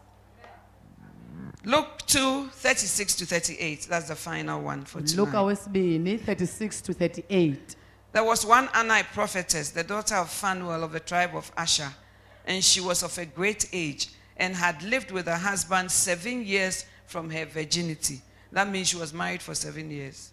Luke 1.67 2.03
2 2.07 2.47
36 2.53 3.17
to 3.17 3.27
38. 3.27 3.89
That's 3.91 4.07
the 4.07 4.15
final 4.15 4.63
one 4.63 4.85
for 4.85 5.01
luka 5.01 5.15
tonight. 5.15 5.33
wesibini 5.33 6.21
36 6.21 6.81
to 6.83 6.93
38 6.95 7.75
There 8.13 8.23
was 8.23 8.47
one 8.47 8.69
Anai 8.69 9.03
prophetess, 9.13 9.71
the 9.71 9.83
daughter 9.83 10.15
of 10.15 10.31
Phanuel 10.31 10.85
of 10.85 10.93
the 10.93 11.01
tribe 11.01 11.35
of 11.35 11.51
Asher, 11.57 11.93
and 12.47 12.63
she 12.63 12.81
was 12.81 13.03
of 13.03 13.19
a 13.19 13.27
great 13.27 13.69
age 13.73 14.11
and 14.37 14.55
had 14.55 14.81
lived 14.85 15.11
with 15.11 15.27
her 15.27 15.37
husband 15.37 15.91
seven 15.91 16.47
years 16.47 16.85
from 17.07 17.31
her 17.31 17.45
virginity. 17.47 18.21
That 18.53 18.71
means 18.71 18.87
she 18.87 18.97
was 18.97 19.13
married 19.13 19.43
for 19.43 19.57
seven 19.57 19.91
years. 19.91 20.31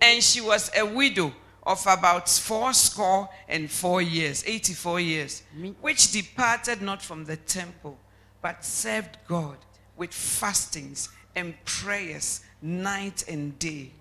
And 0.00 0.22
she 0.22 0.40
was 0.40 0.70
a 0.74 0.86
widow 0.86 1.34
of 1.62 1.86
about 1.86 2.26
four 2.26 2.72
score 2.72 3.28
and 3.48 3.70
four 3.70 4.00
years, 4.00 4.42
84 4.46 5.00
years, 5.00 5.42
which 5.82 6.10
departed 6.10 6.80
not 6.80 7.02
from 7.02 7.26
the 7.26 7.36
temple, 7.36 7.98
but 8.40 8.64
served 8.64 9.18
God 9.28 9.58
with 9.96 10.12
fastings 10.12 11.08
and 11.36 11.54
prayers 11.64 12.40
night 12.62 13.24
and 13.28 13.58
day. 13.58 13.92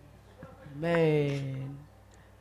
amen 0.76 1.78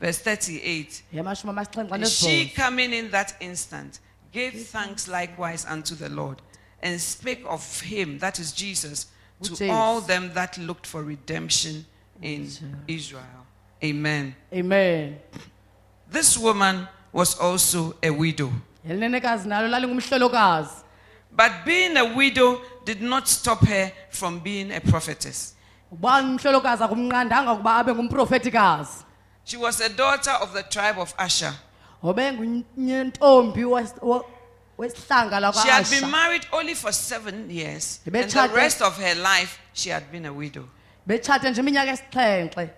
Verse 0.02 0.18
38. 0.18 1.02
And 1.12 2.08
she 2.08 2.48
coming 2.48 2.92
in 2.92 3.12
that 3.12 3.36
instant 3.40 4.00
gave 4.32 4.54
thanks 4.66 5.06
likewise 5.06 5.64
unto 5.64 5.94
the 5.94 6.08
Lord 6.08 6.42
and 6.82 7.00
spake 7.00 7.44
of 7.46 7.80
him, 7.80 8.18
that 8.18 8.40
is 8.40 8.50
Jesus, 8.50 9.06
to 9.42 9.68
all 9.70 10.00
them 10.00 10.32
that 10.34 10.58
looked 10.58 10.86
for 10.86 11.04
redemption 11.04 11.86
in 12.20 12.48
Israel. 12.88 13.46
Amen. 13.84 14.34
amen 14.52 15.20
This 16.10 16.36
woman 16.36 16.88
was 17.12 17.38
also 17.38 17.94
a 18.02 18.10
widow. 18.10 18.50
elinenekazi 18.88 19.48
nalo 19.48 19.68
lalingumhlolokazi 19.68 20.82
But 21.34 21.52
being 21.64 21.96
a 21.96 22.14
widow 22.14 22.60
did 22.84 23.00
not 23.02 23.26
stop 23.28 23.60
her 23.66 23.92
from 24.10 24.40
being 24.40 24.72
a 24.72 24.80
prophetess. 24.80 25.54
uba 25.92 26.08
umhlolokazi 26.22 26.82
akumnqandanga 26.84 27.52
ukuba 27.52 27.76
abe 27.76 27.92
ngumprofetikazi 27.94 29.04
She 29.44 29.56
was 29.56 29.80
a 29.80 29.88
daughter 29.88 30.30
of 30.42 30.52
the 30.52 30.62
tribe 30.62 30.98
of 31.00 31.14
Asher. 31.18 31.54
obe 32.02 32.32
ngunyentombi 32.32 33.64
wes- 33.64 33.94
wo- 34.02 34.24
wesihlanga 34.78 35.52
She 35.52 35.68
had 35.68 35.90
been 35.90 36.02
lakwa-asha 36.02 36.10
married 36.10 36.46
only 36.52 36.74
for 36.74 36.92
seven 36.92 37.50
years, 37.50 38.00
and 38.06 38.14
the 38.14 38.18
Ebetshate- 38.20 38.54
rest 38.54 38.82
of 38.82 38.96
her 38.98 39.14
life 39.14 39.58
she 39.74 39.90
had 39.90 40.04
been 40.12 40.26
a 40.26 40.32
widow. 40.32 40.68
betshate 41.06 41.50
nje 41.50 41.60
iminyaka 41.60 41.90
esixhenxe 41.92 42.70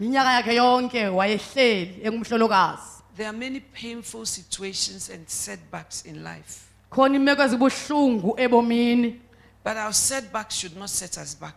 iminyaka 0.00 0.32
yakhe 0.32 0.54
yonke 0.54 1.08
wayehleli 1.08 2.00
engumhlolokazi 2.04 2.82
There 3.16 3.28
are 3.28 3.36
many 3.36 3.60
painful 3.60 4.24
situations 4.26 5.10
and 5.10 5.28
setbacks 5.28 6.04
in 6.06 6.22
life. 6.24 6.68
khona 6.90 7.16
imeko 7.16 7.42
ezibuhlungu 7.42 8.34
ebomini 8.40 9.20
But 9.64 9.76
our 9.76 9.92
setbacks 9.92 10.54
should 10.56 10.76
not 10.76 10.88
set 10.90 11.18
us 11.18 11.34
back. 11.40 11.54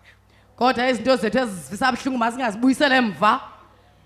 kodwa 0.58 0.90
izinto 0.90 1.16
zethu 1.16 1.38
ezivisa 1.40 1.92
buhlungu 1.92 2.18
masingazibuyisele 2.18 2.96
emva 2.98 3.42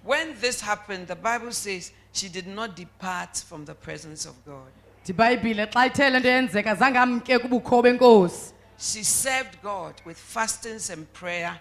When 0.06 0.36
this 0.42 0.62
happened, 0.62 1.08
the 1.08 1.16
Bible 1.16 1.52
says 1.52 1.92
she 2.14 2.30
did 2.30 2.48
not 2.48 2.76
depart 2.76 3.44
from 3.50 3.66
the 3.66 3.74
presence 3.74 4.26
of 4.30 4.36
God. 4.46 4.72
ndibhayibhile 5.04 5.66
xa 5.66 5.86
ithe 5.86 6.10
le 6.10 6.20
nto 6.20 6.30
yenzeka 6.30 6.76
zange 6.76 7.40
kubukho 7.40 7.82
benkosi 7.82 8.54
She 8.80 9.04
served 9.04 9.62
God 9.64 9.94
with 10.06 10.18
fastings 10.18 10.90
and 10.90 11.06
prayer 11.14 11.60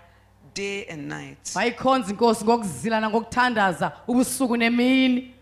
day 0.55 0.85
and 0.91 1.09
night. 1.09 1.55
wayikhonza 1.55 2.11
inkosi 2.11 2.45
ngokuzila 2.45 3.01
nangokuthandaza 3.01 3.93
ubusuku 4.09 4.57
nemini 4.57 5.33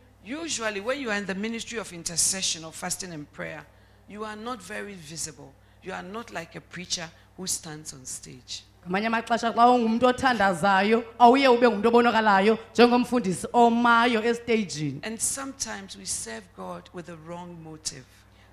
Usually, 0.45 0.81
when 0.81 0.99
you 1.01 1.11
are 1.11 1.19
in 1.19 1.27
the 1.27 1.35
ministry 1.35 1.79
of 1.79 1.93
intercession 1.93 2.65
or 2.65 2.73
fasting 2.73 3.13
and 3.13 3.27
prayer, 3.33 3.63
you 4.09 4.25
are 4.25 4.37
not 4.37 4.59
very 4.63 4.95
visible. 4.95 5.53
You 5.85 5.93
are 5.93 6.03
not 6.03 6.31
like 6.33 6.57
a 6.57 6.61
preacher 6.61 7.09
who 7.37 7.47
stands 7.47 7.93
on 7.93 8.05
stage. 8.07 8.63
ngamanye 8.87 9.07
amaxesha 9.07 9.53
xa 9.53 9.69
ungumntu 9.71 10.07
othandazayo 10.07 11.05
awuye 11.19 11.49
ube 11.49 11.69
ngumntu 11.69 11.89
obonakalayo 11.89 12.59
njengomfundisi 12.73 13.47
omayo 13.53 14.23
esteyijini 14.25 15.01
And 15.03 15.19
sometimes 15.21 15.97
we 15.97 16.05
serve 16.05 16.45
God 16.57 16.83
with 16.95 17.07
the 17.07 17.17
wrong 17.27 17.57
motive. 17.65 18.05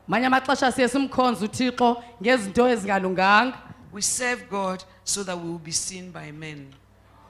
amaxesha 0.10 0.72
siye 0.72 0.88
simkhonze 0.88 1.46
uthixo 1.46 2.04
ngezinto 2.22 2.68
ezingalunganga 2.70 3.58
We 3.94 4.02
serve 4.02 4.44
God 4.50 4.84
so 5.04 5.24
that 5.24 5.38
we 5.38 5.50
will 5.50 5.60
be 5.60 5.72
seen 5.72 6.12
by 6.12 6.32
men. 6.32 6.74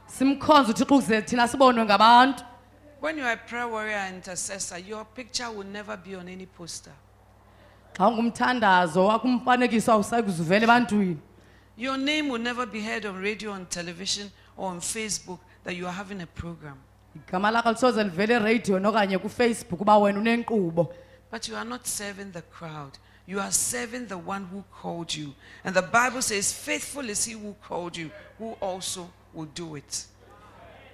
simkhonze 0.07 0.72
uthixo 0.72 0.84
ukuze 0.95 1.22
thina 1.22 1.48
sibonwe 1.48 1.86
ngabantu 1.86 2.44
When 3.02 3.18
you 3.18 3.23
are 3.23 3.34
a 3.34 3.38
prayer 3.38 3.68
warrior 3.68 3.98
and 3.98 4.15
intercessor, 4.18 4.78
your 4.78 5.06
picture 5.06 5.49
will 5.49 5.65
never 5.65 5.98
be 5.98 6.15
on 6.15 6.28
any 6.28 6.45
poster. 6.45 6.91
Xa 7.97 8.99
wakho 9.01 9.27
umfanekiso 9.27 9.91
awusayi 9.91 10.23
kuzuvela 10.23 10.63
ebantwini 10.63 11.18
Your 11.77 11.97
name 11.97 12.30
will 12.30 12.41
never 12.41 12.65
be 12.68 12.81
heard 12.81 13.05
on 13.05 13.15
radio, 13.22 13.51
on 13.51 13.65
television, 13.65 14.30
or 14.57 14.69
on 14.69 14.80
Facebook 14.81 15.39
that 15.63 15.76
you 15.76 15.88
are 15.88 15.93
having 15.95 16.22
a 16.22 16.27
program. 16.27 16.77
igama 17.15 17.51
lakho 17.51 17.72
lisoze 17.72 18.03
livele 18.03 18.34
ereydiweni 18.34 18.88
okanye 18.88 19.18
kufacebook 19.18 19.81
uba 19.81 19.97
wena 19.97 20.19
unenkqubo 20.19 20.93
But 21.31 21.47
you 21.47 21.55
are 21.55 21.65
not 21.69 21.88
serving 21.88 22.31
the 22.34 22.41
crowd. 22.41 22.97
You 23.26 23.39
are 23.39 23.51
serving 23.51 24.07
the 24.07 24.18
one 24.18 24.43
who 24.51 24.63
called 24.81 25.15
you. 25.15 25.34
And 25.63 25.73
the 25.73 25.81
Bible 25.81 26.22
says, 26.22 26.51
Faithful 26.51 27.09
is 27.09 27.23
he 27.23 27.34
who 27.34 27.55
called 27.65 27.95
you, 27.95 28.11
who 28.38 28.57
also 28.61 29.09
will 29.34 29.47
do 29.55 29.76
it. 29.76 30.05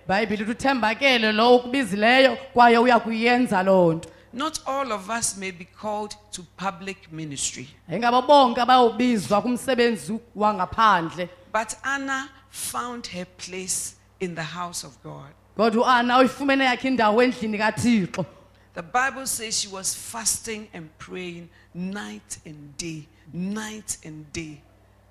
bhayibhile 0.08 0.44
uthi 0.44 0.52
uthembakele 0.52 1.32
lo 1.32 1.56
ukubizileyo 1.56 2.38
kwaye 2.54 2.78
uya 2.78 3.00
kuyenza 3.00 3.64
loo 3.64 3.94
nto 3.94 4.10
Not 4.34 4.60
all 4.66 4.92
of 4.92 5.10
us 5.10 5.38
may 5.38 5.52
be 5.52 5.66
called 5.66 6.16
to 6.32 6.44
public 6.58 7.12
ministry. 7.12 7.68
ayingabo 7.90 8.22
bonke 8.22 8.62
abayobizwa 8.62 9.42
kumsebenzi 9.42 10.20
wangaphandle 10.36 11.30
But 11.54 11.76
Anna 11.84 12.30
found 12.50 13.08
her 13.08 13.26
place 13.26 13.96
in 14.20 14.36
the 14.36 14.44
house 14.44 14.84
of 14.88 15.02
God. 15.04 15.32
kodwa 15.58 15.86
uana 15.88 16.18
uyifumene 16.20 16.64
yakhe 16.66 16.88
indawo 16.88 17.24
endlini 17.24 17.58
kathixo 17.58 18.26
The 18.74 18.84
Bible 18.84 19.26
says 19.26 19.60
she 19.62 19.68
was 19.68 19.96
fasting 19.96 20.68
and 20.74 20.90
praying 21.00 21.50
night 21.74 22.38
and 22.46 22.78
day, 22.78 23.08
night 23.34 23.98
and 24.06 24.26
day. 24.34 24.62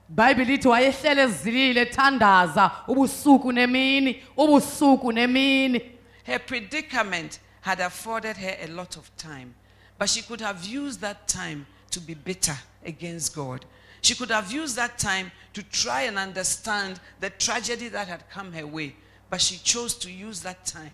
bhayibhile 0.08 0.54
ithi 0.54 0.68
wayehlele 0.68 1.22
ezilile 1.22 1.80
ethandaza 1.80 2.70
ubusuku 2.88 3.52
nemini 3.52 4.22
ubusuku 4.36 5.12
nemini 5.12 5.80
Her 6.24 6.38
predicament 6.46 7.40
had 7.66 7.80
afforded 7.80 8.36
her 8.36 8.56
a 8.60 8.68
lot 8.68 8.96
of 8.96 9.10
time, 9.16 9.52
but 9.98 10.08
she 10.08 10.22
could 10.22 10.40
have 10.40 10.64
used 10.64 11.00
that 11.00 11.26
time 11.26 11.66
to 11.90 11.98
be 11.98 12.14
bitter 12.14 12.56
against 12.84 13.34
God. 13.34 13.64
She 14.02 14.14
could 14.14 14.30
have 14.30 14.52
used 14.52 14.76
that 14.76 15.00
time 15.00 15.32
to 15.52 15.64
try 15.64 16.02
and 16.02 16.16
understand 16.16 17.00
the 17.18 17.28
tragedy 17.28 17.88
that 17.88 18.06
had 18.06 18.30
come 18.30 18.52
her 18.52 18.68
way, 18.68 18.94
but 19.30 19.40
she 19.40 19.56
chose 19.56 19.96
to 19.96 20.12
use 20.12 20.42
that 20.42 20.64
time 20.64 20.92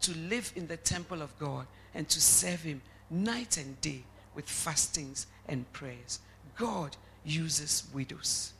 to 0.00 0.16
live 0.16 0.50
in 0.56 0.66
the 0.66 0.78
temple 0.78 1.20
of 1.20 1.38
God 1.38 1.66
and 1.92 2.08
to 2.08 2.22
serve 2.22 2.62
Him 2.62 2.80
night 3.10 3.58
and 3.58 3.78
day 3.82 4.02
with 4.34 4.48
fastings 4.48 5.26
and 5.46 5.70
prayers. 5.74 6.20
God 6.56 6.96
uses 7.26 7.84
widows. 7.92 8.54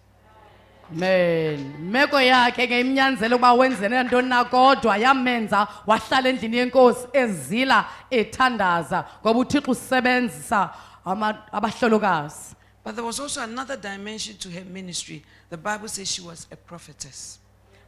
Men 0.93 1.75
meko 1.91 2.21
yakhe 2.21 2.67
ke 2.67 2.81
imnyanzele 2.81 3.35
ukuba 3.35 3.53
wenzene 3.53 4.03
ntoni 4.03 4.29
na 4.29 4.45
kodwa 4.45 4.97
yamenza 4.97 5.69
wahlala 5.87 6.29
endlini 6.29 6.57
yenkosi 6.57 7.07
ezila 7.13 7.85
ethandaza 8.11 9.05
ngoba 9.23 9.39
uthixo 9.41 9.71
usebenzisa 9.71 10.71
ama- 11.05 11.43
abahlolokazi 11.53 12.55
But 12.85 12.97
there 12.97 13.07
was 13.07 13.19
also 13.21 13.41
another 13.41 13.77
dimension 13.79 14.37
to 14.37 14.51
her 14.51 14.63
ministry. 14.63 15.25
The 15.49 15.57
Bible 15.57 15.89
says 15.89 16.07
she 16.11 16.21
was 16.21 16.47
a 16.53 16.57
prophetess. 16.57 17.39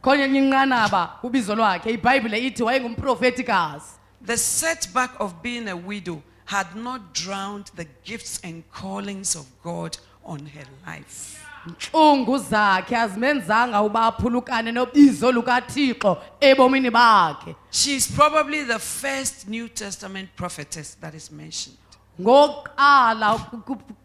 khona 0.01 0.23
enye 0.23 0.39
inqanaba 0.39 1.07
kubizo 1.21 1.55
lwakhe 1.55 1.89
ibhayibhile 1.91 2.37
ithi 2.47 2.63
wayengumprofetikazi 2.63 3.85
The 4.25 4.37
setback 4.37 5.11
of 5.19 5.33
being 5.43 5.67
a 5.69 5.75
widow 5.75 6.21
had 6.45 6.75
not 6.75 7.01
drowned 7.13 7.65
the 7.75 7.85
gifts 8.03 8.39
and 8.43 8.63
callings 8.71 9.35
of 9.35 9.45
God 9.63 9.97
on 10.25 10.39
her 10.47 10.65
life. 10.87 11.43
Ntlungu 11.67 12.37
zakhe 12.37 12.97
azimenzanga 12.97 13.81
uba 13.81 14.05
aphulukane 14.05 14.71
nobizo 14.71 15.31
lukathixo 15.31 16.17
ebomini 16.39 16.89
bakhe 16.89 17.55
She 17.71 17.95
is 17.95 18.07
probably 18.07 18.63
the 18.63 18.79
first 18.79 19.47
New 19.47 19.67
Testament 19.69 20.29
prophetess 20.35 20.95
that 21.01 21.13
is 21.13 21.31
mentioned. 21.31 21.77
ngokuqala 22.21 23.37
ku- 23.49 23.57
ku- 23.61 23.95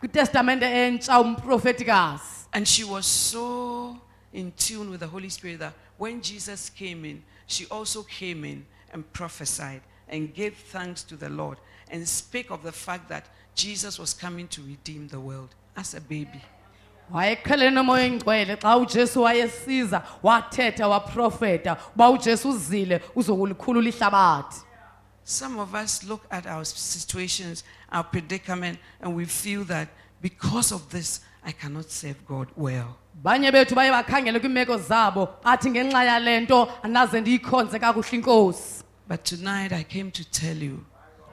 kwitestamente 0.00 0.64
entsha 0.66 1.20
umprofetikazi 1.20 2.46
And 2.52 2.66
she 2.66 2.82
was 2.84 3.06
so 3.06 3.96
in 4.32 4.52
tune 4.52 4.90
with 4.90 5.00
the 5.00 5.06
Holy 5.06 5.28
Spirit 5.28 5.58
that 5.60 5.72
when 5.98 6.20
Jesus 6.20 6.68
came 6.70 7.04
in, 7.04 7.22
she 7.46 7.66
also 7.70 8.02
came 8.02 8.44
in 8.44 8.66
and 8.92 9.04
prophesied 9.12 9.82
and 10.08 10.34
gave 10.34 10.54
thanks 10.72 11.04
to 11.04 11.16
the 11.16 11.28
Lord 11.28 11.58
and 11.92 12.06
spake 12.08 12.50
of 12.50 12.62
the 12.64 12.72
fact 12.72 13.08
that 13.08 13.26
Jesus 13.54 13.98
was 14.00 14.14
coming 14.14 14.48
to 14.48 14.62
redeem 14.62 15.06
the 15.08 15.20
world 15.20 15.54
as 15.76 15.94
a 15.94 16.00
baby. 16.00 16.40
Nomoya 17.70 18.04
engcwele 18.06 18.56
xa 18.56 18.76
ujesu 18.76 19.22
wayesiza 19.22 20.02
wathetha 20.22 20.88
waprofeta 20.88 21.76
uba 21.94 22.10
ujesu 22.10 22.50
uzile 22.50 23.00
uzokulikhulula 23.14 23.88
ihlabathi. 23.88 24.60
Some 25.24 25.60
of 25.60 25.74
us 25.74 26.02
look 26.04 26.22
at 26.30 26.46
our 26.46 26.64
situations, 26.64 27.64
our 27.92 28.04
predicament, 28.04 28.78
and 29.00 29.14
we 29.14 29.26
feel 29.26 29.64
that 29.64 29.88
because 30.20 30.72
of 30.72 30.88
this, 30.90 31.20
I 31.44 31.52
cannot 31.52 31.90
serve 31.90 32.24
God 32.26 32.48
well. 32.56 32.96
banye 33.14 33.52
bethu 33.52 33.74
baye 33.74 33.90
bakhangele 33.90 34.40
kwiimeko 34.40 34.78
zabo 34.78 35.28
athi 35.44 35.70
ngenxa 35.70 36.04
yale 36.04 36.40
nto 36.40 36.68
anaze 36.82 37.20
ndiyikhonze 37.20 37.78
kakuhle 37.78 38.18
inkosi. 38.18 38.84
But 39.08 39.24
tonight, 39.24 39.72
I 39.72 39.84
came 39.84 40.10
to 40.10 40.24
tell 40.24 40.62
you 40.62 40.84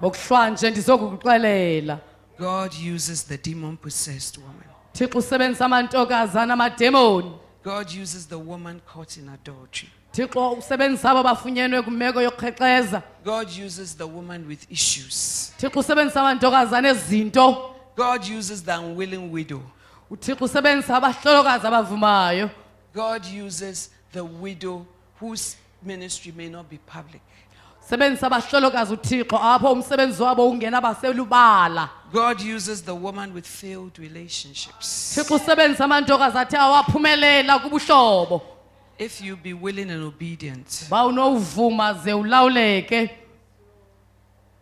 ngokuhlwanje 0.02 0.70
ndizokukuxelela. 0.72 2.00
God 2.40 2.74
uses 2.96 3.24
the 3.24 3.38
demon 3.38 3.78
possessed 3.78 4.38
woman. 4.38 4.67
Thixo 4.98 5.18
usebenzisa 5.20 5.66
amantokazana 5.66 6.54
amademoni 6.54 7.32
God 7.64 7.88
uses 8.02 8.28
the 8.28 8.36
woman 8.38 8.82
caught 8.94 9.18
in 9.18 9.30
adultery. 9.30 9.90
thixo 10.12 10.52
usebenzisa 10.52 11.12
abo 11.12 11.24
bafunyenwe 11.24 11.82
kwimeko 11.82 12.22
yokuqheqeza 12.22 13.02
God 13.26 13.48
uses 13.66 13.98
the 13.98 14.04
woman 14.08 14.48
with 14.48 14.66
issues. 14.72 15.52
thixo 15.58 15.80
usebenzisa 15.80 16.22
amantokazana 16.22 16.90
ezinto 16.90 17.74
God 17.96 18.22
uses 18.40 18.64
the 18.64 18.78
unwilling 18.78 19.32
widow. 19.34 19.62
uthixo 20.10 20.46
usebenzisa 20.46 20.98
abahlolokazi 20.98 21.68
abavumayo 21.68 22.50
God 22.94 23.22
uses 23.46 23.92
the 24.14 24.22
widow 24.22 24.86
whose 25.22 25.58
ministry 25.84 26.32
may 26.38 26.50
not 26.50 26.70
be 26.70 26.78
public. 26.78 27.22
sebenzisa 27.90 28.28
abahlolokazi 28.28 28.94
uthixo 28.94 29.38
apho 29.38 29.72
umsebenzi 29.72 30.24
wabo 30.24 30.50
ungena 30.50 30.82
baselubala 30.82 31.90
God 32.14 32.42
uses 32.42 32.82
the 32.84 32.96
woman 32.96 33.34
with 33.34 33.46
failed 33.46 34.00
relationships. 34.00 35.14
thixo 35.16 35.36
usebenzisa 35.36 35.86
amantokazi 35.86 36.38
athe 36.38 36.58
awaphumelela 36.58 37.60
kubuhlobo 37.60 38.42
If 39.00 39.22
you 39.22 39.36
be 39.36 39.54
willing 39.54 39.92
and 39.92 40.04
obedient, 40.04 40.88
ba 40.90 41.06
unowuvuma 41.06 41.94
ze 41.94 42.14
ulawuleke 42.14 43.10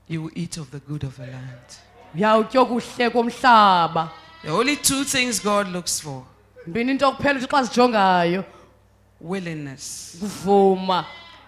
you 0.08 0.24
will 0.24 0.32
eat 0.36 0.58
of 0.58 0.72
the 0.72 0.80
good 0.80 1.04
of 1.04 1.16
the 1.18 1.26
land. 1.26 1.80
The 4.44 4.52
only 4.52 4.76
two 4.76 5.04
things 5.04 5.40
God 5.40 5.68
looks 5.68 6.00
for 6.00 6.24
mbini 6.68 6.92
into 6.92 7.12
kuphela 7.12 7.40
uthi 7.40 7.48
xa 7.48 7.64
zijongayo 7.64 8.46
willingness 9.22 10.18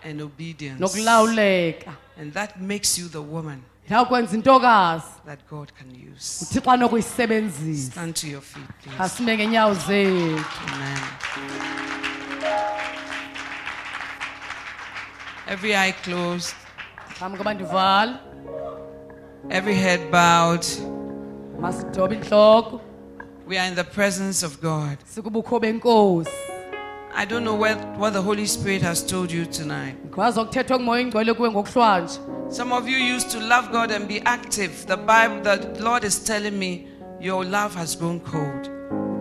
and 0.04 0.22
obedience. 0.22 0.96
And 2.18 2.34
that 2.34 2.60
makes 2.60 2.98
you 2.98 3.08
the 3.08 3.22
woman 3.22 3.64
intokazi 3.90 5.06
that 5.26 5.40
God 5.50 5.72
can 5.74 5.90
use. 5.92 6.42
uthixo 6.46 6.72
anokuyisebenzisa 6.72 7.92
Stand 7.92 8.16
to 8.16 8.28
your 8.28 8.42
feet, 8.42 8.68
please. 8.84 9.04
asime 9.04 9.36
ngeenyawo 9.38 9.74
zethu 9.74 10.44
Amen. 10.74 11.00
Every 15.48 15.74
eye 15.76 15.92
closed, 16.04 16.56
phambi 17.20 17.38
koba 17.38 17.54
ndivala 17.54 18.20
every 19.50 19.76
head 19.76 20.12
bowed. 20.12 20.66
masidobe 21.62 22.16
intloko 22.16 22.82
We 23.48 23.58
are 23.58 23.68
in 23.70 23.76
the 23.76 23.84
presence 23.84 24.46
of 24.46 24.62
God. 24.62 24.98
sikubukho 25.06 25.60
benkosi 25.60 26.30
I 27.20 27.26
don't 27.26 27.44
know 27.44 27.56
what, 27.56 27.78
what 27.98 28.14
the 28.14 28.22
Holy 28.22 28.46
Spirit 28.46 28.84
has 28.84 29.02
told 29.04 29.32
you 29.32 29.46
tonight. 29.46 29.96
ngikwazi 30.06 30.40
okuthethwa 30.40 30.78
kumoya 30.78 31.02
ingcwele 31.02 31.34
kuwe 31.34 31.52
ngokuhlwanje 31.52 32.20
Some 32.50 32.76
of 32.76 32.88
you 32.88 33.16
used 33.16 33.32
to 33.32 33.40
love 33.40 33.72
God 33.72 33.92
and 33.92 34.08
be 34.08 34.22
active. 34.26 34.86
The 34.86 34.98
Bible, 34.98 35.42
the 35.42 35.84
Lord 35.84 36.04
is 36.04 36.24
telling 36.24 36.60
me 36.60 36.88
your 37.20 37.44
love 37.44 37.76
has 37.76 37.98
grown 37.98 38.20
cold. 38.20 38.70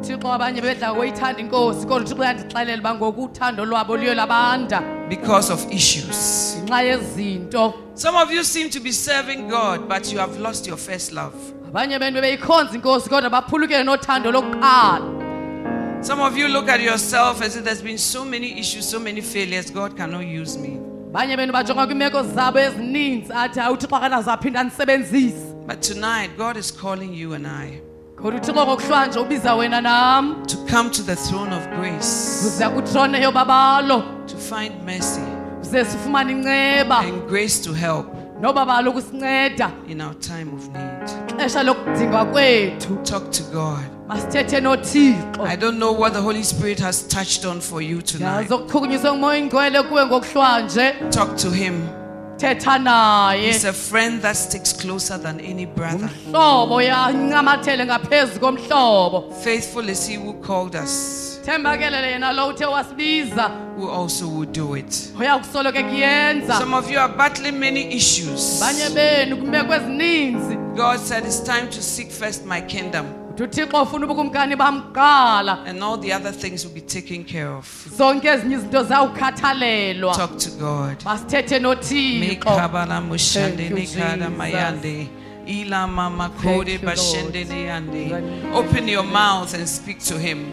thixo 0.00 0.32
abanye 0.32 0.60
bedla 0.60 0.92
ngoyithanda 0.94 1.40
inkosi 1.40 1.86
kodwa 1.86 1.96
uthixo 1.96 2.20
uyandixelela 2.20 2.78
uba 2.78 2.94
ngoku 2.94 3.22
uthando 3.24 3.64
lwabo 3.64 3.96
luye 3.96 4.14
labanda 4.14 4.82
because 5.08 5.52
of 5.52 5.72
issues. 5.72 6.56
Some 7.94 8.16
of 8.16 8.30
you 8.30 8.44
seem 8.44 8.70
to 8.70 8.80
be 8.80 8.92
serving 8.92 9.48
God, 9.48 9.88
but 9.88 10.12
you 10.12 10.18
have 10.18 10.38
lost 10.38 10.66
your 10.66 10.76
first 10.76 11.12
love. 11.12 11.34
Some 16.06 16.20
of 16.20 16.36
you 16.36 16.46
look 16.46 16.68
at 16.68 16.80
yourself 16.80 17.42
as 17.42 17.56
if 17.56 17.64
there's 17.64 17.82
been 17.82 17.98
so 17.98 18.24
many 18.24 18.60
issues, 18.60 18.88
so 18.88 18.98
many 19.00 19.20
failures, 19.20 19.70
God 19.70 19.96
cannot 19.96 20.24
use 20.26 20.56
me. 20.56 20.78
abanye 21.12 21.36
bento 21.36 21.52
bajonga 21.52 21.86
kwiimeko 21.86 22.22
zabo 22.22 22.58
ezininzi 22.58 23.32
athi 23.32 23.60
hayi 23.60 23.72
uthixo 23.74 23.96
akanaze 23.96 24.30
aphinda 24.30 24.60
andisebenzise 24.60 25.54
But 25.66 25.82
tonight, 25.82 26.30
God 26.38 26.56
is 26.56 26.70
calling 26.70 27.12
you 27.14 27.34
and 27.34 27.46
I 27.46 27.80
kodwa 28.16 28.40
uthixo 28.40 28.52
ngokuhlwanje 28.54 29.18
ubiza 29.18 29.54
wena 29.54 29.80
nam. 29.82 30.46
to 30.46 30.56
come 30.70 30.90
to 30.90 31.02
the 31.02 31.16
throne 31.16 31.52
of 31.56 31.66
grace, 31.68 32.46
uze 32.46 32.68
kutrone 32.68 33.20
yobabalo 33.22 34.26
to 34.26 34.36
find 34.36 34.84
mercy 34.84 35.20
uze 35.62 35.84
sifumane 35.84 36.32
inceba. 36.32 36.98
and 37.00 37.28
grace 37.28 37.58
to 37.64 37.72
help 37.72 38.15
in 39.88 40.00
our 40.00 40.14
time 40.14 40.52
of 40.54 40.68
need. 40.68 41.38
xesha 41.38 41.62
lokudingwa 41.62 42.24
kwethu 42.24 42.96
Talk 43.04 43.30
to 43.30 43.42
God. 43.52 43.84
masithethe 44.08 44.60
nothixo 44.60 45.40
I 45.46 45.56
don't 45.56 45.78
know 45.78 45.92
what 45.92 46.12
the 46.12 46.20
Holy 46.22 46.42
Spirit 46.44 46.78
has 46.80 47.02
touched 47.08 47.44
on 47.44 47.60
for 47.60 47.80
you 47.82 48.02
tonight. 48.02 48.44
ndiyazokuchukunyiswa 48.46 49.12
ngumoya 49.12 49.38
ingcwele 49.38 49.82
kuwe 49.82 50.06
ngokuhlwanje 50.06 50.94
Talk 51.10 51.36
to 51.36 51.50
Him. 51.50 51.88
thetha 52.36 52.78
naye 52.78 53.52
He's 53.52 53.64
a 53.64 53.72
friend 53.72 54.22
that 54.22 54.36
sticks 54.36 54.72
closer 54.72 55.18
than 55.22 55.40
any 55.40 55.66
brother. 55.66 56.08
umhlobo 56.26 56.82
yancamathele 56.82 57.84
ngaphezu 57.86 58.40
komhlobo 58.40 59.32
Faithful 59.44 59.88
is 59.88 60.08
He 60.08 60.16
who 60.16 60.32
called 60.34 60.74
us, 60.76 61.25
thembakelele 61.46 62.10
yena 62.10 62.32
lo 62.32 62.48
uthe 62.48 62.64
wasibiza 62.66 63.50
who 63.78 63.90
also 63.90 64.28
will 64.28 64.46
do 64.52 64.76
it. 64.76 65.12
uya 65.20 65.38
kusoloko 65.38 65.82
kuyenza 65.82 66.58
Some 66.58 66.74
of 66.76 66.90
you 66.90 66.98
are 67.00 67.12
battling 67.12 67.52
many 67.58 67.94
issues. 67.96 68.62
abanye 68.62 68.90
benu 68.94 69.36
kwimeko 69.36 69.74
ezininzi 69.74 70.56
God 70.76 70.98
said 70.98 71.24
it's 71.24 71.40
time 71.44 71.66
to 71.70 71.82
seek 71.82 72.10
first 72.10 72.44
my 72.46 72.60
kingdom, 72.60 73.06
uthi 73.30 73.42
uthixo 73.42 73.82
ufuna 73.82 74.06
ubukumkani 74.06 74.56
bamqala 74.56 75.64
and 75.66 75.82
all 75.82 75.96
the 76.00 76.12
other 76.12 76.32
things 76.32 76.64
will 76.64 76.74
be 76.74 76.80
taken 76.80 77.24
care 77.24 77.48
of. 77.48 77.86
zonke 77.96 78.28
ezinye 78.28 78.54
izinto 78.54 78.82
zawukhathalelwa 78.82 80.14
Talk 80.14 80.38
to 80.38 80.50
God. 80.50 81.04
masithethe 81.04 81.58
nothixo 81.58 82.28
Mekabala 82.28 83.00
mushande 83.00 83.68
Thank 83.68 83.70
you, 83.70 83.76
Jesus. 83.78 85.08
Mayande. 85.46 85.60
Ila 85.66 85.86
mama 85.86 86.30
you, 86.44 86.78
bashende 86.78 87.44
Lord. 87.44 87.48
neyande. 87.48 88.54
Open 88.54 88.88
your 88.88 89.04
mouth 89.04 89.54
and 89.54 89.68
speak 89.68 90.00
to 90.00 90.18
him. 90.18 90.52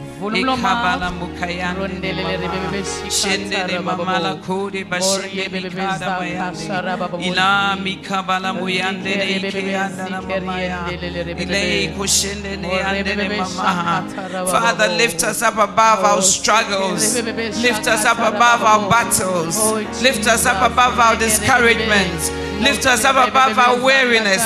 Father, 14.47 14.87
lift 14.97 15.23
us 15.23 15.41
up 15.41 15.53
above 15.57 15.99
our 16.03 16.17
Oh, 16.17 16.21
struggles. 16.21 17.15
Lift 17.61 17.87
us 17.87 18.05
up 18.05 18.19
above 18.19 18.61
our 18.63 18.89
battles. 18.89 19.57
Oh, 19.59 19.75
Lift 20.01 20.27
us 20.27 20.45
up 20.45 20.71
above 20.71 20.99
our 20.99 21.15
discouragements. 21.15 22.42
Lift 22.63 22.85
us 22.85 23.03
up 23.05 23.15
above 23.27 23.57
our 23.57 23.79
weariness. 23.81 24.41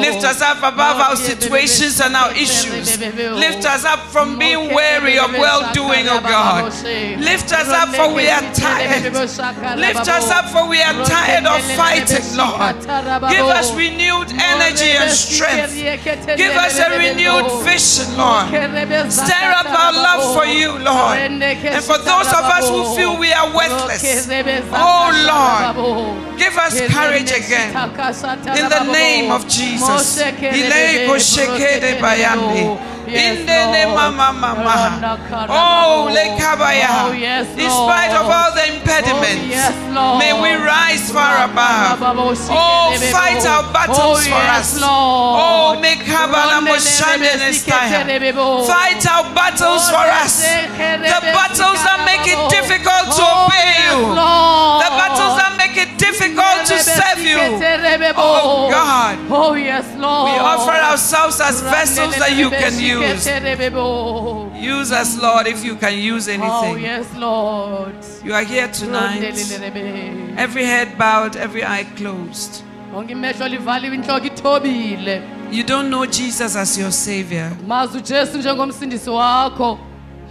Lift 0.00 0.24
us 0.24 0.40
up 0.42 0.58
above 0.58 0.96
our 1.00 1.16
situations 1.16 2.00
and 2.00 2.14
our 2.14 2.32
issues. 2.32 2.98
Lift 3.00 3.64
us 3.66 3.84
up 3.84 4.00
from 4.10 4.38
being 4.38 4.74
weary 4.74 5.18
of 5.18 5.32
well 5.32 5.72
doing, 5.72 6.06
oh 6.08 6.20
God. 6.20 6.72
Lift 7.20 7.52
us 7.52 7.68
up 7.68 7.88
for 7.94 8.12
we 8.14 8.28
are 8.28 8.42
tired. 8.54 9.12
Lift 9.78 10.08
us 10.08 10.30
up 10.30 10.46
for 10.50 10.68
we 10.68 10.80
are 10.82 10.94
tired 11.04 11.46
of 11.46 11.60
fighting, 11.76 12.24
Lord. 12.36 12.76
Give 13.30 13.46
us 13.46 13.74
renewed 13.74 14.28
energy 14.32 14.90
and 14.90 15.10
strength. 15.10 15.74
Give 16.36 16.52
us 16.56 16.78
a 16.78 16.90
renewed 16.98 17.48
vision, 17.64 18.16
Lord. 18.16 18.48
Stir 19.12 19.50
up 19.60 19.66
our 19.66 19.92
love 19.92 20.34
for 20.36 20.44
you, 20.46 20.70
Lord. 20.78 21.18
And 21.18 21.82
for 21.84 21.98
those 21.98 22.28
of 22.28 22.44
us 22.56 22.68
who 22.68 22.94
feel 22.96 23.18
we 23.18 23.32
are 23.32 23.48
worthless, 23.54 24.28
oh 24.72 25.08
Lord, 25.26 26.38
give 26.38 26.56
us 26.56 26.80
courage 26.92 27.30
again. 27.30 27.53
In 27.54 28.68
the 28.68 28.92
name 28.92 29.30
of 29.32 29.48
Jesus. 29.48 30.18
Ileko 30.18 31.18
shekede 31.18 32.00
bayande. 32.00 32.94
Indene 33.06 33.94
mama 33.94 34.32
mama. 34.32 35.18
Oh, 35.48 36.08
lekabaya. 36.08 37.08
Oh, 37.08 37.12
yes, 37.12 37.46
In 37.56 37.68
spite 37.70 38.12
of 38.16 38.26
all 38.26 38.50
the 38.56 38.64
impediments, 38.74 39.54
Oh, 39.94 40.18
may 40.18 40.32
we 40.32 40.56
rise 40.56 41.12
far 41.12 41.44
above. 41.44 42.00
Oh, 42.02 42.34
oh 42.50 42.96
fight 43.12 43.44
our 43.46 43.62
battles 43.72 44.26
for 44.26 44.34
us. 44.34 44.78
Oh, 44.82 45.76
Moshane 46.64 47.28
Fight 48.66 49.06
our 49.06 49.34
battles 49.34 49.90
for 49.90 50.06
us. 50.24 50.40
The 50.42 51.20
battles 51.20 51.80
that 51.84 52.02
make 52.08 52.26
it 52.26 52.40
difficult 52.50 53.12
to 53.16 53.22
obey 53.22 53.70
you. 53.84 54.16
The 54.16 54.90
battles 54.96 55.36
that 55.36 55.52
make 55.56 55.63
it 55.63 55.63
difficult 56.06 56.66
to 56.66 56.78
serve 56.78 57.20
you. 57.20 57.38
Oh, 58.16 58.70
God. 58.70 59.18
Oh 59.30 59.54
yes, 59.54 59.86
Lord. 59.96 60.30
We 60.30 60.38
offer 60.38 60.76
ourselves 60.90 61.40
as 61.40 61.60
vessels 61.60 62.16
that 62.18 62.36
you 62.36 62.50
can 62.50 62.74
use. 62.78 63.26
Use 64.62 64.92
us, 64.92 65.20
Lord, 65.20 65.46
if 65.46 65.64
you 65.64 65.76
can 65.76 65.98
use 65.98 66.28
anything. 66.28 66.50
Oh 66.50 66.64
anything. 66.64 66.84
yes 66.84 67.06
Lord. 67.16 67.94
You 68.24 68.34
are 68.34 68.44
here 68.44 68.68
tonight. 68.68 69.22
Every 70.36 70.64
head 70.64 70.96
bowed, 70.98 71.36
every 71.36 71.64
eye 71.64 71.84
closed. 71.96 72.62
Wonke 72.94 73.12
imehlo 73.12 73.48
livaliwe 73.48 73.94
inhloko 73.94 74.26
ithobile. 74.26 75.22
You 75.50 75.64
don't 75.64 75.88
know 75.90 76.06
Jesus 76.06 76.56
as 76.56 76.78
your 76.78 76.92
Savior. 76.92 77.52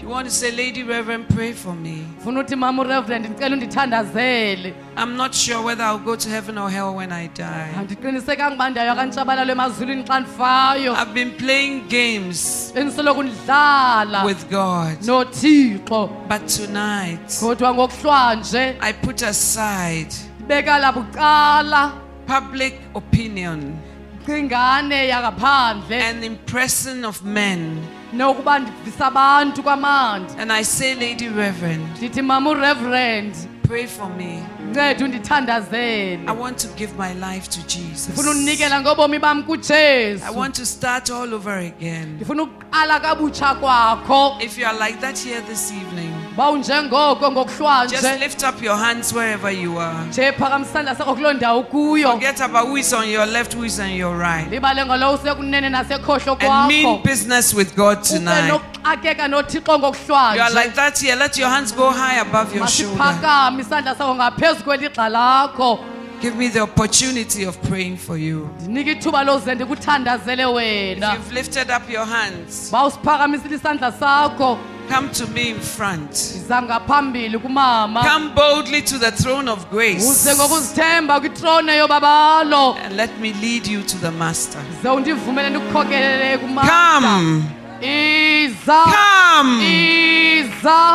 Mazi 0.04 0.10
uJesu 0.10 0.10
njengomsindisi 0.10 0.10
wakho. 0.10 0.10
You 0.10 0.10
want 0.10 0.28
to 0.28 0.32
say, 0.34 0.52
Lady 0.52 0.84
Reverend, 0.84 1.28
pray 1.30 1.54
for 1.54 1.74
me. 1.74 2.06
Ufuna 2.20 2.40
uthi 2.40 2.56
mama 2.56 2.84
uReverend 2.84 3.26
ndicela 3.26 3.56
undithandazele. 3.56 4.74
I'm 4.98 5.16
not 5.16 5.34
sure 5.34 5.62
whether 5.62 5.84
I'll 5.84 5.98
go 5.98 6.16
to 6.16 6.30
heaven 6.30 6.58
or 6.58 6.70
hell 6.70 6.96
when 6.96 7.12
I 7.12 7.28
die. 7.28 7.74
Andiqinisekanga 7.78 8.56
uba 8.56 8.70
ndayo 8.70 8.92
akantshabalalo 8.92 9.52
emazulwini 9.52 10.04
xa 10.04 10.20
ndifayo. 10.20 10.94
I've 10.94 11.14
been 11.14 11.32
playing 11.32 11.88
games 11.90 12.74
with 12.76 14.50
God. 14.50 14.98
But 16.30 16.48
tonight, 16.48 17.44
I 18.82 18.94
put 19.02 19.22
aside 19.22 20.14
public 22.26 22.74
opinion 22.96 23.80
and 24.28 26.24
impression 26.24 27.06
of 27.06 27.24
men. 27.26 27.82
Nokuba 28.14 28.60
ndivisa 28.60 29.06
abantu 29.08 29.64
kwamandi. 29.64 30.34
And 30.38 30.52
I 30.52 30.64
say, 30.64 30.96
Lady 30.96 31.28
Reverend, 31.30 31.98
Ndithi 31.98 32.22
mama 32.22 32.50
uReverend 32.50 33.34
pray 33.68 33.88
for 33.88 34.10
me. 34.10 34.44
nceda 34.72 35.06
undithandazele. 35.06 36.20
I 36.28 36.32
want 36.32 36.58
to 36.60 36.68
give 36.78 36.94
my 36.98 37.14
life 37.14 37.48
to 37.50 37.60
ndifuna 37.60 38.34
Jesus. 38.34 38.42
ngobomi 38.82 39.20
bam 39.20 39.40
I 39.40 39.44
kujesu 39.44 40.38
want 40.38 40.56
to 40.56 40.66
start 40.66 41.10
all 41.10 41.34
over 41.34 41.58
again. 41.58 42.08
ndifuna 42.16 42.44
ukuqala 42.44 43.00
kabutsha 43.00 43.56
kwakho 43.56 44.38
If 44.42 44.58
you 44.58 44.66
are 44.68 44.78
like 44.88 45.00
that 45.02 45.18
here 45.20 45.42
this 45.42 45.72
evening, 45.72 46.14
just 47.90 48.20
lift 48.20 48.44
up 48.44 48.62
your 48.62 48.76
hands 48.78 49.14
wherever 49.14 49.52
you 49.52 49.78
are. 49.80 50.06
nje 50.10 50.32
phakama 50.32 50.66
isandla 50.66 50.96
sakho 50.96 51.16
kuloo 51.16 51.34
ndawo 51.34 51.64
kuyo 51.64 52.12
Forget 52.12 52.42
about 52.42 52.68
who 52.68 52.78
is 52.78 52.94
on 52.94 53.10
your 53.10 53.26
left, 53.26 53.54
who 53.54 53.64
is 53.66 53.80
on 53.80 53.90
your 53.92 54.18
right. 54.18 54.50
libale 54.52 54.86
ngalo 54.86 55.14
usekunene 55.14 55.70
nasekhohlo 55.70 56.38
And 56.40 56.68
mean 56.68 56.86
kwakho 56.86 57.04
business 57.04 57.54
with 57.54 57.76
God 57.76 57.98
ube 57.98 58.08
tonight. 58.08 58.52
nokuxakeka 58.52 59.28
nothixo 59.28 59.62
You 59.68 59.74
are 59.74 59.80
ngokuhlwanje 59.80 60.54
like 60.56 60.74
that 60.76 61.00
here. 61.00 61.16
Let 61.16 61.38
your 61.38 61.50
hands 61.50 61.72
go 61.72 61.92
high 61.92 62.20
above 62.22 62.56
your 62.56 62.68
shoulder. 62.68 62.98
masiphakame 62.98 63.62
isandla 63.62 63.96
sakho 63.96 64.16
ngaphezu 64.16 64.64
kweligxa 64.64 65.10
lakho 65.10 65.80
Give 66.24 66.38
me 66.38 66.48
the 66.48 66.62
opportunity 66.62 67.44
of 67.44 67.58
praying 67.70 67.98
for 67.98 68.18
you. 68.18 68.50
ndinika 68.62 68.92
ithuba 68.92 69.24
loze 69.24 69.56
ndikuthandazele 69.56 70.44
If 70.94 71.04
you've 71.04 71.34
lifted 71.34 71.70
up 71.70 71.90
your 71.90 72.06
hands, 72.06 72.70
uba 72.70 72.86
usiphakamisile 72.86 73.56
isandla 73.56 73.92
sakho. 73.92 74.58
come 74.90 75.10
to 75.10 75.28
me 75.28 75.50
in 75.50 75.60
front. 75.60 76.12
ndiza 76.12 76.62
ngaphambili 76.62 77.38
kumama. 77.40 78.04
Come 78.04 78.30
boldly 78.36 78.82
to 78.82 78.98
the 79.00 79.12
throne 79.12 79.52
of 79.52 79.70
grace. 79.70 80.06
Uze 80.10 80.36
ngokuzithemba 80.36 81.20
kwitrone 81.20 81.76
yobabalo. 81.78 82.76
And 82.86 82.96
let 82.96 83.20
me 83.20 83.34
lead 83.34 83.68
you 83.68 83.82
to 83.82 83.98
the 83.98 84.12
Master. 84.12 84.62
ze 84.84 84.90
undivumele 84.90 85.50
ndikukhokelele 85.50 86.38
kumata 86.38 87.00
Come, 87.00 87.44
come, 88.66 89.60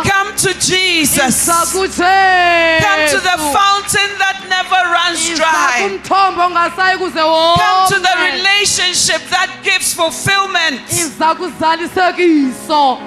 come 0.04 0.36
to 0.36 0.54
Jesus. 0.58 1.46
Come 1.46 1.68
to 1.72 3.18
the 3.20 3.36
fountain 3.52 4.10
that 4.18 4.36
never 4.48 4.80
runs 4.96 5.36
dry. 5.36 5.76
kumthombo 5.80 6.42
ongasayi 6.48 6.96
kuze 6.98 7.20
Come 7.20 7.88
to 7.88 7.98
the 8.00 8.14
relationship 8.32 9.20
that 9.30 9.60
gives 9.62 9.92
fulfillment. 9.94 10.80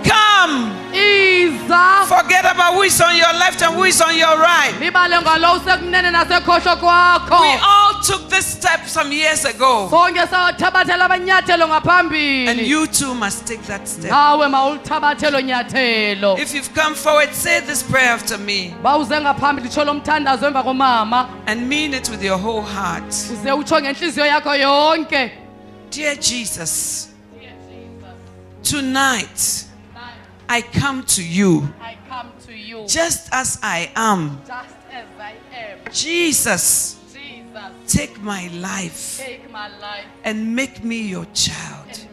Come. 0.05 0.77
Forget 2.07 2.45
about 2.45 2.73
who 2.73 2.81
is 2.83 2.99
on 3.01 3.15
your 3.15 3.33
left 3.33 3.61
and 3.61 3.73
who 3.75 3.83
is 3.83 4.01
on 4.01 4.15
your 4.17 4.37
right. 4.37 4.73
libale 4.79 5.21
ngalo 5.21 5.53
usekunene 5.53 6.11
nasekhohlo 6.11 6.75
kwakho 6.75 7.39
We 7.41 7.57
all 7.63 7.93
took 8.03 8.29
this 8.29 8.45
step 8.45 8.85
some 8.87 9.11
years 9.11 9.45
ago. 9.45 9.87
sonke 9.89 10.27
sawathabathela 10.27 11.05
amanyathelo 11.05 11.67
And 12.49 12.59
you 12.59 12.87
too 12.87 13.13
must 13.13 13.47
take 13.47 13.63
that 13.71 13.87
step. 13.87 14.11
nawe 14.11 14.47
mawulithabathelo 14.47 15.41
nyathelo 15.41 16.37
If 16.39 16.53
you've 16.53 16.73
come 16.73 16.95
forward, 16.95 17.33
say 17.33 17.59
this 17.61 17.83
prayer 17.83 18.09
after 18.13 18.37
me 18.37 18.73
bawuze 18.83 19.21
ngaphambili 19.21 19.69
tsho 19.69 19.85
lo 19.85 19.93
mthandazo 19.93 20.47
emva 20.47 20.63
komama 20.63 21.29
and 21.47 21.67
mean 21.69 21.93
it 21.93 22.09
with 22.09 22.23
your 22.23 22.37
whole 22.37 22.61
heart. 22.61 23.09
uze 23.13 23.51
utsho 23.51 23.81
ngenhliziyo 23.81 24.25
yakho 24.25 24.55
yonke 24.55 25.31
Dear 25.89 26.15
Jesus, 26.15 27.09
tonight 28.63 29.65
I 30.49 30.61
come 30.61 31.03
to 31.03 31.23
you 31.23 31.67
I 31.81 31.97
come 32.09 32.31
to 32.47 32.53
you 32.53 32.85
just 32.87 33.29
as 33.33 33.59
I 33.63 33.89
am. 33.95 34.39
just 34.47 34.75
as 34.91 35.05
I 35.19 35.33
am. 35.55 35.79
Jesus, 35.91 36.97
Jesus, 37.13 37.71
take 37.87 38.21
my 38.21 38.47
life 38.59 39.17
take 39.17 39.49
my 39.51 39.67
life 39.79 40.05
and 40.23 40.55
make 40.55 40.83
me 40.83 41.01
your 41.01 41.25
child. 41.33 42.07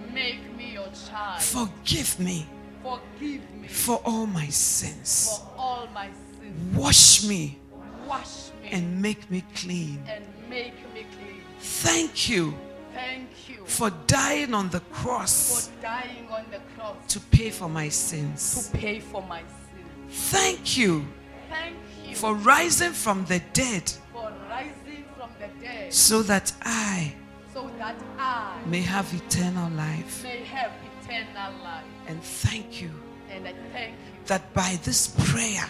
And 1.18 1.40
make 1.40 1.50
me 1.50 1.58
your 1.58 1.68
child. 1.68 1.68
Forgive 1.78 2.20
me 2.20 2.46
Forgive 2.82 3.50
me 3.60 3.68
for 3.68 4.00
all 4.04 4.26
my 4.26 4.48
sins. 4.48 5.38
for 5.38 5.48
all 5.58 5.86
my 5.94 6.08
sins. 6.40 6.76
Wash 6.76 7.24
me 7.24 7.58
Wash 8.06 8.50
me 8.62 8.68
and 8.72 9.02
make 9.02 9.30
me 9.30 9.42
clean. 9.54 10.02
and 10.08 10.24
make 10.48 10.74
me 10.94 11.04
clean. 11.16 11.42
Thank 11.60 12.28
you 12.28 12.54
Thank 12.94 13.28
you 13.48 13.64
for 13.66 13.90
dying 14.06 14.54
on 14.54 14.70
the 14.70 14.80
cross 14.92 15.68
for 15.68 15.82
dying 15.82 16.26
on 16.30 16.44
the 16.50 16.58
cross 16.76 16.96
to 17.08 17.20
pay 17.20 17.50
for 17.50 17.68
my 17.68 17.88
sins. 17.88 18.68
to 18.70 18.76
pay 18.78 19.00
for 19.00 19.22
my 19.22 19.40
sins. 19.40 20.30
Thank 20.30 20.76
you 20.76 21.06
Thank 21.50 21.76
you 22.06 22.14
for 22.16 22.34
rising 22.34 22.92
from 22.92 23.24
the 23.26 23.40
dead 23.52 23.90
for 24.12 24.32
rising 24.50 25.04
from 25.16 25.30
the 25.38 25.48
dead 25.64 25.92
so 25.92 26.22
that 26.22 26.52
I 26.62 27.12
so 27.54 27.70
that 27.78 27.96
I 28.18 28.58
may 28.66 28.80
have 28.82 29.12
eternal 29.14 29.70
life. 29.70 30.22
may 30.22 30.44
have 30.44 30.70
eternal 30.70 30.80
life. 30.80 30.87
And 31.10 32.22
thank 32.22 32.80
you 32.80 32.90
And 33.30 33.46
I 33.46 33.54
thank 33.72 33.92
you 33.92 34.24
that 34.26 34.52
by 34.54 34.78
this 34.82 35.08
prayer 35.30 35.64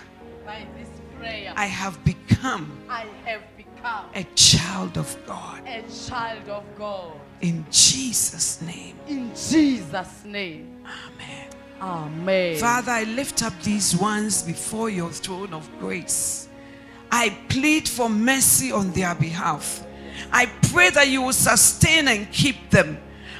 by 0.45 0.67
this 0.79 0.89
prayer 1.19 1.53
I 1.57 1.67
have 1.67 2.03
become 2.05 2.71
I 2.89 3.07
have 3.25 3.43
become 3.57 4.07
a 4.15 4.25
child 4.35 4.99
of 4.99 5.17
God. 5.27 5.63
a 5.67 5.83
child 6.09 6.49
of 6.49 6.65
God. 6.77 7.13
In 7.41 7.65
Jesus' 7.71 8.61
name, 8.63 8.97
In 9.07 9.31
Jesus' 9.35 10.25
name. 10.25 10.85
Amen. 10.85 11.49
Amen. 11.81 12.57
Father, 12.59 12.91
I 12.91 13.05
lift 13.05 13.43
up 13.45 13.53
these 13.63 13.97
ones 13.97 14.43
before 14.43 14.91
your 14.91 15.11
throne 15.11 15.55
of 15.55 15.71
grace. 15.79 16.49
I 17.13 17.31
plead 17.49 17.89
for 17.89 18.09
mercy 18.09 18.73
on 18.73 18.91
their 18.93 19.15
behalf. 19.15 19.85
I 20.33 20.47
pray 20.73 20.91
that 20.91 21.09
you 21.09 21.23
will 21.23 21.33
sustain 21.33 22.09
and 22.09 22.31
keep 22.33 22.71
them. 22.71 22.99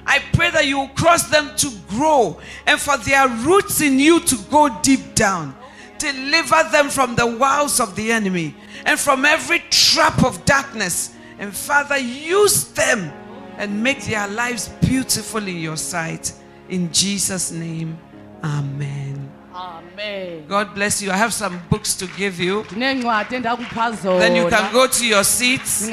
I 0.09 0.21
pray 0.33 0.51
that 0.51 0.65
you 0.65 0.79
will 0.79 0.89
cause 0.89 1.29
them 1.29 1.55
to 1.57 1.71
grow 1.87 2.41
and 2.67 2.81
for 2.81 2.97
their 2.97 3.29
roots 3.29 3.83
in 3.83 3.99
you 4.01 4.21
to 4.21 4.37
go 4.51 4.75
deep 4.81 5.15
down. 5.15 5.55
Deliver 5.99 6.63
them 6.73 6.89
from 6.89 7.15
the 7.15 7.27
wiles 7.27 7.79
of 7.79 7.95
the 7.95 8.11
enemy 8.11 8.55
and 8.87 8.99
from 8.99 9.27
every 9.27 9.59
trap 9.71 10.25
of 10.25 10.43
darkness. 10.47 11.15
And 11.39 11.55
Father, 11.55 11.99
use 11.99 12.65
them 12.73 13.13
and 13.59 13.83
make 13.83 14.03
their 14.07 14.27
lives 14.29 14.71
beautiful 14.81 15.47
in 15.47 15.59
your 15.59 15.77
sight. 15.77 16.33
In 16.71 16.91
Jesus' 16.91 17.51
name, 17.51 17.99
Amen. 18.43 19.28
Amen. 19.59 20.47
God 20.49 20.73
bless 20.75 21.03
you. 21.03 21.11
I 21.11 21.17
have 21.17 21.33
some 21.33 21.61
books 21.69 21.97
to 21.97 22.07
give 22.17 22.39
you. 22.39 22.63
Ndinencwadi 22.63 23.37
endakupha 23.37 23.93
zona. 24.03 24.19
Then 24.21 24.37
you 24.37 24.49
can 24.49 24.73
go 24.73 24.87
to 24.87 25.05
your 25.07 25.25
seats. 25.25 25.89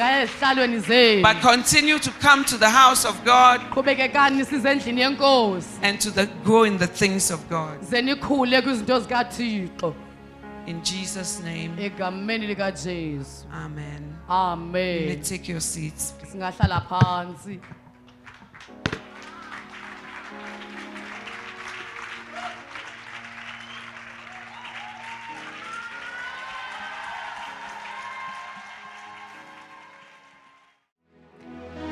But 1.21 1.41
continue 1.41 1.97
to 1.99 2.11
come 2.21 2.45
to 2.45 2.57
the 2.57 2.69
house 2.69 3.05
of 3.05 3.23
God 3.25 3.61
Qhubekekani 3.71 4.45
size 4.45 4.69
endlini 4.69 5.01
yenkosi. 5.01 5.79
and 5.81 5.99
to 5.99 6.11
the, 6.11 6.27
grow 6.43 6.63
in 6.63 6.77
the 6.77 6.87
things 6.87 7.31
of 7.31 7.49
God. 7.49 7.83
Ze 7.83 8.01
nikhule 8.01 8.61
kwizinto 8.61 8.99
zikaThixo. 8.99 9.95
In 10.67 10.81
Jesus' 10.83 11.41
name, 11.43 11.71
likaJesu. 11.77 13.45
Amen. 13.51 14.15
You 14.27 15.07
may 15.09 15.19
take 15.23 15.47
your 15.47 15.61
seats. 15.61 16.13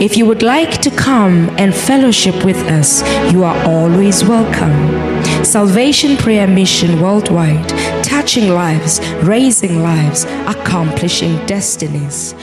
If 0.00 0.16
you 0.16 0.24
would 0.26 0.42
like 0.42 0.80
to 0.82 0.90
come 0.90 1.48
and 1.58 1.74
fellowship 1.74 2.44
with 2.44 2.58
us, 2.68 3.02
you 3.32 3.42
are 3.44 3.56
always 3.66 4.24
welcome. 4.24 4.93
Salvation 5.44 6.16
Prayer 6.16 6.48
Mission 6.48 7.00
Worldwide, 7.02 7.68
touching 8.02 8.48
lives, 8.48 9.00
raising 9.22 9.82
lives, 9.82 10.24
accomplishing 10.46 11.36
destinies. 11.44 12.34